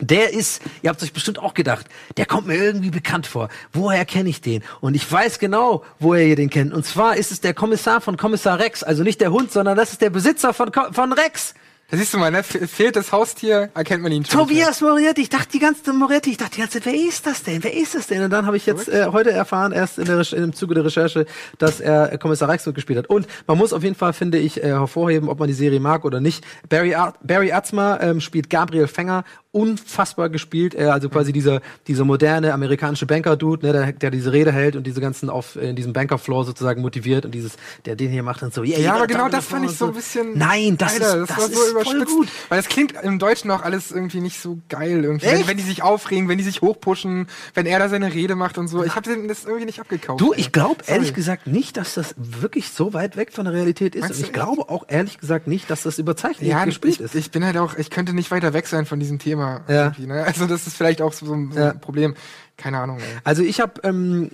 Der 0.00 0.32
ist, 0.32 0.60
ihr 0.82 0.90
habt 0.90 1.02
euch 1.02 1.12
bestimmt 1.12 1.38
auch 1.38 1.54
gedacht, 1.54 1.86
der 2.16 2.26
kommt 2.26 2.46
mir 2.48 2.56
irgendwie 2.56 2.90
bekannt 2.90 3.26
vor. 3.26 3.48
Woher 3.72 4.04
kenne 4.04 4.28
ich 4.28 4.40
den? 4.40 4.62
Und 4.80 4.94
ich 4.94 5.10
weiß 5.10 5.38
genau, 5.38 5.84
woher 6.00 6.26
ihr 6.26 6.36
den 6.36 6.50
kennt. 6.50 6.72
Und 6.74 6.84
zwar 6.84 7.16
ist 7.16 7.30
es 7.30 7.40
der 7.40 7.54
Kommissar 7.54 8.00
von 8.00 8.16
Kommissar 8.16 8.58
Rex. 8.58 8.82
Also 8.82 9.02
nicht 9.04 9.20
der 9.20 9.30
Hund, 9.30 9.52
sondern 9.52 9.76
das 9.76 9.92
ist 9.92 10.00
der 10.02 10.10
Besitzer 10.10 10.52
von, 10.52 10.72
Ko- 10.72 10.92
von 10.92 11.12
Rex. 11.12 11.54
da 11.90 11.96
siehst 11.96 12.12
du 12.12 12.18
mal, 12.18 12.32
ne? 12.32 12.42
Fe- 12.42 12.66
Fehlt 12.66 12.96
das 12.96 13.12
Haustier, 13.12 13.70
erkennt 13.74 14.02
man 14.02 14.10
ihn 14.10 14.24
schon. 14.24 14.40
Tobias 14.40 14.80
Moretti. 14.80 15.20
Ich 15.22 15.28
dachte 15.28 15.48
die 15.52 15.58
ganze 15.60 15.92
Moretti, 15.92 16.30
ich 16.30 16.38
dachte 16.38 16.56
die 16.56 16.60
ganze 16.62 16.80
Zeit, 16.80 16.86
wer 16.92 16.94
ist 17.08 17.24
das 17.26 17.44
denn? 17.44 17.62
Wer 17.62 17.74
ist 17.74 17.94
das 17.94 18.08
denn? 18.08 18.22
Und 18.24 18.30
dann 18.30 18.46
habe 18.46 18.56
ich 18.56 18.66
jetzt 18.66 18.88
äh, 18.88 19.06
heute 19.12 19.30
erfahren, 19.30 19.70
erst 19.70 19.98
in 19.98 20.06
der, 20.06 20.18
Reche- 20.18 20.34
im 20.36 20.52
Zuge 20.54 20.74
der 20.74 20.84
Recherche, 20.84 21.24
dass 21.58 21.78
er 21.80 22.12
äh, 22.12 22.18
Kommissar 22.18 22.48
Rex 22.48 22.66
mitgespielt 22.66 22.98
hat. 22.98 23.06
Und 23.06 23.28
man 23.46 23.56
muss 23.58 23.72
auf 23.72 23.84
jeden 23.84 23.94
Fall, 23.94 24.12
finde 24.12 24.38
ich, 24.38 24.60
äh, 24.62 24.66
hervorheben, 24.66 25.28
ob 25.28 25.38
man 25.38 25.46
die 25.46 25.54
Serie 25.54 25.78
mag 25.78 26.04
oder 26.04 26.20
nicht. 26.20 26.44
Barry, 26.68 26.96
Ar 26.96 27.14
Barry 27.22 27.52
Atzma 27.52 28.00
ähm, 28.00 28.20
spielt 28.20 28.50
Gabriel 28.50 28.88
Fänger 28.88 29.22
unfassbar 29.54 30.28
gespielt. 30.28 30.74
Er 30.74 30.92
also 30.92 31.08
quasi 31.08 31.32
dieser 31.32 31.60
dieser 31.86 32.04
moderne 32.04 32.52
amerikanische 32.52 33.06
Banker-Dude, 33.06 33.66
ne, 33.66 33.72
der, 33.72 33.92
der 33.92 34.10
diese 34.10 34.32
Rede 34.32 34.52
hält 34.52 34.76
und 34.76 34.86
diese 34.86 35.00
ganzen 35.00 35.30
auf 35.30 35.56
äh, 35.56 35.70
in 35.70 35.76
diesem 35.76 35.92
Banker-Floor 35.92 36.44
sozusagen 36.44 36.82
motiviert 36.82 37.24
und 37.24 37.34
dieses, 37.34 37.56
der 37.84 37.96
den 37.96 38.10
hier 38.10 38.22
macht 38.22 38.42
und 38.42 38.52
so. 38.52 38.62
Yeah, 38.62 38.80
Ja, 38.80 38.94
aber 38.96 39.06
genau 39.06 39.28
das 39.28 39.46
fand 39.46 39.64
ich 39.64 39.76
so 39.76 39.86
ein 39.86 39.94
bisschen. 39.94 40.36
Nein, 40.36 40.76
das 40.76 40.94
Alter, 40.94 41.22
ist 41.22 41.30
das, 41.30 41.38
war 41.38 41.48
so 41.48 41.70
überspitzt. 41.70 42.06
gut. 42.06 42.28
Weil 42.48 42.58
es 42.58 42.68
klingt 42.68 42.94
im 43.02 43.18
Deutschen 43.18 43.50
auch 43.50 43.62
alles 43.62 43.90
irgendwie 43.92 44.20
nicht 44.20 44.40
so 44.40 44.58
geil. 44.68 45.04
Irgendwie. 45.04 45.26
Wenn, 45.26 45.46
wenn 45.46 45.56
die 45.56 45.62
sich 45.62 45.82
aufregen, 45.82 46.28
wenn 46.28 46.38
die 46.38 46.44
sich 46.44 46.60
hochpushen, 46.60 47.28
wenn 47.54 47.66
er 47.66 47.78
da 47.78 47.88
seine 47.88 48.12
Rede 48.12 48.34
macht 48.34 48.58
und 48.58 48.68
so. 48.68 48.84
Ich 48.84 48.96
habe 48.96 49.26
das 49.28 49.44
irgendwie 49.44 49.66
nicht 49.66 49.80
abgekauft. 49.80 50.20
Du, 50.20 50.32
ich 50.34 50.52
glaube 50.52 50.82
ehrlich 50.86 51.14
gesagt 51.14 51.46
nicht, 51.46 51.76
dass 51.76 51.94
das 51.94 52.14
wirklich 52.16 52.70
so 52.70 52.92
weit 52.92 53.16
weg 53.16 53.32
von 53.32 53.44
der 53.44 53.54
Realität 53.54 53.94
ist. 53.94 54.02
Meinst 54.02 54.18
Und 54.18 54.26
ich 54.26 54.32
glaube 54.32 54.68
auch 54.68 54.84
ehrlich 54.88 55.18
gesagt 55.18 55.46
nicht, 55.46 55.70
dass 55.70 55.82
das 55.82 55.98
überzeichnet 55.98 56.48
ja, 56.48 56.64
gespielt 56.64 56.96
ich, 56.96 57.00
ist. 57.00 57.14
ich 57.14 57.30
bin 57.30 57.44
halt 57.44 57.56
auch, 57.56 57.76
ich 57.76 57.90
könnte 57.90 58.14
nicht 58.14 58.30
weiter 58.30 58.52
weg 58.52 58.66
sein 58.66 58.86
von 58.86 58.98
diesem 58.98 59.18
Thema. 59.18 59.43
Ja. 59.68 59.84
irgendwie, 59.86 60.06
Ne? 60.06 60.24
Also 60.24 60.46
das 60.46 60.66
ist 60.66 60.76
vielleicht 60.76 61.00
auch 61.02 61.12
so, 61.12 61.26
so 61.26 61.34
ein 61.34 61.52
Ja. 61.54 61.72
Problem. 61.74 62.14
Keine 62.56 62.78
Ahnung. 62.78 62.98
Ey. 62.98 63.04
Also 63.24 63.42
ich 63.42 63.60
habe, 63.60 63.80
ähm, 63.82 64.30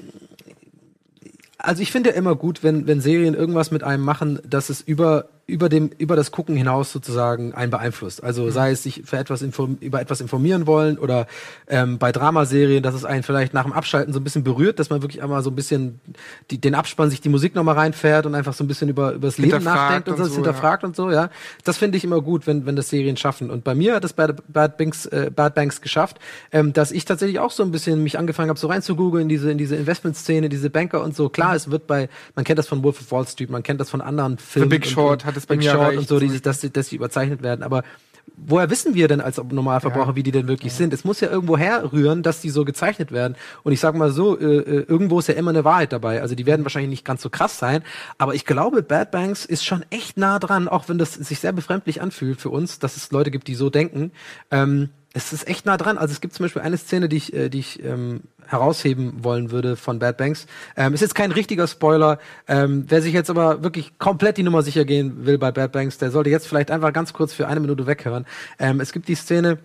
also 1.58 1.82
ich 1.82 1.92
finde 1.92 2.10
ja 2.10 2.16
immer 2.16 2.34
gut, 2.36 2.62
wenn 2.62 2.86
wenn 2.86 3.00
Serien 3.00 3.34
irgendwas 3.34 3.70
mit 3.70 3.82
einem 3.84 4.02
machen, 4.02 4.40
dass 4.44 4.70
es 4.70 4.80
über 4.80 5.28
über 5.50 5.68
dem 5.68 5.90
über 5.98 6.16
das 6.16 6.30
Gucken 6.30 6.56
hinaus 6.56 6.92
sozusagen 6.92 7.54
einen 7.54 7.70
beeinflusst. 7.70 8.22
Also 8.22 8.44
mhm. 8.44 8.50
sei 8.50 8.70
es 8.70 8.82
sich 8.82 9.02
für 9.04 9.18
etwas 9.18 9.42
über 9.80 10.00
etwas 10.00 10.20
informieren 10.20 10.66
wollen 10.66 10.98
oder 10.98 11.26
ähm, 11.66 11.98
bei 11.98 12.12
Dramaserien, 12.12 12.82
dass 12.82 12.94
es 12.94 13.04
einen 13.04 13.22
vielleicht 13.22 13.52
nach 13.54 13.64
dem 13.64 13.72
Abschalten 13.72 14.12
so 14.12 14.20
ein 14.20 14.24
bisschen 14.24 14.44
berührt, 14.44 14.78
dass 14.78 14.90
man 14.90 15.02
wirklich 15.02 15.22
einmal 15.22 15.42
so 15.42 15.50
ein 15.50 15.56
bisschen 15.56 16.00
die, 16.50 16.60
den 16.60 16.74
Abspann 16.74 17.10
sich 17.10 17.20
die 17.20 17.28
Musik 17.28 17.54
nochmal 17.54 17.76
reinfährt 17.76 18.26
und 18.26 18.34
einfach 18.34 18.54
so 18.54 18.64
ein 18.64 18.68
bisschen 18.68 18.88
über 18.88 19.12
über 19.12 19.28
das 19.28 19.38
Leben 19.38 19.62
nachdenkt 19.64 20.08
und, 20.08 20.20
und 20.20 20.24
so, 20.26 20.34
hinterfragt 20.36 20.82
ja. 20.82 20.88
und 20.88 20.96
so. 20.96 21.10
Ja, 21.10 21.30
das 21.64 21.78
finde 21.78 21.98
ich 21.98 22.04
immer 22.04 22.20
gut, 22.20 22.46
wenn 22.46 22.66
wenn 22.66 22.76
das 22.76 22.88
Serien 22.88 23.16
schaffen. 23.16 23.50
Und 23.50 23.64
bei 23.64 23.74
mir 23.74 23.94
hat 23.94 24.04
es 24.04 24.12
bei 24.12 24.28
Bad 24.28 24.78
Banks 24.78 25.06
äh, 25.06 25.30
Bad 25.34 25.54
Banks 25.54 25.80
geschafft, 25.80 26.18
ähm, 26.52 26.72
dass 26.72 26.92
ich 26.92 27.04
tatsächlich 27.04 27.40
auch 27.40 27.50
so 27.50 27.62
ein 27.62 27.70
bisschen 27.70 28.02
mich 28.02 28.18
angefangen 28.18 28.50
habe, 28.50 28.58
so 28.58 28.68
rein 28.68 28.82
zu 28.82 28.96
googeln, 28.96 29.28
diese 29.28 29.50
in 29.50 29.58
diese 29.58 29.76
Investmentszene, 29.76 30.48
diese 30.48 30.70
Banker 30.70 31.02
und 31.02 31.16
so. 31.16 31.28
Klar, 31.28 31.54
es 31.54 31.70
wird 31.70 31.86
bei 31.86 32.08
man 32.34 32.44
kennt 32.44 32.58
das 32.58 32.68
von 32.68 32.82
Wolf 32.82 33.00
of 33.00 33.10
Wall 33.10 33.26
Street, 33.26 33.50
man 33.50 33.62
kennt 33.62 33.80
das 33.80 33.90
von 33.90 34.00
anderen 34.00 34.38
Filmen. 34.38 34.70
The 34.70 34.78
Big 34.78 34.86
Short 34.86 35.24
hat 35.24 35.36
es 35.40 35.46
bei 35.46 35.56
Big 35.56 35.64
mir 35.64 35.72
Short 35.72 35.96
und 35.96 36.08
so, 36.08 36.18
dieses, 36.18 36.42
dass, 36.42 36.60
dass 36.60 36.88
sie 36.88 36.96
überzeichnet 36.96 37.42
werden. 37.42 37.62
Aber 37.62 37.82
woher 38.36 38.70
wissen 38.70 38.94
wir 38.94 39.08
denn 39.08 39.20
als 39.20 39.38
Normalverbraucher, 39.38 40.10
ja. 40.10 40.16
wie 40.16 40.22
die 40.22 40.30
denn 40.30 40.48
wirklich 40.48 40.72
ja. 40.72 40.78
sind? 40.78 40.92
Es 40.92 41.04
muss 41.04 41.20
ja 41.20 41.28
irgendwo 41.28 41.56
herrühren, 41.56 42.22
dass 42.22 42.40
die 42.40 42.50
so 42.50 42.64
gezeichnet 42.64 43.12
werden. 43.12 43.36
Und 43.62 43.72
ich 43.72 43.80
sag 43.80 43.94
mal 43.94 44.10
so, 44.10 44.38
äh, 44.38 44.44
äh, 44.44 44.84
irgendwo 44.88 45.18
ist 45.18 45.28
ja 45.28 45.34
immer 45.34 45.50
eine 45.50 45.64
Wahrheit 45.64 45.92
dabei. 45.92 46.22
Also 46.22 46.34
die 46.34 46.46
werden 46.46 46.64
wahrscheinlich 46.64 46.90
nicht 46.90 47.04
ganz 47.04 47.22
so 47.22 47.30
krass 47.30 47.58
sein, 47.58 47.82
aber 48.18 48.34
ich 48.34 48.44
glaube, 48.44 48.82
Bad 48.82 49.10
Banks 49.10 49.44
ist 49.44 49.64
schon 49.64 49.84
echt 49.90 50.16
nah 50.16 50.38
dran, 50.38 50.68
auch 50.68 50.88
wenn 50.88 50.98
das 50.98 51.14
sich 51.14 51.40
sehr 51.40 51.52
befremdlich 51.52 52.00
anfühlt 52.00 52.40
für 52.40 52.50
uns, 52.50 52.78
dass 52.78 52.96
es 52.96 53.10
Leute 53.10 53.30
gibt, 53.30 53.48
die 53.48 53.54
so 53.54 53.70
denken. 53.70 54.12
Ähm, 54.50 54.90
es 55.12 55.32
ist 55.32 55.48
echt 55.48 55.66
nah 55.66 55.76
dran. 55.76 55.98
Also 55.98 56.12
es 56.12 56.20
gibt 56.20 56.34
zum 56.34 56.44
Beispiel 56.44 56.62
eine 56.62 56.76
Szene, 56.76 57.08
die 57.08 57.16
ich, 57.16 57.32
äh, 57.32 57.48
die 57.48 57.58
ich 57.58 57.82
ähm, 57.82 58.20
herausheben 58.46 59.24
wollen 59.24 59.50
würde 59.50 59.76
von 59.76 59.98
Bad 59.98 60.16
Banks. 60.16 60.46
Ähm, 60.76 60.94
ist 60.94 61.00
jetzt 61.00 61.14
kein 61.14 61.32
richtiger 61.32 61.66
Spoiler. 61.66 62.18
Ähm, 62.46 62.84
wer 62.88 63.02
sich 63.02 63.12
jetzt 63.12 63.30
aber 63.30 63.62
wirklich 63.62 63.98
komplett 63.98 64.36
die 64.36 64.42
Nummer 64.42 64.62
sicher 64.62 64.84
gehen 64.84 65.26
will 65.26 65.38
bei 65.38 65.50
Bad 65.50 65.72
Banks, 65.72 65.98
der 65.98 66.10
sollte 66.10 66.30
jetzt 66.30 66.46
vielleicht 66.46 66.70
einfach 66.70 66.92
ganz 66.92 67.12
kurz 67.12 67.32
für 67.32 67.48
eine 67.48 67.60
Minute 67.60 67.86
weghören. 67.86 68.26
Ähm, 68.58 68.80
es 68.80 68.92
gibt 68.92 69.08
die 69.08 69.14
Szene, 69.14 69.58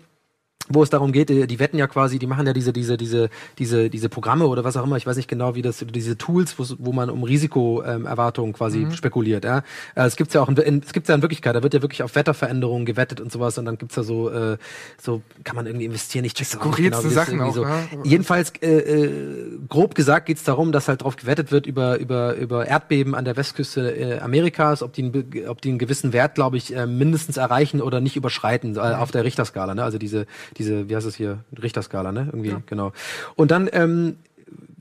wo 0.68 0.82
es 0.82 0.90
darum 0.90 1.12
geht, 1.12 1.28
die, 1.28 1.46
die 1.46 1.58
wetten 1.58 1.78
ja 1.78 1.86
quasi, 1.86 2.18
die 2.18 2.26
machen 2.26 2.46
ja 2.46 2.52
diese, 2.52 2.72
diese, 2.72 2.96
diese, 2.96 3.30
diese, 3.58 3.90
diese 3.90 4.08
Programme 4.08 4.46
oder 4.46 4.64
was 4.64 4.76
auch 4.76 4.84
immer, 4.84 4.96
ich 4.96 5.06
weiß 5.06 5.16
nicht 5.16 5.28
genau, 5.28 5.54
wie 5.54 5.62
das, 5.62 5.84
diese 5.88 6.18
Tools, 6.18 6.56
wo 6.58 6.92
man 6.92 7.10
um 7.10 7.22
Risikoerwartungen 7.22 8.50
ähm, 8.50 8.56
quasi 8.56 8.78
mhm. 8.78 8.92
spekuliert, 8.92 9.44
ja. 9.44 9.58
Äh, 9.94 10.06
es 10.06 10.16
gibt's 10.16 10.34
ja 10.34 10.42
auch, 10.42 10.48
in, 10.48 10.82
es 10.84 10.92
gibt's 10.92 11.08
ja 11.08 11.14
in 11.14 11.22
Wirklichkeit, 11.22 11.54
da 11.54 11.62
wird 11.62 11.74
ja 11.74 11.82
wirklich 11.82 12.02
auf 12.02 12.14
Wetterveränderungen 12.14 12.86
gewettet 12.86 13.20
und 13.20 13.30
sowas 13.30 13.58
und 13.58 13.64
dann 13.64 13.78
gibt's 13.78 13.96
ja 13.96 14.02
so, 14.02 14.30
äh, 14.30 14.58
so 15.00 15.22
kann 15.44 15.56
man 15.56 15.66
irgendwie 15.66 15.86
investieren, 15.86 16.24
ich 16.24 16.34
check's 16.34 16.56
auch 16.56 16.64
nicht 16.78 16.90
genau, 16.90 17.00
Sachen 17.00 17.40
auch, 17.40 17.54
so. 17.54 17.62
ja. 17.64 17.82
Jedenfalls, 18.04 18.52
äh, 18.60 18.76
äh, 18.76 19.58
grob 19.68 19.94
gesagt 19.94 20.26
geht's 20.26 20.44
darum, 20.44 20.72
dass 20.72 20.88
halt 20.88 21.02
drauf 21.02 21.16
gewettet 21.16 21.52
wird 21.52 21.66
über, 21.66 21.98
über, 21.98 22.34
über 22.34 22.66
Erdbeben 22.66 23.14
an 23.14 23.24
der 23.24 23.36
Westküste 23.36 23.96
äh, 23.96 24.18
Amerikas, 24.20 24.82
ob 24.82 24.92
die, 24.92 25.46
ob 25.46 25.60
die 25.60 25.70
einen 25.70 25.78
gewissen 25.78 26.12
Wert, 26.12 26.34
glaube 26.34 26.56
ich, 26.56 26.74
äh, 26.74 26.86
mindestens 26.86 27.36
erreichen 27.36 27.80
oder 27.80 28.00
nicht 28.00 28.16
überschreiten, 28.16 28.76
äh, 28.76 28.80
auf 28.80 29.10
der 29.10 29.24
Richterskala, 29.24 29.74
ne, 29.74 29.84
also 29.84 29.98
diese, 29.98 30.26
diese, 30.56 30.88
wie 30.88 30.96
heißt 30.96 31.06
es 31.06 31.14
hier, 31.14 31.44
Richterskala, 31.60 32.12
ne? 32.12 32.28
Irgendwie, 32.32 32.50
ja. 32.50 32.62
genau. 32.66 32.92
Und 33.36 33.50
dann 33.50 33.68
ähm, 33.72 34.16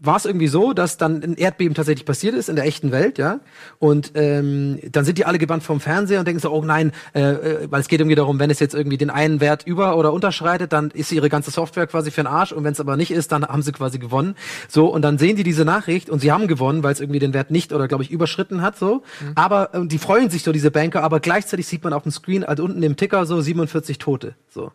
war 0.06 0.18
es 0.18 0.26
irgendwie 0.26 0.48
so, 0.48 0.74
dass 0.74 0.98
dann 0.98 1.24
ein 1.24 1.36
Erdbeben 1.36 1.74
tatsächlich 1.74 2.06
passiert 2.06 2.36
ist 2.36 2.50
in 2.50 2.56
der 2.56 2.66
echten 2.66 2.92
Welt, 2.92 3.18
ja. 3.18 3.40
Und 3.80 4.12
ähm, 4.16 4.80
dann 4.92 5.06
sind 5.06 5.18
die 5.18 5.26
alle 5.26 5.38
gebannt 5.38 5.64
vom 5.64 5.80
Fernseher 5.80 6.20
und 6.20 6.28
denken 6.28 6.40
so, 6.40 6.52
oh 6.52 6.64
nein, 6.64 6.92
äh, 7.14 7.22
äh, 7.22 7.68
weil 7.72 7.82
es 7.82 7.88
geht 7.88 8.00
irgendwie 8.00 8.16
darum, 8.16 8.40
wenn 8.40 8.50
es 8.50 8.60
jetzt 8.60 8.76
irgendwie 8.76 8.98
den 8.98 9.10
einen 9.10 9.42
Wert 9.42 9.66
über- 9.66 9.98
oder 9.98 10.14
unterschreitet, 10.14 10.74
dann 10.74 10.92
ist 10.92 11.12
ihre 11.12 11.30
ganze 11.30 11.52
Software 11.52 11.88
quasi 11.88 12.12
für 12.12 12.22
den 12.22 12.28
Arsch 12.28 12.52
und 12.52 12.64
wenn 12.64 12.74
es 12.74 12.80
aber 12.80 12.98
nicht 12.98 13.12
ist, 13.12 13.32
dann 13.32 13.46
haben 13.46 13.62
sie 13.62 13.72
quasi 13.72 13.98
gewonnen. 13.98 14.36
So, 14.68 14.88
und 14.88 15.02
dann 15.02 15.18
sehen 15.18 15.36
die 15.36 15.44
diese 15.44 15.66
Nachricht 15.66 16.10
und 16.10 16.20
sie 16.20 16.32
haben 16.32 16.48
gewonnen, 16.48 16.84
weil 16.84 16.94
es 16.94 17.00
irgendwie 17.00 17.20
den 17.20 17.34
Wert 17.34 17.52
nicht 17.52 17.74
oder, 17.74 17.88
glaube 17.88 18.04
ich, 18.04 18.12
überschritten 18.12 18.62
hat, 18.62 18.78
so. 18.78 19.04
Mhm. 19.22 19.32
Aber 19.36 19.74
äh, 19.74 19.86
die 19.86 19.98
freuen 19.98 20.30
sich 20.30 20.44
so, 20.44 20.52
diese 20.52 20.72
Banker, 20.72 21.04
aber 21.04 21.20
gleichzeitig 21.20 21.68
sieht 21.68 21.84
man 21.84 21.94
auf 21.94 22.04
dem 22.04 22.12
Screen, 22.12 22.44
also 22.44 22.64
unten 22.64 22.84
im 22.84 22.96
Ticker 22.96 23.26
so 23.26 23.42
47 23.42 23.98
Tote, 23.98 24.36
so. 24.50 24.72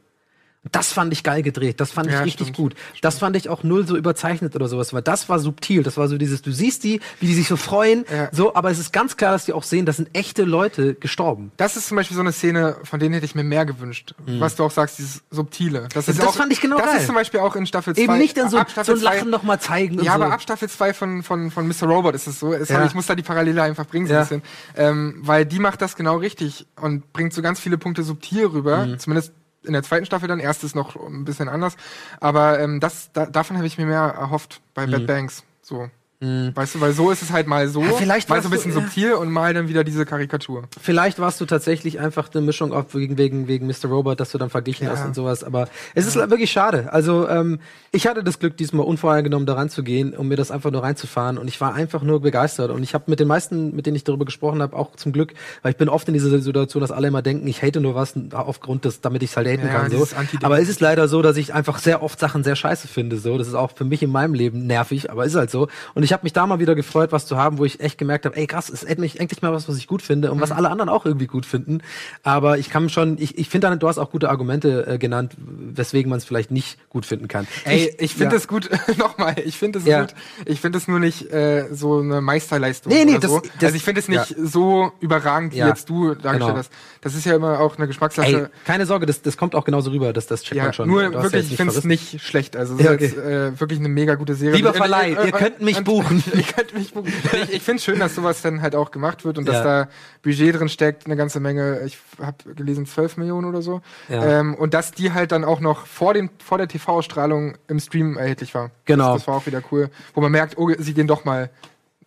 Das 0.70 0.92
fand 0.92 1.10
ich 1.14 1.22
geil 1.22 1.42
gedreht. 1.42 1.80
Das 1.80 1.90
fand 1.90 2.08
ich 2.08 2.12
ja, 2.12 2.20
richtig 2.20 2.48
stimmt, 2.48 2.56
gut. 2.56 2.74
Stimmt. 2.74 3.04
Das 3.04 3.18
fand 3.18 3.34
ich 3.34 3.48
auch 3.48 3.62
null 3.62 3.86
so 3.86 3.96
überzeichnet 3.96 4.54
oder 4.54 4.68
sowas, 4.68 4.92
weil 4.92 5.00
das 5.00 5.30
war 5.30 5.38
subtil. 5.38 5.82
Das 5.82 5.96
war 5.96 6.06
so 6.06 6.18
dieses, 6.18 6.42
du 6.42 6.52
siehst 6.52 6.84
die, 6.84 7.00
wie 7.18 7.26
die 7.28 7.34
sich 7.34 7.48
so 7.48 7.56
freuen, 7.56 8.04
ja. 8.12 8.28
so, 8.30 8.54
aber 8.54 8.70
es 8.70 8.78
ist 8.78 8.92
ganz 8.92 9.16
klar, 9.16 9.32
dass 9.32 9.46
die 9.46 9.54
auch 9.54 9.62
sehen, 9.62 9.86
das 9.86 9.96
sind 9.96 10.10
echte 10.12 10.44
Leute 10.44 10.94
gestorben. 10.94 11.50
Das 11.56 11.78
ist 11.78 11.88
zum 11.88 11.96
Beispiel 11.96 12.14
so 12.14 12.20
eine 12.20 12.32
Szene, 12.32 12.76
von 12.84 13.00
denen 13.00 13.14
hätte 13.14 13.24
ich 13.24 13.34
mir 13.34 13.42
mehr 13.42 13.64
gewünscht. 13.64 14.14
Mhm. 14.26 14.38
Was 14.40 14.56
du 14.56 14.64
auch 14.64 14.70
sagst, 14.70 14.98
dieses 14.98 15.22
Subtile. 15.30 15.88
Das, 15.94 16.08
ist 16.08 16.18
das 16.18 16.26
auch, 16.26 16.34
fand 16.34 16.52
ich 16.52 16.60
genau 16.60 16.76
Das 16.76 16.90
geil. 16.90 16.96
ist 17.00 17.06
zum 17.06 17.14
Beispiel 17.14 17.40
auch 17.40 17.56
in 17.56 17.64
Staffel 17.64 17.94
2. 17.94 18.02
Eben 18.02 18.18
nicht 18.18 18.36
dann 18.36 18.50
so, 18.50 18.60
so 18.82 18.92
ein 18.92 19.00
Lachen 19.00 19.30
nochmal 19.30 19.60
zeigen 19.60 19.98
und 19.98 20.04
Ja, 20.04 20.18
so. 20.18 20.22
aber 20.22 20.34
ab 20.34 20.42
Staffel 20.42 20.68
2 20.68 20.92
von, 20.92 21.22
von, 21.22 21.50
von 21.50 21.66
Mr. 21.66 21.84
Robot 21.86 22.14
ist 22.14 22.26
es 22.26 22.38
so. 22.38 22.52
Ist 22.52 22.68
ja. 22.68 22.84
ich 22.84 22.94
muss 22.94 23.06
da 23.06 23.14
die 23.14 23.22
Parallele 23.22 23.62
einfach 23.62 23.86
bringen 23.86 24.06
so 24.06 24.12
ein 24.12 24.20
bisschen. 24.20 24.42
Ähm, 24.76 25.20
weil 25.22 25.46
die 25.46 25.58
macht 25.58 25.80
das 25.80 25.96
genau 25.96 26.18
richtig 26.18 26.66
und 26.78 27.14
bringt 27.14 27.32
so 27.32 27.40
ganz 27.40 27.60
viele 27.60 27.78
Punkte 27.78 28.02
subtil 28.02 28.44
rüber. 28.44 28.84
Mhm. 28.84 28.98
Zumindest 28.98 29.32
in 29.62 29.72
der 29.72 29.82
zweiten 29.82 30.06
Staffel 30.06 30.28
dann. 30.28 30.40
Erstes 30.40 30.74
noch 30.74 30.96
ein 30.96 31.24
bisschen 31.24 31.48
anders. 31.48 31.76
Aber 32.20 32.60
ähm, 32.60 32.80
das, 32.80 33.10
da, 33.12 33.26
davon 33.26 33.56
habe 33.56 33.66
ich 33.66 33.78
mir 33.78 33.86
mehr 33.86 34.00
erhofft 34.00 34.60
bei 34.74 34.86
mhm. 34.86 34.92
Bad 34.92 35.06
Banks. 35.06 35.44
So. 35.62 35.90
Mhm. 36.22 36.54
Weißt 36.54 36.74
du, 36.74 36.80
weil 36.82 36.92
so 36.92 37.10
ist 37.10 37.22
es 37.22 37.32
halt 37.32 37.46
mal 37.46 37.66
so, 37.68 37.82
ja, 37.82 37.92
vielleicht 37.92 38.28
mal 38.28 38.42
so 38.42 38.48
ein 38.48 38.50
bisschen 38.50 38.74
du, 38.74 38.80
subtil 38.80 39.08
ja. 39.08 39.16
und 39.16 39.30
mal 39.30 39.54
dann 39.54 39.68
wieder 39.68 39.84
diese 39.84 40.04
Karikatur. 40.04 40.64
Vielleicht 40.78 41.18
warst 41.18 41.40
du 41.40 41.46
tatsächlich 41.46 41.98
einfach 41.98 42.28
eine 42.34 42.42
Mischung 42.42 42.74
auf 42.74 42.94
wegen, 42.94 43.16
wegen, 43.16 43.48
wegen 43.48 43.66
Mr. 43.66 43.88
Robot, 43.88 44.20
dass 44.20 44.30
du 44.30 44.36
dann 44.36 44.50
verglichen 44.50 44.86
ja. 44.86 44.92
hast 44.92 45.06
und 45.06 45.14
sowas. 45.14 45.42
Aber 45.42 45.68
es 45.94 46.06
ist 46.06 46.16
wirklich 46.16 46.52
schade. 46.52 46.92
Also 46.92 47.26
ähm, 47.26 47.58
ich 47.90 48.06
hatte 48.06 48.22
das 48.22 48.38
Glück, 48.38 48.58
diesmal 48.58 48.84
unvoreingenommen 48.84 49.46
da 49.46 49.54
ranzugehen, 49.54 50.14
um 50.14 50.28
mir 50.28 50.36
das 50.36 50.50
einfach 50.50 50.70
nur 50.70 50.82
reinzufahren. 50.82 51.38
Und 51.38 51.48
ich 51.48 51.58
war 51.58 51.72
einfach 51.72 52.02
nur 52.02 52.20
begeistert. 52.20 52.70
Und 52.70 52.82
ich 52.82 52.92
habe 52.92 53.04
mit 53.06 53.18
den 53.18 53.26
meisten, 53.26 53.74
mit 53.74 53.86
denen 53.86 53.96
ich 53.96 54.04
darüber 54.04 54.26
gesprochen 54.26 54.60
habe, 54.60 54.76
auch 54.76 54.96
zum 54.96 55.12
Glück, 55.12 55.32
weil 55.62 55.72
ich 55.72 55.78
bin 55.78 55.88
oft 55.88 56.06
in 56.06 56.12
dieser 56.12 56.38
Situation, 56.38 56.82
dass 56.82 56.90
alle 56.90 57.08
immer 57.08 57.22
denken, 57.22 57.46
ich 57.46 57.62
hate 57.62 57.80
nur 57.80 57.94
was 57.94 58.12
aufgrund 58.32 58.84
des, 58.84 59.00
damit 59.00 59.22
ich 59.22 59.30
es 59.30 59.36
halt 59.38 59.48
haten 59.48 59.70
kann. 59.70 59.90
So. 59.90 60.06
Aber 60.42 60.60
es 60.60 60.68
ist 60.68 60.80
leider 60.80 61.08
so, 61.08 61.22
dass 61.22 61.38
ich 61.38 61.54
einfach 61.54 61.78
sehr 61.78 62.02
oft 62.02 62.20
Sachen 62.20 62.44
sehr 62.44 62.56
scheiße 62.56 62.88
finde. 62.88 63.16
So, 63.16 63.38
das 63.38 63.48
ist 63.48 63.54
auch 63.54 63.70
für 63.74 63.84
mich 63.86 64.02
in 64.02 64.10
meinem 64.10 64.34
Leben 64.34 64.66
nervig, 64.66 65.10
aber 65.10 65.24
ist 65.24 65.34
halt 65.34 65.50
so. 65.50 65.68
Und 65.94 66.02
ich 66.02 66.09
habe 66.12 66.24
mich 66.24 66.32
da 66.32 66.46
mal 66.46 66.58
wieder 66.58 66.74
gefreut, 66.74 67.12
was 67.12 67.26
zu 67.26 67.36
haben, 67.36 67.58
wo 67.58 67.64
ich 67.64 67.80
echt 67.80 67.98
gemerkt 67.98 68.24
habe, 68.24 68.36
ey 68.36 68.46
krass, 68.46 68.68
es 68.68 68.82
ist 68.82 68.88
endlich, 68.88 69.20
endlich 69.20 69.42
mal 69.42 69.52
was, 69.52 69.68
was 69.68 69.76
ich 69.76 69.86
gut 69.86 70.02
finde 70.02 70.30
und 70.30 70.38
mhm. 70.38 70.42
was 70.42 70.52
alle 70.52 70.70
anderen 70.70 70.88
auch 70.88 71.06
irgendwie 71.06 71.26
gut 71.26 71.46
finden. 71.46 71.82
Aber 72.22 72.58
ich 72.58 72.70
kann 72.70 72.88
schon, 72.88 73.18
ich, 73.18 73.38
ich 73.38 73.48
finde, 73.48 73.76
du 73.76 73.88
hast 73.88 73.98
auch 73.98 74.10
gute 74.10 74.30
Argumente 74.30 74.86
äh, 74.86 74.98
genannt, 74.98 75.34
weswegen 75.38 76.10
man 76.10 76.18
es 76.18 76.24
vielleicht 76.24 76.50
nicht 76.50 76.78
gut 76.88 77.06
finden 77.06 77.28
kann. 77.28 77.46
Ey, 77.64 77.88
ich, 77.98 78.00
ich 78.00 78.14
finde 78.14 78.36
es 78.36 78.44
ja. 78.44 78.48
gut, 78.48 78.70
nochmal, 78.98 79.36
ich 79.44 79.56
finde 79.56 79.78
es 79.78 79.86
ja. 79.86 80.00
gut. 80.02 80.14
Ich 80.46 80.60
finde 80.60 80.78
es 80.78 80.88
nur 80.88 81.00
nicht 81.00 81.32
äh, 81.32 81.68
so 81.72 81.98
eine 81.98 82.20
Meisterleistung. 82.20 82.92
Nee, 82.92 83.04
nee, 83.04 83.18
das, 83.18 83.30
so. 83.30 83.40
das, 83.40 83.64
Also 83.64 83.76
ich 83.76 83.82
finde 83.82 84.00
es 84.00 84.08
nicht 84.08 84.30
ja. 84.30 84.36
so 84.46 84.92
überragend, 85.00 85.54
wie 85.54 85.58
jetzt 85.58 85.88
du 85.88 86.14
dargestellt 86.14 86.40
genau. 86.40 86.56
hast. 86.56 86.72
Das 87.00 87.14
ist 87.14 87.24
ja 87.24 87.34
immer 87.34 87.60
auch 87.60 87.78
eine 87.78 87.86
Geschmackssache. 87.86 88.26
Ey, 88.26 88.46
keine 88.66 88.86
Sorge, 88.86 89.06
das, 89.06 89.22
das 89.22 89.36
kommt 89.36 89.54
auch 89.54 89.64
genauso 89.64 89.90
rüber, 89.90 90.12
dass 90.12 90.26
das 90.26 90.42
checkt 90.42 90.62
man 90.62 90.72
schon. 90.72 90.88
Nur 90.88 91.12
wirklich, 91.12 91.50
ich 91.50 91.56
finde 91.56 91.72
es 91.72 91.84
nicht 91.84 92.20
schlecht. 92.20 92.56
Also 92.56 92.74
es 92.74 92.80
ist 92.80 92.86
okay. 92.86 93.04
jetzt, 93.04 93.16
äh, 93.16 93.60
wirklich 93.60 93.78
eine 93.78 93.88
mega 93.88 94.14
gute 94.16 94.34
Serie. 94.34 94.56
Lieber 94.56 94.74
Verleih, 94.74 95.10
ihr 95.24 95.32
könnt 95.32 95.60
mich 95.60 95.82
buchen. 95.82 95.99
ihr 96.34 96.42
könnt 96.42 96.74
mich 96.74 96.92
buchen. 96.94 97.12
Ich, 97.32 97.54
ich 97.54 97.62
finde 97.62 97.82
schön, 97.82 97.98
dass 97.98 98.14
sowas 98.14 98.42
dann 98.42 98.62
halt 98.62 98.74
auch 98.74 98.90
gemacht 98.90 99.24
wird 99.24 99.38
und 99.38 99.46
dass 99.46 99.62
da 99.62 99.88
Budget 100.22 100.58
drin 100.58 100.68
steckt, 100.68 101.06
eine 101.06 101.16
ganze 101.16 101.40
Menge. 101.40 101.80
Ich 101.84 101.98
habe 102.20 102.54
gelesen 102.54 102.86
12 102.86 103.16
Millionen 103.16 103.46
oder 103.46 103.62
so. 103.62 103.80
Ähm, 104.08 104.54
und 104.54 104.74
dass 104.74 104.92
die 104.92 105.12
halt 105.12 105.32
dann 105.32 105.44
auch 105.44 105.60
noch 105.60 105.86
vor, 105.86 106.14
dem, 106.14 106.30
vor 106.44 106.58
der 106.58 106.68
TV-Ausstrahlung 106.68 107.56
im 107.68 107.80
Stream 107.80 108.16
erhältlich 108.16 108.54
war. 108.54 108.70
Genau. 108.84 109.12
Das, 109.12 109.22
das 109.22 109.28
war 109.28 109.36
auch 109.36 109.46
wieder 109.46 109.62
cool. 109.70 109.90
Wo 110.14 110.20
man 110.20 110.32
merkt, 110.32 110.58
oh, 110.58 110.70
sie 110.78 110.94
gehen 110.94 111.06
doch 111.06 111.24
mal 111.24 111.50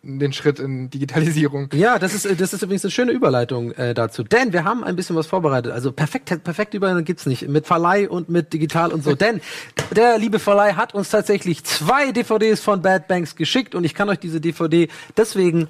den 0.04 0.34
Schritt 0.34 0.60
in 0.60 0.90
Digitalisierung. 0.90 1.70
Ja, 1.74 1.98
das 1.98 2.14
ist, 2.14 2.40
das 2.40 2.54
ist 2.54 2.62
übrigens 2.62 2.84
eine 2.84 2.92
schöne 2.92 3.14
Überleitung 3.14 3.72
äh, 3.72 3.94
dazu. 3.94 4.24
Denn 4.24 4.52
wir 4.52 4.66
haben 4.66 4.84
ein 4.84 4.98
bisschen 4.98 5.16
was 5.16 5.28
vorbereitet. 5.28 5.72
Also 5.72 5.94
perfekt, 5.94 6.44
perfekt 6.44 6.74
Überleitung 6.74 7.06
gibt's 7.06 7.26
nicht. 7.26 7.48
Mit 7.48 7.66
Verleih 7.66 8.10
und 8.10 8.28
mit 8.28 8.52
digital 8.52 8.92
und 8.92 9.04
so. 9.04 9.16
Denn 9.24 9.40
der 9.96 10.18
liebe 10.18 10.40
Verleih 10.40 10.74
hat 10.74 10.94
uns 10.94 11.10
tatsächlich 11.10 11.64
zwei 11.64 12.12
DVDs 12.12 12.60
von 12.60 12.82
Bad 12.82 13.08
Banks 13.08 13.36
geschickt 13.36 13.76
und 13.76 13.86
ich 13.86 13.94
kann 13.96 14.10
euch 14.10 14.20
diese 14.20 14.42
DVD 14.42 14.90
deswegen 15.16 15.68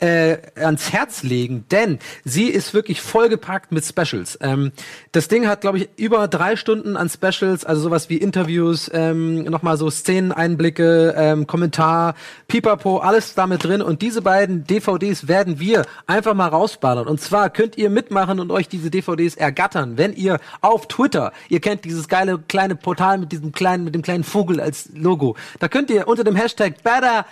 äh, 0.00 0.36
ans 0.56 0.92
Herz 0.92 1.22
legen, 1.22 1.64
denn 1.70 1.98
sie 2.24 2.48
ist 2.48 2.74
wirklich 2.74 3.00
vollgepackt 3.00 3.72
mit 3.72 3.84
Specials. 3.84 4.38
Ähm, 4.42 4.72
das 5.12 5.28
Ding 5.28 5.46
hat, 5.46 5.60
glaube 5.60 5.78
ich, 5.78 5.88
über 5.96 6.28
drei 6.28 6.56
Stunden 6.56 6.96
an 6.96 7.08
Specials, 7.08 7.64
also 7.64 7.82
sowas 7.82 8.10
wie 8.10 8.16
Interviews, 8.16 8.90
ähm, 8.92 9.44
nochmal 9.44 9.76
so 9.76 9.88
Szeneneinblicke, 9.90 11.14
ähm, 11.16 11.46
Kommentar, 11.46 12.14
Pipapo, 12.48 12.98
alles 12.98 13.34
da 13.34 13.45
mit 13.46 13.64
drin 13.64 13.82
und 13.82 14.02
diese 14.02 14.22
beiden 14.22 14.64
DVDs 14.64 15.28
werden 15.28 15.58
wir 15.60 15.86
einfach 16.06 16.34
mal 16.34 16.48
rausballern. 16.48 17.06
Und 17.06 17.20
zwar 17.20 17.50
könnt 17.50 17.76
ihr 17.78 17.90
mitmachen 17.90 18.40
und 18.40 18.50
euch 18.50 18.68
diese 18.68 18.90
DVDs 18.90 19.34
ergattern, 19.36 19.98
wenn 19.98 20.12
ihr 20.12 20.38
auf 20.60 20.88
Twitter, 20.88 21.32
ihr 21.48 21.60
kennt 21.60 21.84
dieses 21.84 22.08
geile 22.08 22.38
kleine 22.38 22.76
Portal 22.76 23.18
mit 23.18 23.32
diesem 23.32 23.52
kleinen, 23.52 23.84
mit 23.84 23.94
dem 23.94 24.02
kleinen 24.02 24.24
Vogel 24.24 24.60
als 24.60 24.90
Logo, 24.94 25.36
da 25.58 25.68
könnt 25.68 25.90
ihr 25.90 26.08
unter 26.08 26.24
dem 26.24 26.36
Hashtag 26.36 26.82
Better 26.82 27.26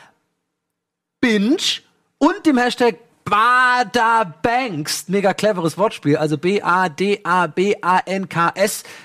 Binge 1.20 1.80
und 2.18 2.46
dem 2.46 2.58
Hashtag 2.58 2.96
Bada 3.24 4.24
Banks, 4.42 5.08
mega 5.08 5.32
cleveres 5.32 5.78
Wortspiel, 5.78 6.18
also 6.18 6.36
B-A-D-A-B-A-N-K-S, 6.36 7.24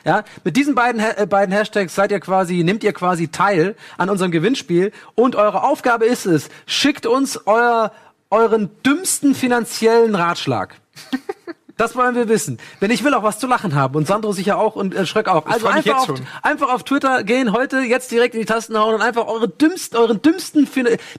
ja. 0.04 0.24
Mit 0.44 0.58
diesen 0.58 0.76
beiden, 0.76 1.00
äh, 1.02 1.26
beiden 1.28 1.56
Hashtags 1.56 1.96
seid 1.96 2.12
ihr 2.12 2.20
quasi, 2.20 2.64
nehmt 2.64 2.84
ihr 2.84 2.92
quasi 2.92 3.30
teil 3.30 3.78
an 3.98 4.10
unserem 4.10 4.32
Gewinnspiel 4.32 4.92
und 5.16 5.38
eure 5.38 5.64
Aufgabe 5.64 6.06
ist 6.06 6.26
es, 6.26 6.50
schickt 6.66 7.06
uns 7.06 7.48
euer, 7.48 7.94
euren 8.30 8.70
dümmsten 8.86 9.36
finanziellen 9.36 10.16
Ratschlag. 10.16 10.76
Das 11.80 11.96
wollen 11.96 12.14
wir 12.14 12.28
wissen. 12.28 12.58
Denn 12.82 12.92
ich 12.92 13.06
will 13.06 13.14
auch 13.14 13.24
was 13.24 13.40
zu 13.40 13.48
lachen 13.48 13.74
haben 13.74 13.96
und 13.96 14.06
Sandro 14.06 14.34
sicher 14.34 14.58
auch 14.58 14.76
und 14.76 14.94
äh, 14.94 15.06
Schröck 15.06 15.30
auch. 15.30 15.46
Also 15.46 15.68
einfach 15.68 16.10
auf, 16.10 16.22
einfach 16.44 16.74
auf 16.74 16.84
Twitter 16.84 17.24
gehen, 17.24 17.54
heute 17.54 17.78
jetzt 17.80 18.12
direkt 18.12 18.34
in 18.36 18.42
die 18.42 18.46
Tasten 18.46 18.78
hauen 18.78 18.96
und 18.96 19.02
einfach 19.02 19.28
eure 19.28 19.48
dümmsten, 19.48 19.98
euren 19.98 20.22
dümmsten, 20.22 20.68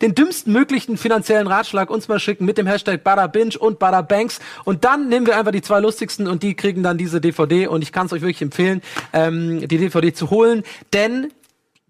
den 0.02 0.14
dümmsten 0.14 0.52
möglichen 0.52 0.98
finanziellen 0.98 1.46
Ratschlag 1.46 1.88
uns 1.88 2.08
mal 2.08 2.20
schicken 2.20 2.44
mit 2.44 2.58
dem 2.58 2.66
Hashtag 2.66 3.02
Badabinge 3.02 3.58
und 3.58 3.78
Badabanks. 3.78 4.38
Und 4.64 4.84
dann 4.84 5.08
nehmen 5.08 5.24
wir 5.24 5.38
einfach 5.38 5.52
die 5.52 5.62
zwei 5.62 5.80
lustigsten 5.80 6.28
und 6.28 6.42
die 6.42 6.54
kriegen 6.54 6.82
dann 6.82 6.98
diese 6.98 7.22
DVD. 7.22 7.66
Und 7.66 7.80
ich 7.80 7.90
kann 7.90 8.04
es 8.04 8.12
euch 8.12 8.20
wirklich 8.20 8.42
empfehlen, 8.42 8.82
ähm, 9.14 9.66
die 9.66 9.78
DVD 9.78 10.12
zu 10.12 10.28
holen, 10.28 10.62
denn 10.92 11.32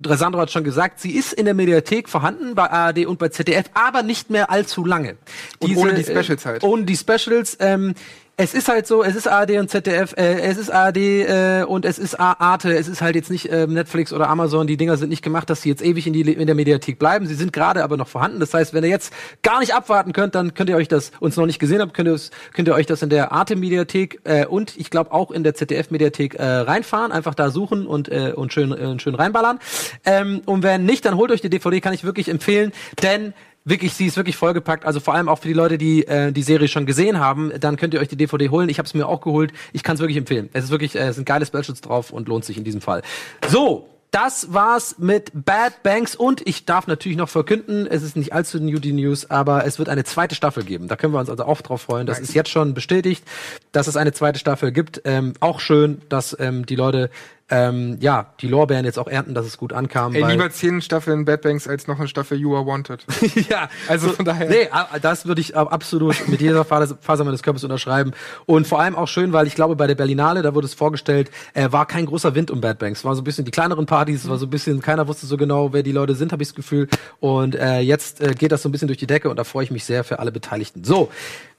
Sandro 0.03 0.41
hat 0.41 0.51
schon 0.51 0.65
gesagt, 0.65 1.01
sie 1.01 1.11
ist 1.11 1.33
in 1.33 1.45
der 1.45 1.55
Mediathek 1.55 2.09
vorhanden 2.09 2.55
bei 2.55 2.71
ARD 2.71 3.07
und 3.07 3.19
bei 3.19 3.29
ZDF, 3.29 3.67
aber 3.75 4.03
nicht 4.03 4.31
mehr 4.31 4.51
allzu 4.51 4.85
lange. 4.85 5.17
Diese, 5.63 5.79
ohne 5.79 5.95
die 5.95 6.05
Specials 6.05 6.47
halt. 6.47 6.63
Äh, 6.63 6.67
ohne 6.67 6.85
die 6.85 6.97
Specials. 6.97 7.57
Ähm, 7.61 7.95
es 8.37 8.55
ist 8.55 8.69
halt 8.69 8.87
so, 8.87 9.03
es 9.03 9.17
ist 9.17 9.29
ARD 9.29 9.59
und 9.59 9.69
ZDF, 9.69 10.15
äh, 10.17 10.41
es 10.41 10.57
ist 10.57 10.71
ARD 10.71 10.97
äh, 10.97 11.65
und 11.67 11.85
es 11.85 11.99
ist 11.99 12.19
Arte, 12.19 12.75
es 12.75 12.89
ist 12.89 13.03
halt 13.03 13.15
jetzt 13.15 13.31
nicht 13.31 13.51
äh, 13.51 13.67
Netflix 13.67 14.13
oder 14.13 14.29
Amazon, 14.29 14.67
die 14.67 14.77
Dinger 14.77 14.97
sind 14.97 15.11
nicht 15.11 15.23
gemacht, 15.23 15.51
dass 15.51 15.63
sie 15.63 15.69
jetzt 15.69 15.83
ewig 15.83 16.07
in, 16.07 16.15
die, 16.15 16.23
in 16.23 16.47
der 16.47 16.55
Mediathek 16.55 16.99
bleiben. 16.99 17.27
Sie 17.27 17.35
sind 17.35 17.53
gerade 17.53 17.85
aber 17.85 17.97
noch 17.99 18.09
vorhanden. 18.09 18.41
Das 18.41 18.55
heißt, 18.55 18.73
wenn 18.73 18.83
ihr 18.83 18.91
jetzt 18.91 19.13
gar 19.43 19.61
nicht 19.61 19.75
abwarten 19.75 20.13
könnt, 20.13 20.35
dann 20.35 20.55
könnt 20.55 20.71
ihr 20.71 20.77
euch 20.77 20.89
das, 20.89 21.13
uns 21.21 21.37
noch 21.37 21.47
nicht 21.47 21.59
gesehen 21.59 21.81
habt, 21.81 21.93
könnt 21.93 22.09
ihr, 22.09 22.19
könnt 22.55 22.69
ihr 22.69 22.75
euch 22.75 22.87
das 22.87 23.03
in 23.03 23.11
der 23.11 23.33
Arte-Mediathek 23.33 24.21
äh, 24.25 24.47
und 24.47 24.75
ich 24.77 24.91
glaube 24.91 25.13
auch 25.13 25.31
in 25.31 25.45
der 25.45 25.55
ZDF-Mediathek 25.55 26.37
äh, 26.37 26.43
reinfahren, 26.43 27.13
einfach 27.13 27.35
da 27.35 27.51
suchen 27.51 27.87
und, 27.87 28.09
äh, 28.09 28.33
und 28.35 28.53
schön, 28.53 28.73
äh, 28.73 28.99
schön 28.99 29.15
reinballern. 29.15 29.59
Ähm, 30.07 30.41
und 30.47 30.63
wenn 30.63 30.87
nicht, 30.87 31.05
dann 31.05 31.17
holt 31.17 31.31
euch 31.31 31.43
die 31.43 31.51
DVD, 31.51 31.81
kann 31.81 31.93
ich 31.93 32.05
wirklich 32.05 32.29
empfehlen, 32.29 32.73
denn 33.03 33.35
wirklich, 33.71 33.95
sie 33.95 34.07
ist 34.07 34.17
wirklich 34.17 34.37
vollgepackt. 34.37 34.85
Also 34.85 35.01
vor 35.01 35.15
allem 35.15 35.29
auch 35.29 35.39
für 35.39 35.49
die 35.49 35.55
Leute, 35.55 35.79
die 35.79 36.07
äh, 36.07 36.33
die 36.33 36.43
Serie 36.43 36.69
schon 36.69 36.85
gesehen 36.85 37.19
haben, 37.19 37.53
dann 37.59 37.77
könnt 37.77 37.95
ihr 37.95 38.01
euch 38.01 38.09
die 38.09 38.17
DVD 38.17 38.51
holen. 38.51 38.69
Ich 38.69 38.79
habe 38.79 38.87
es 38.87 38.93
mir 38.93 39.07
auch 39.07 39.23
geholt. 39.23 39.53
Ich 39.73 39.83
kann 39.83 39.95
es 39.95 40.01
wirklich 40.01 40.19
empfehlen. 40.19 40.51
Es 40.53 40.65
ist 40.65 40.71
wirklich, 40.71 40.97
äh, 40.97 41.09
es 41.09 41.17
sind 41.17 41.25
geile 41.25 41.47
Specials 41.47 41.81
drauf 41.81 42.11
und 42.11 42.29
lohnt 42.29 42.45
sich 42.45 42.59
in 42.59 42.65
diesem 42.65 42.83
Fall. 42.83 43.01
So, 43.49 43.89
das 44.11 44.53
war's 44.53 44.97
mit 44.99 45.31
Bad 45.33 45.85
Banks 45.85 46.17
und 46.17 46.47
ich 46.47 46.65
darf 46.65 46.89
natürlich 46.89 47.17
noch 47.17 47.29
verkünden, 47.29 47.87
es 47.87 48.03
ist 48.03 48.17
nicht 48.17 48.33
allzu 48.33 48.59
new 48.59 48.81
die 48.81 48.93
News, 48.93 49.31
aber 49.31 49.65
es 49.67 49.79
wird 49.79 49.89
eine 49.89 50.03
zweite 50.03 50.35
Staffel 50.35 50.65
geben. 50.65 50.89
Da 50.89 50.97
können 50.97 51.15
wir 51.15 51.21
uns 51.21 51.31
also 51.31 51.45
auch 51.45 51.61
drauf 51.61 51.83
freuen. 51.83 52.09
Das 52.09 52.19
ist 52.19 52.35
jetzt 52.35 52.51
schon 52.51 52.75
bestätigt, 52.75 53.23
dass 53.71 53.87
es 53.87 53.97
eine 53.97 54.13
zweite 54.13 54.41
Staffel 54.41 54.73
gibt. 54.73 55.03
Ähm, 55.05 55.35
auch 55.39 55.61
schön, 55.61 56.03
dass 56.09 56.37
ähm, 56.41 56.67
die 56.67 56.75
Leute 56.75 57.11
ähm, 57.51 57.99
ja, 58.01 58.27
die 58.41 58.49
Lorbeeren 58.49 58.85
jetzt 58.85 58.99
auch 58.99 59.09
ernten, 59.09 59.35
dass 59.35 59.45
es 59.45 59.59
gut 59.59 59.73
ankam. 59.73 60.15
Ey, 60.15 60.25
lieber 60.25 60.51
zehn 60.51 60.81
Staffeln 60.81 61.25
Bad 61.25 61.43
Banks 61.43 61.67
als 61.67 61.87
noch 61.89 61.99
eine 61.99 62.09
Staffel 62.09 62.39
You 62.39 62.55
Are 62.55 62.65
Wanted. 62.65 63.05
ja, 63.49 63.69
also 63.89 64.09
so, 64.09 64.15
von 64.15 64.25
daher. 64.25 64.49
Nee, 64.49 64.69
das 65.03 65.27
würde 65.27 65.41
ich 65.41 65.57
absolut 65.57 66.29
mit 66.29 66.41
jeder 66.41 66.65
Faser 66.65 67.25
meines 67.25 67.43
Körpers 67.43 67.65
unterschreiben. 67.65 68.13
Und 68.47 68.67
vor 68.67 68.81
allem 68.81 68.95
auch 68.95 69.09
schön, 69.09 69.33
weil 69.33 69.47
ich 69.47 69.55
glaube, 69.55 69.75
bei 69.75 69.87
der 69.87 69.97
Berlinale, 69.97 70.43
da 70.43 70.55
wurde 70.55 70.67
es 70.67 70.75
vorgestellt, 70.75 71.31
äh, 71.55 71.73
war 71.73 71.87
kein 71.87 72.07
großer 72.07 72.35
Wind 72.35 72.51
um 72.51 72.61
Bad 72.61 72.79
Banks. 72.79 73.05
War 73.05 73.15
so 73.15 73.23
ein 73.23 73.25
bisschen 73.25 73.45
die 73.45 73.51
kleineren 73.51 73.87
Partys, 73.87 74.29
war 74.29 74.39
so 74.39 74.47
ein 74.47 74.51
bisschen, 74.51 74.81
keiner 74.81 75.09
wusste 75.09 75.27
so 75.27 75.37
genau, 75.37 75.73
wer 75.73 75.83
die 75.83 75.93
Leute 75.93 76.15
sind, 76.15 76.33
habe 76.33 76.43
ich 76.43 76.51
das 76.51 76.55
Gefühl. 76.55 76.89
Und 77.19 77.57
äh, 77.57 77.81
jetzt 77.81 78.21
äh, 78.21 78.35
geht 78.35 78.53
das 78.53 78.63
so 78.63 78.69
ein 78.69 78.73
bisschen 78.73 78.89
durch 78.89 78.99
die 78.99 79.07
Decke 79.07 79.29
und 79.29 79.37
da 79.37 79.45
freue 79.45 79.65
ich 79.65 79.71
mich 79.71 79.85
sehr 79.85 80.05
für 80.05 80.21
alle 80.21 80.31
Beteiligten. 80.31 80.85
So, 80.85 81.11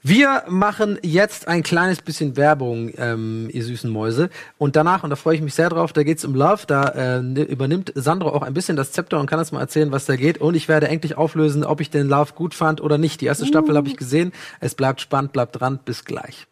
wir 0.02 0.42
machen 0.48 0.98
jetzt 1.02 1.46
ein 1.46 1.62
kleines 1.62 2.02
bisschen 2.02 2.36
Werbung, 2.36 2.90
ähm, 2.96 3.48
ihr 3.52 3.62
süßen 3.62 3.88
Mäuse. 3.90 4.30
Und 4.58 4.74
danach, 4.74 5.04
und 5.04 5.10
da 5.10 5.16
freue 5.16 5.36
ich 5.36 5.42
mich 5.42 5.54
sehr 5.54 5.68
drauf, 5.68 5.92
da 5.92 6.02
geht's 6.02 6.24
um 6.24 6.34
Love. 6.34 6.62
Da 6.66 7.18
äh, 7.18 7.42
übernimmt 7.42 7.92
Sandro 7.94 8.30
auch 8.30 8.42
ein 8.42 8.54
bisschen 8.54 8.76
das 8.76 8.90
Zepter 8.90 9.20
und 9.20 9.26
kann 9.26 9.38
uns 9.38 9.52
mal 9.52 9.60
erzählen, 9.60 9.92
was 9.92 10.06
da 10.06 10.16
geht. 10.16 10.38
Und 10.38 10.56
ich 10.56 10.68
werde 10.68 10.88
endlich 10.88 11.16
auflösen, 11.16 11.64
ob 11.64 11.80
ich 11.80 11.90
den 11.90 12.08
Love 12.08 12.32
gut 12.34 12.54
fand 12.54 12.80
oder 12.80 12.98
nicht. 12.98 13.20
Die 13.20 13.26
erste 13.26 13.44
uh. 13.44 13.48
Staffel 13.48 13.76
habe 13.76 13.88
ich 13.88 13.96
gesehen. 13.96 14.32
Es 14.60 14.74
bleibt 14.74 15.00
spannend, 15.00 15.32
bleibt 15.32 15.60
dran. 15.60 15.78
Bis 15.84 16.04
gleich. 16.04 16.46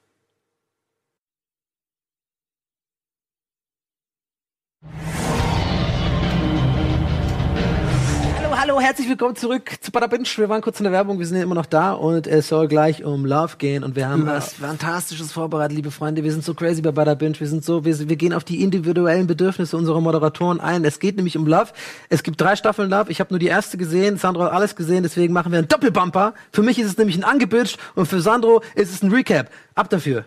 Hallo, 8.80 8.86
herzlich 8.86 9.10
willkommen 9.10 9.36
zurück 9.36 9.72
zu 9.82 9.92
Badabinch. 9.92 10.38
Wir 10.38 10.48
waren 10.48 10.62
kurz 10.62 10.80
in 10.80 10.84
der 10.84 10.92
Werbung, 10.92 11.18
wir 11.18 11.26
sind 11.26 11.36
ja 11.36 11.42
immer 11.42 11.54
noch 11.54 11.66
da 11.66 11.92
und 11.92 12.26
es 12.26 12.48
soll 12.48 12.66
gleich 12.66 13.04
um 13.04 13.26
Love 13.26 13.56
gehen 13.58 13.84
und 13.84 13.94
wir 13.94 14.08
haben 14.08 14.24
Love. 14.24 14.36
was 14.36 14.54
Fantastisches 14.54 15.32
vorbereitet, 15.32 15.76
liebe 15.76 15.90
Freunde. 15.90 16.24
Wir 16.24 16.32
sind 16.32 16.44
so 16.44 16.54
crazy 16.54 16.80
bei 16.80 16.90
Badabinch, 16.90 17.40
wir 17.40 17.46
sind 17.46 17.62
so, 17.62 17.84
wir, 17.84 18.08
wir 18.08 18.16
gehen 18.16 18.32
auf 18.32 18.42
die 18.42 18.62
individuellen 18.62 19.26
Bedürfnisse 19.26 19.76
unserer 19.76 20.00
Moderatoren 20.00 20.60
ein. 20.60 20.84
Es 20.84 20.98
geht 20.98 21.16
nämlich 21.16 21.36
um 21.36 21.46
Love. 21.46 21.72
Es 22.08 22.22
gibt 22.22 22.40
drei 22.40 22.56
Staffeln 22.56 22.88
Love. 22.88 23.10
Ich 23.10 23.20
habe 23.20 23.32
nur 23.34 23.38
die 23.38 23.48
erste 23.48 23.76
gesehen, 23.76 24.16
Sandro 24.16 24.44
hat 24.44 24.52
alles 24.52 24.74
gesehen, 24.76 25.02
deswegen 25.02 25.34
machen 25.34 25.52
wir 25.52 25.58
einen 25.58 25.68
Doppelbumper. 25.68 26.32
Für 26.50 26.62
mich 26.62 26.78
ist 26.78 26.86
es 26.86 26.96
nämlich 26.96 27.18
ein 27.18 27.24
Angebitcht 27.24 27.78
und 27.96 28.06
für 28.06 28.22
Sandro 28.22 28.62
ist 28.76 28.94
es 28.94 29.02
ein 29.02 29.12
Recap. 29.12 29.50
Ab 29.74 29.90
dafür. 29.90 30.24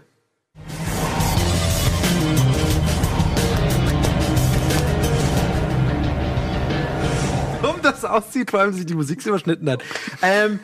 Das 7.93 8.05
aussieht, 8.05 8.51
vor 8.51 8.59
allem 8.61 8.73
sich 8.73 8.85
die 8.85 8.95
Musik 8.95 9.25
überschnitten 9.25 9.69
hat. 9.69 9.83
Ähm, 10.21 10.59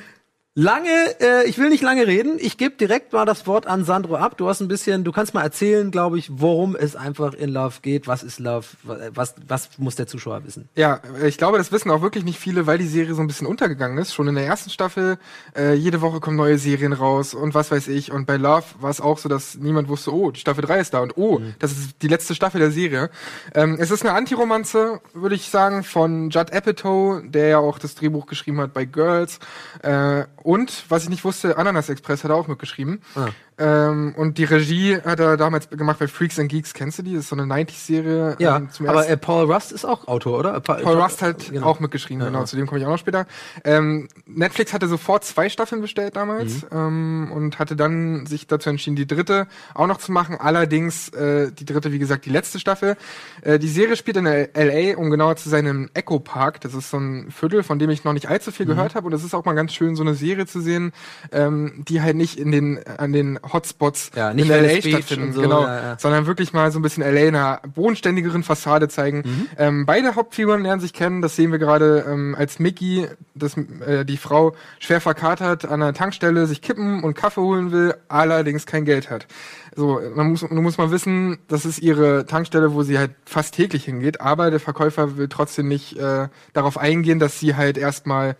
Lange, 0.56 0.90
äh, 1.22 1.48
ich 1.48 1.60
will 1.60 1.70
nicht 1.70 1.84
lange 1.84 2.08
reden. 2.08 2.38
Ich 2.40 2.58
gebe 2.58 2.76
direkt 2.76 3.14
mal 3.14 3.24
das 3.24 3.46
Wort 3.46 3.68
an 3.68 3.86
Sandro 3.86 4.16
ab. 4.16 4.36
Du 4.36 4.50
hast 4.50 4.62
ein 4.62 4.68
bisschen, 4.68 5.04
du 5.04 5.12
kannst 5.12 5.36
mal 5.36 5.44
erzählen, 5.44 5.92
glaube 5.92 6.18
ich, 6.18 6.32
worum 6.34 6.76
es 6.76 6.96
einfach 6.96 7.36
in 7.36 7.52
Love 7.52 7.76
geht. 7.84 8.08
Was 8.08 8.24
ist 8.24 8.40
Love? 8.40 8.66
Was, 9.14 9.36
was 9.48 9.70
muss 9.78 9.96
der 9.96 10.08
Zuschauer 10.08 10.44
wissen? 10.46 10.68
Ja, 10.76 11.02
ich 11.24 11.38
glaube, 11.38 11.60
das 11.60 11.72
wissen 11.72 11.92
auch 11.92 12.02
wirklich 12.02 12.24
nicht 12.24 12.40
viele, 12.40 12.66
weil 12.66 12.80
die 12.80 12.88
Serie 12.88 13.14
so 13.14 13.22
ein 13.22 13.28
bisschen 13.28 13.46
untergegangen 13.46 14.00
ist. 14.00 14.14
Schon 14.14 14.28
in 14.28 14.36
der 14.36 14.46
ersten 14.48 14.72
Staffel, 14.72 15.20
äh, 15.56 15.76
jede 15.76 16.02
Woche 16.02 16.20
kommen 16.20 16.36
neue 16.36 16.58
Serien 16.58 16.94
raus 16.94 17.36
und 17.36 17.54
was 17.54 17.70
weiß 17.70 17.88
ich. 17.88 18.12
Und 18.12 18.26
bei 18.26 18.38
Love 18.38 18.66
war 18.80 18.90
es 18.90 19.02
auch 19.02 19.20
so, 19.20 19.30
dass 19.30 19.56
niemand 19.56 19.88
wusste, 19.88 20.12
oh, 20.14 20.32
die 20.32 20.40
Staffel 20.40 20.66
3 20.66 20.80
ist 20.80 20.96
da 20.96 21.00
und 21.00 21.16
oh, 21.16 21.38
mhm. 21.40 21.54
das 21.60 21.74
ist 21.74 22.02
die 22.02 22.08
letzte 22.08 22.34
Staffel 22.34 22.60
der 22.60 22.72
Serie. 22.72 23.12
Ähm, 23.54 23.78
es 23.80 23.92
ist 23.92 24.04
eine 24.04 24.16
Antiromanze, 24.16 25.00
würde 25.14 25.36
ich 25.36 25.48
sagen, 25.48 25.84
von 25.84 26.32
Judd 26.32 26.52
Apatow, 26.52 27.22
der 27.24 27.48
ja 27.50 27.58
auch 27.60 27.78
das 27.78 27.94
Drehbuch 27.94 28.26
geschrieben 28.26 28.60
hat 28.60 28.74
bei 28.74 28.86
Girls. 28.86 29.40
Äh, 29.84 30.24
und, 30.44 30.86
was 30.90 31.04
ich 31.04 31.10
nicht 31.10 31.24
wusste, 31.24 31.58
Ananas 31.58 31.90
Express 31.90 32.24
hat 32.24 32.32
er 32.32 32.36
auch 32.36 32.48
mitgeschrieben. 32.48 33.02
Ah. 33.16 33.30
Ähm, 33.60 34.14
und 34.16 34.38
die 34.38 34.46
Regie 34.46 35.02
hat 35.02 35.20
er 35.20 35.36
damals 35.36 35.70
gemacht 35.70 36.00
bei 36.00 36.08
Freaks 36.08 36.40
and 36.40 36.50
Geeks. 36.50 36.74
Kennst 36.74 36.98
du 37.00 37.04
die? 37.04 37.14
Das 37.14 37.24
ist 37.24 37.30
so 37.30 37.36
eine 37.36 37.54
90s-Serie. 37.54 38.38
Ja, 38.40 38.58
ähm, 38.58 38.70
aber 38.88 39.08
äh, 39.08 39.18
Paul 39.18 39.52
Rust 39.52 39.74
ist 39.74 39.84
auch 39.84 40.08
Autor, 40.08 40.40
oder? 40.40 40.60
Pa 40.62 40.76
Paul 40.76 41.00
Rust 41.00 41.22
hat 41.22 41.52
genau. 41.52 41.66
auch 41.66 41.80
mitgeschrieben, 41.82 42.22
ja, 42.22 42.28
genau. 42.28 42.40
Ja. 42.40 42.46
Zu 42.46 42.56
dem 42.56 42.68
komme 42.68 42.80
ich 42.80 42.86
auch 42.86 42.92
noch 42.92 42.98
später. 42.98 43.28
Ähm, 43.66 44.08
Netflix 44.26 44.74
hatte 44.74 44.88
sofort 44.88 45.26
zwei 45.26 45.50
Staffeln 45.50 45.82
bestellt 45.82 46.16
damals 46.16 46.64
mhm. 46.64 46.68
ähm, 46.72 47.32
und 47.34 47.60
hatte 47.60 47.76
dann 47.76 48.26
sich 48.26 48.48
dazu 48.48 48.70
entschieden, 48.70 48.96
die 48.96 49.08
dritte 49.08 49.48
auch 49.74 49.88
noch 49.88 49.98
zu 49.98 50.14
machen. 50.14 50.38
Allerdings 50.40 51.10
äh, 51.10 51.52
die 51.52 51.66
dritte, 51.66 51.92
wie 51.92 52.00
gesagt, 52.00 52.26
die 52.26 52.30
letzte 52.30 52.60
Staffel. 52.60 52.96
Äh, 53.42 53.60
die 53.60 53.68
Serie 53.68 53.98
spielt 53.98 54.16
in 54.16 54.26
L.A., 54.26 54.98
um 54.98 55.10
genauer 55.10 55.36
zu 55.36 55.50
sein, 55.50 55.66
im 55.66 55.90
Echo 55.94 56.20
Park. 56.20 56.62
Das 56.62 56.74
ist 56.74 56.92
so 56.92 56.98
ein 56.98 57.30
Viertel, 57.30 57.64
von 57.64 57.78
dem 57.78 57.90
ich 57.90 58.06
noch 58.06 58.14
nicht 58.14 58.30
allzu 58.30 58.52
viel 58.52 58.66
mhm. 58.66 58.72
gehört 58.72 58.96
habe. 58.96 59.08
Und 59.08 59.14
es 59.14 59.26
ist 59.26 59.34
auch 59.34 59.44
mal 59.44 59.54
ganz 59.54 59.74
schön, 59.74 59.98
so 59.98 60.04
eine 60.04 60.14
Serie 60.14 60.46
zu 60.46 60.62
sehen, 60.62 60.94
ähm, 61.34 61.84
die 61.88 62.02
halt 62.02 62.16
nicht 62.16 62.40
in 62.40 62.52
den 62.52 62.80
an 62.98 63.12
den 63.12 63.38
Hotspots 63.54 64.12
ja, 64.16 64.32
in 64.32 64.48
LA 64.48 64.82
stattfinden, 64.82 65.34
so, 65.34 65.42
genau, 65.42 65.64
ja, 65.64 65.82
ja. 65.82 66.00
sondern 66.00 66.26
wirklich 66.26 66.54
mal 66.54 66.72
so 66.72 66.80
ein 66.80 66.82
bisschen 66.82 67.04
LA 67.04 67.22
in 67.22 67.36
einer 67.36 67.62
bodenständigeren 67.74 68.44
Fassade 68.44 68.88
zeigen. 68.88 69.24
Mhm. 69.26 69.48
Ähm, 69.58 69.86
beide 69.86 70.16
Hauptfiguren 70.16 70.62
lernen 70.62 70.82
sich 70.82 70.94
kennen, 70.94 71.22
das 71.22 71.36
sehen 71.36 71.52
wir 71.52 71.60
gerade, 71.60 72.06
ähm, 72.08 72.36
als 72.38 72.60
Mickey, 72.60 73.08
das, 73.36 73.56
äh, 73.58 74.06
die 74.06 74.18
Frau 74.18 74.56
schwer 74.80 75.02
verkatert 75.02 75.66
an 75.66 75.82
einer 75.82 75.94
Tankstelle 75.94 76.48
sich 76.48 76.62
kippen 76.62 77.04
und 77.04 77.16
Kaffee 77.16 77.42
holen 77.42 77.72
will, 77.72 77.96
allerdings 78.08 78.66
kein 78.66 78.86
Geld 78.86 79.10
hat. 79.10 79.28
So, 79.76 80.02
man 80.16 80.32
muss, 80.32 80.42
man 80.42 80.64
muss 80.64 80.78
mal 80.78 80.92
wissen, 80.92 81.38
das 81.48 81.66
ist 81.66 81.80
ihre 81.80 82.26
Tankstelle, 82.26 82.74
wo 82.74 82.84
sie 82.84 82.98
halt 82.98 83.12
fast 83.26 83.56
täglich 83.56 83.86
hingeht, 83.86 84.20
aber 84.20 84.52
der 84.52 84.60
Verkäufer 84.60 85.18
will 85.18 85.30
trotzdem 85.30 85.68
nicht 85.68 85.98
äh, 85.98 86.28
darauf 86.54 86.78
eingehen, 86.78 87.20
dass 87.20 87.40
sie 87.40 87.56
halt 87.56 87.78
erstmal 87.78 88.36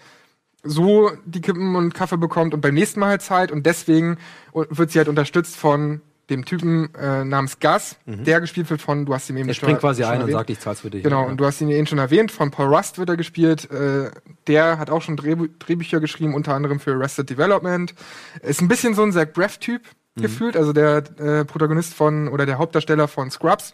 so 0.64 1.12
die 1.26 1.42
Kippen 1.42 1.76
und 1.76 1.94
Kaffee 1.94 2.18
bekommt 2.18 2.54
und 2.54 2.62
beim 2.62 2.74
nächsten 2.74 3.00
Mal 3.00 3.10
halt 3.10 3.22
zahlt 3.22 3.52
und 3.52 3.66
deswegen 3.66 4.18
wird 4.54 4.92
sie 4.92 5.00
halt 5.00 5.08
unterstützt 5.08 5.56
von 5.56 6.02
dem 6.30 6.46
Typen 6.46 6.94
äh, 6.96 7.24
namens 7.26 7.60
Gus, 7.60 7.98
mhm. 8.06 8.24
der 8.24 8.40
gespielt 8.42 8.70
wird 8.70 8.82
von, 8.82 9.06
du 9.06 9.14
hast 9.14 9.30
ihn 9.30 9.38
eben 9.38 9.48
er 9.48 9.56
schon 9.56 9.68
springt 9.68 9.80
quasi 9.80 10.04
schon 10.04 10.12
ein 10.12 10.22
erwähnt. 10.22 10.36
und 10.36 10.40
sagt, 10.40 10.50
ich 10.50 10.60
zahl's 10.60 10.82
für 10.82 10.90
dich. 10.90 11.04
Genau, 11.04 11.24
ja. 11.24 11.28
und 11.28 11.38
du 11.38 11.46
hast 11.46 11.60
ihn 11.62 11.70
eben 11.70 11.88
schon 11.88 11.98
erwähnt, 11.98 12.32
von 12.32 12.52
Paul 12.52 12.74
Rust 12.74 12.98
wird 12.98 13.10
er 13.10 13.18
gespielt. 13.18 13.70
Äh, 13.72 14.12
der 14.48 14.78
hat 14.78 14.90
auch 14.90 15.02
schon 15.02 15.18
Drehbü 15.18 15.50
Drehbücher 15.60 16.00
geschrieben, 16.00 16.36
unter 16.36 16.54
anderem 16.54 16.80
für 16.80 16.94
Arrested 16.94 17.30
Development. 17.30 17.94
Ist 18.42 18.62
ein 18.62 18.68
bisschen 18.68 18.94
so 18.94 19.04
ein 19.04 19.12
Zach 19.12 19.28
Braff-Typ 19.34 19.82
mhm. 20.16 20.22
gefühlt, 20.22 20.56
also 20.56 20.74
der 20.74 21.04
äh, 21.20 21.46
Protagonist 21.46 21.94
von, 21.94 22.28
oder 22.28 22.46
der 22.46 22.58
Hauptdarsteller 22.58 23.08
von 23.08 23.32
Scrubs. 23.32 23.74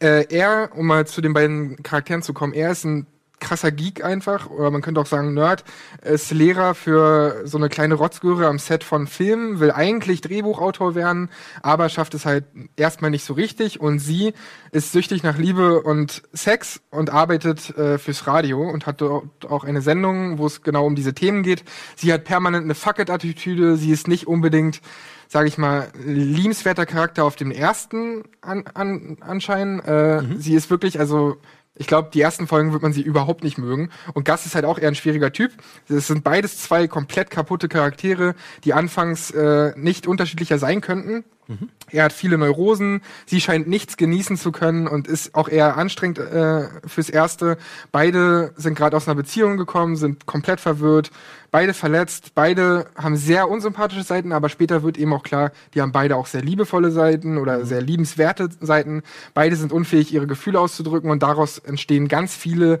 Äh, 0.00 0.26
er, 0.32 0.70
um 0.74 0.86
mal 0.86 1.06
zu 1.06 1.20
den 1.20 1.32
beiden 1.32 1.82
Charakteren 1.82 2.22
zu 2.22 2.32
kommen, 2.32 2.52
er 2.52 2.70
ist 2.70 2.84
ein 2.84 3.06
krasser 3.40 3.72
Geek 3.72 4.04
einfach, 4.04 4.50
oder 4.50 4.70
man 4.70 4.82
könnte 4.82 5.00
auch 5.00 5.06
sagen 5.06 5.34
Nerd, 5.34 5.64
ist 6.02 6.30
Lehrer 6.30 6.74
für 6.74 7.42
so 7.44 7.58
eine 7.58 7.68
kleine 7.68 7.94
Rotzgöre 7.94 8.46
am 8.46 8.58
Set 8.58 8.84
von 8.84 9.06
Filmen, 9.06 9.60
will 9.60 9.70
eigentlich 9.70 10.20
Drehbuchautor 10.20 10.94
werden, 10.94 11.30
aber 11.62 11.88
schafft 11.88 12.14
es 12.14 12.26
halt 12.26 12.44
erstmal 12.76 13.10
nicht 13.10 13.24
so 13.24 13.34
richtig 13.34 13.80
und 13.80 13.98
sie 13.98 14.32
ist 14.72 14.92
süchtig 14.92 15.22
nach 15.22 15.38
Liebe 15.38 15.82
und 15.82 16.22
Sex 16.32 16.80
und 16.90 17.10
arbeitet 17.10 17.76
äh, 17.76 17.98
fürs 17.98 18.26
Radio 18.26 18.62
und 18.68 18.86
hat 18.86 19.00
dort 19.00 19.46
auch 19.48 19.64
eine 19.64 19.82
Sendung, 19.82 20.38
wo 20.38 20.46
es 20.46 20.62
genau 20.62 20.86
um 20.86 20.94
diese 20.94 21.14
Themen 21.14 21.42
geht. 21.42 21.64
Sie 21.96 22.12
hat 22.12 22.24
permanent 22.24 22.64
eine 22.64 22.74
Fuck-it-Attitüde, 22.74 23.76
sie 23.76 23.90
ist 23.90 24.08
nicht 24.08 24.26
unbedingt 24.26 24.80
sage 25.26 25.48
ich 25.48 25.58
mal, 25.58 25.88
liebenswerter 26.04 26.86
Charakter 26.86 27.24
auf 27.24 27.34
dem 27.34 27.50
ersten 27.50 28.22
an, 28.40 28.64
an, 28.74 29.16
Anschein. 29.20 29.80
Äh, 29.80 30.22
mhm. 30.22 30.38
Sie 30.38 30.54
ist 30.54 30.70
wirklich, 30.70 31.00
also 31.00 31.38
ich 31.76 31.86
glaube, 31.86 32.10
die 32.14 32.20
ersten 32.20 32.46
Folgen 32.46 32.72
wird 32.72 32.82
man 32.82 32.92
sie 32.92 33.02
überhaupt 33.02 33.42
nicht 33.42 33.58
mögen. 33.58 33.90
Und 34.12 34.24
Gus 34.24 34.46
ist 34.46 34.54
halt 34.54 34.64
auch 34.64 34.78
eher 34.78 34.88
ein 34.88 34.94
schwieriger 34.94 35.32
Typ. 35.32 35.52
Es 35.88 36.06
sind 36.06 36.22
beides 36.22 36.58
zwei 36.58 36.86
komplett 36.86 37.30
kaputte 37.30 37.68
Charaktere, 37.68 38.34
die 38.62 38.74
anfangs 38.74 39.30
äh, 39.32 39.72
nicht 39.76 40.06
unterschiedlicher 40.06 40.58
sein 40.58 40.80
könnten. 40.80 41.24
Mhm. 41.46 41.68
Er 41.90 42.04
hat 42.04 42.12
viele 42.12 42.38
Neurosen, 42.38 43.02
sie 43.26 43.40
scheint 43.40 43.68
nichts 43.68 43.96
genießen 43.96 44.36
zu 44.36 44.52
können 44.52 44.86
und 44.88 45.06
ist 45.06 45.34
auch 45.34 45.48
eher 45.48 45.76
anstrengend 45.76 46.18
äh, 46.18 46.68
fürs 46.86 47.10
Erste. 47.10 47.58
Beide 47.92 48.52
sind 48.56 48.74
gerade 48.74 48.96
aus 48.96 49.06
einer 49.06 49.14
Beziehung 49.14 49.56
gekommen, 49.56 49.96
sind 49.96 50.26
komplett 50.26 50.60
verwirrt, 50.60 51.10
beide 51.50 51.74
verletzt, 51.74 52.32
beide 52.34 52.86
haben 52.96 53.16
sehr 53.16 53.48
unsympathische 53.48 54.02
Seiten, 54.02 54.32
aber 54.32 54.48
später 54.48 54.82
wird 54.82 54.98
eben 54.98 55.12
auch 55.12 55.22
klar, 55.22 55.52
die 55.74 55.82
haben 55.82 55.92
beide 55.92 56.16
auch 56.16 56.26
sehr 56.26 56.42
liebevolle 56.42 56.90
Seiten 56.90 57.38
oder 57.38 57.58
mhm. 57.58 57.64
sehr 57.66 57.82
liebenswerte 57.82 58.48
Seiten. 58.60 59.02
Beide 59.34 59.56
sind 59.56 59.72
unfähig, 59.72 60.12
ihre 60.12 60.26
Gefühle 60.26 60.60
auszudrücken 60.60 61.10
und 61.10 61.22
daraus 61.22 61.58
entstehen 61.58 62.08
ganz 62.08 62.34
viele 62.34 62.80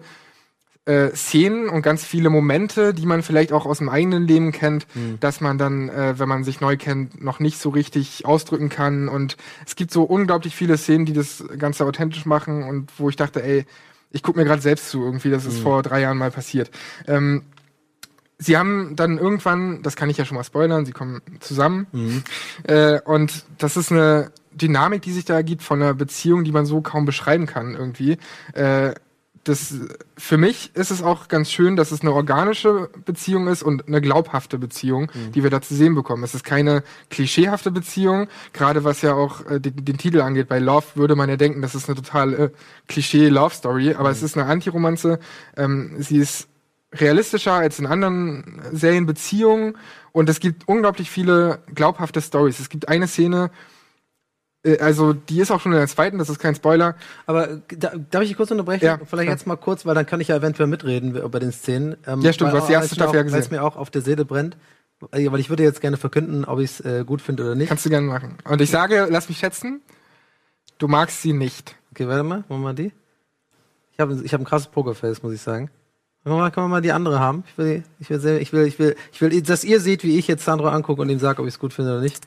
äh, 0.86 1.10
Szenen 1.14 1.68
und 1.68 1.82
ganz 1.82 2.04
viele 2.04 2.30
Momente, 2.30 2.92
die 2.92 3.06
man 3.06 3.22
vielleicht 3.22 3.52
auch 3.52 3.64
aus 3.64 3.78
dem 3.78 3.88
eigenen 3.88 4.26
Leben 4.26 4.52
kennt, 4.52 4.86
mhm. 4.94 5.18
dass 5.20 5.40
man 5.40 5.56
dann, 5.56 5.88
äh, 5.88 6.18
wenn 6.18 6.28
man 6.28 6.44
sich 6.44 6.60
neu 6.60 6.76
kennt, 6.76 7.22
noch 7.22 7.40
nicht 7.40 7.58
so 7.58 7.70
richtig 7.70 8.26
ausdrücken 8.26 8.68
kann. 8.68 9.08
Und 9.08 9.36
es 9.66 9.76
gibt 9.76 9.90
so 9.90 10.02
unglaublich 10.02 10.54
viele 10.54 10.76
Szenen, 10.76 11.06
die 11.06 11.14
das 11.14 11.44
Ganze 11.58 11.86
authentisch 11.86 12.26
machen 12.26 12.64
und 12.64 12.90
wo 12.98 13.08
ich 13.08 13.16
dachte, 13.16 13.42
ey, 13.42 13.64
ich 14.10 14.22
gucke 14.22 14.38
mir 14.38 14.44
gerade 14.44 14.62
selbst 14.62 14.90
zu 14.90 15.02
irgendwie, 15.02 15.30
das 15.30 15.44
ist 15.44 15.58
mhm. 15.58 15.62
vor 15.62 15.82
drei 15.82 16.00
Jahren 16.00 16.18
mal 16.18 16.30
passiert. 16.30 16.70
Ähm, 17.06 17.42
sie 18.38 18.56
haben 18.56 18.94
dann 18.94 19.18
irgendwann, 19.18 19.82
das 19.82 19.96
kann 19.96 20.10
ich 20.10 20.18
ja 20.18 20.24
schon 20.24 20.36
mal 20.36 20.44
spoilern, 20.44 20.84
sie 20.86 20.92
kommen 20.92 21.20
zusammen. 21.40 21.86
Mhm. 21.92 22.22
Äh, 22.64 23.00
und 23.00 23.44
das 23.58 23.76
ist 23.76 23.90
eine 23.90 24.32
Dynamik, 24.52 25.02
die 25.02 25.12
sich 25.12 25.24
da 25.24 25.34
ergibt 25.34 25.62
von 25.62 25.82
einer 25.82 25.94
Beziehung, 25.94 26.44
die 26.44 26.52
man 26.52 26.66
so 26.66 26.80
kaum 26.80 27.06
beschreiben 27.06 27.46
kann 27.46 27.74
irgendwie. 27.74 28.18
Äh, 28.52 28.94
das, 29.44 29.74
für 30.16 30.38
mich 30.38 30.74
ist 30.74 30.90
es 30.90 31.02
auch 31.02 31.28
ganz 31.28 31.50
schön, 31.50 31.76
dass 31.76 31.92
es 31.92 32.00
eine 32.00 32.12
organische 32.12 32.88
Beziehung 33.04 33.46
ist 33.48 33.62
und 33.62 33.86
eine 33.86 34.00
glaubhafte 34.00 34.58
Beziehung, 34.58 35.10
mhm. 35.12 35.32
die 35.32 35.42
wir 35.42 35.50
da 35.50 35.60
zu 35.60 35.74
sehen 35.74 35.94
bekommen. 35.94 36.24
Es 36.24 36.34
ist 36.34 36.44
keine 36.44 36.82
klischeehafte 37.10 37.70
Beziehung, 37.70 38.28
gerade 38.52 38.84
was 38.84 39.02
ja 39.02 39.14
auch 39.14 39.46
äh, 39.46 39.60
den, 39.60 39.84
den, 39.84 39.98
Titel 39.98 40.20
angeht. 40.20 40.48
Bei 40.48 40.58
Love 40.58 40.86
würde 40.94 41.14
man 41.14 41.28
ja 41.28 41.36
denken, 41.36 41.62
das 41.62 41.74
ist 41.74 41.88
eine 41.88 41.96
total 41.96 42.34
äh, 42.34 42.50
Klischee-Love-Story, 42.88 43.94
aber 43.94 44.08
mhm. 44.08 44.14
es 44.14 44.22
ist 44.22 44.36
eine 44.36 44.46
Antiromanze. 44.46 45.18
Ähm, 45.56 45.96
sie 45.98 46.18
ist 46.18 46.48
realistischer 46.92 47.52
als 47.52 47.78
in 47.78 47.86
anderen 47.86 48.62
Serien 48.72 49.06
Beziehungen 49.06 49.76
und 50.12 50.28
es 50.28 50.40
gibt 50.40 50.68
unglaublich 50.68 51.10
viele 51.10 51.58
glaubhafte 51.74 52.22
Stories. 52.22 52.60
Es 52.60 52.68
gibt 52.68 52.88
eine 52.88 53.08
Szene, 53.08 53.50
also 54.80 55.12
die 55.12 55.40
ist 55.40 55.50
auch 55.50 55.60
schon 55.60 55.72
in 55.72 55.78
der 55.78 55.88
zweiten, 55.88 56.18
das 56.18 56.30
ist 56.30 56.38
kein 56.38 56.54
Spoiler. 56.54 56.96
Aber 57.26 57.50
äh, 57.50 57.58
da, 57.76 57.92
darf 58.10 58.22
ich 58.22 58.28
dich 58.28 58.36
kurz 58.36 58.50
unterbrechen? 58.50 58.84
Ja, 58.84 58.96
Vielleicht 58.96 59.10
klar. 59.10 59.36
jetzt 59.36 59.46
mal 59.46 59.56
kurz, 59.56 59.84
weil 59.84 59.94
dann 59.94 60.06
kann 60.06 60.20
ich 60.20 60.28
ja 60.28 60.36
eventuell 60.36 60.68
mitreden 60.68 61.12
bei 61.30 61.38
den 61.38 61.52
Szenen. 61.52 61.96
Ähm, 62.06 62.20
ja, 62.20 62.32
stimmt, 62.32 62.52
du 62.52 62.58
hast 62.58 62.68
die 62.68 62.72
erste 62.72 62.94
Staffel 62.94 63.16
ja 63.16 63.22
gesehen. 63.22 63.34
Weil 63.34 63.42
es 63.42 63.50
mir 63.50 63.62
auch 63.62 63.76
auf 63.76 63.90
der 63.90 64.02
Seele 64.02 64.24
brennt. 64.24 64.56
Äh, 65.12 65.30
weil 65.30 65.40
ich 65.40 65.50
würde 65.50 65.62
jetzt 65.62 65.80
gerne 65.80 65.96
verkünden, 65.96 66.44
ob 66.44 66.60
ich 66.60 66.78
es 66.78 66.80
äh, 66.80 67.04
gut 67.04 67.20
finde 67.20 67.44
oder 67.44 67.54
nicht. 67.54 67.68
Kannst 67.68 67.84
du 67.84 67.90
gerne 67.90 68.06
machen. 68.06 68.38
Und 68.44 68.60
ich 68.60 68.70
sage, 68.70 69.06
lass 69.10 69.28
mich 69.28 69.38
schätzen, 69.38 69.82
du 70.78 70.88
magst 70.88 71.22
sie 71.22 71.32
nicht. 71.32 71.76
Okay, 71.90 72.08
warte 72.08 72.22
mal, 72.22 72.38
machen 72.38 72.44
wir 72.48 72.58
mal 72.58 72.74
die. 72.74 72.92
Ich 73.92 74.00
habe 74.00 74.20
ich 74.24 74.32
hab 74.32 74.40
ein 74.40 74.44
krasses 74.44 74.68
Pokerface, 74.68 75.22
muss 75.22 75.32
ich 75.32 75.40
sagen. 75.40 75.70
Können 76.24 76.36
wir, 76.36 76.40
mal, 76.40 76.50
können 76.50 76.64
wir 76.66 76.70
mal 76.70 76.80
die 76.80 76.92
andere 76.92 77.20
haben? 77.20 77.44
Ich 77.46 77.58
will, 77.58 77.84
ich 78.00 78.08
will, 78.08 78.38
ich 78.40 78.52
will, 78.52 78.66
ich 78.66 78.78
will, 78.78 78.96
ich 79.12 79.20
will, 79.20 79.42
dass 79.42 79.62
ihr 79.62 79.78
seht, 79.78 80.04
wie 80.04 80.18
ich 80.18 80.26
jetzt 80.26 80.44
Sandro 80.44 80.68
angucke 80.68 81.02
und 81.02 81.10
ihm 81.10 81.18
sage, 81.18 81.42
ob 81.42 81.46
ich 81.46 81.54
es 81.54 81.60
gut 81.60 81.74
finde 81.74 81.92
oder 81.92 82.00
nicht. 82.00 82.18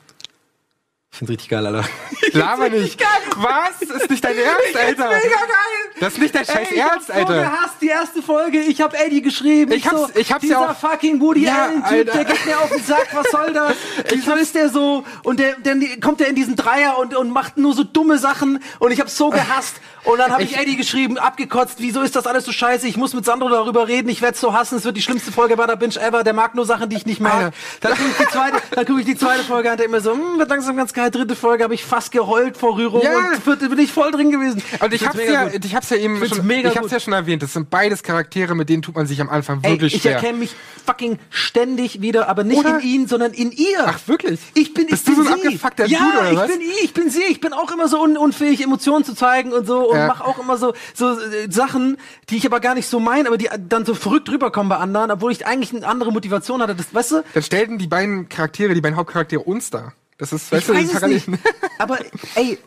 Ich 1.10 1.18
find's 1.18 1.30
richtig 1.32 1.48
geil, 1.48 1.66
Alter. 1.66 1.88
Laber 2.32 2.68
nicht. 2.68 3.02
Was? 3.36 3.82
Ist 3.82 4.10
nicht 4.10 4.22
dein 4.22 4.36
Ernst, 4.36 4.76
Alter? 4.76 5.08
Das 5.08 5.18
ist 5.18 5.24
mega 5.24 5.36
geil. 5.40 5.78
Das 6.00 6.12
ist 6.12 6.18
nicht 6.20 6.34
dein 6.34 6.44
scheiß 6.44 6.70
Ey, 6.70 6.78
Ernst, 6.78 7.10
Alter. 7.10 7.20
Ich 7.40 7.44
hab 7.44 7.50
so 7.50 7.56
gehasst 7.56 7.74
die 7.80 7.88
erste 7.88 8.22
Folge. 8.22 8.60
Ich 8.60 8.80
hab 8.80 8.94
Eddie 8.94 9.22
geschrieben. 9.22 9.72
Ich, 9.72 9.86
hab's, 9.88 9.98
so, 9.98 10.08
ich 10.14 10.30
hab's 10.30 10.42
dieser 10.42 10.60
ja 10.60 10.70
auch. 10.70 10.76
fucking 10.76 11.20
Woody 11.20 11.44
ja, 11.44 11.70
Allen 11.82 12.04
Typ, 12.06 12.12
der 12.12 12.24
geht 12.24 12.46
mir 12.46 12.58
auf 12.58 12.68
den 12.68 12.84
Sack. 12.84 13.08
Was 13.12 13.30
soll 13.30 13.52
das? 13.52 13.74
Wieso 14.10 14.34
ist 14.34 14.54
der 14.54 14.68
so? 14.68 15.04
Und 15.24 15.40
der, 15.40 15.56
dann 15.62 15.82
kommt 16.00 16.20
der 16.20 16.28
in 16.28 16.36
diesen 16.36 16.54
Dreier 16.54 16.98
und, 16.98 17.16
und 17.16 17.30
macht 17.30 17.56
nur 17.56 17.74
so 17.74 17.84
dumme 17.84 18.18
Sachen. 18.18 18.62
Und 18.78 18.92
ich 18.92 19.00
hab's 19.00 19.16
so 19.16 19.30
gehasst. 19.30 19.76
Und 20.04 20.18
dann 20.18 20.30
habe 20.30 20.42
ich, 20.42 20.52
ich 20.52 20.58
Eddie 20.58 20.76
geschrieben, 20.76 21.18
abgekotzt. 21.18 21.76
Wieso 21.78 22.02
ist 22.02 22.14
das 22.14 22.26
alles 22.26 22.44
so 22.44 22.52
scheiße? 22.52 22.86
Ich 22.86 22.96
muss 22.96 23.14
mit 23.14 23.24
Sandro 23.24 23.48
darüber 23.48 23.88
reden. 23.88 24.08
Ich 24.08 24.22
werd's 24.22 24.40
so 24.40 24.52
hassen. 24.52 24.76
Es 24.76 24.84
wird 24.84 24.96
die 24.96 25.02
schlimmste 25.02 25.32
Folge 25.32 25.56
bei 25.56 25.66
der 25.66 25.76
Binge 25.76 25.96
ever. 25.96 26.22
Der 26.22 26.32
mag 26.32 26.54
nur 26.54 26.66
Sachen, 26.66 26.88
die 26.90 26.96
ich 26.96 27.06
nicht 27.06 27.20
mag. 27.20 27.34
Alter. 27.34 27.52
Dann 27.80 27.92
gucke 27.92 28.10
ich 28.10 28.16
die 28.18 28.26
zweite, 28.32 28.56
dann 28.70 28.86
guck 28.86 28.98
ich 29.00 29.06
die 29.06 29.16
zweite 29.16 29.42
Folge 29.42 29.70
an, 29.70 29.76
der 29.76 29.86
immer 29.86 30.00
so, 30.00 30.12
hm, 30.12 30.38
wird 30.38 30.48
langsam 30.48 30.76
ganz 30.76 30.92
geil. 30.98 31.10
Dritte 31.10 31.36
Folge 31.36 31.64
habe 31.64 31.74
ich 31.74 31.84
fast 31.84 32.12
geheult 32.12 32.56
vor 32.56 32.76
Rührung 32.76 33.02
ja. 33.02 33.16
und 33.16 33.46
wird, 33.46 33.60
bin 33.60 33.78
ich 33.78 33.92
voll 33.92 34.10
drin 34.10 34.30
gewesen. 34.30 34.62
Und 34.80 34.92
ich 34.92 35.06
hab's 35.06 35.18
ja, 35.18 35.48
ich 35.48 35.74
hab's 35.74 35.90
ja 35.90 35.96
eben 35.96 36.24
schon, 36.26 36.46
mega 36.46 36.70
ich 36.70 36.76
hab's 36.76 36.90
ja 36.90 37.00
schon 37.00 37.12
erwähnt. 37.12 37.42
Das 37.42 37.52
sind 37.52 37.70
beides 37.70 38.02
Charaktere, 38.02 38.54
mit 38.54 38.68
denen 38.68 38.82
tut 38.82 38.96
man 38.96 39.06
sich 39.06 39.20
am 39.20 39.28
Anfang 39.28 39.62
wirklich 39.62 39.92
Ey, 39.92 39.96
ich 39.96 40.02
schwer. 40.02 40.12
Ich 40.12 40.16
erkenne 40.16 40.38
mich 40.38 40.54
fucking 40.84 41.18
ständig 41.30 42.00
wieder, 42.00 42.28
aber 42.28 42.44
nicht 42.44 42.58
oder? 42.58 42.80
in 42.80 42.86
ihn, 42.86 43.08
sondern 43.08 43.32
in 43.32 43.52
ihr. 43.52 43.84
Ach 43.86 43.98
wirklich? 44.06 44.40
Ich 44.54 44.74
bin, 44.74 44.86
Bist 44.86 45.08
ich 45.08 45.14
du 45.14 45.22
bin 45.22 45.26
so 45.26 45.34
ein 45.34 45.46
abgefuckter 45.46 45.86
ja, 45.86 45.98
Dude, 45.98 46.18
oder 46.18 46.32
ich 46.32 46.38
was? 46.38 46.50
bin 46.50 46.60
ich, 46.60 46.84
ich 46.84 46.94
bin 46.94 47.10
sie. 47.10 47.22
Ich 47.30 47.40
bin 47.40 47.52
auch 47.52 47.70
immer 47.72 47.88
so 47.88 48.02
un 48.02 48.16
unfähig, 48.16 48.62
Emotionen 48.62 49.04
zu 49.04 49.14
zeigen 49.14 49.52
und 49.52 49.66
so 49.66 49.90
und 49.90 49.96
ja. 49.96 50.06
mach 50.06 50.20
auch 50.20 50.38
immer 50.38 50.56
so 50.56 50.74
so 50.94 51.12
äh, 51.12 51.50
Sachen, 51.50 51.96
die 52.30 52.36
ich 52.36 52.46
aber 52.46 52.60
gar 52.60 52.74
nicht 52.74 52.88
so 52.88 53.00
meine, 53.00 53.28
aber 53.28 53.38
die 53.38 53.48
dann 53.68 53.84
so 53.84 53.94
verrückt 53.94 54.28
rüberkommen 54.30 54.68
bei 54.68 54.76
anderen, 54.76 55.10
obwohl 55.10 55.30
ich 55.30 55.46
eigentlich 55.46 55.74
eine 55.74 55.86
andere 55.86 56.12
Motivation 56.12 56.62
hatte. 56.62 56.74
Das, 56.74 56.92
weißt 56.92 57.12
du? 57.12 57.24
Dann 57.34 57.42
stellten 57.42 57.78
die 57.78 57.86
beiden 57.86 58.28
Charaktere, 58.28 58.74
die 58.74 58.80
beiden 58.80 58.96
Hauptcharaktere 58.96 59.40
uns 59.40 59.70
da. 59.70 59.92
Das 60.18 60.32
ist, 60.32 60.50
weißt 60.52 60.62
ich 60.62 60.66
du, 60.66 60.74
weiß 60.74 60.92
das 60.92 61.02
ist 61.02 61.22
es 61.22 61.28
nicht. 61.28 61.40
aber 61.78 61.98
ey, 62.34 62.58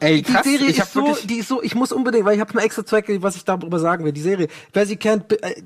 Ey, 0.00 0.22
krass, 0.22 0.42
die 0.44 0.56
Serie 0.56 0.70
ist 0.70 0.92
so, 0.94 1.16
die 1.24 1.36
ist 1.36 1.48
so, 1.48 1.62
ich 1.62 1.74
muss 1.74 1.92
unbedingt, 1.92 2.24
weil 2.24 2.34
ich 2.34 2.40
habe 2.40 2.54
mir 2.54 2.62
extra 2.62 2.84
Zweck, 2.86 3.06
was 3.20 3.36
ich 3.36 3.44
darüber 3.44 3.78
sagen 3.78 4.04
will. 4.04 4.12
Die 4.12 4.22
Serie, 4.22 4.48
wer 4.72 4.86
sie 4.86 4.96
kennt, 4.96 5.30
äh, 5.42 5.62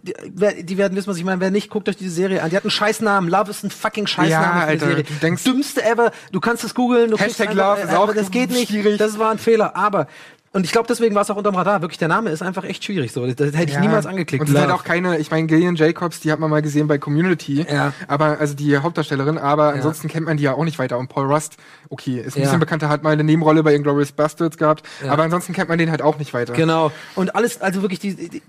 die, 0.65 0.77
werden 0.77 0.97
wissen, 0.97 1.07
was 1.07 1.17
ich 1.17 1.25
meine. 1.25 1.41
Wer 1.41 1.53
nicht, 1.53 1.71
guckt 1.71 1.89
euch 1.89 1.97
diese 1.97 2.11
Serie 2.11 2.43
an. 2.43 2.51
Die 2.51 2.57
hat 2.57 2.65
einen 2.65 2.73
Scheißnamen. 2.73 3.31
Love 3.31 3.51
ist 3.51 3.63
ein 3.63 3.71
fucking 3.71 4.09
Scheißname 4.09 4.61
ja, 4.61 4.67
Alter, 4.67 4.87
Serie. 4.87 5.05
Du 5.05 5.15
denkst, 5.15 5.45
Dümmste 5.45 5.85
ever. 5.85 6.11
Du 6.33 6.41
kannst 6.41 6.65
es 6.65 6.75
googeln. 6.75 7.17
Hashtag 7.17 7.55
Love 7.55 7.83
ist 7.83 7.95
auch 7.95 8.13
Das 8.13 8.33
geht 8.33 8.51
nicht. 8.51 8.71
Schwierig. 8.71 8.99
Das 8.99 9.21
war 9.21 9.31
ein 9.31 9.39
Fehler. 9.39 9.77
Aber 9.77 10.09
und 10.55 10.65
ich 10.65 10.71
glaube, 10.71 10.87
deswegen 10.89 11.17
war 11.17 11.23
es 11.23 11.31
auch 11.31 11.37
unterm 11.37 11.57
Radar. 11.57 11.83
Wirklich, 11.83 11.99
der 11.99 12.07
Name 12.07 12.31
ist 12.31 12.41
einfach 12.41 12.63
echt 12.63 12.85
schwierig. 12.85 13.11
So, 13.11 13.27
das, 13.27 13.35
das 13.35 13.49
hätte 13.55 13.71
ich 13.71 13.73
ja. 13.73 13.81
niemals 13.81 14.07
angeklickt. 14.07 14.41
Und 14.41 14.49
es 14.49 14.55
ist 14.55 14.61
halt 14.61 14.71
auch 14.71 14.85
keine, 14.85 15.19
ich 15.19 15.33
meine, 15.33 15.49
Gillian 15.49 15.75
Jacobs, 15.75 16.21
die 16.21 16.31
hat 16.31 16.39
man 16.39 16.49
mal 16.49 16.63
gesehen 16.63 16.87
bei 16.87 16.97
Community. 16.97 17.67
Ja. 17.69 17.93
Aber, 18.07 18.39
also 18.39 18.55
die 18.55 18.79
Hauptdarstellerin, 18.79 19.37
aber 19.37 19.71
ja. 19.71 19.75
ansonsten 19.75 20.07
kennt 20.07 20.27
man 20.27 20.37
die 20.37 20.45
ja 20.45 20.55
auch 20.55 20.65
nicht 20.65 20.79
weiter. 20.79 20.97
Und 20.99 21.09
Paul 21.09 21.27
Rust, 21.27 21.57
okay, 21.91 22.21
ist 22.21 22.37
ein 22.37 22.41
ja. 22.41 22.45
bisschen 22.45 22.61
bekannter, 22.61 22.89
hat 22.89 23.03
mal 23.03 23.11
eine 23.11 23.25
Nebenrolle 23.25 23.65
bei 23.65 23.75
Inglourious 23.75 24.13
Bastards 24.13 24.57
gehabt. 24.57 24.87
Ja. 25.05 25.11
Aber 25.11 25.25
ansonsten 25.25 25.55
kennt 25.55 25.69
man 25.69 25.77
den 25.79 25.91
halt 25.91 26.03
auch 26.03 26.19
nicht 26.19 26.33
weiter. 26.33 26.53
Genau. 26.53 26.93
Und 27.17 27.35
alles, 27.35 27.61
also 27.61 27.83
wirklich 27.83 27.99
die, 27.99 28.15
die 28.15 28.43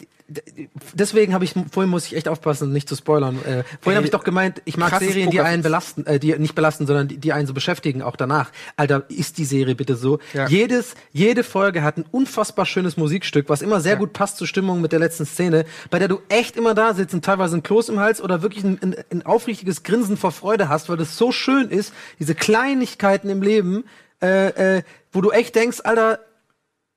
deswegen 0.93 1.33
habe 1.33 1.45
ich 1.45 1.53
vorhin 1.71 1.89
muss 1.89 2.07
ich 2.07 2.15
echt 2.15 2.27
aufpassen, 2.27 2.71
nicht 2.71 2.89
zu 2.89 2.95
spoilern. 2.95 3.37
Äh, 3.45 3.63
vorhin 3.81 3.97
habe 3.97 4.05
ich 4.05 4.11
doch 4.11 4.23
gemeint, 4.23 4.61
ich 4.65 4.77
mag 4.77 4.97
Serien, 4.97 5.29
die 5.29 5.39
einen 5.41 5.61
belasten, 5.61 6.05
äh, 6.05 6.19
die 6.19 6.37
nicht 6.37 6.55
belasten, 6.55 6.87
sondern 6.87 7.07
die, 7.07 7.17
die 7.17 7.31
einen 7.31 7.47
so 7.47 7.53
beschäftigen, 7.53 8.01
auch 8.01 8.15
danach. 8.15 8.51
Alter, 8.75 9.05
ist 9.09 9.37
die 9.37 9.45
Serie 9.45 9.75
bitte 9.75 9.95
so? 9.95 10.19
Ja. 10.33 10.47
Jedes, 10.47 10.95
jede 11.11 11.43
Folge 11.43 11.83
hat 11.83 11.94
ein 11.97 12.05
unfassbar 12.11 12.65
schönes 12.65 12.97
Musikstück, 12.97 13.49
was 13.49 13.61
immer 13.61 13.81
sehr 13.81 13.93
ja. 13.93 13.99
gut 13.99 14.13
passt 14.13 14.37
zur 14.37 14.47
Stimmung 14.47 14.81
mit 14.81 14.91
der 14.91 14.99
letzten 14.99 15.25
Szene, 15.25 15.65
bei 15.89 15.99
der 15.99 16.07
du 16.07 16.19
echt 16.29 16.57
immer 16.57 16.73
da 16.73 16.93
sitzt 16.93 17.13
und 17.13 17.23
teilweise 17.23 17.57
ein 17.57 17.63
Kloß 17.63 17.89
im 17.89 17.99
Hals 17.99 18.21
oder 18.21 18.41
wirklich 18.41 18.63
ein, 18.63 18.79
ein, 18.81 18.95
ein 19.11 19.25
aufrichtiges 19.25 19.83
Grinsen 19.83 20.17
vor 20.17 20.31
Freude 20.31 20.69
hast, 20.69 20.89
weil 20.89 20.97
das 20.97 21.17
so 21.17 21.31
schön 21.31 21.69
ist, 21.69 21.93
diese 22.19 22.35
Kleinigkeiten 22.35 23.29
im 23.29 23.41
Leben, 23.41 23.85
äh, 24.21 24.77
äh, 24.77 24.83
wo 25.11 25.21
du 25.21 25.31
echt 25.31 25.55
denkst, 25.55 25.81
Alter, 25.83 26.19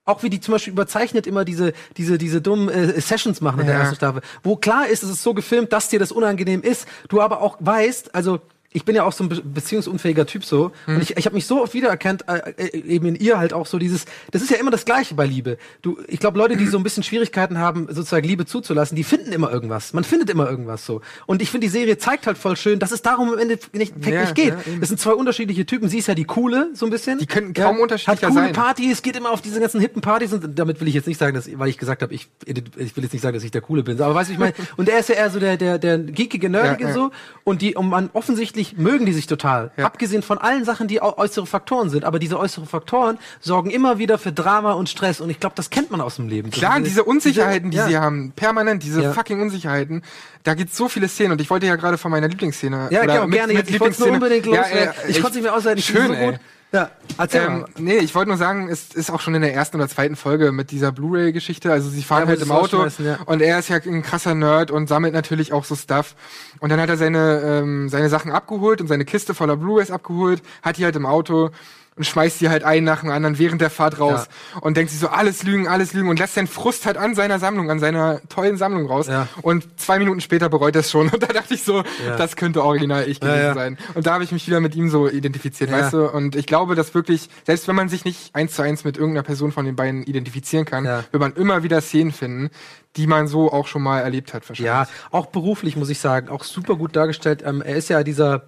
auch 0.05 0.23
wie 0.23 0.31
die 0.31 0.41
zum 0.41 0.53
Beispiel 0.53 0.73
überzeichnet 0.73 1.27
immer 1.27 1.45
diese, 1.45 1.75
diese, 1.97 2.17
diese 2.17 2.41
dummen 2.41 2.69
äh, 2.71 3.01
Sessions 3.01 3.41
machen 3.41 3.61
in 3.61 3.67
der 3.67 3.77
ersten 3.77 3.97
Staffel. 3.97 4.23
Wo 4.43 4.57
klar 4.57 4.89
ist, 4.89 5.03
es 5.03 5.11
ist 5.11 5.23
so 5.23 5.35
gefilmt, 5.35 5.73
dass 5.73 5.91
dir 5.91 5.99
das 5.99 6.13
unangenehm 6.13 6.63
ist. 6.63 6.89
Du 7.09 7.21
aber 7.21 7.43
auch 7.43 7.59
weißt, 7.61 8.15
also 8.15 8.41
ich 8.71 8.85
bin 8.85 8.95
ja 8.95 9.05
auch 9.05 9.13
so 9.13 9.25
ein 9.25 9.29
be 9.31 9.41
beziehungsunfähiger 9.43 10.27
Typ 10.27 10.45
so. 10.45 10.73
Hm. 10.85 10.97
und 10.97 11.03
ich, 11.03 11.17
ich 11.17 11.25
habe 11.25 11.35
mich 11.35 11.47
so 11.47 11.63
oft 11.63 11.73
wiedererkannt 11.73 12.25
äh, 12.29 12.53
äh, 12.59 12.79
eben 12.83 13.07
in 13.07 13.15
ihr 13.15 13.39
halt 13.39 13.53
auch 13.55 13.67
so 13.67 13.79
dieses 13.79 14.05
das 14.31 14.43
ist 14.43 14.51
ja 14.51 14.59
immer 14.59 14.71
das 14.71 14.85
gleiche 14.85 15.15
bei 15.15 15.27
Liebe. 15.27 15.57
Du 15.81 15.99
ich 16.07 16.21
glaube 16.21 16.39
Leute 16.39 16.57
die 16.57 16.67
so 16.67 16.77
ein 16.77 16.83
bisschen 16.83 17.03
Schwierigkeiten 17.03 17.59
haben 17.59 17.87
sozusagen 17.89 18.27
Liebe 18.27 18.45
zuzulassen 18.45 18.95
die 18.95 19.05
finden 19.05 19.33
immer 19.33 19.51
irgendwas. 19.51 19.95
Man 19.95 20.05
findet 20.05 20.29
immer 20.29 20.49
irgendwas 20.51 20.85
so. 20.85 21.01
Und 21.27 21.41
ich 21.41 21.51
finde 21.51 21.67
die 21.67 21.71
Serie 21.71 21.97
zeigt 21.97 22.27
halt 22.27 22.37
voll 22.37 22.57
schön 22.57 22.79
dass 22.79 22.93
es 22.93 23.01
darum 23.01 23.33
am 23.33 23.39
Ende 23.39 23.59
nicht, 23.73 23.95
Ja, 24.05 24.21
nicht 24.21 24.35
geht. 24.35 24.49
ja, 24.49 24.59
das 24.81 24.91
sind 24.91 25.01
zwei 25.01 25.13
unterschiedliche 25.13 25.65
Typen. 25.65 25.89
Sie 25.89 25.99
ist 25.99 26.09
ja 26.09 26.15
die 26.15 26.25
coole 26.25 26.71
so 26.75 26.85
ein 26.85 26.91
bisschen. 26.91 27.19
Die 27.19 27.27
könnten 27.27 27.55
kaum 27.55 27.81
unterschiedlicher 27.81 28.27
hat 28.27 28.35
coole 28.35 28.45
sein. 28.47 28.53
Partys 28.53 29.01
geht 29.01 29.17
immer 29.17 29.31
auf 29.31 29.41
diese 29.41 29.61
ganzen 29.61 29.81
hippen 29.81 30.03
Partys 30.03 30.33
und 30.35 30.59
damit 30.59 30.81
will 30.81 30.89
ich 30.89 30.95
jetzt 30.95 31.07
nicht 31.07 31.19
sagen 31.19 31.35
dass 31.35 31.49
weil 31.59 31.71
ich 31.71 31.79
gesagt 31.79 32.03
habe 32.03 32.13
ich 32.13 32.29
ich 32.45 32.97
will 32.97 33.05
jetzt 33.05 33.13
nicht 33.15 33.23
sagen 33.23 33.35
dass 33.35 33.45
ich 33.45 33.51
der 33.51 33.63
coole 33.63 33.83
bin. 33.83 33.99
Aber 34.01 34.15
weißt 34.15 34.29
du 34.29 34.35
ich 34.35 34.39
meine? 34.39 34.53
Und 34.77 34.89
er 34.89 34.99
ist 34.99 35.09
ja 35.09 35.15
eher 35.15 35.31
so 35.31 35.41
der 35.41 35.57
der 35.57 35.79
der 35.79 35.99
geekige 35.99 36.51
nerdige 36.51 36.85
Ja, 36.85 36.89
ja. 36.91 36.95
so. 36.95 37.11
Und 37.45 37.63
die 37.63 37.75
und 37.75 37.89
man 37.89 38.11
offensichtlich 38.13 38.58
mögen 38.77 39.07
die 39.07 39.13
sich 39.13 39.27
total 39.27 39.71
Ja. 39.77 39.85
abgesehen 39.87 40.23
von 40.23 40.39
allen 40.39 40.65
Sachen 40.65 40.89
die 40.89 41.01
äußere 41.03 41.47
Faktoren 41.47 41.91
sind 41.91 42.05
aber 42.05 42.19
diese 42.19 42.39
äußeren 42.39 42.67
Faktoren 42.67 43.19
sorgen 43.41 43.71
immer 43.71 43.99
wieder 43.99 44.19
für 44.19 44.33
Drama 44.33 44.73
und 44.73 44.89
Stress 44.89 45.21
und 45.21 45.31
ich 45.31 45.41
glaube 45.41 45.55
das 45.57 45.71
kennt 45.71 45.91
man 45.91 46.01
aus 46.01 46.17
dem 46.17 46.29
Leben 46.29 46.51
Klar, 46.51 46.81
diese 46.81 47.05
Unsicherheiten, 47.05 47.71
die 47.71 47.77
ja. 47.79 47.87
sie 47.87 47.97
haben, 47.97 48.33
permanent, 48.35 48.83
diese 48.83 49.03
Ja. 49.03 49.13
fucking 49.13 49.41
Unsicherheiten, 49.41 50.03
da 50.45 50.55
gibt's 50.55 50.77
so 50.77 50.89
viele 50.89 51.09
Szenen 51.09 51.33
und 51.33 51.41
ich 51.41 51.51
wollte 51.51 51.67
ja 51.67 51.77
gerade 51.77 51.99
von 51.99 52.11
meiner 52.11 52.29
Lieblingsszene. 52.29 52.89
ja 52.91 53.03
oder 53.03 53.07
gerne, 53.13 53.27
mit- 53.27 53.35
gerne 53.39 53.53
mit 53.55 53.63
jetzt 53.67 53.71
ich 53.75 53.81
wollte 53.81 53.93
es 53.93 53.99
nur 54.01 54.09
Lieblingsszene- 54.09 54.13
unbedingt 54.15 54.47
los 54.47 54.57
Ja, 54.57 54.63
äh, 54.63 54.93
ich, 55.09 55.15
konnte 55.21 55.29
es 55.29 55.35
nicht 55.35 55.43
mehr 55.45 55.55
aushalten 55.55 55.83
Schön, 55.83 56.07
so 56.09 56.13
ey. 56.15 56.39
Ja 56.73 56.91
erzähl 57.17 57.43
Ähm, 57.43 57.61
mal 57.61 57.69
nee, 57.79 57.97
ich 57.97 58.15
wollte 58.15 58.29
nur 58.29 58.39
sagen, 58.39 58.69
es 58.69 58.95
ist 58.95 59.11
auch 59.11 59.21
schon 59.21 59.35
in 59.35 59.43
der 59.43 59.55
ersten 59.55 59.77
oder 59.77 59.89
zweiten 59.89 60.17
Folge 60.17 60.53
mit 60.53 60.71
dieser 60.71 60.93
Blu-ray-Geschichte. 60.93 61.73
Also 61.73 61.89
sie 61.89 62.03
fahren 62.03 62.23
Ja, 62.23 62.29
halt 62.29 62.43
im 62.43 62.53
Auto 62.53 62.87
ja. 62.99 63.19
und 63.27 63.41
er 63.41 63.59
ist 63.59 63.69
ja 63.69 63.77
ein 63.77 64.03
krasser 64.03 64.35
Nerd 64.35 64.71
und 64.71 64.89
sammelt 64.89 65.15
natürlich 65.15 65.53
auch 65.53 65.65
so 65.65 65.75
Stuff. 65.77 66.15
Und 66.61 66.71
dann 66.71 66.81
hat 66.81 66.89
er 66.89 66.97
seine 66.97 67.41
ähm, 67.45 67.89
seine 67.89 68.09
Sachen 68.09 68.33
abgeholt 68.33 68.81
und 68.81 68.87
seine 68.89 69.05
Kiste 69.05 69.35
voller 69.35 69.57
Blu-rays 69.57 69.91
abgeholt, 69.91 70.43
hat 70.63 70.77
die 70.77 70.85
halt 70.85 70.97
im 70.97 71.07
Auto 71.07 71.51
und 71.99 72.05
schmeißt 72.05 72.41
die 72.41 72.49
halt 72.49 72.65
ein 72.65 72.85
nach 72.85 73.01
dem 73.01 73.11
anderen 73.11 73.39
während 73.39 73.61
der 73.61 73.71
Fahrt 73.71 74.01
raus 74.01 74.29
und 74.61 74.77
denkt 74.77 74.91
sich 74.91 75.01
so 75.01 75.09
alles 75.09 75.43
lügen, 75.43 75.69
alles 75.69 75.93
lügen 75.93 76.09
und 76.09 76.19
lässt 76.19 76.35
seinen 76.35 76.47
Frust 76.47 76.87
halt 76.87 76.97
an 76.97 77.15
seiner 77.15 77.39
Sammlung, 77.39 77.71
an 77.71 77.79
seiner 77.81 78.21
tollen 78.29 78.57
Sammlung 78.57 78.87
raus. 78.87 79.09
Ja. 79.09 79.29
Und 79.43 79.67
zwei 79.79 79.99
Minuten 79.99 80.21
später 80.21 80.49
bereut 80.49 80.75
er 80.77 80.81
es 80.81 80.91
schon 80.91 81.09
und 81.13 81.23
da 81.23 81.27
dachte 81.27 81.55
ich 81.55 81.63
so, 81.63 81.83
Ja. 82.07 82.17
das 82.17 82.37
könnte 82.37 82.63
original 82.65 83.09
ich 83.09 83.21
gewesen 83.21 83.39
ja. 83.39 83.55
sein. 83.55 83.79
Und 83.95 84.07
da 84.07 84.15
habe 84.15 84.25
ich 84.25 84.33
mich 84.33 84.47
wieder 84.47 84.61
mit 84.61 84.75
ihm 84.75 84.89
so 84.89 85.09
identifiziert, 85.09 85.71
Ja. 85.71 85.79
weißt 85.81 85.93
du? 85.93 86.09
Und 86.09 86.37
ich 86.37 86.47
glaube, 86.47 86.75
dass 86.75 86.95
wirklich, 86.95 87.29
selbst 87.45 87.69
wenn 87.69 87.77
man 87.77 87.89
sich 87.89 88.05
nicht 88.05 88.35
eins 88.35 88.55
zu 88.55 88.63
eins 88.63 88.85
mit 88.85 88.97
irgendeiner 88.97 89.25
Person 89.25 89.53
von 89.53 89.65
den 89.67 89.77
beiden 89.77 90.05
identifizieren 90.05 90.65
kann, 90.65 90.85
Ja. 90.85 91.05
wird 91.11 91.21
man 91.21 91.35
immer 91.35 91.63
wieder 91.63 91.81
Szenen 91.81 92.13
finden, 92.13 92.51
die 92.97 93.07
man 93.07 93.27
so 93.29 93.53
auch 93.53 93.67
schon 93.67 93.83
mal 93.83 94.01
erlebt 94.01 94.35
hat, 94.35 94.49
wahrscheinlich. 94.49 94.67
Ja, 94.67 94.89
auch 95.11 95.27
beruflich 95.27 95.77
muss 95.77 95.89
ich 95.91 95.99
sagen, 96.01 96.29
auch 96.29 96.45
super 96.45 96.77
gut 96.77 96.97
dargestellt. 96.97 97.43
Ähm, 97.45 97.61
er 97.63 97.77
ist 97.77 97.89
ja 97.91 98.03
dieser, 98.03 98.43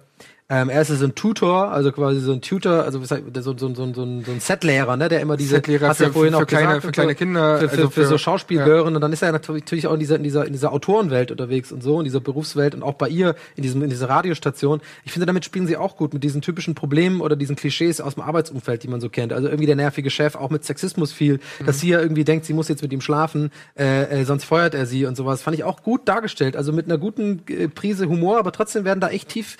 ähm, 0.51 0.69
er 0.69 0.81
ist 0.81 0.89
ja 0.89 0.95
so 0.97 1.05
ein 1.05 1.15
Tutor, 1.15 1.71
also 1.71 1.91
quasi 1.93 2.19
so 2.19 2.33
ein 2.33 2.41
Tutor, 2.41 2.83
also 2.83 2.99
so, 3.03 3.15
so, 3.15 3.57
so, 3.57 3.73
so, 3.73 3.93
so 3.93 4.01
ein, 4.03 4.39
Setlehrer, 4.41 4.97
ne, 4.97 5.07
der 5.07 5.21
immer 5.21 5.37
diese 5.37 5.55
Setlehrer 5.55 5.87
hast 5.87 5.97
für- 6.07 6.13
für 6.39 6.45
kleine- 6.45 6.81
für 6.81 6.87
und 6.87 6.93
kleine 6.93 7.11
so, 7.11 7.15
Kinder, 7.15 7.57
für, 7.59 7.69
für, 7.69 7.75
also 7.77 7.89
für, 7.89 8.05
so 8.05 8.09
für- 8.11 8.19
Schauspielgehören 8.19 8.95
und 8.95 9.01
dann 9.01 9.13
ist 9.13 9.21
er 9.23 9.31
natürlich 9.31 9.87
auch 9.87 9.93
in 9.93 9.99
dieser, 10.01 10.17
in 10.17 10.23
dieser, 10.23 10.45
in 10.45 10.51
dieser 10.51 10.73
Autorenwelt 10.73 11.31
unterwegs 11.31 11.71
und 11.71 11.81
so, 11.81 11.99
in 11.99 12.03
dieser 12.03 12.19
Berufswelt 12.19 12.75
und 12.75 12.83
auch 12.83 12.95
bei 12.95 13.07
ihr 13.07 13.35
in 13.55 13.63
diesem, 13.63 13.81
in 13.81 13.89
dieser 13.89 14.09
Radiostation. 14.09 14.81
Ich 15.05 15.13
finde, 15.13 15.25
damit 15.25 15.45
spielen 15.45 15.67
sie 15.67 15.77
auch 15.77 15.95
gut 15.95 16.13
mit 16.13 16.23
diesen 16.23 16.41
typischen 16.41 16.75
Problemen 16.75 17.21
oder 17.21 17.35
diesen 17.37 17.55
Klischees 17.55 18.01
aus 18.01 18.15
dem 18.15 18.23
Arbeitsumfeld, 18.23 18.83
die 18.83 18.87
man 18.89 18.99
so 18.99 19.07
kennt. 19.09 19.31
Also 19.31 19.47
irgendwie 19.47 19.67
der 19.67 19.77
nervige 19.77 20.09
Chef, 20.09 20.35
auch 20.35 20.49
mit 20.49 20.65
Sexismus 20.65 21.13
viel, 21.13 21.39
dass 21.65 21.79
sie 21.79 21.89
ja 21.89 22.01
irgendwie 22.01 22.25
denkt, 22.25 22.45
sie 22.45 22.53
muss 22.53 22.67
jetzt 22.67 22.81
mit 22.81 22.91
ihm 22.91 22.99
schlafen, 23.01 23.51
äh, 23.79 24.21
äh, 24.21 24.25
sonst 24.25 24.43
feuert 24.43 24.73
er 24.75 24.85
sie 24.85 25.05
und 25.05 25.15
sowas. 25.15 25.41
Fand 25.41 25.55
ich 25.55 25.63
auch 25.63 25.81
gut 25.81 26.09
dargestellt. 26.09 26.57
Also 26.57 26.73
mit 26.73 26.87
einer 26.87 26.97
guten 26.97 27.41
äh, 27.47 27.69
Prise 27.69 28.09
Humor, 28.09 28.37
aber 28.37 28.51
trotzdem 28.51 28.83
werden 28.83 28.99
da 28.99 29.07
echt 29.09 29.29
tief, 29.29 29.55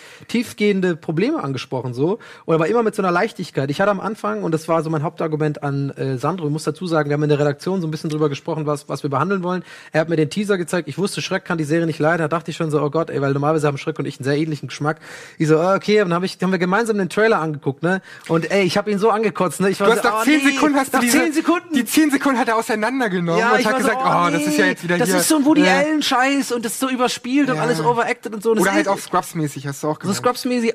tiefgehende 0.82 0.96
Probleme 0.96 1.44
angesprochen 1.44 1.94
so. 1.94 2.20
Und 2.46 2.56
aber 2.56 2.68
immer 2.68 2.84
mit 2.84 2.96
so 2.96 3.02
einer 3.02 3.12
Leichtigkeit. 3.12 3.70
Ich 3.70 3.80
hatte 3.82 3.92
am 3.92 4.00
Anfang, 4.00 4.44
und 4.44 4.52
das 4.54 4.68
war 4.68 4.84
so 4.84 4.90
mein 4.90 5.04
Hauptargument 5.04 5.64
an 5.64 5.92
äh, 5.92 6.18
Sandro, 6.18 6.46
ich 6.48 6.52
muss 6.52 6.64
dazu 6.64 6.88
sagen, 6.88 7.10
wir 7.10 7.14
haben 7.14 7.24
in 7.24 7.30
der 7.30 7.40
Redaktion 7.40 7.82
so 7.82 7.88
ein 7.88 7.92
bisschen 7.92 8.10
drüber 8.10 8.30
gesprochen, 8.30 8.66
was, 8.66 8.90
was 8.90 9.04
wir 9.04 9.10
behandeln 9.10 9.44
wollen. 9.44 9.64
Er 9.92 10.02
hat 10.02 10.10
mir 10.10 10.16
den 10.16 10.30
Teaser 10.30 10.58
gezeigt, 10.58 10.88
ich 10.88 10.98
wusste, 10.98 11.22
Schreck 11.22 11.46
kann 11.46 11.58
die 11.58 11.64
Serie 11.64 11.86
nicht 11.86 12.00
leiden. 12.00 12.20
Da 12.20 12.28
dachte 12.28 12.52
ich 12.52 12.58
schon 12.58 12.72
so, 12.72 12.82
oh 12.82 12.90
Gott, 12.90 13.10
ey, 13.10 13.22
weil 13.22 13.34
normalerweise 13.34 13.68
haben 13.68 13.78
Schreck 13.78 14.00
und 14.00 14.06
ich 14.06 14.20
einen 14.20 14.26
sehr 14.26 14.38
ähnlichen 14.38 14.68
Geschmack. 14.68 14.98
Ich 15.38 15.48
so, 15.48 15.60
oh, 15.60 15.76
okay, 15.76 16.02
und 16.02 16.10
dann 16.10 16.16
hab 16.16 16.24
ich, 16.24 16.38
haben 16.42 16.52
wir 16.52 16.60
gemeinsam 16.60 16.98
den 16.98 17.10
Trailer 17.10 17.40
angeguckt, 17.40 17.84
ne? 17.84 18.02
Und 18.28 18.50
ey, 18.52 18.64
ich 18.64 18.78
habe 18.78 18.92
ihn 18.92 19.00
so 19.00 19.10
angekotzt, 19.10 19.62
ne? 19.62 19.70
Ich 19.70 19.80
war 19.80 19.88
Du 19.88 19.94
hast 19.94 20.04
so, 20.04 20.10
nach 20.10 20.22
oh, 20.22 20.24
zehn 20.24 20.44
nee, 20.44 20.52
Sekunden 20.52 20.78
hast 20.78 20.94
du 20.94 21.00
diese, 21.00 21.18
zehn 21.20 21.34
Sekunden. 21.34 21.74
die 21.74 21.86
zehn 21.86 22.12
Sekunden 22.12 22.40
hat 22.40 22.48
er 22.48 22.56
auseinandergenommen 22.58 23.44
und 23.44 23.60
ich 23.60 23.66
hat 23.66 23.78
gesagt, 23.78 23.98
so, 24.02 24.08
oh, 24.08 24.30
das 24.32 24.48
ist 24.48 24.58
ja 24.58 24.66
jetzt 24.66 24.84
wieder 24.84 24.98
das 24.98 25.10
hier. 25.10 25.18
ist 25.20 25.28
so 25.28 25.38
ein 25.38 25.46
Woody 25.46 25.62
Ja. 25.64 25.78
Allen 25.78 26.02
Scheiß 26.02 26.52
und 26.52 26.66
das 26.66 26.74
ist 26.74 26.80
so 26.80 26.90
überspielt 26.90 27.50
und 27.50 27.58
Ja. 27.58 27.62
alles 27.64 27.80
overacted 27.82 28.34
und 28.34 28.44
so. 28.44 28.52
Und 28.52 28.58
das 28.58 28.64
Oder 28.64 28.74
halt 28.74 28.88
auch 28.88 28.98
Scrubs-mäßig, 28.98 29.68
hast 29.68 29.84
du 29.84 29.88
auch 29.88 29.96
so 30.02 30.08
gesagt. 30.08 30.18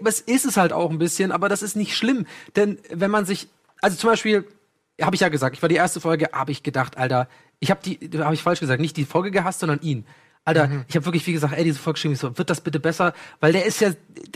Aber 0.00 0.08
es 0.08 0.20
ist 0.20 0.44
es 0.44 0.56
halt 0.56 0.72
auch 0.72 0.90
ein 0.90 0.98
bisschen, 0.98 1.32
aber 1.32 1.48
das 1.48 1.62
ist 1.62 1.76
nicht 1.76 1.96
schlimm. 1.96 2.26
Denn 2.56 2.78
wenn 2.90 3.10
man 3.10 3.24
sich, 3.26 3.48
also 3.80 3.96
zum 3.96 4.10
Beispiel, 4.10 4.44
habe 5.00 5.14
ich 5.14 5.20
ja 5.20 5.28
gesagt, 5.28 5.56
ich 5.56 5.62
war 5.62 5.68
die 5.68 5.74
erste 5.76 6.00
Folge, 6.00 6.30
habe 6.32 6.52
ich 6.52 6.62
gedacht, 6.62 6.96
Alter, 6.96 7.28
ich 7.60 7.70
habe 7.70 7.80
die, 7.84 7.98
habe 8.18 8.34
ich 8.34 8.42
falsch 8.42 8.60
gesagt, 8.60 8.80
nicht 8.80 8.96
die 8.96 9.04
Folge 9.04 9.30
gehasst, 9.30 9.60
sondern 9.60 9.80
ihn. 9.80 10.04
Alter, 10.44 10.68
Mhm. 10.68 10.84
ich 10.86 10.94
habe 10.94 11.04
wirklich 11.06 11.26
wie 11.26 11.32
gesagt, 11.32 11.54
ey, 11.56 11.64
diese 11.64 11.80
Folge 11.80 11.98
ich 12.08 12.18
so, 12.20 12.38
wird 12.38 12.50
das 12.50 12.60
bitte 12.60 12.78
besser? 12.78 13.14
Weil 13.40 13.52
der 13.52 13.66
ist 13.66 13.80
ja, 13.80 13.90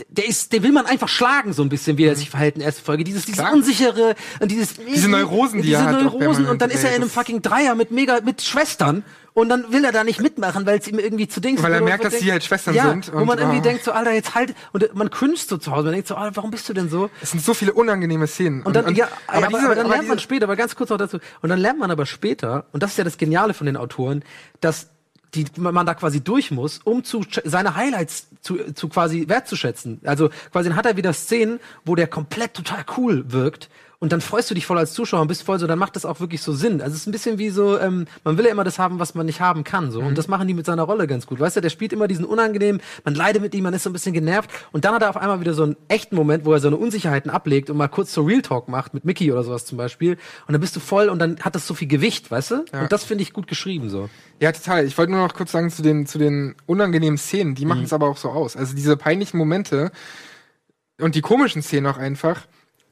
der 0.09 0.27
ist, 0.27 0.51
der 0.51 0.61
will 0.61 0.73
man 0.73 0.85
einfach 0.85 1.07
schlagen, 1.07 1.53
so 1.53 1.63
ein 1.63 1.69
bisschen, 1.69 1.97
wie 1.97 2.03
er 2.03 2.17
sich 2.17 2.29
verhält 2.29 2.55
in 2.55 2.59
der 2.59 2.67
ersten 2.67 2.83
Folge. 2.83 3.05
Dieses, 3.05 3.25
dieses 3.25 3.39
Mhm. 3.39 3.43
Klar. 3.45 3.53
unsichere 3.53 4.15
und 4.41 4.51
dieses 4.51 4.73
Diese 4.75 5.07
Neurosen, 5.09 5.61
die 5.61 5.69
diese 5.69 5.77
er 5.77 5.85
hat, 5.85 6.05
auch 6.05 6.19
Neurosen 6.19 6.47
und 6.47 6.61
dann 6.61 6.69
ist 6.69 6.83
er 6.83 6.89
in 6.89 6.97
einem 7.01 7.09
fucking 7.09 7.41
Dreier 7.41 7.75
mit 7.75 7.91
mega, 7.91 8.19
mit 8.19 8.41
Schwestern 8.41 9.05
und 9.33 9.49
dann 9.49 9.71
will 9.71 9.85
er 9.85 9.91
da 9.91 10.03
nicht 10.03 10.19
mitmachen, 10.19 10.65
weil 10.65 10.79
es 10.79 10.87
ihm 10.87 10.99
irgendwie 10.99 11.27
zu 11.27 11.39
Dings 11.39 11.63
Weil 11.63 11.73
er 11.73 11.81
merkt, 11.81 12.03
dass 12.03 12.11
denkt- 12.11 12.25
sie 12.25 12.31
halt 12.31 12.43
Schwestern 12.43 12.73
ja, 12.75 12.89
sind 12.89 13.13
Wo 13.13 13.19
und, 13.19 13.25
man 13.27 13.37
irgendwie 13.39 13.59
ah. 13.59 13.61
denkt, 13.61 13.83
so, 13.83 13.91
Alter, 13.91 14.11
jetzt 14.13 14.35
halt, 14.35 14.53
und 14.73 14.93
man 14.93 15.09
cringed 15.09 15.47
so 15.47 15.57
zu 15.57 15.71
Hause. 15.71 15.85
Man 15.85 15.93
denkt 15.93 16.07
so, 16.07 16.15
Alter, 16.15 16.35
warum 16.35 16.51
bist 16.51 16.67
du 16.67 16.73
denn 16.73 16.89
so? 16.89 17.09
Es 17.21 17.31
sind 17.31 17.43
so 17.43 17.53
viele 17.53 17.73
unangenehme 17.73 18.27
Szenen. 18.27 18.61
Und 18.63 18.75
dann, 18.75 18.93
ja, 18.95 19.07
aber, 19.27 19.47
diese- 19.47 19.59
aber 19.65 19.75
dann 19.75 19.85
aber 19.85 19.95
lernt 19.95 20.07
man 20.09 20.19
später, 20.19 20.43
aber 20.45 20.55
ganz 20.55 20.75
kurz 20.75 20.89
noch 20.89 20.97
dazu, 20.97 21.19
und 21.41 21.49
dann 21.49 21.59
lernt 21.59 21.79
man 21.79 21.91
aber 21.91 22.05
später, 22.05 22.65
und 22.73 22.83
das 22.83 22.91
ist 22.91 22.97
ja 22.97 23.03
das 23.03 23.17
Geniale 23.17 23.53
von 23.53 23.65
den 23.67 23.77
Autoren, 23.77 24.23
dass 24.59 24.89
die, 25.33 25.45
man 25.55 25.85
da 25.85 25.93
quasi 25.93 26.21
durch 26.21 26.51
muss, 26.51 26.79
um 26.83 27.05
zu 27.05 27.23
seine 27.45 27.75
Highlights 27.75 28.27
zu, 28.41 28.73
zu 28.73 28.89
quasi 28.89 29.29
wertzuschätzen. 29.29 30.01
Also 30.03 30.29
quasi 30.51 30.67
dann 30.67 30.77
hat 30.77 30.85
er 30.85 30.97
wieder 30.97 31.13
Szenen, 31.13 31.61
wo 31.85 31.95
der 31.95 32.07
komplett 32.07 32.53
total 32.53 32.83
cool 32.97 33.23
wirkt. 33.31 33.69
Und 34.01 34.11
dann 34.11 34.19
freust 34.19 34.49
du 34.49 34.55
dich 34.55 34.65
voll 34.65 34.79
als 34.79 34.93
Zuschauer 34.93 35.21
und 35.21 35.27
bist 35.27 35.43
voll 35.43 35.59
so, 35.59 35.67
dann 35.67 35.77
macht 35.77 35.95
das 35.95 36.05
auch 36.05 36.19
wirklich 36.19 36.41
so 36.41 36.53
Sinn. 36.53 36.81
Also 36.81 36.95
es 36.95 37.01
ist 37.01 37.07
ein 37.07 37.11
bisschen 37.11 37.37
wie 37.37 37.51
so, 37.51 37.77
ähm, 37.77 38.07
man 38.23 38.35
will 38.35 38.45
ja 38.45 38.51
immer 38.51 38.63
das 38.63 38.79
haben, 38.79 38.97
was 38.97 39.13
man 39.13 39.27
nicht 39.27 39.41
haben 39.41 39.63
kann. 39.63 39.91
So. 39.91 39.99
Und 39.99 40.17
das 40.17 40.27
machen 40.27 40.47
die 40.47 40.55
mit 40.55 40.65
seiner 40.65 40.81
Rolle 40.81 41.05
ganz 41.05 41.27
gut. 41.27 41.39
Weißt 41.39 41.57
du, 41.57 41.61
der 41.61 41.69
spielt 41.69 41.93
immer 41.93 42.07
diesen 42.07 42.25
unangenehmen, 42.25 42.81
man 43.03 43.13
leidet 43.13 43.43
mit 43.43 43.53
ihm, 43.53 43.63
man 43.63 43.75
ist 43.75 43.83
so 43.83 43.91
ein 43.91 43.93
bisschen 43.93 44.13
genervt. 44.13 44.49
Und 44.71 44.85
dann 44.85 44.95
hat 44.95 45.03
er 45.03 45.11
auf 45.11 45.17
einmal 45.17 45.39
wieder 45.39 45.53
so 45.53 45.61
einen 45.61 45.77
echten 45.87 46.15
Moment, 46.15 46.45
wo 46.45 46.51
er 46.51 46.59
so 46.59 46.67
eine 46.67 46.77
Unsicherheiten 46.77 47.29
ablegt 47.29 47.69
und 47.69 47.77
mal 47.77 47.89
kurz 47.89 48.11
so 48.11 48.23
Real 48.23 48.41
Talk 48.41 48.69
macht, 48.69 48.95
mit 48.95 49.05
Mickey 49.05 49.31
oder 49.31 49.43
sowas 49.43 49.67
zum 49.67 49.77
Beispiel. 49.77 50.13
Und 50.47 50.53
dann 50.53 50.61
bist 50.61 50.75
du 50.75 50.79
voll 50.79 51.07
und 51.07 51.19
dann 51.19 51.39
hat 51.39 51.53
das 51.53 51.67
so 51.67 51.75
viel 51.75 51.87
Gewicht, 51.87 52.31
weißt 52.31 52.51
du? 52.51 52.55
Und 52.71 52.91
das 52.91 53.03
finde 53.03 53.21
ich 53.21 53.33
gut 53.33 53.45
geschrieben 53.45 53.91
so. 53.91 54.09
Ja, 54.39 54.51
total. 54.51 54.85
Ich 54.85 54.97
wollte 54.97 55.11
nur 55.11 55.21
noch 55.21 55.35
kurz 55.35 55.51
sagen 55.51 55.69
zu 55.69 55.83
den, 55.83 56.07
zu 56.07 56.17
den 56.17 56.55
unangenehmen 56.65 57.19
Szenen, 57.19 57.53
die 57.53 57.67
machen 57.67 57.83
es 57.83 57.93
aber 57.93 58.07
auch 58.07 58.17
so 58.17 58.29
aus. 58.29 58.57
Also 58.57 58.75
diese 58.75 58.97
peinlichen 58.97 59.37
Momente 59.37 59.91
und 60.99 61.13
die 61.13 61.21
komischen 61.21 61.61
Szenen 61.61 61.85
auch 61.85 61.97
einfach, 61.97 62.47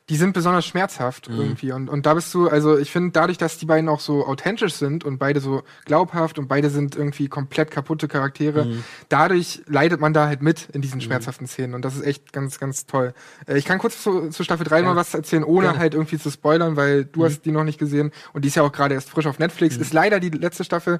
die 0.10 0.16
sind 0.16 0.34
besonders 0.34 0.66
schmerzhaft 0.66 1.28
irgendwie. 1.30 1.72
Und, 1.72 1.88
und 1.88 2.05
da 2.07 2.16
bist 2.16 2.34
du, 2.34 2.47
also 2.49 2.78
ich 2.78 2.91
finde, 2.91 3.12
dadurch, 3.12 3.38
dass 3.38 3.60
die 3.60 3.68
beiden 3.68 3.88
auch 3.88 3.99
so 3.99 4.26
authentisch 4.26 4.74
sind 4.74 5.03
und 5.03 5.20
beide 5.20 5.39
so 5.39 5.62
glaubhaft 5.86 6.39
und 6.39 6.47
beide 6.47 6.72
sind 6.72 6.95
irgendwie 6.95 7.28
komplett 7.28 7.70
kaputte 7.70 8.07
Charaktere, 8.07 8.68
dadurch 9.07 9.62
leidet 9.68 10.01
man 10.01 10.14
da 10.14 10.26
halt 10.26 10.41
mit 10.41 10.68
in 10.74 10.82
diesen 10.82 10.99
schmerzhaften 10.99 11.45
Szenen. 11.45 11.76
Und 11.76 11.86
das 11.86 11.95
ist 11.95 12.03
echt 12.03 12.34
ganz, 12.34 12.60
ganz 12.60 12.88
toll. 12.88 13.14
Äh, 13.45 13.57
ich 13.60 13.66
kann 13.66 13.78
kurz 13.78 14.01
zu, 14.01 14.30
zu 14.30 14.43
Staffel 14.43 14.66
3 14.66 14.82
mal 14.82 14.95
was 14.95 15.14
erzählen, 15.14 15.43
ohne 15.43 15.68
Gerne. 15.68 15.80
halt 15.80 15.93
irgendwie 15.93 16.18
zu 16.18 16.32
spoilern, 16.32 16.76
weil 16.76 17.05
du 17.05 17.24
hast 17.24 17.45
die 17.45 17.51
noch 17.51 17.64
nicht 17.64 17.78
gesehen 17.78 18.12
und 18.34 18.43
die 18.43 18.47
ist 18.47 18.55
ja 18.55 18.64
auch 18.64 18.72
gerade 18.72 18.95
erst 18.95 19.12
frisch 19.12 19.28
auf 19.28 19.38
Netflix. 19.38 19.78
Ist 19.78 19.93
leider 19.93 20.20
die 20.20 20.30
letzte 20.30 20.64
Staffel. 20.64 20.99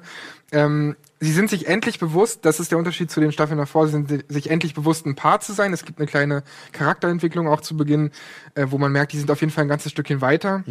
Ähm, 0.52 0.96
sie 1.20 1.32
sind 1.32 1.50
sich 1.50 1.68
endlich 1.68 1.98
bewusst, 1.98 2.44
das 2.46 2.60
ist 2.60 2.70
der 2.70 2.78
Unterschied 2.78 3.10
zu 3.10 3.20
den 3.20 3.30
Staffeln 3.30 3.58
davor, 3.58 3.86
sie 3.86 3.92
sind 3.92 4.08
si- 4.08 4.24
sich 4.28 4.50
endlich 4.50 4.74
bewusst, 4.74 5.04
ein 5.06 5.14
Paar 5.16 5.40
zu 5.40 5.52
sein. 5.52 5.72
Es 5.72 5.84
gibt 5.84 5.98
eine 5.98 6.06
kleine 6.06 6.42
Charakterentwicklung 6.72 7.46
auch 7.46 7.60
zu 7.60 7.76
Beginn, 7.76 8.10
äh, 8.54 8.66
wo 8.70 8.78
man 8.78 8.90
merkt, 8.92 9.12
die 9.12 9.18
sind 9.18 9.30
auf 9.30 9.40
jeden 9.40 9.52
Fall 9.52 9.64
ein 9.64 9.68
ganzes 9.68 9.92
Stückchen 9.92 10.20
weiter. 10.20 10.64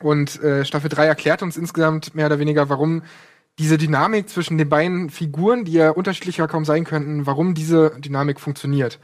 Und 0.00 0.42
äh, 0.42 0.64
Staffel 0.64 0.88
3 0.88 1.06
erklärt 1.06 1.42
uns 1.42 1.56
insgesamt 1.56 2.14
mehr 2.14 2.26
oder 2.26 2.38
weniger, 2.38 2.68
warum 2.68 3.02
diese 3.58 3.76
Dynamik 3.76 4.28
zwischen 4.30 4.56
den 4.56 4.68
beiden 4.68 5.10
Figuren, 5.10 5.64
die 5.66 5.72
ja 5.72 5.90
unterschiedlicher 5.90 6.48
kaum 6.48 6.64
sein 6.64 6.84
könnten, 6.84 7.26
warum 7.26 7.54
diese 7.54 7.90
Dynamik 7.98 8.40
funktioniert. 8.40 8.98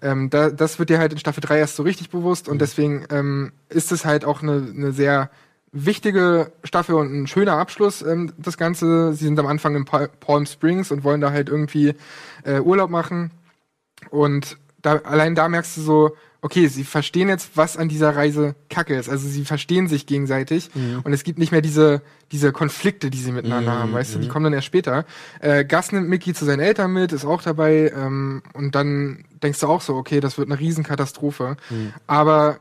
Ähm, 0.00 0.30
da, 0.30 0.48
das 0.50 0.78
wird 0.78 0.88
dir 0.90 0.98
halt 0.98 1.12
in 1.12 1.18
Staffel 1.18 1.42
3 1.42 1.58
erst 1.58 1.76
so 1.76 1.82
richtig 1.82 2.08
bewusst 2.08 2.48
und 2.48 2.60
deswegen 2.60 3.04
ähm, 3.10 3.52
ist 3.68 3.92
es 3.92 4.04
halt 4.06 4.24
auch 4.24 4.42
eine, 4.42 4.66
eine 4.74 4.92
sehr 4.92 5.30
wichtige 5.72 6.52
Staffel 6.64 6.94
und 6.96 7.12
ein 7.12 7.26
schöner 7.26 7.54
Abschluss, 7.54 8.02
ähm, 8.02 8.32
das 8.38 8.56
Ganze. 8.56 9.12
Sie 9.14 9.24
sind 9.24 9.38
am 9.38 9.46
Anfang 9.46 9.76
in 9.76 9.84
Pa- 9.84 10.08
Palm 10.20 10.46
Springs 10.46 10.90
und 10.90 11.04
wollen 11.04 11.20
da 11.20 11.30
halt 11.30 11.48
irgendwie 11.48 11.94
äh, 12.44 12.60
Urlaub 12.60 12.90
machen. 12.90 13.30
Und 14.10 14.56
da, 14.82 14.96
allein 14.96 15.34
da 15.34 15.48
merkst 15.48 15.76
du 15.76 15.82
so, 15.82 16.16
okay, 16.42 16.68
sie 16.68 16.84
verstehen 16.84 17.28
jetzt, 17.28 17.50
was 17.56 17.76
an 17.76 17.90
dieser 17.90 18.16
Reise 18.16 18.54
Kacke 18.70 18.96
ist. 18.96 19.10
Also 19.10 19.28
sie 19.28 19.44
verstehen 19.44 19.88
sich 19.88 20.06
gegenseitig 20.06 20.70
Mhm. 20.74 21.00
und 21.04 21.12
es 21.12 21.22
gibt 21.22 21.38
nicht 21.38 21.52
mehr 21.52 21.60
diese, 21.60 22.00
diese 22.32 22.50
Konflikte, 22.50 23.10
die 23.10 23.18
sie 23.18 23.30
miteinander 23.30 23.74
Mhm, 23.74 23.78
haben, 23.78 23.92
weißt 23.92 24.14
du, 24.14 24.18
die 24.20 24.26
mhm. 24.26 24.30
kommen 24.30 24.44
dann 24.44 24.54
erst 24.54 24.66
später. 24.66 25.04
Äh, 25.40 25.66
Gus 25.66 25.92
nimmt 25.92 26.08
Mickey 26.08 26.32
zu 26.32 26.46
seinen 26.46 26.60
Eltern 26.60 26.94
mit, 26.94 27.12
ist 27.12 27.26
auch 27.26 27.42
dabei 27.42 27.92
ähm, 27.94 28.42
und 28.54 28.74
dann 28.74 29.26
denkst 29.42 29.60
du 29.60 29.66
auch 29.66 29.82
so, 29.82 29.96
okay, 29.96 30.20
das 30.20 30.38
wird 30.38 30.48
eine 30.50 30.58
Riesenkatastrophe. 30.58 31.58
Mhm. 31.68 31.92
Aber 32.06 32.60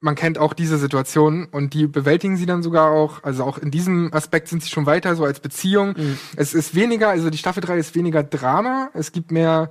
man 0.00 0.14
kennt 0.14 0.38
auch 0.38 0.52
diese 0.52 0.78
Situation 0.78 1.46
und 1.50 1.74
die 1.74 1.86
bewältigen 1.86 2.36
sie 2.36 2.46
dann 2.46 2.62
sogar 2.62 2.90
auch. 2.90 3.24
Also 3.24 3.44
auch 3.44 3.58
in 3.58 3.70
diesem 3.70 4.12
Aspekt 4.12 4.48
sind 4.48 4.62
sie 4.62 4.68
schon 4.68 4.86
weiter, 4.86 5.16
so 5.16 5.24
als 5.24 5.40
Beziehung. 5.40 5.94
Mhm. 5.96 6.18
Es 6.36 6.54
ist 6.54 6.74
weniger, 6.74 7.08
also 7.08 7.30
die 7.30 7.38
Staffel 7.38 7.62
3 7.62 7.78
ist 7.78 7.94
weniger 7.94 8.22
Drama, 8.22 8.90
es 8.94 9.12
gibt 9.12 9.30
mehr, 9.30 9.70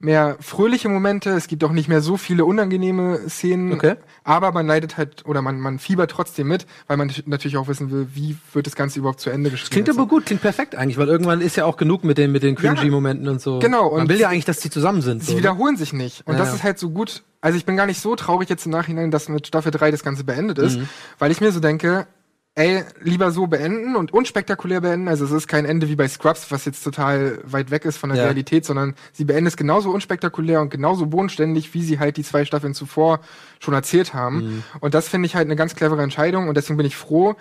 mehr 0.00 0.36
fröhliche 0.40 0.88
Momente, 0.88 1.30
es 1.30 1.46
gibt 1.46 1.64
auch 1.64 1.72
nicht 1.72 1.88
mehr 1.88 2.00
so 2.02 2.16
viele 2.16 2.44
unangenehme 2.44 3.20
Szenen, 3.28 3.72
Okay. 3.72 3.94
aber 4.22 4.52
man 4.52 4.66
leidet 4.66 4.98
halt 4.98 5.24
oder 5.24 5.40
man, 5.40 5.58
man 5.60 5.78
fiebert 5.78 6.10
trotzdem 6.10 6.48
mit, 6.48 6.66
weil 6.88 6.96
man 6.98 7.10
natürlich 7.26 7.56
auch 7.56 7.68
wissen 7.68 7.90
will, 7.90 8.08
wie 8.12 8.36
wird 8.52 8.66
das 8.66 8.74
Ganze 8.76 8.98
überhaupt 8.98 9.20
zu 9.20 9.30
Ende 9.30 9.50
geschrieben. 9.50 9.70
Klingt 9.84 9.88
aber 9.90 10.06
gut, 10.06 10.26
klingt 10.26 10.42
perfekt 10.42 10.74
eigentlich, 10.74 10.98
weil 10.98 11.08
irgendwann 11.08 11.40
ist 11.40 11.56
ja 11.56 11.64
auch 11.64 11.76
genug 11.78 12.04
mit 12.04 12.18
den, 12.18 12.32
mit 12.32 12.42
den 12.42 12.54
cringy 12.54 12.84
Ja. 12.84 12.90
Momenten 12.90 13.28
und 13.28 13.40
so. 13.40 13.60
Genau, 13.60 13.92
Man 13.92 14.02
und 14.02 14.08
will 14.10 14.20
ja 14.20 14.28
eigentlich, 14.28 14.44
dass 14.44 14.60
die 14.60 14.68
zusammen 14.70 15.00
sind. 15.00 15.20
Sie 15.20 15.26
so, 15.28 15.32
ne? 15.34 15.38
wiederholen 15.38 15.76
sich 15.76 15.92
nicht. 15.92 16.26
Und 16.26 16.34
Ja, 16.34 16.38
das 16.40 16.48
ja. 16.50 16.54
ist 16.56 16.62
halt 16.64 16.78
so 16.78 16.90
gut. 16.90 17.22
Also 17.40 17.56
ich 17.56 17.64
bin 17.64 17.76
gar 17.76 17.86
nicht 17.86 18.00
so 18.00 18.14
traurig 18.16 18.48
jetzt 18.48 18.66
im 18.66 18.72
Nachhinein, 18.72 19.10
dass 19.10 19.28
mit 19.28 19.46
Staffel 19.46 19.70
3 19.70 19.90
das 19.90 20.02
Ganze 20.02 20.24
beendet 20.24 20.58
ist, 20.58 20.78
Mhm. 20.78 20.88
weil 21.18 21.30
ich 21.30 21.40
mir 21.40 21.50
so 21.52 21.60
denke, 21.60 22.06
ey, 22.56 22.84
lieber 23.00 23.32
so 23.32 23.48
beenden 23.48 23.96
und 23.96 24.12
unspektakulär 24.12 24.80
beenden. 24.80 25.08
Also 25.08 25.24
es 25.24 25.32
ist 25.32 25.48
kein 25.48 25.64
Ende 25.64 25.88
wie 25.88 25.96
bei 25.96 26.06
Scrubs, 26.06 26.50
was 26.52 26.64
jetzt 26.64 26.84
total 26.84 27.40
weit 27.44 27.70
weg 27.72 27.84
ist 27.84 27.96
von 27.96 28.10
der 28.10 28.18
Ja. 28.18 28.24
Realität, 28.24 28.64
sondern 28.64 28.94
sie 29.12 29.24
beenden 29.24 29.46
es 29.46 29.56
genauso 29.56 29.90
unspektakulär 29.90 30.60
und 30.60 30.70
genauso 30.70 31.06
bodenständig, 31.06 31.74
wie 31.74 31.82
sie 31.82 31.98
halt 31.98 32.16
die 32.16 32.22
zwei 32.22 32.44
Staffeln 32.44 32.74
zuvor 32.74 33.20
schon 33.58 33.74
erzählt 33.74 34.14
haben. 34.14 34.36
Mhm. 34.36 34.62
Und 34.80 34.94
das 34.94 35.08
finde 35.08 35.26
ich 35.26 35.34
halt 35.34 35.46
eine 35.46 35.56
ganz 35.56 35.74
clevere 35.74 36.02
Entscheidung 36.02 36.48
und 36.48 36.56
deswegen 36.56 36.76
bin 36.76 36.86
ich 36.86 36.96
froh, 36.96 37.34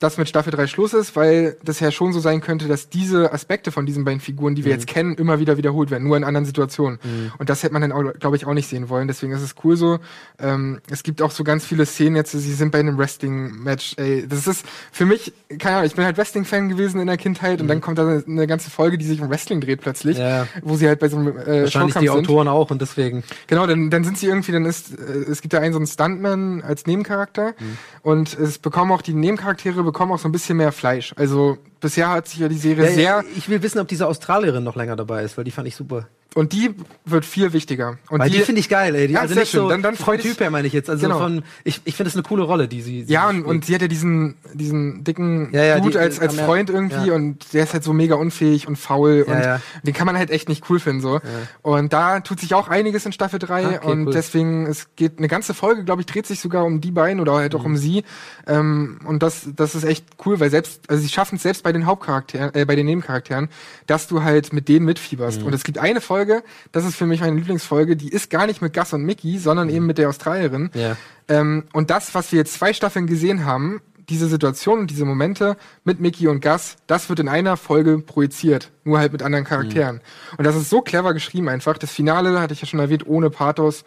dass 0.00 0.18
mit 0.18 0.28
Staffel 0.28 0.50
3 0.52 0.66
Schluss 0.66 0.92
ist, 0.94 1.14
weil 1.14 1.56
das 1.62 1.78
ja 1.78 1.92
schon 1.92 2.12
so 2.12 2.18
sein 2.18 2.40
könnte, 2.40 2.66
dass 2.66 2.88
diese 2.88 3.32
Aspekte 3.32 3.70
von 3.70 3.86
diesen 3.86 4.04
beiden 4.04 4.18
Figuren, 4.20 4.54
die 4.56 4.64
wir 4.64 4.72
jetzt 4.72 4.86
kennen, 4.88 5.14
immer 5.14 5.38
wieder 5.38 5.56
wiederholt 5.56 5.90
werden, 5.92 6.08
nur 6.08 6.16
in 6.16 6.24
anderen 6.24 6.46
Situationen. 6.46 6.98
Und 7.38 7.48
das 7.48 7.62
hätte 7.62 7.72
man 7.74 7.82
dann, 7.88 8.12
glaube 8.18 8.34
ich, 8.36 8.46
auch 8.46 8.54
nicht 8.54 8.66
sehen 8.68 8.88
wollen. 8.88 9.06
Deswegen 9.06 9.32
ist 9.32 9.42
es 9.42 9.54
cool 9.62 9.76
so. 9.76 9.98
Ähm, 10.38 10.80
es 10.90 11.02
gibt 11.04 11.22
auch 11.22 11.30
so 11.30 11.44
ganz 11.44 11.64
viele 11.64 11.86
Szenen 11.86 12.16
jetzt, 12.16 12.32
sie 12.32 12.38
sind 12.54 12.72
bei 12.72 12.80
einem 12.80 12.96
Wrestling-Match. 12.98 13.94
Ey, 13.98 14.26
das 14.26 14.46
ist 14.46 14.64
für 14.90 15.04
mich, 15.06 15.32
keine 15.58 15.76
Ahnung, 15.76 15.86
ich 15.86 15.94
bin 15.94 16.04
halt 16.04 16.16
Wrestling-Fan 16.16 16.68
gewesen 16.70 17.00
in 17.00 17.06
der 17.06 17.16
Kindheit 17.18 17.60
und 17.60 17.68
dann 17.68 17.80
kommt 17.80 17.98
da 17.98 18.02
eine, 18.08 18.24
eine 18.26 18.46
ganze 18.46 18.70
Folge, 18.70 18.96
die 18.98 19.04
sich 19.04 19.20
um 19.20 19.28
Wrestling 19.30 19.60
dreht 19.60 19.80
plötzlich, 19.82 20.16
Ja. 20.18 20.46
wo 20.62 20.76
sie 20.76 20.88
halt 20.88 20.98
bei 21.00 21.08
so 21.08 21.18
einem 21.18 21.28
äh, 21.28 21.34
Wahrscheinlich 21.36 21.72
Showkampf 21.72 21.98
die 22.00 22.06
sind. 22.06 22.10
Autoren 22.30 22.48
auch 22.48 22.70
und 22.70 22.80
deswegen. 22.80 23.22
Genau, 23.48 23.66
dann, 23.66 23.90
dann 23.90 24.04
sind 24.04 24.16
sie 24.18 24.26
irgendwie, 24.26 24.52
dann 24.52 24.64
ist, 24.64 24.92
äh, 24.98 25.02
es 25.30 25.42
gibt 25.42 25.52
ja 25.52 25.60
einen 25.60 25.72
so 25.74 25.78
einen 25.78 25.86
Stuntman 25.86 26.62
als 26.62 26.86
Nebencharakter 26.86 27.50
Mhm. 27.60 27.78
und 28.02 28.38
es 28.38 28.58
bekommen 28.58 28.92
auch, 28.92 29.02
die 29.02 29.12
Nebencharaktere 29.14 29.84
bekommen 29.92 30.12
auch 30.12 30.18
so 30.18 30.28
ein 30.28 30.32
bisschen 30.32 30.56
mehr 30.56 30.72
Fleisch. 30.72 31.12
Also 31.16 31.58
bisher 31.80 32.10
hat 32.10 32.28
sich 32.28 32.38
ja 32.40 32.48
die 32.48 32.56
Serie 32.58 32.90
sehr, 32.92 33.24
ich 33.36 33.48
will 33.48 33.62
wissen, 33.62 33.78
ob 33.78 33.88
diese 33.88 34.06
Australierin 34.06 34.62
noch 34.64 34.76
länger 34.76 34.96
dabei 34.96 35.22
ist, 35.24 35.36
weil 35.36 35.44
die 35.44 35.50
fand 35.50 35.66
ich 35.68 35.76
super. 35.76 36.06
und 36.36 36.52
die 36.52 36.76
wird 37.06 37.24
viel 37.24 37.52
wichtiger. 37.52 37.98
Und 38.08 38.20
Weil 38.20 38.30
die, 38.30 38.38
finde 38.42 38.60
ich 38.60 38.68
geil, 38.68 38.94
ey. 38.94 39.08
Die, 39.08 39.14
Ja, 39.14 39.22
also 39.22 39.34
sehr 39.34 39.42
nicht 39.42 39.50
schön. 39.50 39.62
so 39.62 39.68
Dann- 39.68 39.82
dann 39.82 39.96
vom 39.96 40.04
freu 40.04 40.16
dich. 40.16 40.26
Typ 40.26 40.38
her 40.38 40.50
meine 40.50 40.68
ich 40.68 40.72
jetzt. 40.72 40.88
Also 40.88 41.04
Genau. 41.08 41.18
von, 41.18 41.42
ich, 41.64 41.80
ich 41.84 41.96
finde 41.96 42.08
das 42.08 42.14
eine 42.14 42.22
coole 42.22 42.44
Rolle, 42.44 42.68
die 42.68 42.82
sie. 42.82 43.02
sie 43.02 43.12
ja, 43.12 43.28
und, 43.28 43.34
spielt. 43.38 43.46
und 43.48 43.64
sie 43.64 43.74
hat 43.74 43.82
ja 43.82 43.88
diesen, 43.88 44.36
diesen 44.54 45.02
dicken 45.02 45.48
Ja, 45.52 45.64
ja, 45.64 45.80
Dude 45.80 45.90
die- 45.90 45.98
als, 45.98 46.20
als 46.20 46.36
Freund 46.38 46.70
irgendwie 46.70 47.08
ja. 47.08 47.14
und 47.14 47.52
der 47.52 47.64
ist 47.64 47.72
halt 47.72 47.82
so 47.82 47.92
mega 47.92 48.14
unfähig 48.14 48.68
und 48.68 48.76
faul 48.76 49.24
Ja, 49.26 49.34
und 49.34 49.42
ja. 49.42 49.60
den 49.82 49.92
kann 49.92 50.06
man 50.06 50.16
halt 50.16 50.30
echt 50.30 50.48
nicht 50.48 50.70
cool 50.70 50.78
finden 50.78 51.00
so. 51.02 51.20
Und 51.62 51.92
da 51.92 52.20
tut 52.20 52.38
sich 52.38 52.54
auch 52.54 52.68
einiges 52.68 53.04
in 53.06 53.10
Staffel 53.12 53.40
3 53.40 53.64
Ah, 53.64 53.68
okay, 53.78 53.86
und 53.90 54.06
cool. 54.06 54.12
deswegen, 54.12 54.66
es 54.66 54.86
geht 54.94 55.18
eine 55.18 55.26
ganze 55.26 55.52
Folge, 55.52 55.82
glaube 55.82 56.02
ich, 56.02 56.06
dreht 56.06 56.28
sich 56.28 56.38
sogar 56.38 56.64
um 56.64 56.80
die 56.80 56.92
beiden 56.92 57.18
oder 57.20 57.32
halt 57.34 57.56
auch 57.56 57.60
Mhm. 57.62 57.66
um 57.66 57.76
sie. 57.76 58.04
Ähm, 58.46 59.00
und 59.04 59.24
das, 59.24 59.48
das 59.56 59.74
ist 59.74 59.82
echt 59.82 60.04
cool, 60.24 60.38
weil 60.38 60.50
selbst, 60.50 60.82
also 60.88 61.02
sie 61.02 61.08
schaffen 61.08 61.34
es 61.36 61.42
selbst 61.42 61.64
bei 61.64 61.69
den 61.72 61.86
Hauptcharakteren, 61.86 62.54
äh, 62.54 62.64
bei 62.64 62.76
den 62.76 62.86
Nebencharakteren, 62.86 63.48
dass 63.86 64.08
du 64.08 64.22
halt 64.22 64.52
mit 64.52 64.68
denen 64.68 64.86
mitfieberst. 64.86 65.40
Mhm. 65.40 65.46
Und 65.46 65.54
es 65.54 65.64
gibt 65.64 65.78
eine 65.78 66.00
Folge, 66.00 66.42
das 66.72 66.84
ist 66.84 66.96
für 66.96 67.06
mich 67.06 67.20
meine 67.20 67.36
Lieblingsfolge, 67.36 67.96
die 67.96 68.08
ist 68.08 68.30
gar 68.30 68.46
nicht 68.46 68.62
mit 68.62 68.74
Gus 68.74 68.92
und 68.92 69.04
Mickey, 69.04 69.38
sondern 69.38 69.68
eben 69.68 69.86
mit 69.86 69.98
der 69.98 70.08
Australierin. 70.08 70.70
Mhm. 70.74 70.80
Ja. 70.80 70.96
Ähm, 71.28 71.64
und 71.72 71.90
das, 71.90 72.14
was 72.14 72.32
wir 72.32 72.38
jetzt 72.38 72.54
zwei 72.54 72.72
Staffeln 72.72 73.06
gesehen 73.06 73.44
haben, 73.44 73.80
diese 74.08 74.26
Situation 74.26 74.80
und 74.80 74.90
diese 74.90 75.04
Momente 75.04 75.56
mit 75.84 76.00
Mickey 76.00 76.26
und 76.28 76.42
Gus, 76.42 76.76
das 76.86 77.08
wird 77.08 77.20
in 77.20 77.28
einer 77.28 77.56
Folge 77.56 77.98
projiziert, 77.98 78.70
nur 78.84 78.98
halt 78.98 79.12
mit 79.12 79.22
anderen 79.22 79.44
Charakteren. 79.44 79.96
Mhm. 79.96 80.38
Und 80.38 80.44
das 80.44 80.56
ist 80.56 80.68
so 80.68 80.82
clever 80.82 81.14
geschrieben 81.14 81.48
einfach. 81.48 81.78
Das 81.78 81.92
Finale, 81.92 82.38
hatte 82.40 82.52
ich 82.52 82.60
ja 82.60 82.66
schon 82.66 82.80
erwähnt, 82.80 83.06
ohne 83.06 83.30
Pathos, 83.30 83.84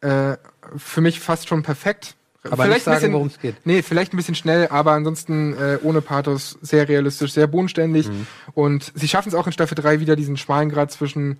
äh, 0.00 0.36
für 0.76 1.00
mich 1.00 1.20
fast 1.20 1.48
schon 1.48 1.62
perfekt. 1.62 2.16
Aber 2.50 2.64
ein 2.64 2.80
sagen, 2.80 2.94
bisschen- 2.96 3.12
worum 3.12 3.26
es 3.28 3.38
geht. 3.40 3.54
Nee, 3.64 3.82
vielleicht 3.82 4.12
ein 4.12 4.16
bisschen 4.16 4.34
schnell, 4.34 4.68
aber 4.68 4.92
ansonsten 4.92 5.54
äh, 5.54 5.78
ohne 5.82 6.00
Pathos, 6.00 6.58
sehr 6.62 6.88
realistisch, 6.88 7.32
sehr 7.32 7.46
bodenständig. 7.46 8.08
Mhm. 8.08 8.26
Und 8.54 8.92
sie 8.94 9.08
schaffen 9.08 9.28
es 9.28 9.34
auch 9.34 9.46
in 9.46 9.52
Staffel 9.52 9.74
3 9.74 10.00
wieder, 10.00 10.16
diesen 10.16 10.36
schmalen 10.36 10.68
Grad 10.70 10.90
zwischen, 10.92 11.38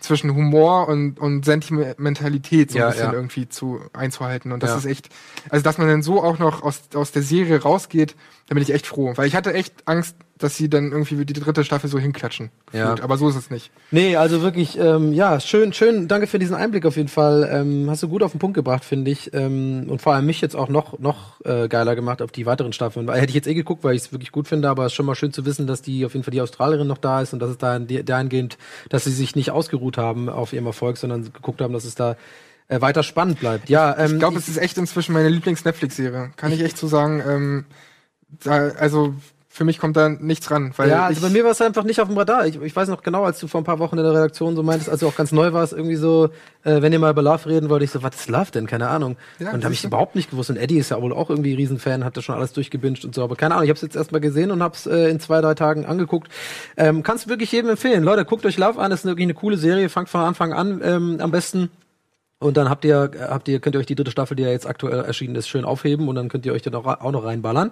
zwischen 0.00 0.34
Humor 0.34 0.88
und, 0.88 1.18
und 1.20 1.44
Sentimentalität 1.44 2.70
so 2.72 2.78
Ja, 2.78 2.86
ein 2.86 2.92
bisschen 2.92 3.06
ja. 3.08 3.12
irgendwie 3.12 3.48
zu 3.48 3.80
einzuhalten. 3.92 4.52
Und 4.52 4.62
das 4.62 4.70
Ja. 4.70 4.76
ist 4.78 4.84
echt, 4.86 5.08
also 5.48 5.62
dass 5.62 5.78
man 5.78 5.88
dann 5.88 6.02
so 6.02 6.22
auch 6.22 6.38
noch 6.38 6.62
aus, 6.62 6.80
aus 6.94 7.12
der 7.12 7.22
Serie 7.22 7.62
rausgeht, 7.62 8.14
da 8.52 8.54
bin 8.54 8.62
ich 8.62 8.74
echt 8.74 8.86
froh. 8.86 9.12
Weil 9.16 9.26
ich 9.26 9.34
hatte 9.34 9.54
echt 9.54 9.72
Angst, 9.86 10.14
dass 10.36 10.58
sie 10.58 10.68
dann 10.68 10.92
irgendwie 10.92 11.24
die 11.24 11.32
dritte 11.32 11.64
Staffel 11.64 11.88
so 11.88 11.98
hinklatschen. 11.98 12.50
Ja. 12.74 12.96
Aber 13.00 13.16
so 13.16 13.26
ist 13.30 13.34
es 13.36 13.48
nicht. 13.50 13.70
Nee, 13.90 14.16
also 14.16 14.42
wirklich, 14.42 14.78
ähm, 14.78 15.14
ja, 15.14 15.40
schön, 15.40 15.72
schön. 15.72 16.06
Danke 16.06 16.26
für 16.26 16.38
diesen 16.38 16.54
Einblick 16.54 16.84
auf 16.84 16.96
jeden 16.98 17.08
Fall. 17.08 17.48
Ähm, 17.50 17.86
hast 17.88 18.02
du 18.02 18.08
gut 18.08 18.22
auf 18.22 18.32
den 18.32 18.40
Punkt 18.40 18.54
gebracht, 18.54 18.84
finde 18.84 19.10
ich. 19.10 19.32
Ähm, 19.32 19.86
und 19.88 20.02
vor 20.02 20.12
allem 20.12 20.26
mich 20.26 20.42
jetzt 20.42 20.54
auch 20.54 20.68
noch, 20.68 20.98
noch 20.98 21.40
äh, 21.46 21.66
geiler 21.68 21.94
gemacht 21.96 22.20
auf 22.20 22.30
die 22.30 22.44
weiteren 22.44 22.74
Staffeln. 22.74 23.10
Hätte 23.10 23.28
ich 23.30 23.34
jetzt 23.34 23.48
eh 23.48 23.54
geguckt, 23.54 23.84
weil 23.84 23.94
ich 23.94 24.02
es 24.02 24.12
wirklich 24.12 24.32
gut 24.32 24.48
finde, 24.48 24.68
aber 24.68 24.84
es 24.84 24.92
ist 24.92 24.96
schon 24.96 25.06
mal 25.06 25.14
schön 25.14 25.32
zu 25.32 25.46
wissen, 25.46 25.66
dass 25.66 25.80
die 25.80 26.04
auf 26.04 26.12
jeden 26.12 26.22
Fall 26.24 26.32
die 26.32 26.42
Australierin 26.42 26.86
noch 26.88 26.98
da 26.98 27.22
ist 27.22 27.32
und 27.32 27.38
dass 27.38 27.48
es 27.48 27.56
da 27.56 27.76
in- 27.76 28.04
dahingehend, 28.04 28.58
dass 28.90 29.04
sie 29.04 29.12
sich 29.12 29.34
nicht 29.34 29.50
ausgeruht 29.50 29.96
haben 29.96 30.28
auf 30.28 30.52
ihrem 30.52 30.66
Erfolg, 30.66 30.98
sondern 30.98 31.22
geguckt 31.32 31.62
haben, 31.62 31.72
dass 31.72 31.84
es 31.86 31.94
da 31.94 32.16
äh, 32.68 32.82
weiter 32.82 33.02
spannend 33.02 33.40
bleibt. 33.40 33.70
Ja, 33.70 33.96
ähm, 33.96 34.12
Ich 34.14 34.18
glaube, 34.18 34.36
es 34.38 34.48
ist 34.48 34.58
echt 34.58 34.76
inzwischen 34.76 35.12
meine 35.14 35.28
Lieblings-Netflix-Serie. 35.30 36.32
Kann 36.36 36.52
ich 36.52 36.62
echt 36.62 36.76
so 36.76 36.86
sagen. 36.88 37.22
Ähm, 37.26 37.64
also 38.44 39.14
für 39.54 39.64
mich 39.64 39.78
kommt 39.78 39.98
da 39.98 40.08
nichts 40.08 40.50
ran. 40.50 40.72
Weil 40.76 40.88
ja, 40.88 41.04
also 41.04 41.20
bei 41.20 41.28
mir 41.28 41.44
war 41.44 41.50
es 41.50 41.60
einfach 41.60 41.84
nicht 41.84 42.00
auf 42.00 42.08
dem 42.08 42.16
Radar. 42.16 42.46
Ich, 42.46 42.58
ich 42.62 42.74
weiß 42.74 42.88
noch 42.88 43.02
genau, 43.02 43.24
als 43.24 43.38
du 43.38 43.48
vor 43.48 43.60
ein 43.60 43.64
paar 43.64 43.78
Wochen 43.80 43.98
in 43.98 44.02
der 44.02 44.14
Redaktion 44.14 44.56
so 44.56 44.62
meintest, 44.62 44.88
als 44.88 45.00
du 45.00 45.08
auch 45.08 45.14
ganz 45.14 45.30
neu 45.30 45.52
warst, 45.52 45.74
irgendwie 45.74 45.96
so, 45.96 46.30
äh, 46.64 46.80
wenn 46.80 46.90
ihr 46.90 46.98
mal 46.98 47.10
über 47.10 47.20
Love 47.20 47.50
reden 47.50 47.68
wollt, 47.68 47.82
ich 47.82 47.90
so, 47.90 48.02
was 48.02 48.14
ist 48.14 48.30
Love 48.30 48.50
denn? 48.50 48.66
Keine 48.66 48.88
Ahnung. 48.88 49.18
Ja, 49.38 49.52
und 49.52 49.60
da 49.60 49.66
habe 49.66 49.74
ich 49.74 49.84
überhaupt 49.84 50.16
nicht 50.16 50.30
gewusst. 50.30 50.48
Und 50.48 50.56
Eddie 50.56 50.78
ist 50.78 50.90
ja 50.90 51.02
wohl 51.02 51.12
auch 51.12 51.28
irgendwie 51.28 51.52
Riesenfan, 51.52 52.02
hat 52.02 52.16
das 52.16 52.24
schon 52.24 52.34
alles 52.34 52.54
durchgebinged 52.54 53.04
und 53.04 53.14
so. 53.14 53.22
Aber 53.22 53.36
keine 53.36 53.54
Ahnung, 53.54 53.64
ich 53.64 53.68
habe 53.68 53.76
es 53.76 53.82
jetzt 53.82 53.94
erstmal 53.94 54.22
gesehen 54.22 54.52
und 54.52 54.62
habe 54.62 54.74
es 54.74 54.86
äh, 54.86 55.10
in 55.10 55.20
zwei, 55.20 55.42
drei 55.42 55.52
Tagen 55.52 55.84
angeguckt. 55.84 56.32
Ähm, 56.78 57.02
Kannst 57.02 57.28
wirklich 57.28 57.52
jedem 57.52 57.68
empfehlen. 57.68 58.04
Leute, 58.04 58.24
guckt 58.24 58.46
euch 58.46 58.56
Love 58.56 58.80
an, 58.80 58.90
das 58.90 59.00
ist 59.00 59.04
wirklich 59.06 59.26
eine 59.26 59.34
coole 59.34 59.58
Serie. 59.58 59.90
Fangt 59.90 60.08
von 60.08 60.22
Anfang 60.22 60.54
an 60.54 60.80
ähm, 60.82 61.18
am 61.20 61.30
besten. 61.30 61.68
Und 62.42 62.56
dann 62.56 62.68
habt 62.68 62.84
ihr, 62.84 63.10
habt 63.20 63.46
ihr, 63.46 63.60
könnt 63.60 63.76
ihr 63.76 63.78
euch 63.78 63.86
die 63.86 63.94
dritte 63.94 64.10
Staffel, 64.10 64.36
die 64.36 64.42
ja 64.42 64.50
jetzt 64.50 64.66
aktuell 64.66 65.04
erschienen 65.04 65.36
ist, 65.36 65.48
schön 65.48 65.64
aufheben 65.64 66.08
und 66.08 66.16
dann 66.16 66.28
könnt 66.28 66.44
ihr 66.44 66.52
euch 66.52 66.62
dann 66.62 66.74
auch, 66.74 66.86
auch 66.86 67.12
noch 67.12 67.24
reinballern. 67.24 67.70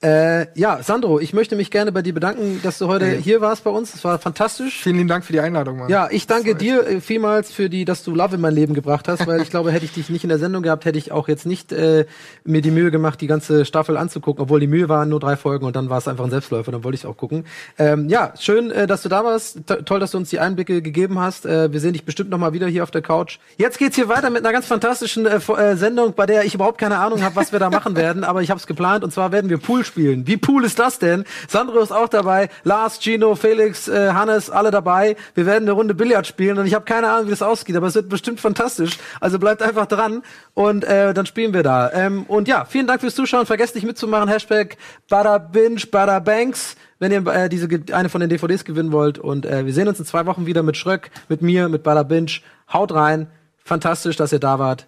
Äh, 0.00 0.46
ja, 0.56 0.80
Sandro, 0.80 1.18
ich 1.18 1.32
möchte 1.32 1.56
mich 1.56 1.72
gerne 1.72 1.90
bei 1.90 2.02
dir 2.02 2.14
bedanken, 2.14 2.60
dass 2.62 2.78
du 2.78 2.86
heute 2.86 3.04
Ey. 3.04 3.20
hier 3.20 3.40
warst 3.40 3.64
bei 3.64 3.70
uns. 3.70 3.96
Es 3.96 4.04
war 4.04 4.20
fantastisch. 4.20 4.80
vielen 4.80 4.94
lieben 4.94 5.08
Dank 5.08 5.24
für 5.24 5.32
die 5.32 5.40
Einladung, 5.40 5.76
Mann. 5.76 5.88
Ja, 5.88 6.06
ich 6.08 6.28
danke 6.28 6.54
dir 6.54 6.86
äh, 6.86 7.00
vielmals 7.00 7.50
für 7.50 7.68
die, 7.68 7.84
dass 7.84 8.04
du 8.04 8.14
Love 8.14 8.36
in 8.36 8.40
mein 8.40 8.54
Leben 8.54 8.74
gebracht 8.74 9.08
hast, 9.08 9.26
weil 9.26 9.42
ich 9.42 9.50
glaube, 9.50 9.72
hätte 9.72 9.84
ich 9.84 9.92
dich 9.92 10.08
nicht 10.08 10.22
in 10.22 10.28
der 10.28 10.38
Sendung 10.38 10.62
gehabt, 10.62 10.84
hätte 10.84 10.98
ich 10.98 11.10
auch 11.10 11.26
jetzt 11.26 11.46
nicht 11.46 11.72
äh, 11.72 12.06
mir 12.44 12.62
die 12.62 12.70
Mühe 12.70 12.92
gemacht, 12.92 13.20
die 13.20 13.26
ganze 13.26 13.64
Staffel 13.64 13.96
anzugucken, 13.96 14.40
obwohl 14.40 14.60
die 14.60 14.68
Mühe 14.68 14.88
waren 14.88 15.08
nur 15.08 15.18
drei 15.18 15.34
Folgen 15.34 15.66
und 15.66 15.74
dann 15.74 15.90
war 15.90 15.98
es 15.98 16.06
einfach 16.06 16.22
ein 16.22 16.30
Selbstläufer, 16.30 16.70
dann 16.70 16.84
wollte 16.84 16.94
ich 16.94 17.04
auch 17.04 17.16
gucken. 17.16 17.44
Ähm, 17.76 18.08
ja, 18.08 18.32
schön, 18.38 18.70
äh, 18.70 18.86
dass 18.86 19.02
du 19.02 19.08
da 19.08 19.24
warst. 19.24 19.66
To 19.66 19.82
toll, 19.82 19.98
dass 19.98 20.12
du 20.12 20.18
uns 20.18 20.30
die 20.30 20.38
Einblicke 20.38 20.80
gegeben 20.80 21.18
hast. 21.18 21.44
Äh, 21.44 21.72
wir 21.72 21.80
sehen 21.80 21.94
dich 21.94 22.04
bestimmt 22.04 22.30
noch 22.30 22.38
mal 22.38 22.52
wieder 22.52 22.68
hier 22.68 22.84
auf 22.84 22.92
der 22.92 23.02
Couch. 23.02 23.40
Jetzt 23.56 23.78
geht's 23.78 23.96
hier 23.96 24.08
weiter 24.08 24.30
mit 24.30 24.44
einer 24.44 24.52
ganz 24.52 24.66
fantastischen 24.66 25.26
äh, 25.26 25.38
äh, 25.38 25.74
Sendung, 25.74 26.14
bei 26.14 26.26
der 26.26 26.44
ich 26.44 26.54
überhaupt 26.54 26.78
keine 26.78 26.98
Ahnung 26.98 27.24
habe, 27.24 27.34
was 27.34 27.50
wir 27.50 27.58
da 27.58 27.68
machen 27.68 27.96
werden, 27.96 28.22
aber 28.22 28.42
ich 28.42 28.50
habe 28.50 28.60
es 28.60 28.68
geplant 28.68 29.02
und 29.02 29.12
zwar 29.12 29.32
werden 29.32 29.50
wir 29.50 29.58
Pool 29.58 29.87
spielen. 29.88 30.26
Wie 30.28 30.40
cool 30.46 30.64
ist 30.64 30.78
das 30.78 31.00
denn? 31.00 31.24
Sandro 31.48 31.80
ist 31.80 31.90
auch 31.90 32.08
dabei, 32.08 32.48
Lars, 32.62 33.00
Gino, 33.02 33.34
Felix, 33.34 33.88
äh, 33.88 34.12
Hannes, 34.12 34.48
alle 34.50 34.70
dabei. 34.70 35.16
Wir 35.34 35.46
werden 35.46 35.64
eine 35.64 35.72
Runde 35.72 35.94
Billard 35.94 36.26
spielen 36.26 36.58
und 36.58 36.66
ich 36.66 36.74
habe 36.74 36.84
keine 36.84 37.10
Ahnung, 37.10 37.26
wie 37.26 37.30
das 37.30 37.42
ausgeht, 37.42 37.74
aber 37.74 37.88
es 37.88 37.96
wird 37.96 38.08
bestimmt 38.08 38.38
fantastisch. 38.40 38.98
Also 39.20 39.40
bleibt 39.40 39.62
einfach 39.62 39.86
dran 39.86 40.22
und 40.54 40.84
äh, 40.84 41.12
dann 41.12 41.26
spielen 41.26 41.52
wir 41.52 41.64
da. 41.64 41.90
Ähm, 41.92 42.22
und 42.28 42.46
ja, 42.46 42.64
vielen 42.64 42.86
Dank 42.86 43.00
fürs 43.00 43.16
Zuschauen. 43.16 43.46
Vergesst 43.46 43.74
nicht 43.74 43.86
mitzumachen. 43.86 44.28
Hashtag 44.28 44.76
Badabinge, 45.08 45.80
Badabanks 45.90 46.76
wenn 46.98 47.12
ihr 47.12 47.26
äh, 47.26 47.48
diese 47.48 47.68
eine 47.92 48.08
von 48.08 48.20
den 48.20 48.30
DVDs 48.30 48.64
gewinnen 48.64 48.92
wollt. 48.92 49.18
Und 49.18 49.46
äh, 49.46 49.64
wir 49.66 49.72
sehen 49.72 49.88
uns 49.88 49.98
in 49.98 50.04
zwei 50.04 50.26
Wochen 50.26 50.46
wieder 50.46 50.62
mit 50.62 50.76
Schröck, 50.76 51.10
mit 51.28 51.42
mir, 51.42 51.68
mit 51.68 51.82
Bada 51.82 52.02
Binge. 52.02 52.40
Haut 52.72 52.92
rein. 52.92 53.28
Fantastisch, 53.58 54.16
dass 54.16 54.32
ihr 54.32 54.40
da 54.40 54.58
wart. 54.58 54.87